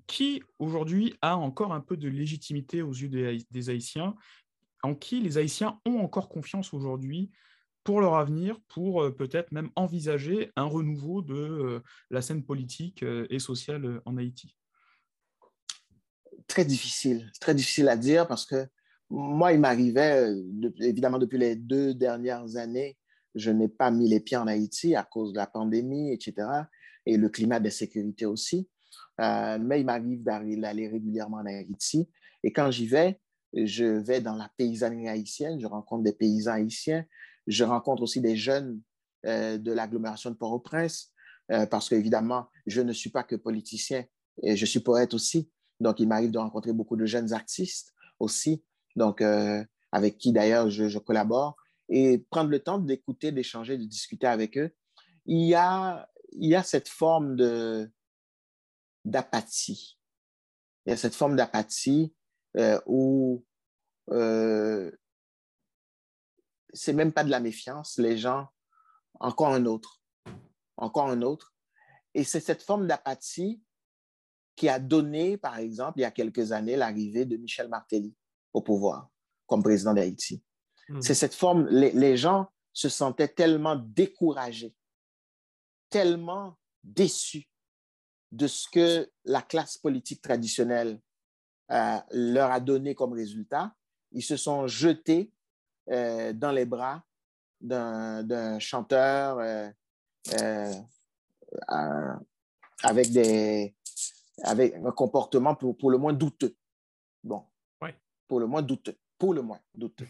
qui 0.06 0.44
aujourd'hui 0.60 1.14
a 1.22 1.36
encore 1.36 1.72
un 1.72 1.80
peu 1.80 1.96
de 1.96 2.08
légitimité 2.08 2.82
aux 2.82 2.92
yeux 2.92 3.08
des 3.50 3.70
Haïtiens, 3.70 4.14
en 4.84 4.94
qui 4.94 5.20
les 5.20 5.38
Haïtiens 5.38 5.80
ont 5.86 5.98
encore 5.98 6.28
confiance 6.28 6.72
aujourd'hui 6.72 7.32
pour 7.86 8.00
leur 8.00 8.16
avenir, 8.16 8.60
pour 8.66 9.00
euh, 9.00 9.14
peut-être 9.14 9.52
même 9.52 9.70
envisager 9.76 10.50
un 10.56 10.64
renouveau 10.64 11.22
de 11.22 11.34
euh, 11.34 11.80
la 12.10 12.20
scène 12.20 12.42
politique 12.42 13.04
euh, 13.04 13.28
et 13.30 13.38
sociale 13.38 14.02
en 14.04 14.16
Haïti 14.16 14.56
Très 16.48 16.64
difficile, 16.64 17.30
très 17.40 17.54
difficile 17.54 17.88
à 17.88 17.96
dire 17.96 18.26
parce 18.26 18.44
que 18.44 18.66
moi, 19.08 19.52
il 19.52 19.60
m'arrivait, 19.60 20.34
évidemment, 20.80 21.18
depuis 21.18 21.38
les 21.38 21.54
deux 21.54 21.94
dernières 21.94 22.56
années, 22.56 22.98
je 23.36 23.52
n'ai 23.52 23.68
pas 23.68 23.92
mis 23.92 24.08
les 24.08 24.18
pieds 24.18 24.36
en 24.36 24.48
Haïti 24.48 24.96
à 24.96 25.04
cause 25.04 25.32
de 25.32 25.38
la 25.38 25.46
pandémie, 25.46 26.12
etc., 26.12 26.34
et 27.04 27.16
le 27.16 27.28
climat 27.28 27.60
de 27.60 27.70
sécurité 27.70 28.26
aussi. 28.26 28.68
mais 29.18 29.80
il 29.80 29.86
m'arrive 29.86 30.24
d'aller 30.24 30.88
régulièrement 30.88 31.36
en 31.36 31.46
Haïti. 31.46 32.08
Et 32.42 32.52
quand 32.52 32.72
j'y 32.72 32.88
vais, 32.88 33.20
je 33.52 33.84
vais 33.84 34.20
dans 34.20 34.34
la 34.34 34.50
paysannerie 34.56 35.08
haïtienne, 35.08 35.60
je 35.60 35.66
rencontre 35.66 36.02
des 36.02 36.12
paysans 36.12 36.52
haïtiens, 36.52 37.04
je 37.46 37.64
rencontre 37.64 38.02
aussi 38.02 38.20
des 38.20 38.36
jeunes 38.36 38.80
euh, 39.26 39.58
de 39.58 39.72
l'agglomération 39.72 40.30
de 40.30 40.36
Port-au-Prince, 40.36 41.12
euh, 41.50 41.66
parce 41.66 41.88
qu'évidemment, 41.88 42.48
je 42.66 42.80
ne 42.80 42.92
suis 42.92 43.10
pas 43.10 43.22
que 43.22 43.36
politicien, 43.36 44.04
et 44.42 44.56
je 44.56 44.66
suis 44.66 44.80
poète 44.80 45.14
aussi. 45.14 45.50
Donc, 45.80 46.00
il 46.00 46.08
m'arrive 46.08 46.30
de 46.30 46.38
rencontrer 46.38 46.72
beaucoup 46.72 46.96
de 46.96 47.06
jeunes 47.06 47.32
artistes 47.32 47.92
aussi, 48.18 48.64
donc 48.94 49.20
euh, 49.20 49.64
avec 49.92 50.18
qui 50.18 50.32
d'ailleurs 50.32 50.70
je, 50.70 50.98
collabore, 50.98 51.56
et 51.88 52.18
prendre 52.30 52.50
le 52.50 52.60
temps 52.60 52.78
d'écouter, 52.78 53.32
d'échanger, 53.32 53.78
de 53.78 53.84
discuter 53.84 54.26
avec 54.26 54.58
eux. 54.58 54.70
Il 55.24 55.46
y 55.46 55.54
a, 55.54 56.08
il 56.32 56.50
y 56.50 56.54
a 56.54 56.62
cette 56.62 56.88
forme 56.88 57.36
de, 57.36 57.90
d'apathie. 59.04 59.98
Il 60.84 60.90
y 60.90 60.92
a 60.92 60.96
cette 60.96 61.14
forme 61.14 61.36
d'apathie 61.36 62.14
euh, 62.56 62.80
où 62.86 63.44
c'est 66.76 66.92
même 66.92 67.12
pas 67.12 67.24
de 67.24 67.30
la 67.30 67.40
méfiance, 67.40 67.98
les 67.98 68.18
gens, 68.18 68.48
encore 69.18 69.52
un 69.52 69.64
autre, 69.64 70.00
encore 70.76 71.08
un 71.08 71.22
autre. 71.22 71.54
Et 72.14 72.22
c'est 72.22 72.40
cette 72.40 72.62
forme 72.62 72.86
d'apathie 72.86 73.62
qui 74.54 74.68
a 74.68 74.78
donné, 74.78 75.36
par 75.36 75.58
exemple, 75.58 75.98
il 75.98 76.02
y 76.02 76.06
a 76.06 76.10
quelques 76.10 76.52
années, 76.52 76.76
l'arrivée 76.76 77.24
de 77.24 77.36
Michel 77.36 77.68
Martelly 77.68 78.14
au 78.52 78.62
pouvoir 78.62 79.08
comme 79.46 79.62
président 79.62 79.94
d'Haïti. 79.94 80.42
Hmm. 80.88 81.00
C'est 81.00 81.14
cette 81.14 81.34
forme, 81.34 81.66
les, 81.68 81.92
les, 81.92 82.16
gens 82.16 82.48
se 82.72 82.88
sentaient 82.88 83.28
tellement 83.28 83.76
découragés, 83.76 84.74
tellement 85.90 86.56
déçus 86.82 87.48
de 88.32 88.46
ce 88.46 88.68
que 88.68 89.10
la 89.24 89.42
classe 89.42 89.78
politique 89.78 90.20
traditionnelle 90.20 91.00
euh, 91.70 91.98
leur 92.10 92.50
a 92.50 92.60
donné 92.60 92.94
comme 92.94 93.12
résultat. 93.12 93.74
Ils 94.12 94.22
se 94.22 94.36
sont 94.36 94.66
jetés 94.66 95.32
euh, 95.90 96.32
dans 96.32 96.52
les 96.52 96.64
bras 96.64 97.02
d'un 97.60 98.58
chanteur 98.58 99.38
euh, 99.38 100.72
avec, 102.82 103.10
des, 103.12 103.74
avec 104.42 104.74
un 104.74 104.92
comportement 104.92 105.54
pour, 105.54 105.76
pour 105.76 105.90
le 105.90 105.98
moins 105.98 106.12
douteux. 106.12 106.54
Bon, 107.22 107.44
pour 108.28 108.40
le 108.40 108.46
moins 108.46 108.62
douteux, 108.62 108.98
pour 109.18 109.34
le 109.34 109.42
moins 109.42 109.60
douteux. 109.74 110.08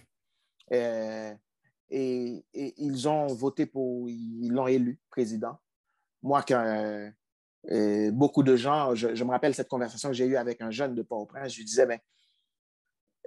et, 0.70 1.34
et, 1.90 2.44
ils 2.52 3.08
ont 3.08 3.26
voté 3.28 3.66
pour, 3.66 4.08
ils 4.08 4.50
l'ont 4.50 4.66
élu 4.66 4.98
président. 5.10 5.58
Moi, 6.22 6.42
quand, 6.42 7.12
beaucoup 8.12 8.42
de 8.42 8.56
gens, 8.56 8.94
je, 8.94 9.22
me 9.24 9.30
rappelle 9.30 9.54
cette 9.54 9.68
conversation 9.68 10.08
que 10.08 10.14
j'ai 10.14 10.26
eue 10.26 10.36
avec 10.36 10.60
un 10.60 10.70
jeune 10.70 10.94
de 10.94 11.02
Port-au-Prince, 11.02 11.52
je 11.52 11.58
lui 11.58 11.64
disais, 11.64 11.86
ben, 11.86 12.00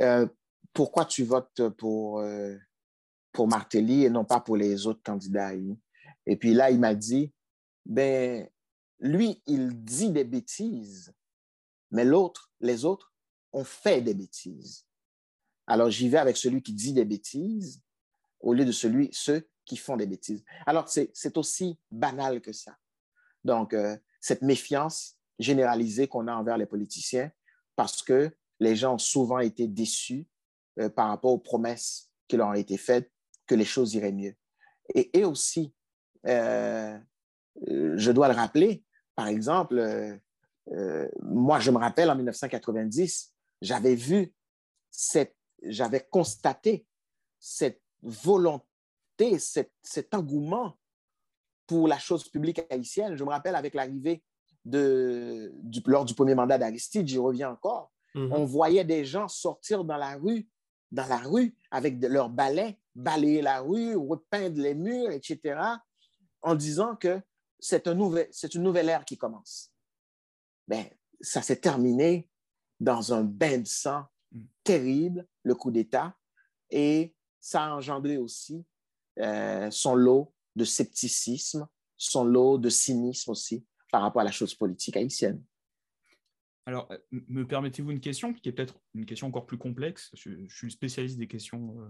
euh, 0.01 0.27
pourquoi 0.73 1.05
tu 1.05 1.23
votes 1.23 1.69
pour, 1.69 2.19
euh, 2.19 2.55
pour 3.31 3.47
Martelly 3.47 4.05
et 4.05 4.09
non 4.09 4.25
pas 4.25 4.39
pour 4.39 4.57
les 4.57 4.87
autres 4.87 5.01
candidats? 5.03 5.51
Et 6.25 6.35
puis 6.37 6.53
là, 6.53 6.71
il 6.71 6.79
m'a 6.79 6.95
dit, 6.95 7.33
ben, 7.85 8.47
lui, 8.99 9.41
il 9.45 9.83
dit 9.83 10.11
des 10.11 10.23
bêtises, 10.23 11.13
mais 11.91 12.05
l'autre, 12.05 12.51
les 12.59 12.85
autres, 12.85 13.13
ont 13.51 13.63
fait 13.63 14.01
des 14.01 14.13
bêtises. 14.13 14.85
Alors, 15.65 15.89
j'y 15.89 16.09
vais 16.09 16.17
avec 16.17 16.37
celui 16.37 16.61
qui 16.61 16.73
dit 16.73 16.93
des 16.93 17.05
bêtises 17.05 17.81
au 18.39 18.53
lieu 18.53 18.65
de 18.65 18.71
celui, 18.71 19.09
ceux 19.11 19.47
qui 19.65 19.77
font 19.77 19.97
des 19.97 20.07
bêtises. 20.07 20.43
Alors, 20.65 20.89
c'est 20.89 21.37
aussi 21.37 21.79
banal 21.91 22.41
que 22.41 22.53
ça. 22.53 22.77
Donc, 23.43 23.73
euh, 23.73 23.97
cette 24.19 24.41
méfiance 24.41 25.15
généralisée 25.37 26.07
qu'on 26.07 26.27
a 26.27 26.33
envers 26.33 26.57
les 26.57 26.65
politiciens 26.65 27.31
parce 27.75 28.01
que 28.01 28.35
les 28.59 28.75
gens 28.75 28.95
ont 28.95 28.99
souvent 28.99 29.39
été 29.39 29.67
déçus 29.67 30.27
euh, 30.79 30.89
par 30.89 31.09
rapport 31.09 31.31
aux 31.31 31.39
promesses 31.39 32.11
qui 32.27 32.37
leur 32.37 32.49
ont 32.49 32.53
été 32.53 32.77
faites 32.77 33.11
que 33.47 33.55
les 33.55 33.65
choses 33.65 33.93
iraient 33.93 34.11
mieux. 34.11 34.35
Et, 34.93 35.23
aussi, 35.23 35.73
euh, 36.27 36.97
je 37.65 38.11
dois 38.11 38.27
le 38.27 38.33
rappeler, 38.33 38.83
par 39.15 39.27
exemple, 39.27 39.77
euh, 40.71 41.07
moi, 41.21 41.59
je 41.59 41.71
me 41.71 41.77
rappelle 41.77 42.09
en 42.09 42.15
1990, 42.15 43.33
j'avais 43.61 43.95
vu, 43.95 44.33
cette, 44.89 45.35
j'avais 45.63 46.07
constaté 46.09 46.87
cette 47.39 47.81
volonté, 48.01 49.37
cet 49.39 50.13
engouement 50.13 50.77
pour 51.67 51.87
la 51.87 51.99
chose 51.99 52.27
publique 52.27 52.61
haïtienne. 52.69 53.15
Je 53.15 53.23
me 53.23 53.29
rappelle 53.29 53.55
avec 53.55 53.73
l'arrivée 53.73 54.23
de, 54.65 55.51
du, 55.55 55.81
lors 55.85 56.05
du 56.05 56.13
premier 56.13 56.35
mandat 56.35 56.57
d'Aristide, 56.57 57.07
j'y 57.07 57.17
reviens 57.17 57.51
encore, 57.51 57.91
mhm. 58.15 58.31
on 58.33 58.45
voyait 58.45 58.83
des 58.83 59.05
gens 59.05 59.27
sortir 59.27 59.83
dans 59.83 59.97
la 59.97 60.15
rue, 60.17 60.47
dans 60.91 61.07
la 61.07 61.17
rue 61.17 61.55
avec 61.71 62.01
leurs 62.01 62.29
balais, 62.29 62.79
balayer 62.95 63.41
la 63.41 63.61
rue, 63.61 63.95
repeindre 63.95 64.61
les 64.61 64.73
murs, 64.73 65.11
etc., 65.11 65.59
en 66.41 66.55
disant 66.55 66.95
que 66.95 67.21
c'est 67.59 67.87
un 67.87 67.97
c'est 68.31 68.55
une 68.55 68.63
nouvelle 68.63 68.89
ère 68.89 69.05
qui 69.05 69.17
commence. 69.17 69.71
Ben, 70.67 70.85
ça 71.19 71.41
s'est 71.41 71.59
terminé 71.59 72.29
dans 72.79 73.13
un 73.13 73.23
bain 73.23 73.59
de 73.59 73.67
sang 73.67 74.05
mm. 74.31 74.41
terrible, 74.63 75.27
le 75.43 75.55
coup 75.55 75.71
d'État, 75.71 76.15
et 76.69 77.15
ça 77.39 77.65
a 77.65 77.75
engendré 77.75 78.17
aussi 78.17 78.65
euh, 79.19 79.69
son 79.71 79.95
lot 79.95 80.33
de 80.55 80.63
scepticisme, 80.63 81.67
son 81.97 82.23
lot 82.23 82.57
de 82.57 82.69
cynisme 82.69 83.31
aussi 83.31 83.65
par 83.91 84.01
rapport 84.01 84.21
à 84.21 84.25
la 84.25 84.31
chose 84.31 84.55
politique 84.55 84.97
haïtienne. 84.97 85.43
Alors, 86.69 86.87
euh, 86.91 86.97
me 87.29 87.47
permettez-vous 87.47 87.89
une 87.89 87.99
question 87.99 88.31
qui 88.31 88.47
est 88.47 88.51
peut-être 88.51 88.79
une 88.93 89.07
question 89.07 89.25
encore 89.25 89.47
plus 89.47 89.57
complexe? 89.57 90.11
Je, 90.13 90.29
suis 90.47 90.69
spécialiste 90.69 91.17
des 91.17 91.25
questions 91.25 91.75
euh, 91.81 91.87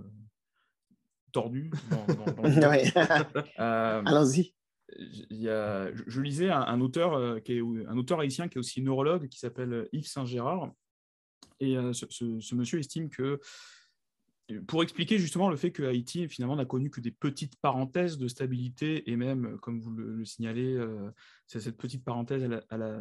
tordues. 1.33 1.69
Euh, 3.59 4.01
Allons-y. 4.05 4.53
Je, 4.97 6.03
je, 6.07 6.21
lisais 6.21 6.49
un, 6.49 6.79
auteur 6.79 7.43
qui 7.43 7.57
est 7.57 7.59
un 7.59 7.97
auteur 7.97 8.21
haïtien 8.21 8.47
qui 8.47 8.57
est 8.57 8.59
aussi 8.59 8.81
neurologue 8.81 9.27
qui 9.27 9.37
s'appelle 9.37 9.89
Yves 9.91 10.07
Saint-Gérard 10.07 10.71
et 11.59 11.75
ce, 11.91 12.55
monsieur 12.55 12.79
estime 12.79 13.09
que 13.09 13.41
pour 14.67 14.83
expliquer 14.83 15.19
justement 15.19 15.49
le 15.49 15.57
fait 15.57 15.71
que 15.71 15.83
Haïti 15.83 16.27
finalement 16.27 16.55
n'a 16.55 16.65
connu 16.65 16.89
que 16.89 17.01
des 17.01 17.11
petites 17.11 17.55
parenthèses 17.57 18.17
de 18.17 18.27
stabilité 18.27 19.09
et 19.09 19.15
même, 19.15 19.57
comme 19.59 19.79
vous 19.79 19.91
le, 19.91 20.25
signalez, 20.25 20.73
euh, 20.73 21.11
c'est 21.47 21.59
cette 21.59 21.77
petite 21.77 22.03
parenthèse 22.03 22.47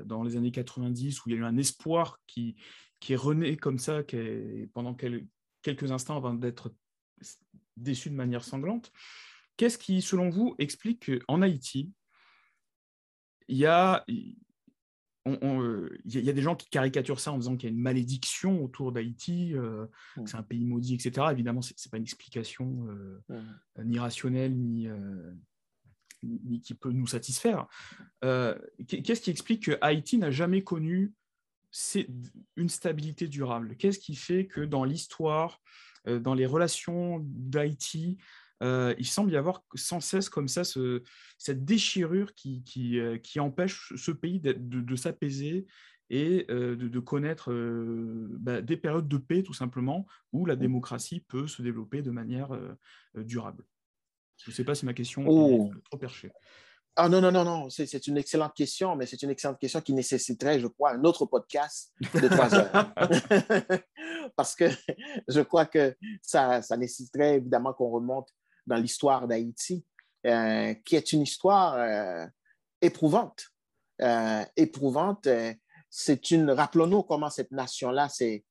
dans 0.06 0.22
les 0.22 0.36
années 0.36 0.50
90 0.50 1.24
où 1.24 1.28
il 1.28 1.32
y 1.32 1.36
a 1.36 1.40
eu 1.40 1.44
un 1.44 1.56
espoir 1.56 2.20
qui, 2.26 2.56
qui 3.00 3.14
est 3.14 3.16
rené 3.16 3.56
comme 3.56 3.78
ça, 3.78 4.02
qui 4.02 4.68
pendant 4.74 4.94
quelques 4.94 5.90
instants 5.90 6.16
avant 6.16 6.34
d'être 6.34 6.72
déçu 7.76 8.10
de 8.10 8.14
manière 8.14 8.44
sanglante. 8.44 8.92
Qu'est-ce 9.56 9.78
qui, 9.78 10.02
selon 10.02 10.30
vous, 10.30 10.54
explique 10.58 11.10
qu'en 11.26 11.42
Haïti, 11.42 11.92
il 13.48 13.56
y 13.56 13.66
a, 13.66 14.04
euh, 14.08 14.14
il 16.04 16.20
y, 16.20 16.30
a 16.30 16.32
des 16.32 16.42
gens 16.42 16.56
qui 16.56 16.68
caricaturent 16.68 17.20
ça 17.20 17.32
en 17.32 17.38
disant 17.38 17.56
qu'il 17.56 17.68
y 17.68 17.72
a 17.72 17.74
une 17.74 17.82
malédiction 17.82 18.62
autour 18.62 18.92
d'Haïti, 18.92 19.54
euh, 19.54 19.86
mmh. 20.16 20.24
que 20.24 20.30
c'est 20.30 20.36
un 20.36 20.42
pays 20.42 20.64
maudit, 20.64 20.94
etc. 20.94 21.26
Évidemment, 21.30 21.62
ce 21.62 21.72
n'est 21.72 21.90
pas 21.90 21.96
une 21.96 22.04
explication 22.04 22.86
euh, 22.88 23.20
mmh. 23.28 23.84
ni 23.84 23.98
rationnelle, 23.98 24.56
ni, 24.56 24.88
ni, 26.22 26.60
qui 26.60 26.74
peut 26.74 26.92
nous 26.92 27.06
satisfaire. 27.06 27.66
Qu'est-ce 28.22 29.20
qui 29.20 29.30
explique 29.30 29.64
que 29.64 29.78
Haïti 29.80 30.18
n'a 30.18 30.30
jamais 30.30 30.62
connu 30.62 31.12
une 32.56 32.68
stabilité 32.68 33.28
durable? 33.28 33.76
Qu'est-ce 33.76 33.98
qui 33.98 34.14
fait 34.14 34.46
que 34.46 34.60
dans 34.60 34.84
l'histoire, 34.84 35.60
dans 36.06 36.34
les 36.34 36.46
relations 36.46 37.20
d'Haïti, 37.22 38.18
euh, 38.62 38.94
il 38.98 39.06
semble 39.06 39.32
y 39.32 39.36
avoir 39.36 39.62
sans 39.74 40.00
cesse 40.00 40.28
comme 40.28 40.48
ça 40.48 40.62
cette 40.64 41.64
déchirure 41.64 42.34
qui, 42.34 42.62
qui, 42.64 42.98
euh, 42.98 43.18
empêche 43.38 43.92
ce 43.96 44.10
pays 44.10 44.40
de, 44.40 44.96
s'apaiser 44.96 45.66
et 46.10 46.46
euh, 46.50 46.74
de, 46.76 47.00
connaître 47.00 47.52
bah, 48.40 48.60
des 48.60 48.76
périodes 48.76 49.08
de 49.08 49.18
paix, 49.18 49.42
tout 49.42 49.54
simplement, 49.54 50.06
où 50.32 50.46
la 50.46 50.56
mmh. 50.56 50.60
démocratie 50.60 51.20
peut 51.20 51.46
se 51.46 51.62
développer 51.62 52.02
de 52.02 52.10
manière 52.10 52.48
durable. 53.14 53.64
Je 54.44 54.50
ne 54.50 54.54
sais 54.54 54.64
pas 54.64 54.74
si 54.74 54.86
ma 54.86 54.94
question 54.94 55.22
est 55.22 55.28
oh. 55.28 55.70
trop 55.84 55.98
perchée. 55.98 56.30
Ah 57.00 57.08
non, 57.08 57.20
non, 57.20 57.30
non, 57.30 57.44
non, 57.44 57.70
c'est 57.70 58.08
une 58.08 58.18
excellente 58.18 58.54
question, 58.54 58.96
mais 58.96 59.06
c'est 59.06 59.22
une 59.22 59.30
excellente 59.30 59.60
question 59.60 59.80
qui 59.80 59.92
nécessiterait, 59.92 60.58
je 60.58 60.66
crois, 60.66 60.94
un 60.94 61.04
autre 61.04 61.26
podcast 61.26 61.92
de 62.00 62.26
trois 62.26 62.52
heures. 62.52 62.92
Parce 64.36 64.56
que 64.56 64.64
je 65.28 65.40
crois 65.42 65.66
que 65.66 65.96
ça, 66.22 66.60
ça 66.60 66.76
nécessiterait 66.76 67.36
évidemment 67.36 67.72
qu'on 67.72 67.90
remonte 67.90 68.34
dans 68.68 68.76
l'histoire 68.76 69.26
d'Haïti, 69.26 69.84
euh, 70.26 70.74
qui 70.84 70.94
est 70.94 71.12
une 71.12 71.22
histoire 71.22 71.74
euh, 71.74 72.26
éprouvante. 72.80 73.46
Euh, 74.00 74.44
éprouvante, 74.56 75.26
c'est 75.90 76.30
une. 76.30 76.50
Rappelons-nous 76.50 77.02
comment 77.02 77.30
cette 77.30 77.50
nation-là 77.50 78.08
s'est 78.08 78.44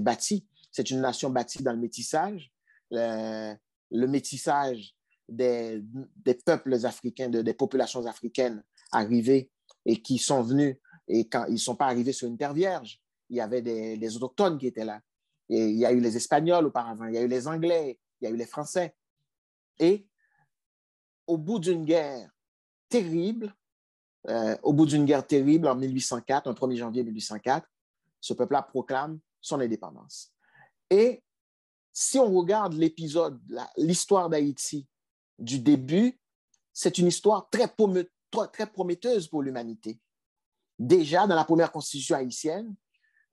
bâtie. 0.00 0.46
C'est 0.70 0.90
une 0.90 1.00
nation 1.00 1.30
bâtie 1.30 1.62
dans 1.62 1.72
le 1.72 1.78
métissage. 1.78 2.52
Le, 2.90 3.56
métissage 4.06 4.94
des, 5.28 5.82
peuples 6.44 6.74
africains, 6.84 7.28
des 7.28 7.54
populations 7.54 8.04
africaines 8.06 8.62
arrivées 8.92 9.50
et 9.86 10.00
qui 10.00 10.18
sont 10.18 10.42
venus, 10.42 10.76
et 11.08 11.28
quand 11.28 11.46
ils 11.48 11.54
ne 11.54 11.58
sont 11.58 11.74
pas 11.74 11.86
arrivés 11.86 12.12
sur 12.12 12.28
une 12.28 12.36
terre 12.36 12.54
vierge, 12.54 13.00
il 13.30 13.36
y 13.36 13.40
avait 13.40 13.62
des, 13.62 13.96
des, 13.96 14.16
autochtones 14.16 14.58
qui 14.58 14.66
étaient 14.66 14.84
là. 14.84 15.00
Et 15.48 15.68
il 15.68 15.78
y 15.78 15.86
a 15.86 15.92
eu 15.92 16.00
les 16.00 16.16
Espagnols 16.16 16.66
auparavant, 16.66 17.06
il 17.06 17.14
y 17.14 17.18
a 17.18 17.22
eu 17.22 17.28
les 17.28 17.48
Anglais, 17.48 17.98
il 18.20 18.24
y 18.24 18.28
a 18.28 18.30
eu 18.30 18.36
les 18.36 18.46
Français. 18.46 18.94
Et 19.78 20.06
au 21.26 21.38
bout 21.38 21.58
d'une 21.58 21.84
guerre 21.84 22.30
terrible, 22.88 23.54
euh, 24.28 24.56
au 24.62 24.72
bout 24.72 24.86
d'une 24.86 25.04
guerre 25.04 25.26
terrible 25.26 25.66
en 25.66 25.74
1804, 25.74 26.48
un 26.48 26.52
1er 26.52 26.76
janvier 26.76 27.02
1804, 27.02 27.66
ce 28.20 28.34
peuple-là 28.34 28.62
proclame 28.62 29.18
son 29.40 29.60
indépendance. 29.60 30.32
Et 30.90 31.22
si 31.92 32.18
on 32.18 32.32
regarde 32.32 32.74
l'épisode, 32.74 33.40
l'histoire 33.76 34.28
d'Haïti 34.28 34.86
du 35.38 35.58
début, 35.58 36.18
c'est 36.72 36.98
une 36.98 37.08
histoire 37.08 37.48
très, 37.50 37.66
prometteuse 38.66 39.28
pour 39.28 39.42
l'humanité. 39.42 39.98
Déjà, 40.78 41.26
dans 41.26 41.34
la 41.34 41.44
première 41.44 41.72
constitution 41.72 42.16
haïtienne, 42.16 42.74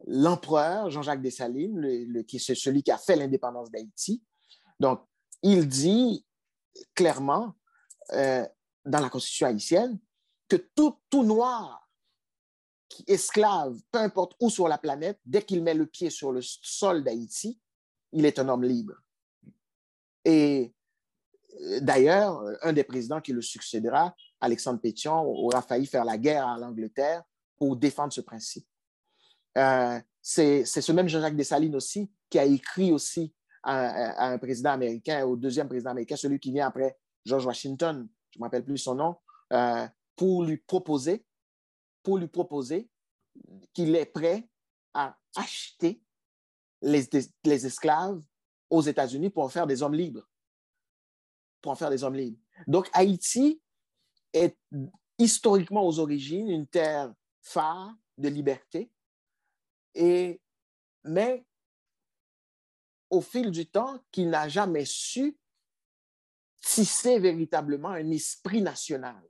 l'empereur 0.07 0.90
Jean-Jacques 0.90 1.22
Dessalines, 1.22 2.26
qui 2.26 2.38
est 2.38 2.56
celui 2.56 2.84
qui 2.84 2.91
a 2.91 2.98
fait 2.98 3.16
l'indépendance 3.16 3.72
d'Haïti. 3.72 4.24
Donc, 4.80 5.02
il 5.41 5.68
dit 5.68 6.26
clairement 6.96 7.56
euh, 8.14 8.46
dans 8.86 9.00
la 9.00 9.10
constitution 9.10 9.48
haïtienne 9.48 10.00
que 10.48 10.56
tout, 10.56 10.98
tout 11.10 11.24
noir 11.24 11.88
qui 12.88 13.04
esclave, 13.08 13.78
peu 13.92 14.00
importe 14.00 14.36
où 14.40 14.50
sur 14.50 14.68
la 14.68 14.78
planète, 14.78 15.20
dès 15.26 15.44
qu'il 15.44 15.64
met 15.64 15.76
le 15.76 15.86
pied 15.86 16.10
sur 16.10 16.32
le 16.32 16.42
sol 16.42 17.04
d'Haïti, 17.04 17.60
il 18.12 18.26
est 18.26 18.40
un 18.40 18.50
homme 18.50 18.64
libre. 18.64 18.96
Et 20.26 20.74
euh, 21.62 21.80
d'ailleurs, 21.82 22.44
un 22.64 22.74
des 22.74 22.84
présidents 22.84 23.22
qui 23.22 23.32
le 23.32 23.42
succédera, 23.42 24.16
Alexandre 24.42 24.82
Pétion, 24.82 25.22
aura 25.22 25.62
failli 25.62 25.86
faire 25.86 26.06
la 26.06 26.18
guerre 26.18 26.48
à 26.48 26.58
l'Angleterre 26.58 27.24
pour 27.58 27.76
défendre 27.76 28.14
ce 28.14 28.22
principe. 28.22 28.68
Euh, 29.58 30.00
c'est 30.22 30.66
ce 30.66 30.92
même 30.92 31.08
Jean-Jacques 31.08 31.36
Dessalines 31.36 31.76
aussi 31.76 32.12
qui 32.30 32.40
a 32.40 32.46
écrit 32.46 32.92
aussi 32.92 33.34
à, 33.64 34.31
un 34.31 34.38
président 34.38 34.72
américain, 34.72 35.26
au 35.26 35.36
deuxième 35.36 35.68
président 35.68 35.91
américain, 35.91 36.15
celui 36.15 36.40
qui 36.40 36.52
vient 36.52 36.68
après 36.68 36.98
George 37.26 37.45
Washington, 37.45 38.07
je 38.31 38.40
ne 38.40 38.41
me 38.41 38.45
rappelle 38.45 38.64
plus 38.64 38.77
son 38.77 38.95
nom, 38.95 39.15
euh, 39.53 39.88
pour 40.15 40.44
lui 40.44 40.57
proposer, 40.57 41.26
pour 42.03 42.18
lui 42.18 42.27
proposer 42.27 42.90
qu'il 43.73 43.95
est 43.95 44.06
prêt 44.06 44.48
à 44.94 45.18
acheter 45.36 46.02
les, 46.81 47.07
les 47.44 47.65
esclaves 47.65 48.22
aux 48.69 48.81
États-Unis 48.81 49.30
pour 49.30 49.44
en 49.44 49.49
faire 49.49 49.68
des 49.68 49.81
hommes 49.81 49.95
libres. 49.95 50.27
Pour 51.61 51.72
en 51.72 51.76
faire 51.76 51.90
des 51.90 52.03
hommes 52.03 52.15
libres. 52.15 52.40
Donc, 52.68 52.90
Haïti 52.94 53.61
est 54.34 54.57
historiquement 55.18 55.86
aux 55.86 55.99
origines 55.99 56.49
une 56.49 56.68
terre 56.68 57.14
phare 57.41 57.94
de 58.18 58.30
liberté, 58.30 58.91
et, 59.95 60.41
mais 61.03 61.45
au 63.10 63.22
fil 63.22 63.52
du 63.52 63.65
temps, 63.65 63.99
qui 64.11 64.26
n'a 64.26 64.48
jamais 64.48 64.86
su 64.86 65.38
tisser 66.61 67.19
véritablement 67.19 67.90
un 67.90 68.11
esprit 68.11 68.61
national, 68.61 69.22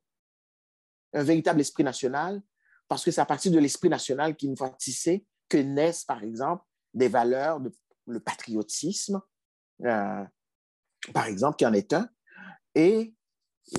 un 1.13 1.23
véritable 1.23 1.61
esprit 1.61 1.83
national, 1.83 2.41
parce 2.87 3.03
que 3.03 3.11
c'est 3.11 3.21
à 3.21 3.25
partir 3.25 3.51
de 3.51 3.59
l'esprit 3.59 3.89
national 3.89 4.35
qu'il 4.35 4.55
va 4.55 4.69
tisser 4.71 5.25
que 5.47 5.57
naissent, 5.57 6.05
par 6.05 6.23
exemple, 6.23 6.63
des 6.93 7.07
valeurs, 7.07 7.59
de, 7.59 7.71
le 8.07 8.19
patriotisme, 8.19 9.21
euh, 9.85 10.23
par 11.13 11.25
exemple, 11.25 11.57
qui 11.57 11.65
en 11.65 11.73
est 11.73 11.93
un. 11.93 12.09
Et, 12.75 13.13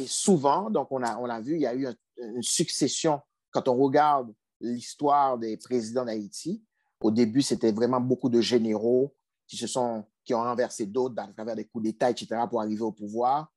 souvent, 0.06 0.70
donc 0.70 0.92
on 0.92 1.02
a, 1.02 1.16
on 1.18 1.40
vu, 1.40 1.56
il 1.56 1.62
y 1.62 1.66
a 1.66 1.74
eu 1.74 1.88
une 2.16 2.42
succession, 2.42 3.20
quand 3.50 3.66
on 3.66 3.76
regarde 3.76 4.32
l'histoire 4.60 5.36
des 5.38 5.56
présidents 5.56 6.04
d'Haïti, 6.04 6.64
au 7.00 7.10
début, 7.10 7.42
c'était 7.42 7.72
vraiment 7.72 8.00
beaucoup 8.00 8.28
de 8.28 8.40
généraux 8.40 9.16
qui, 9.50 9.56
se 9.56 9.66
sont, 9.66 10.06
qui 10.24 10.32
ont 10.32 10.42
renversé 10.42 10.86
d'autres 10.86 11.20
à 11.20 11.26
travers 11.26 11.56
des 11.56 11.66
coups 11.66 11.82
d'État, 11.82 12.08
etc., 12.08 12.28
pour 12.48 12.60
arriver 12.60 12.82
au 12.82 12.92
pouvoir. 12.92 13.52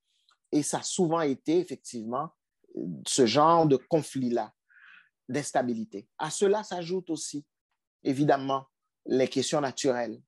Et 0.51 0.63
ça 0.63 0.79
a 0.79 0.83
souvent 0.83 1.21
été, 1.21 1.59
effectivement, 1.59 2.31
ce 3.07 3.27
genre 3.27 3.67
de 3.67 3.75
conflit-là, 3.77 4.51
d'instabilité. 5.29 6.09
À 6.17 6.31
cela 6.31 6.63
s'ajoutent 6.63 7.11
aussi, 7.11 7.45
évidemment, 8.03 8.65
les 9.05 9.27
questions 9.27 9.61
naturelles, 9.61 10.19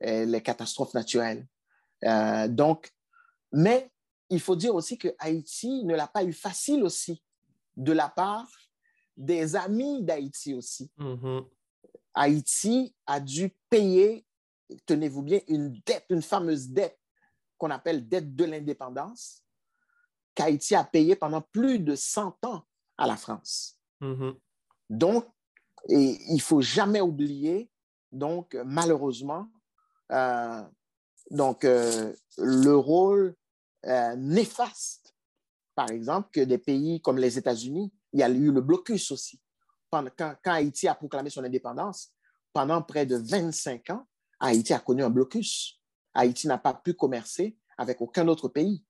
les 0.00 0.40
catastrophes 0.40 0.94
naturelles. 0.94 1.46
Euh, 2.04 2.46
donc, 2.46 2.92
mais 3.52 3.90
il 4.30 4.40
faut 4.40 4.54
dire 4.54 4.74
aussi 4.76 4.98
que 4.98 5.08
Haïti 5.18 5.84
ne 5.84 5.96
l'a 5.96 6.06
pas 6.06 6.22
eu 6.22 6.32
facile 6.32 6.84
aussi 6.84 7.24
de 7.76 7.90
la 7.90 8.08
part 8.08 8.48
des 9.16 9.56
amis 9.56 10.04
d'Haïti 10.04 10.54
aussi. 10.54 10.92
Mm-hmm. 10.98 11.44
Haïti 12.14 12.94
a 13.06 13.20
dû 13.20 13.56
payer, 13.68 14.24
tenez-vous 14.86 15.22
bien, 15.22 15.40
une 15.48 15.72
dette, 15.86 16.06
une 16.10 16.22
fameuse 16.22 16.68
dette 16.68 16.98
qu'on 17.56 17.70
appelle 17.70 18.08
dette 18.08 18.34
de 18.34 18.44
l'indépendance, 18.44 19.42
qu'Haïti 20.34 20.74
a 20.74 20.84
payé 20.84 21.16
pendant 21.16 21.40
plus 21.40 21.78
de 21.78 21.94
100 21.94 22.44
ans 22.44 22.62
à 22.96 23.06
la 23.06 23.16
France. 23.16 23.78
Mm-hmm. 24.00 24.36
Donc, 24.90 25.26
et 25.88 26.18
il 26.28 26.40
faut 26.40 26.60
jamais 26.60 27.00
oublier, 27.00 27.70
donc 28.12 28.56
malheureusement, 28.64 29.48
euh, 30.12 30.62
donc 31.30 31.64
euh, 31.64 32.12
le 32.38 32.74
rôle 32.76 33.34
euh, 33.86 34.16
néfaste, 34.16 35.14
par 35.74 35.90
exemple, 35.90 36.30
que 36.32 36.40
des 36.40 36.58
pays 36.58 37.00
comme 37.00 37.18
les 37.18 37.38
États-Unis, 37.38 37.92
il 38.12 38.20
y 38.20 38.22
a 38.22 38.28
eu 38.28 38.50
le 38.50 38.60
blocus 38.60 39.10
aussi 39.12 39.40
quand, 39.90 40.36
Haïti 40.44 40.88
a 40.88 40.94
proclamé 40.94 41.30
son 41.30 41.44
indépendance, 41.44 42.12
pendant 42.52 42.82
près 42.82 43.06
de 43.06 43.16
25 43.16 43.90
ans, 43.90 44.07
Haïti 44.40 44.72
a 44.72 44.80
connu 44.80 45.02
un 45.02 45.10
blocus. 45.10 45.80
Haïti 46.14 46.46
n'a 46.46 46.58
pas 46.58 46.74
pu 46.74 46.94
commercer 46.94 47.56
avec 47.76 48.00
aucun 48.00 48.26
autre 48.28 48.48
pays. 48.48 48.84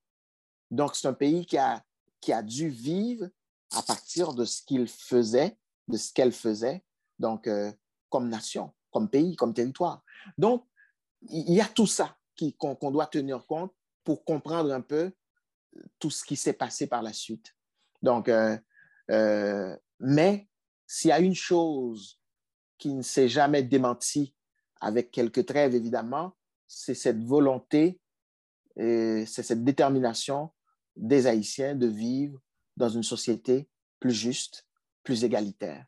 Donc, 0.70 0.96
c'est 0.96 1.08
un 1.08 1.14
pays 1.14 1.46
qui 1.46 1.56
a, 1.56 1.84
qui 2.20 2.32
a 2.32 2.42
dû 2.42 2.68
vivre 2.68 3.28
à 3.74 3.82
partir 3.82 4.34
de 4.34 4.44
ce 4.44 4.62
qu'il 4.62 4.88
faisait, 4.88 5.58
de 5.88 5.96
ce 5.96 6.12
qu'elle 6.12 6.32
faisait, 6.32 6.84
donc 7.18 7.46
euh, 7.46 7.72
comme 8.08 8.28
nation, 8.28 8.72
comme 8.90 9.08
pays, 9.08 9.36
comme 9.36 9.54
territoire. 9.54 10.02
Donc, 10.36 10.66
il 11.28 11.52
y 11.52 11.60
a 11.60 11.66
tout 11.66 11.86
ça 11.86 12.16
qu'on 12.58 12.90
doit 12.90 13.06
tenir 13.06 13.44
compte 13.46 13.74
pour 14.04 14.24
comprendre 14.24 14.72
un 14.72 14.80
peu 14.80 15.12
tout 15.98 16.10
ce 16.10 16.24
qui 16.24 16.36
s'est 16.36 16.52
passé 16.52 16.86
par 16.86 17.02
la 17.02 17.12
suite. 17.12 17.54
Donc, 18.02 18.28
euh, 18.28 18.56
euh, 19.10 19.76
mais 19.98 20.48
s'il 20.86 21.08
y 21.08 21.12
a 21.12 21.20
une 21.20 21.34
chose 21.34 22.20
qui 22.78 22.94
ne 22.94 23.02
s'est 23.02 23.28
jamais 23.28 23.62
démentie, 23.62 24.34
avec 24.80 25.10
quelques 25.10 25.46
trêves 25.46 25.74
évidemment, 25.74 26.34
c'est 26.66 26.94
cette 26.94 27.22
volonté, 27.22 28.00
c'est 28.76 29.26
cette 29.26 29.64
détermination 29.64 30.50
des 30.96 31.26
Haïtiens 31.26 31.74
de 31.74 31.86
vivre 31.86 32.40
dans 32.76 32.88
une 32.88 33.02
société 33.02 33.68
plus 34.00 34.12
juste, 34.12 34.66
plus 35.02 35.24
égalitaire. 35.24 35.86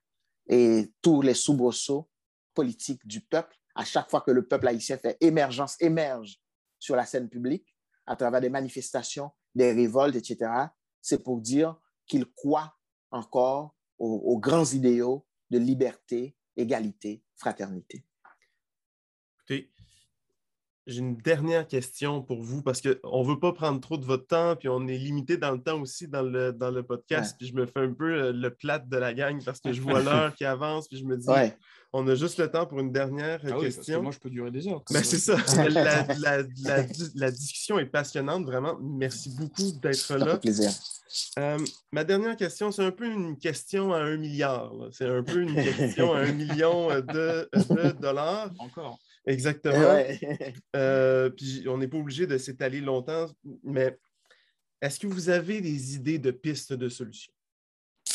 Et 0.48 0.92
tous 1.02 1.22
les 1.22 1.34
soubresauts 1.34 2.08
politiques 2.54 3.06
du 3.06 3.20
peuple, 3.20 3.56
à 3.74 3.84
chaque 3.84 4.10
fois 4.10 4.20
que 4.20 4.30
le 4.30 4.46
peuple 4.46 4.68
haïtien 4.68 4.98
fait 4.98 5.16
émergence, 5.20 5.76
émerge 5.80 6.40
sur 6.78 6.96
la 6.96 7.06
scène 7.06 7.28
publique, 7.28 7.76
à 8.06 8.16
travers 8.16 8.40
des 8.40 8.48
manifestations, 8.48 9.30
des 9.54 9.72
révoltes, 9.72 10.16
etc., 10.16 10.50
c'est 11.00 11.22
pour 11.22 11.40
dire 11.40 11.76
qu'il 12.06 12.26
croit 12.26 12.76
encore 13.10 13.76
aux, 13.98 14.38
grands 14.38 14.64
idéaux 14.64 15.26
de 15.50 15.58
liberté, 15.58 16.36
égalité, 16.56 17.22
fraternité. 17.36 18.04
J'ai 20.90 20.98
une 20.98 21.16
dernière 21.16 21.68
question 21.68 22.20
pour 22.20 22.42
vous 22.42 22.62
parce 22.62 22.82
qu'on 22.82 23.22
ne 23.22 23.28
veut 23.28 23.38
pas 23.38 23.52
prendre 23.52 23.80
trop 23.80 23.96
de 23.96 24.04
votre 24.04 24.26
temps, 24.26 24.56
puis 24.56 24.68
on 24.68 24.88
est 24.88 24.98
limité 24.98 25.36
dans 25.36 25.52
le 25.52 25.62
temps 25.62 25.80
aussi 25.80 26.08
dans 26.08 26.22
le, 26.22 26.52
dans 26.52 26.72
le 26.72 26.82
podcast, 26.82 27.36
puis 27.38 27.46
je 27.46 27.54
me 27.54 27.64
fais 27.64 27.78
un 27.78 27.92
peu 27.92 28.12
euh, 28.12 28.32
le 28.32 28.50
plat 28.50 28.80
de 28.80 28.96
la 28.96 29.14
gang 29.14 29.40
parce 29.44 29.60
que 29.60 29.72
je 29.72 29.80
vois 29.80 30.02
l'heure 30.02 30.34
qui 30.34 30.44
avance, 30.44 30.88
puis 30.88 30.98
je 30.98 31.04
me 31.04 31.16
dis, 31.16 31.28
on 31.92 32.08
a 32.08 32.14
juste 32.16 32.38
le 32.38 32.50
temps 32.50 32.66
pour 32.66 32.80
une 32.80 32.90
dernière 32.90 33.40
ah 33.44 33.60
question. 33.60 34.02
moi, 34.02 34.10
je 34.10 34.18
peux 34.18 34.30
durer 34.30 34.50
des 34.50 34.66
heures. 34.66 34.82
Ben, 34.90 35.04
c'est 35.04 35.18
ça. 35.18 35.36
la, 35.68 36.06
la, 36.18 36.42
la, 37.14 37.30
discussion 37.30 37.78
est 37.78 37.86
passionnante, 37.86 38.44
vraiment. 38.44 38.76
Merci 38.80 39.30
beaucoup 39.36 39.70
d'être 39.80 40.14
là. 40.14 40.18
Ça 40.18 40.32
fait 40.32 40.40
plaisir. 40.40 40.70
Euh, 41.38 41.58
ma 41.92 42.02
dernière 42.02 42.36
question, 42.36 42.72
c'est 42.72 42.84
un 42.84 42.92
peu 42.92 43.06
une 43.06 43.38
question 43.38 43.92
à 43.92 43.98
un 43.98 44.16
milliard. 44.16 44.72
C'est 44.90 45.06
un 45.06 45.22
peu 45.22 45.40
une 45.40 45.54
question 45.54 46.14
à 46.14 46.20
un 46.20 46.32
million 46.32 46.88
de, 46.88 47.48
de 47.52 47.92
dollars. 48.00 48.50
Encore. 48.58 48.98
Exactement. 49.26 50.05
Euh, 50.76 51.30
puis 51.30 51.64
on 51.68 51.78
n'est 51.78 51.88
pas 51.88 51.98
obligé 51.98 52.26
de 52.26 52.38
s'étaler 52.38 52.80
longtemps, 52.80 53.28
mais 53.64 53.98
est-ce 54.80 55.01
que 55.01 55.06
vous 55.06 55.28
avez 55.28 55.60
des 55.60 55.97
idées 55.97 56.18
de 56.18 56.30
pistes 56.30 56.72
de 56.72 56.88
solutions? 56.88 57.32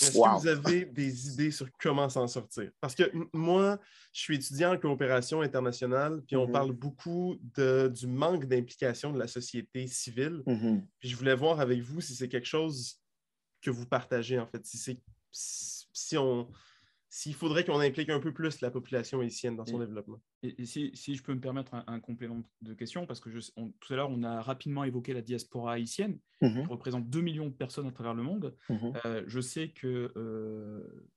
Est-ce 0.02 0.12
que 0.12 0.40
vous 0.40 0.48
avez 0.48 0.86
des 0.86 1.30
idées 1.30 1.52
sur 1.52 1.70
comment 1.80 2.10
s'en 2.10 2.28
sortir? 2.28 2.72
Parce 2.82 2.96
que 2.96 3.04
moi, 3.34 3.80
je 4.12 4.22
suis 4.22 4.36
étudiant 4.36 4.74
en 4.74 4.78
coopération 4.78 5.42
internationale, 5.42 6.22
puis 6.28 6.36
on 6.36 6.48
mm-hmm. 6.48 6.52
parle 6.52 6.72
beaucoup 6.72 7.38
de, 7.56 7.92
du 7.94 8.08
manque 8.08 8.46
d'implication 8.46 9.12
de 9.14 9.20
la 9.20 9.28
société 9.28 9.88
civile. 9.88 10.44
Mm-hmm. 10.46 10.82
Puis 11.00 11.10
je 11.10 11.16
voulais 11.16 11.36
voir 11.36 11.60
avec 11.60 11.82
vous 11.82 12.02
si 12.02 12.16
c'est 12.16 12.30
quelque 12.30 12.48
chose 12.48 13.00
que 13.62 13.70
vous 13.70 13.86
partagez, 13.86 14.40
en 14.40 14.48
fait. 14.48 14.66
Si 14.66 14.78
c'est 14.78 15.00
si 15.32 16.18
on 16.18 16.50
s'il 17.16 17.34
faudrait 17.34 17.64
qu'on 17.64 17.80
implique 17.80 18.10
un 18.10 18.20
peu 18.20 18.34
plus 18.34 18.60
la 18.60 18.70
population 18.70 19.22
haïtienne 19.22 19.56
dans 19.56 19.66
son 19.66 19.80
développement. 19.80 20.22
Et, 20.44 20.66
si, 20.66 20.92
je 20.94 21.24
peux 21.24 21.34
me 21.34 21.40
permettre 21.40 21.74
un, 21.88 22.00
complément 22.02 22.44
de 22.62 22.74
question, 22.74 23.06
parce 23.06 23.22
que 23.22 23.30
je, 23.30 23.40
tout 23.80 23.94
à 23.94 23.96
l'heure, 23.96 24.10
on 24.10 24.22
a 24.22 24.42
rapidement 24.42 24.84
évoqué 24.84 25.14
la 25.14 25.22
diaspora 25.22 25.76
haïtienne, 25.76 26.20
mhm. 26.42 26.64
qui 26.64 26.68
représente 26.68 27.10
2 27.10 27.22
millions 27.22 27.46
de 27.46 27.54
personnes 27.54 27.88
à 27.88 27.92
travers 27.94 28.16
le 28.16 28.22
monde. 28.22 28.54
Mhm. 28.68 28.94
Euh, 29.06 29.24
je 29.28 29.40
sais 29.40 29.70
que 29.70 30.12
euh, 30.18 31.08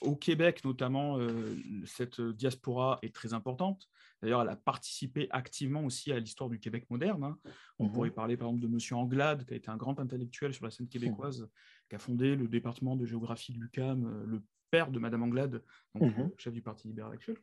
au 0.00 0.16
Québec, 0.16 0.64
notamment, 0.64 1.20
euh, 1.20 1.54
cette 1.86 2.20
diaspora 2.20 2.98
est 3.02 3.14
très 3.14 3.32
importante. 3.32 3.88
D'ailleurs, 4.22 4.42
elle 4.42 4.48
a 4.48 4.56
participé 4.56 5.28
activement 5.30 5.84
aussi 5.84 6.10
à 6.10 6.18
l'histoire 6.18 6.50
du 6.50 6.58
Québec 6.58 6.86
moderne. 6.90 7.22
Hein. 7.22 7.38
On 7.78 7.86
mhm. 7.86 7.92
pourrait 7.92 8.10
parler 8.10 8.36
par 8.36 8.48
exemple 8.48 8.68
de 8.68 8.74
M. 8.74 8.98
Anglade, 8.98 9.44
qui 9.44 9.54
a 9.54 9.56
été 9.56 9.70
un 9.70 9.76
grand 9.76 10.00
intellectuel 10.00 10.52
sur 10.52 10.64
la 10.64 10.72
scène 10.72 10.88
québécoise, 10.88 11.48
qui 11.88 11.94
a 11.94 12.00
fondé 12.00 12.34
le 12.34 12.48
département 12.48 12.96
de 12.96 13.06
géographie 13.06 13.52
de 13.52 13.60
l'UCAM, 13.60 14.24
le 14.26 14.42
père 14.72 14.90
de 14.90 14.98
Madame 14.98 15.22
Anglade, 15.22 15.62
donc, 15.94 16.16
Mhm. 16.16 16.30
chef 16.38 16.52
du 16.52 16.62
Parti 16.62 16.88
libéral 16.88 17.12
actuel. 17.12 17.36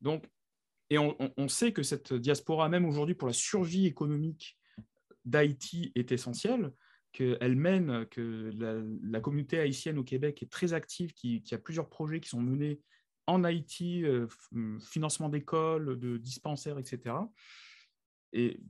Donc, 0.00 0.26
et 0.90 0.98
on, 0.98 1.16
on- 1.20 1.32
on 1.36 1.48
sait 1.48 1.72
que 1.72 1.82
cette 1.82 2.12
diaspora, 2.12 2.68
même 2.68 2.84
aujourd'hui, 2.84 3.14
pour 3.14 3.28
la 3.28 3.32
survie 3.34 3.86
économique 3.86 4.58
d'Haïti, 5.24 5.92
est 5.94 6.12
essentielle, 6.12 6.72
qu'elle 7.12 7.56
mène, 7.56 8.06
que 8.06 8.50
la, 8.54 8.74
la 9.02 9.20
communauté 9.20 9.58
haïtienne 9.58 9.96
au 9.98 10.04
Québec 10.04 10.42
est 10.42 10.50
très 10.50 10.72
active, 10.74 11.14
qui, 11.14 11.42
qui 11.42 11.54
a 11.54 11.58
plusieurs 11.58 11.88
projets 11.88 12.20
qui 12.20 12.28
sont 12.28 12.42
menés 12.42 12.80
en 13.26 13.42
Haïti, 13.42 14.04
euh, 14.04 14.26
f- 14.26 14.80
financement 14.80 15.28
d'écoles, 15.28 15.98
de 15.98 16.16
dispensaires, 16.18 16.78
etc. 16.78 17.14
Et 18.32 18.60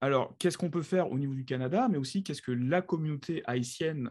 alors, 0.00 0.36
qu'est-ce 0.38 0.56
qu'on 0.58 0.70
peut 0.70 0.82
faire 0.82 1.10
au 1.10 1.18
niveau 1.18 1.34
du 1.34 1.44
Canada, 1.44 1.88
mais 1.90 1.98
aussi 1.98 2.22
qu'est-ce 2.22 2.42
que 2.42 2.52
la 2.52 2.80
communauté 2.82 3.42
haïtienne 3.46 4.10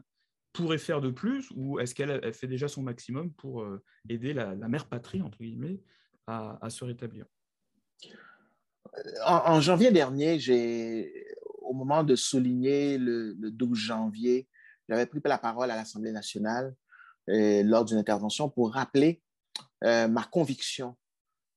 pourrait 0.56 0.78
faire 0.78 1.02
de 1.02 1.10
plus, 1.10 1.50
ou 1.56 1.80
est-ce 1.80 1.94
qu'elle 1.94 2.20
elle 2.24 2.34
fait 2.34 2.48
déjà 2.48 2.68
son 2.68 2.82
maximum 2.82 3.32
pour 3.34 3.62
euh, 3.62 3.84
aider 4.10 4.34
la, 4.34 4.56
mère 4.56 4.88
patrie, 4.88 5.22
entre 5.22 5.40
guillemets, 5.40 5.82
à, 6.28 6.70
se 6.70 6.84
rétablir? 6.84 7.26
En, 9.26 9.60
janvier 9.60 9.92
dernier, 9.92 10.40
j'ai, 10.40 11.28
au 11.62 11.74
moment 11.74 12.04
de 12.04 12.16
souligner 12.16 12.98
le, 12.98 13.34
le 13.34 13.52
12 13.52 13.78
janvier, 13.78 14.48
j'avais 14.88 15.06
pris 15.06 15.20
la 15.26 15.38
parole 15.38 15.70
à 15.72 15.76
l'Assemblée 15.76 16.12
nationale 16.12 16.76
euh, 17.30 17.64
lors 17.64 17.86
d'une 17.86 17.98
intervention 17.98 18.50
pour 18.50 18.74
rappeler 18.74 19.22
euh, 19.84 20.08
ma 20.08 20.24
conviction 20.24 20.96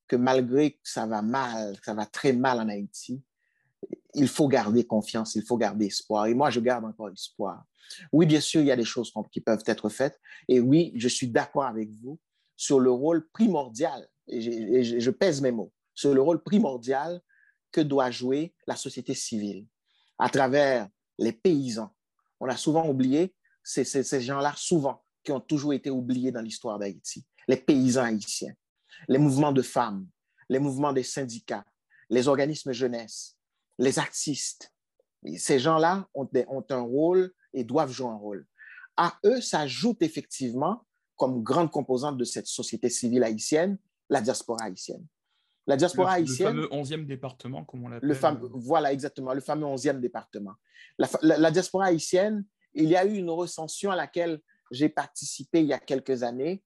que 0.07 0.17
malgré 0.17 0.73
que 0.73 0.79
ça 0.83 1.07
va 1.07 1.21
mal, 1.21 1.79
que 1.79 1.85
ça 1.85 1.95
va 1.95 2.07
très 2.07 2.33
mal 2.33 2.59
en 2.59 2.69
Haïti, 2.69 3.23
il 4.15 4.29
faut 4.29 4.49
garder 4.49 4.85
confiance, 4.87 5.35
il 5.35 5.43
faut 5.45 5.57
garder 5.57 5.87
espoir. 5.87 6.27
Et 6.27 6.35
moi, 6.35 6.51
je 6.51 6.61
garde 6.61 6.85
encore 6.85 7.11
espoir. 7.11 7.65
Oui, 8.13 8.27
bien 8.27 8.41
sûr, 8.41 8.61
il 8.61 8.67
y 8.67 8.71
a 8.73 8.77
des 8.77 8.85
choses 8.85 9.13
qui 9.33 9.41
peuvent 9.41 9.63
être 9.67 9.89
faites. 9.89 10.19
Et 10.49 10.61
oui, 10.61 10.93
je 10.97 11.09
suis 11.09 11.29
d'accord 11.29 11.65
avec 11.65 11.91
vous 11.93 12.19
sur 12.57 12.81
le 12.81 12.91
rôle 12.91 13.29
primordial, 13.31 14.09
et 14.27 14.83
je 14.83 15.11
pèse 15.11 15.41
mes 15.41 15.53
mots, 15.53 15.73
sur 15.95 16.13
le 16.13 16.21
rôle 16.21 16.43
primordial 16.43 17.21
que 17.71 17.81
doit 17.81 18.11
jouer 18.11 18.55
la 18.67 18.77
société 18.77 19.15
civile 19.15 19.67
à 20.19 20.29
travers 20.29 20.89
les 21.19 21.33
paysans. 21.33 21.95
On 22.41 22.49
a 22.49 22.57
souvent 22.57 22.89
oublié 22.89 23.35
ces, 23.63 23.85
ces- 23.85 24.03
ces 24.03 24.21
gens-là, 24.21 24.53
souvent, 24.57 25.03
qui 25.23 25.33
ont 25.33 25.41
toujours 25.41 25.73
été 25.73 25.91
oubliés 25.91 26.33
dans 26.33 26.41
l'histoire 26.41 26.79
d'Haïti. 26.79 27.25
Les 27.47 27.57
paysans 27.57 28.05
haïtiens, 28.05 28.55
les 29.09 29.19
mouvements 29.19 29.53
de 29.53 29.63
femmes, 29.63 30.07
les 30.49 30.59
mouvements 30.59 30.93
des 30.93 31.03
syndicats, 31.05 31.65
les 32.11 32.27
organismes 32.27 32.73
jeunesse, 32.73 33.38
les 33.79 33.99
artistes. 33.99 34.73
Et 35.25 35.39
ces 35.39 35.59
gens-là 35.59 36.09
ont, 36.15 36.29
un 36.71 36.81
rôle 36.81 37.33
et 37.53 37.65
doivent 37.65 37.91
jouer 37.93 38.09
un 38.09 38.17
rôle. 38.17 38.47
À 38.97 39.19
eux 39.25 39.41
s'ajoute 39.41 40.03
effectivement, 40.03 40.85
comme 41.17 41.43
grande 41.43 41.71
composante 41.71 42.17
de 42.17 42.25
cette 42.25 42.47
société 42.47 42.89
civile 42.89 43.25
haïtienne, 43.25 43.79
la 44.09 44.21
diaspora 44.21 44.65
haïtienne. 44.65 45.05
La 45.67 45.77
diaspora 45.77 46.19
le, 46.19 46.25
le 46.25 46.31
haïtienne, 46.31 46.49
fameux 46.49 46.67
11e 46.69 47.07
département, 47.07 47.65
comme 47.65 47.85
on 47.85 47.89
l'appelle. 47.89 48.09
le 48.09 48.15
fameux, 48.15 48.49
voilà 48.55 48.93
exactement, 48.93 49.35
le 49.35 49.41
fameux 49.41 49.67
11e 49.67 50.01
département. 50.01 50.55
La, 50.97 51.07
fa- 51.07 51.19
la- 51.23 51.37
la 51.37 51.51
diaspora 51.51 51.87
haïtienne, 51.87 52.45
il 52.75 52.89
y 52.89 52.97
a 52.97 53.05
eu 53.05 53.15
une 53.17 53.31
recension 53.31 53.91
à 53.91 53.97
laquelle 53.97 54.41
j'ai 54.71 54.89
participé 54.89 55.61
il 55.61 55.67
y 55.67 55.73
a 55.73 55.79
quelques 55.79 56.23
années 56.23 56.63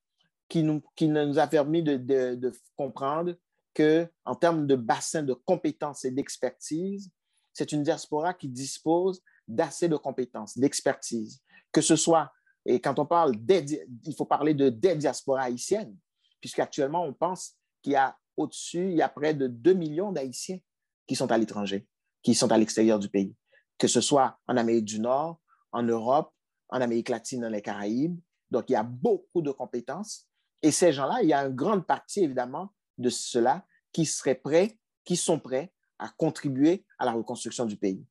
qui 0.48 0.62
nous, 0.62 0.82
qui 0.94 1.08
nous 1.08 1.38
a 1.38 1.46
permis 1.46 1.82
de, 1.82 1.96
de- 1.96 2.34
de 2.36 2.52
comprendre 2.76 3.34
que 3.74 4.08
en 4.24 4.34
termes 4.34 4.66
de 4.66 4.76
bassin 4.76 5.22
de 5.22 5.34
compétences 5.34 6.04
et 6.04 6.10
d'expertise, 6.10 7.10
c'est 7.52 7.72
une 7.72 7.82
diaspora 7.82 8.34
qui 8.34 8.48
dispose 8.48 9.22
d'assez 9.46 9.88
de 9.88 9.96
compétences, 9.96 10.56
d'expertise, 10.56 11.42
que 11.70 11.80
ce 11.80 11.96
soit, 11.96 12.32
et 12.64 12.80
quand 12.80 12.98
on 12.98 13.06
parle 13.06 13.36
des, 13.36 13.86
il 14.04 14.14
faut 14.14 14.24
parler 14.24 14.54
de 14.54 14.68
des 14.68 14.96
diasporas 14.96 15.44
haïtiennes, 15.44 15.96
puisqu'actuellement, 16.40 17.04
on 17.04 17.12
pense 17.12 17.56
qu'il 17.82 17.92
y 17.92 17.96
a 17.96 18.16
au-dessus, 18.36 18.90
il 18.90 18.96
y 18.96 19.02
a 19.02 19.08
près 19.08 19.34
de 19.34 19.46
2 19.46 19.74
millions 19.74 20.12
d'Haïtiens 20.12 20.58
qui 21.06 21.16
sont 21.16 21.30
à 21.30 21.38
l'étranger, 21.38 21.86
qui 22.22 22.34
sont 22.34 22.50
à 22.50 22.58
l'extérieur 22.58 22.98
du 22.98 23.08
pays, 23.08 23.34
que 23.78 23.88
ce 23.88 24.00
soit 24.00 24.38
en 24.46 24.56
Amérique 24.56 24.84
du 24.84 25.00
Nord, 25.00 25.40
en 25.72 25.82
Europe, 25.82 26.32
en 26.68 26.80
Amérique 26.80 27.08
latine, 27.08 27.42
dans 27.42 27.50
les 27.50 27.62
Caraïbes. 27.62 28.18
Donc, 28.50 28.64
il 28.68 28.72
y 28.72 28.76
a 28.76 28.82
beaucoup 28.82 29.42
de 29.42 29.50
compétences. 29.50 30.28
Et 30.62 30.70
ces 30.70 30.92
gens-là, 30.92 31.22
il 31.22 31.28
y 31.28 31.32
a 31.32 31.44
une 31.44 31.54
grande 31.54 31.86
partie, 31.86 32.24
évidemment, 32.24 32.72
de 33.02 33.10
ceux-là 33.10 33.66
qui 33.92 34.06
seraient 34.06 34.34
prêts, 34.34 34.78
qui 35.04 35.16
sont 35.16 35.38
prêts 35.38 35.72
à 35.98 36.08
contribuer 36.16 36.84
à 36.98 37.04
la 37.04 37.12
reconstruction 37.12 37.66
du 37.66 37.76
pays. 37.76 38.04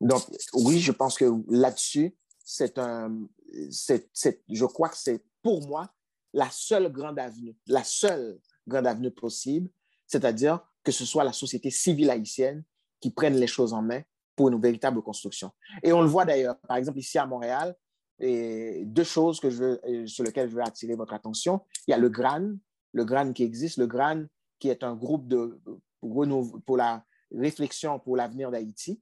Donc, 0.00 0.22
oui, 0.52 0.80
je 0.80 0.92
pense 0.92 1.16
que 1.16 1.24
là-dessus, 1.48 2.16
c'est 2.44 2.78
un, 2.78 3.26
c'est, 3.70 4.10
je 4.48 4.64
crois 4.64 4.88
que 4.88 4.96
c'est 4.98 5.24
pour 5.42 5.66
moi 5.66 5.90
la 6.32 6.50
seule 6.50 6.90
grande 6.92 7.18
avenue, 7.18 7.56
la 7.66 7.84
seule 7.84 8.38
grande 8.66 8.86
avenue 8.86 9.10
possible, 9.10 9.70
c'est-à-dire 10.06 10.60
que 10.82 10.92
ce 10.92 11.04
soit 11.04 11.24
la 11.24 11.32
société 11.32 11.70
civile 11.70 12.10
haïtienne 12.10 12.64
qui 13.00 13.10
prenne 13.10 13.36
les 13.36 13.46
choses 13.46 13.72
en 13.72 13.82
main 13.82 14.02
pour 14.36 14.48
une 14.48 14.60
véritable 14.60 15.00
construction. 15.02 15.52
Et 15.82 15.92
on 15.92 16.02
le 16.02 16.08
voit 16.08 16.24
d'ailleurs, 16.24 16.58
par 16.60 16.76
exemple, 16.76 16.98
ici 16.98 17.18
à 17.18 17.26
Montréal, 17.26 17.74
deux 18.20 19.04
choses 19.04 19.40
que 19.40 19.50
je 19.50 19.56
veux, 19.56 19.80
euh, 19.86 20.06
sur 20.06 20.24
lesquelles 20.24 20.48
je 20.48 20.54
veux 20.54 20.62
attirer 20.62 20.94
votre 20.94 21.14
attention. 21.14 21.60
Il 21.86 21.90
y 21.90 21.94
a 21.94 21.98
le 21.98 22.08
GRAN, 22.08 22.56
le 22.92 23.04
GRAN 23.04 23.32
qui 23.32 23.42
existe, 23.42 23.76
le 23.76 23.86
GRAN 23.86 24.24
qui 24.64 24.70
est 24.70 24.82
un 24.82 24.94
groupe 24.94 25.28
de, 25.28 25.60
pour, 26.00 26.76
la 26.78 27.04
réflexion 27.30 27.98
pour 27.98 28.16
l'avenir 28.16 28.50
d'Haïti, 28.50 28.98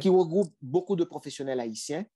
qui 0.00 0.08
regroupe 0.08 0.50
beaucoup 0.62 0.96
de 0.96 1.04
professionnels 1.04 1.60
haïtiens 1.60 2.06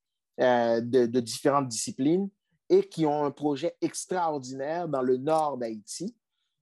euh, 0.40 0.81
de, 0.81 1.05
de 1.05 1.20
différentes 1.20 1.68
disciplines 1.68 2.31
et 2.70 2.89
qui 2.89 3.05
ont 3.05 3.27
un 3.27 3.31
projet 3.31 3.77
extraordinaire 3.82 4.89
dans 4.89 5.02
le 5.02 5.18
nord 5.18 5.59
d'Haïti 5.59 6.16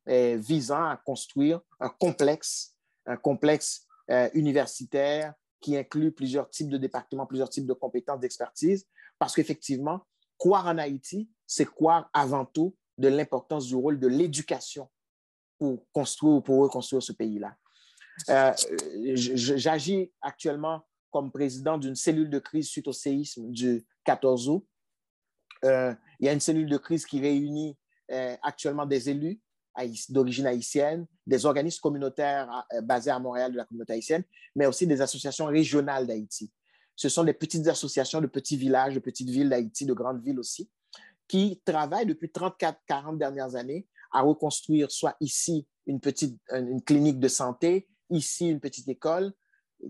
euh, 0.08 0.36
visant 0.36 0.84
à 0.86 0.96
construire 0.96 1.60
un 1.78 1.88
complexe, 1.88 2.74
un 3.06 3.16
complexe 3.16 3.86
euh, 4.10 4.28
universitaire 4.34 5.34
qui 5.60 5.76
inclut 5.76 6.10
plusieurs 6.10 6.50
types 6.50 6.68
de 6.68 6.78
départements, 6.78 7.26
plusieurs 7.26 7.48
types 7.48 7.66
de 7.66 7.74
compétences, 7.74 8.18
d'expertise, 8.18 8.88
parce 9.20 9.36
qu'effectivement, 9.36 10.00
croire 10.36 10.66
en 10.66 10.78
Haïti, 10.78 11.30
c'est 11.46 11.64
croire 11.64 12.10
avant 12.12 12.44
tout 12.44 12.74
de 12.98 13.06
l'importance 13.06 13.66
du 13.66 13.76
rôle 13.76 14.00
de 14.00 14.08
l'éducation 14.08 14.88
pour 15.58 15.84
construire 15.92 16.34
ou 16.34 16.40
pour 16.40 16.58
reconstruire 16.62 17.02
ce 17.02 17.12
pays-là. 17.12 17.56
Euh, 18.28 18.52
je- 19.14 19.56
J'agis 19.56 20.12
actuellement 20.22 20.82
comme 21.10 21.30
président 21.30 21.78
d'une 21.78 21.94
cellule 21.94 22.30
de 22.30 22.38
crise 22.38 22.68
suite 22.68 22.88
au 22.88 22.92
séisme 22.92 23.50
du 23.50 23.84
14 24.04 24.48
août. 24.48 24.66
Euh, 25.64 25.94
il 26.20 26.26
y 26.26 26.28
a 26.28 26.32
une 26.32 26.40
cellule 26.40 26.68
de 26.68 26.76
crise 26.76 27.06
qui 27.06 27.20
réunit 27.20 27.76
euh, 28.10 28.36
actuellement 28.42 28.86
des 28.86 29.08
élus 29.08 29.40
d'origine 30.10 30.46
haïtienne, 30.46 31.06
des 31.26 31.46
organismes 31.46 31.80
communautaires 31.80 32.64
euh, 32.74 32.80
basés 32.80 33.10
à 33.10 33.18
Montréal 33.18 33.52
de 33.52 33.56
la 33.56 33.64
communauté 33.64 33.94
haïtienne, 33.94 34.22
mais 34.54 34.66
aussi 34.66 34.86
des 34.86 35.00
associations 35.00 35.46
régionales 35.46 36.06
d'Haïti. 36.06 36.52
Ce 36.94 37.08
sont 37.08 37.24
des 37.24 37.32
petites 37.32 37.66
associations 37.66 38.20
de 38.20 38.26
petits 38.28 38.56
villages, 38.56 38.94
de 38.94 39.00
petites 39.00 39.28
villes 39.30 39.48
d'Haïti, 39.48 39.84
de 39.86 39.92
grandes 39.94 40.22
villes 40.22 40.38
aussi, 40.38 40.70
qui 41.26 41.60
travaillent 41.64 42.06
depuis 42.06 42.28
34-40 42.28 43.18
dernières 43.18 43.56
années 43.56 43.86
à 44.14 44.22
reconstruire 44.22 44.90
soit 44.90 45.16
ici 45.20 45.66
une 45.86 46.00
petite 46.00 46.40
une 46.50 46.82
clinique 46.82 47.20
de 47.20 47.28
santé, 47.28 47.88
ici 48.08 48.48
une 48.48 48.60
petite 48.60 48.88
école 48.88 49.34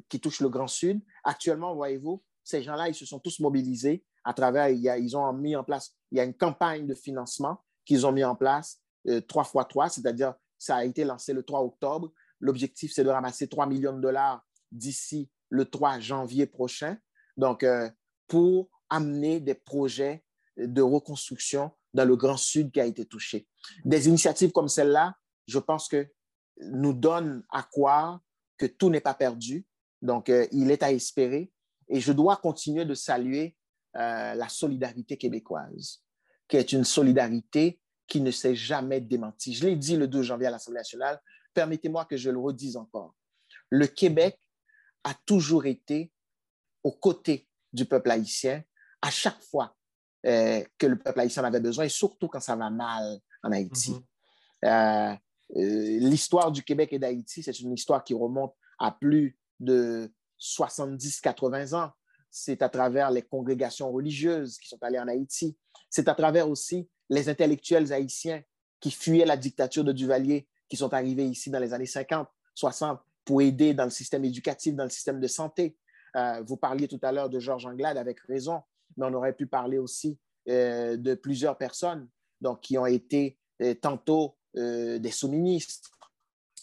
qui 0.09 0.19
touche 0.19 0.41
le 0.41 0.49
Grand 0.49 0.67
Sud. 0.67 1.01
Actuellement, 1.23 1.75
voyez-vous, 1.77 2.23
ces 2.43 2.63
gens-là, 2.63 2.89
ils 2.89 2.95
se 2.95 3.07
sont 3.07 3.21
tous 3.21 3.39
mobilisés 3.39 4.05
à 4.25 4.33
travers, 4.33 4.69
il 4.71 4.81
y 4.81 4.89
a, 4.89 4.99
ils 4.99 5.17
ont 5.17 5.33
mis 5.33 5.55
en 5.55 5.63
place, 5.63 5.95
il 6.11 6.19
y 6.19 6.21
a 6.21 6.25
une 6.25 6.35
campagne 6.35 6.87
de 6.87 6.95
financement 6.95 7.63
qu'ils 7.85 8.07
ont 8.07 8.13
mis 8.13 8.25
en 8.25 8.35
place, 8.35 8.81
euh, 9.09 9.21
3 9.21 9.45
x 9.45 9.69
3, 9.69 9.89
c'est-à-dire 9.91 10.35
ça 10.59 10.77
a 10.77 10.85
été 10.85 11.05
lancé 11.05 11.35
le 11.35 11.43
3 11.43 11.61
octobre. 11.61 12.11
L'objectif, 12.41 12.93
c'est 12.93 13.05
de 13.05 13.11
ramasser 13.11 13.49
3 13.49 13.67
millions 13.67 13.93
de 13.93 14.01
dollars 14.01 14.43
d'ici 14.73 15.31
le 15.51 15.67
3 15.67 16.01
janvier 16.01 16.47
prochain. 16.47 16.97
Donc, 17.37 17.63
euh, 17.63 17.91
pour 18.27 18.71
amener 18.89 19.41
des 19.41 19.55
projets 19.55 20.25
de 20.57 20.81
reconstruction 20.81 21.71
dans 21.95 22.05
le 22.05 22.17
Grand 22.17 22.37
Sud 22.37 22.73
qui 22.73 22.81
a 22.81 22.85
été 22.85 23.07
touché. 23.07 23.47
Des 23.85 24.09
initiatives 24.09 24.53
comme 24.53 24.69
celle-là, 24.69 25.17
je 25.47 25.59
pense 25.59 25.89
que 25.89 26.07
nous 26.59 26.93
donnent 26.93 27.45
à 27.51 27.63
croire 27.63 28.21
que 28.59 28.67
tout 28.67 28.91
n'est 28.91 29.01
pas 29.01 29.15
perdu. 29.15 29.65
Donc, 30.03 30.29
euh, 30.29 30.47
il 30.53 30.71
est 30.71 30.83
à 30.83 30.93
espérer. 30.93 31.51
Et 31.89 32.01
je 32.01 32.13
dois 32.13 32.37
continuer 32.37 32.85
de 32.85 32.95
saluer 32.95 33.57
euh, 33.97 34.35
la 34.35 34.49
solidarité 34.49 35.17
québécoise, 35.17 36.03
qui 36.49 36.57
est 36.57 36.73
une 36.73 36.85
solidarité 36.85 37.81
qui 38.07 38.21
ne 38.21 38.31
s'est 38.31 38.55
jamais 38.55 39.01
démentie. 39.01 39.55
Je 39.55 39.67
l'ai 39.67 39.77
dit 39.77 39.97
le 39.97 40.09
12 40.09 40.27
janvier 40.27 40.47
à 40.49 40.51
l'Assemblée 40.51 40.81
nationale. 40.81 41.21
Permettez-moi 41.53 42.05
que 42.05 42.17
je 42.17 42.31
le 42.31 42.39
redise 42.39 42.77
encore. 42.77 43.15
Le 43.71 43.87
Québec 43.87 44.39
a 45.05 45.15
toujours 45.27 45.67
été 45.67 46.13
aux 46.83 46.93
côtés 46.93 47.49
du 47.73 47.85
peuple 47.85 48.11
haïtien 48.11 48.63
à 49.03 49.11
chaque 49.11 49.43
fois 49.43 49.77
euh, 50.27 50.63
que 50.79 50.87
le 50.87 50.99
peuple 50.99 51.21
haïtien 51.21 51.43
en 51.43 51.47
avait 51.47 51.61
besoin, 51.61 51.85
et 51.85 51.91
surtout 51.91 52.29
quand 52.29 52.41
ça 52.41 52.57
va 52.57 52.71
mal 52.71 53.19
en 53.43 53.53
Haïti. 53.53 53.93
Mhm. 53.93 54.03
Euh, 54.65 55.15
euh, 55.57 55.99
l'histoire 56.01 56.51
du 56.51 56.63
Québec 56.63 56.93
et 56.93 56.99
d'Haïti, 56.99 57.43
c'est 57.43 57.59
une 57.61 57.73
histoire 57.73 58.03
qui 58.03 58.15
remonte 58.15 58.55
à 58.79 58.91
plus 58.91 59.39
de 59.61 60.11
70-80 60.39 61.75
ans. 61.75 61.91
C'est 62.31 62.63
à 62.63 62.69
travers 62.69 63.11
les 63.11 63.23
congrégations 63.23 63.93
religieuses 63.93 64.59
qui 64.59 64.69
sont 64.69 64.83
allées 64.83 64.99
en 64.99 65.09
Haïti. 65.09 65.57
C'est 65.91 66.09
à 66.09 66.15
travers 66.15 66.49
aussi 66.49 66.89
les 67.09 67.29
intellectuels 67.29 67.93
haïtiens 67.93 68.43
qui 68.81 68.91
fuyaient 68.91 69.27
la 69.27 69.37
dictature 69.37 69.85
de 69.85 69.93
Duvalier, 69.93 70.49
qui 70.69 70.77
sont 70.77 70.93
arrivés 70.93 71.27
ici 71.27 71.51
dans 71.51 71.61
les 71.61 71.73
années 71.73 71.87
50, 71.87 72.27
60, 72.55 72.99
pour 73.25 73.43
aider 73.43 73.75
dans 73.75 73.85
le 73.85 73.91
système 73.91 74.25
éducatif, 74.25 74.75
dans 74.75 74.85
le 74.85 74.91
système 74.91 75.21
de 75.21 75.27
santé. 75.27 75.77
Euh, 76.17 76.43
vous 76.47 76.57
parliez 76.57 76.89
tout 76.89 77.01
à 77.03 77.13
l'heure 77.13 77.31
de 77.31 77.39
Georges 77.39 77.67
Anglade 77.67 77.97
avec 77.97 78.21
raison, 78.21 78.63
mais 78.97 79.07
on 79.07 79.15
aurait 79.15 79.35
pu 79.35 79.47
parler 79.47 79.79
aussi 79.79 80.19
euh, 80.49 80.97
de 80.97 81.15
plusieurs 81.15 81.57
personnes 81.57 82.09
donc, 82.41 82.61
qui 82.61 82.79
ont 82.79 82.87
été 82.87 83.39
euh, 83.63 83.75
tantôt 83.75 84.37
des 84.57 85.11
sous-ministres, 85.11 85.99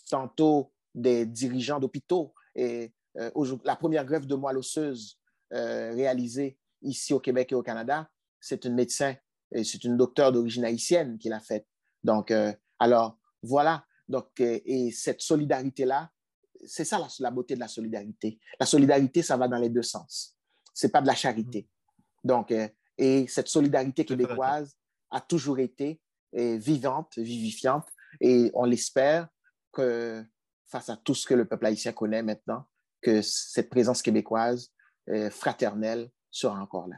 tantôt 0.10 0.72
des 0.96 1.26
dirigeants 1.26 1.78
d'hôpitaux. 1.78 2.34
Et 2.56 2.94
la 3.16 3.76
première 3.76 4.06
greffe 4.06 4.26
de 4.26 4.36
moelle 4.36 4.58
osseuse 4.58 5.20
réalisée 5.52 6.58
ici 6.82 7.14
au 7.14 7.20
Québec 7.20 7.52
et 7.52 7.56
au 7.56 7.62
Canada, 7.62 8.10
c'est 8.40 8.64
une 8.64 8.76
médecin, 8.76 9.14
c'est 9.52 9.84
une 9.84 9.98
docteure 9.98 10.32
d'origine 10.32 10.64
haïtienne 10.64 11.18
qui 11.18 11.28
l'a 11.28 11.42
faite. 11.42 11.68
Donc, 12.02 12.34
alors, 12.80 13.20
voilà. 13.44 13.84
Donc, 14.08 14.40
et 14.40 14.92
cette 14.92 15.20
solidarité-là, 15.20 16.12
c'est 16.66 16.86
ça 16.86 17.06
la, 17.20 17.32
beauté 17.32 17.56
de 17.56 17.60
la 17.60 17.68
solidarité. 17.68 18.40
La 18.60 18.66
solidarité, 18.66 19.22
ça 19.22 19.38
va 19.38 19.48
dans 19.48 19.58
les 19.58 19.70
deux 19.70 19.82
sens. 19.82 20.36
C'est 20.74 20.92
pas 20.92 21.02
de 21.02 21.08
la 21.08 21.16
charité. 21.16 21.68
Donc, 22.24 22.52
euh, 22.52 22.68
et 22.98 23.28
cette 23.28 23.48
solidarité 23.48 24.06
québécoise 24.06 24.78
a 25.10 25.22
toujours 25.22 25.60
été 25.60 26.00
euh, 26.38 26.58
vivante, 26.58 27.18
vivifiante, 27.18 27.88
et 28.20 28.52
on 28.54 28.66
l'espère 28.66 29.28
que 29.72 30.24
face 30.68 30.90
à 30.90 30.98
tout 30.98 31.16
ce 31.16 31.26
que 31.26 31.34
le 31.34 31.46
peuple 31.46 31.66
haïtien 31.66 31.92
connaît 31.92 32.24
maintenant, 32.24 32.66
que 33.02 33.22
cette 33.22 33.70
présence 33.70 34.02
québécoise 34.02 34.72
euh, 35.10 35.30
fraternelle 35.30 36.10
sera 36.30 36.62
encore 36.62 36.88
là. 36.88 36.98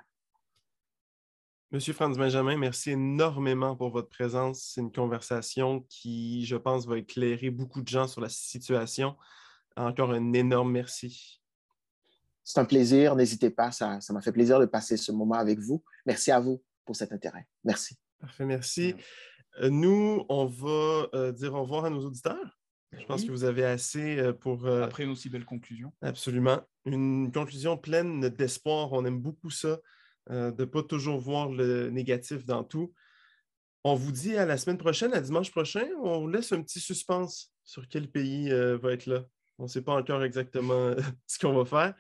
Monsieur 1.72 1.94
Franz 1.94 2.20
Benjamin, 2.20 2.56
merci 2.56 2.92
énormément 2.92 3.76
pour 3.76 3.90
votre 3.90 4.10
présence. 4.10 4.74
C'est 4.74 4.82
une 4.82 4.92
conversation 4.92 5.82
qui, 5.90 6.46
je 6.46 6.56
pense, 6.56 6.86
va 6.86 7.00
éclairer 7.00 7.50
beaucoup 7.50 7.82
de 7.82 7.88
gens 7.88 8.08
sur 8.08 8.22
la 8.22 8.30
situation. 8.30 9.16
Encore 9.76 10.12
un 10.12 10.34
énorme 10.34 10.72
merci. 10.72 11.42
C'est 12.44 12.60
un 12.60 12.66
plaisir. 12.66 13.16
N'hésitez 13.16 13.50
pas. 13.50 13.72
Ça, 13.72 14.00
m'a 14.10 14.22
fait 14.22 14.32
plaisir 14.32 14.60
de 14.60 14.66
passer 14.66 14.98
ce 14.98 15.12
moment 15.12 15.36
avec 15.36 15.60
vous. 15.60 15.84
Merci 16.06 16.32
à 16.32 16.40
vous 16.40 16.62
pour 16.86 16.96
cet 16.96 17.12
intérêt. 17.12 17.48
Merci. 17.64 17.98
Parfait, 18.20 18.46
merci. 18.46 18.96
Euh, 19.62 19.70
nous, 19.70 20.26
on 20.30 20.46
va 20.46 21.08
euh, 21.14 21.32
dire 21.32 21.54
au 21.54 21.64
revoir 21.64 21.86
à 21.86 21.90
nos 21.90 22.06
auditeurs. 22.06 22.60
Je 22.98 23.06
pense 23.06 23.24
que 23.24 23.32
vous 23.32 23.44
avez 23.44 23.66
assez 23.66 24.20
euh, 24.20 24.34
pour. 24.34 24.68
Après 24.68 25.04
une 25.04 25.12
aussi 25.12 25.30
belle 25.30 25.46
conclusion. 25.46 25.92
Absolument. 26.02 26.62
Une 26.86 27.32
conclusion 27.32 27.78
pleine 27.78 28.30
d'espoir. 28.30 28.92
On 28.94 29.06
aime 29.06 29.20
beaucoup 29.20 29.50
ça, 29.50 29.80
de 30.30 30.54
ne 30.58 30.66
pas 30.66 30.84
toujours 30.84 31.20
voir 31.20 31.50
le 31.50 31.90
négatif 31.90 32.46
dans 32.46 32.64
tout. 32.64 32.94
On 33.86 33.96
vous 33.96 34.12
dit 34.12 34.38
à 34.38 34.46
la 34.46 34.58
semaine 34.58 34.78
prochaine, 34.78 35.14
à 35.14 35.22
dimanche 35.22 35.52
prochain. 35.52 35.88
On 36.04 36.28
laisse 36.28 36.52
un 36.52 36.62
petit 36.62 36.80
suspense 36.80 37.54
sur 37.64 37.88
quel 37.88 38.10
pays 38.10 38.50
va 38.50 38.92
être 38.94 39.06
là. 39.08 39.26
On 39.60 39.64
ne 39.64 39.68
sait 39.68 39.82
pas 39.82 39.94
encore 39.94 40.24
exactement 40.24 40.94
ce 41.28 41.40
qu'on 41.40 41.54
va 41.54 41.66
faire. 41.66 41.96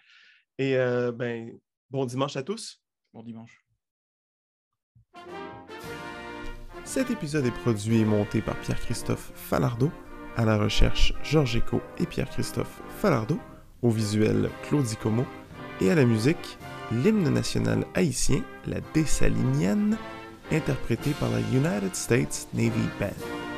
Et 0.57 0.77
euh, 0.77 1.11
ben, 1.11 1.57
bon 1.89 2.05
dimanche 2.05 2.35
à 2.35 2.43
tous. 2.43 2.81
Bon 3.13 3.23
dimanche. 3.23 3.63
Cet 6.84 7.09
épisode 7.11 7.45
est 7.45 7.51
produit 7.51 7.99
et 8.01 8.05
monté 8.05 8.41
par 8.41 8.55
Pierre-Christophe 8.61 9.31
Falardeau, 9.35 9.91
à 10.35 10.45
la 10.45 10.57
recherche 10.57 11.13
Georges 11.23 11.57
Eco 11.57 11.81
et 11.97 12.05
Pierre-Christophe 12.05 12.81
Falardeau, 12.99 13.39
au 13.81 13.89
visuel 13.89 14.49
Claudie 14.63 14.97
Como 14.97 15.25
et 15.81 15.89
à 15.89 15.95
la 15.95 16.05
musique 16.05 16.57
l'hymne 16.91 17.30
national 17.30 17.85
haïtien, 17.95 18.43
la 18.67 18.80
Dessalinienne, 18.93 19.97
interprété 20.51 21.11
par 21.19 21.30
la 21.31 21.39
United 21.39 21.95
States 21.95 22.47
Navy 22.53 22.88
Band. 22.99 23.52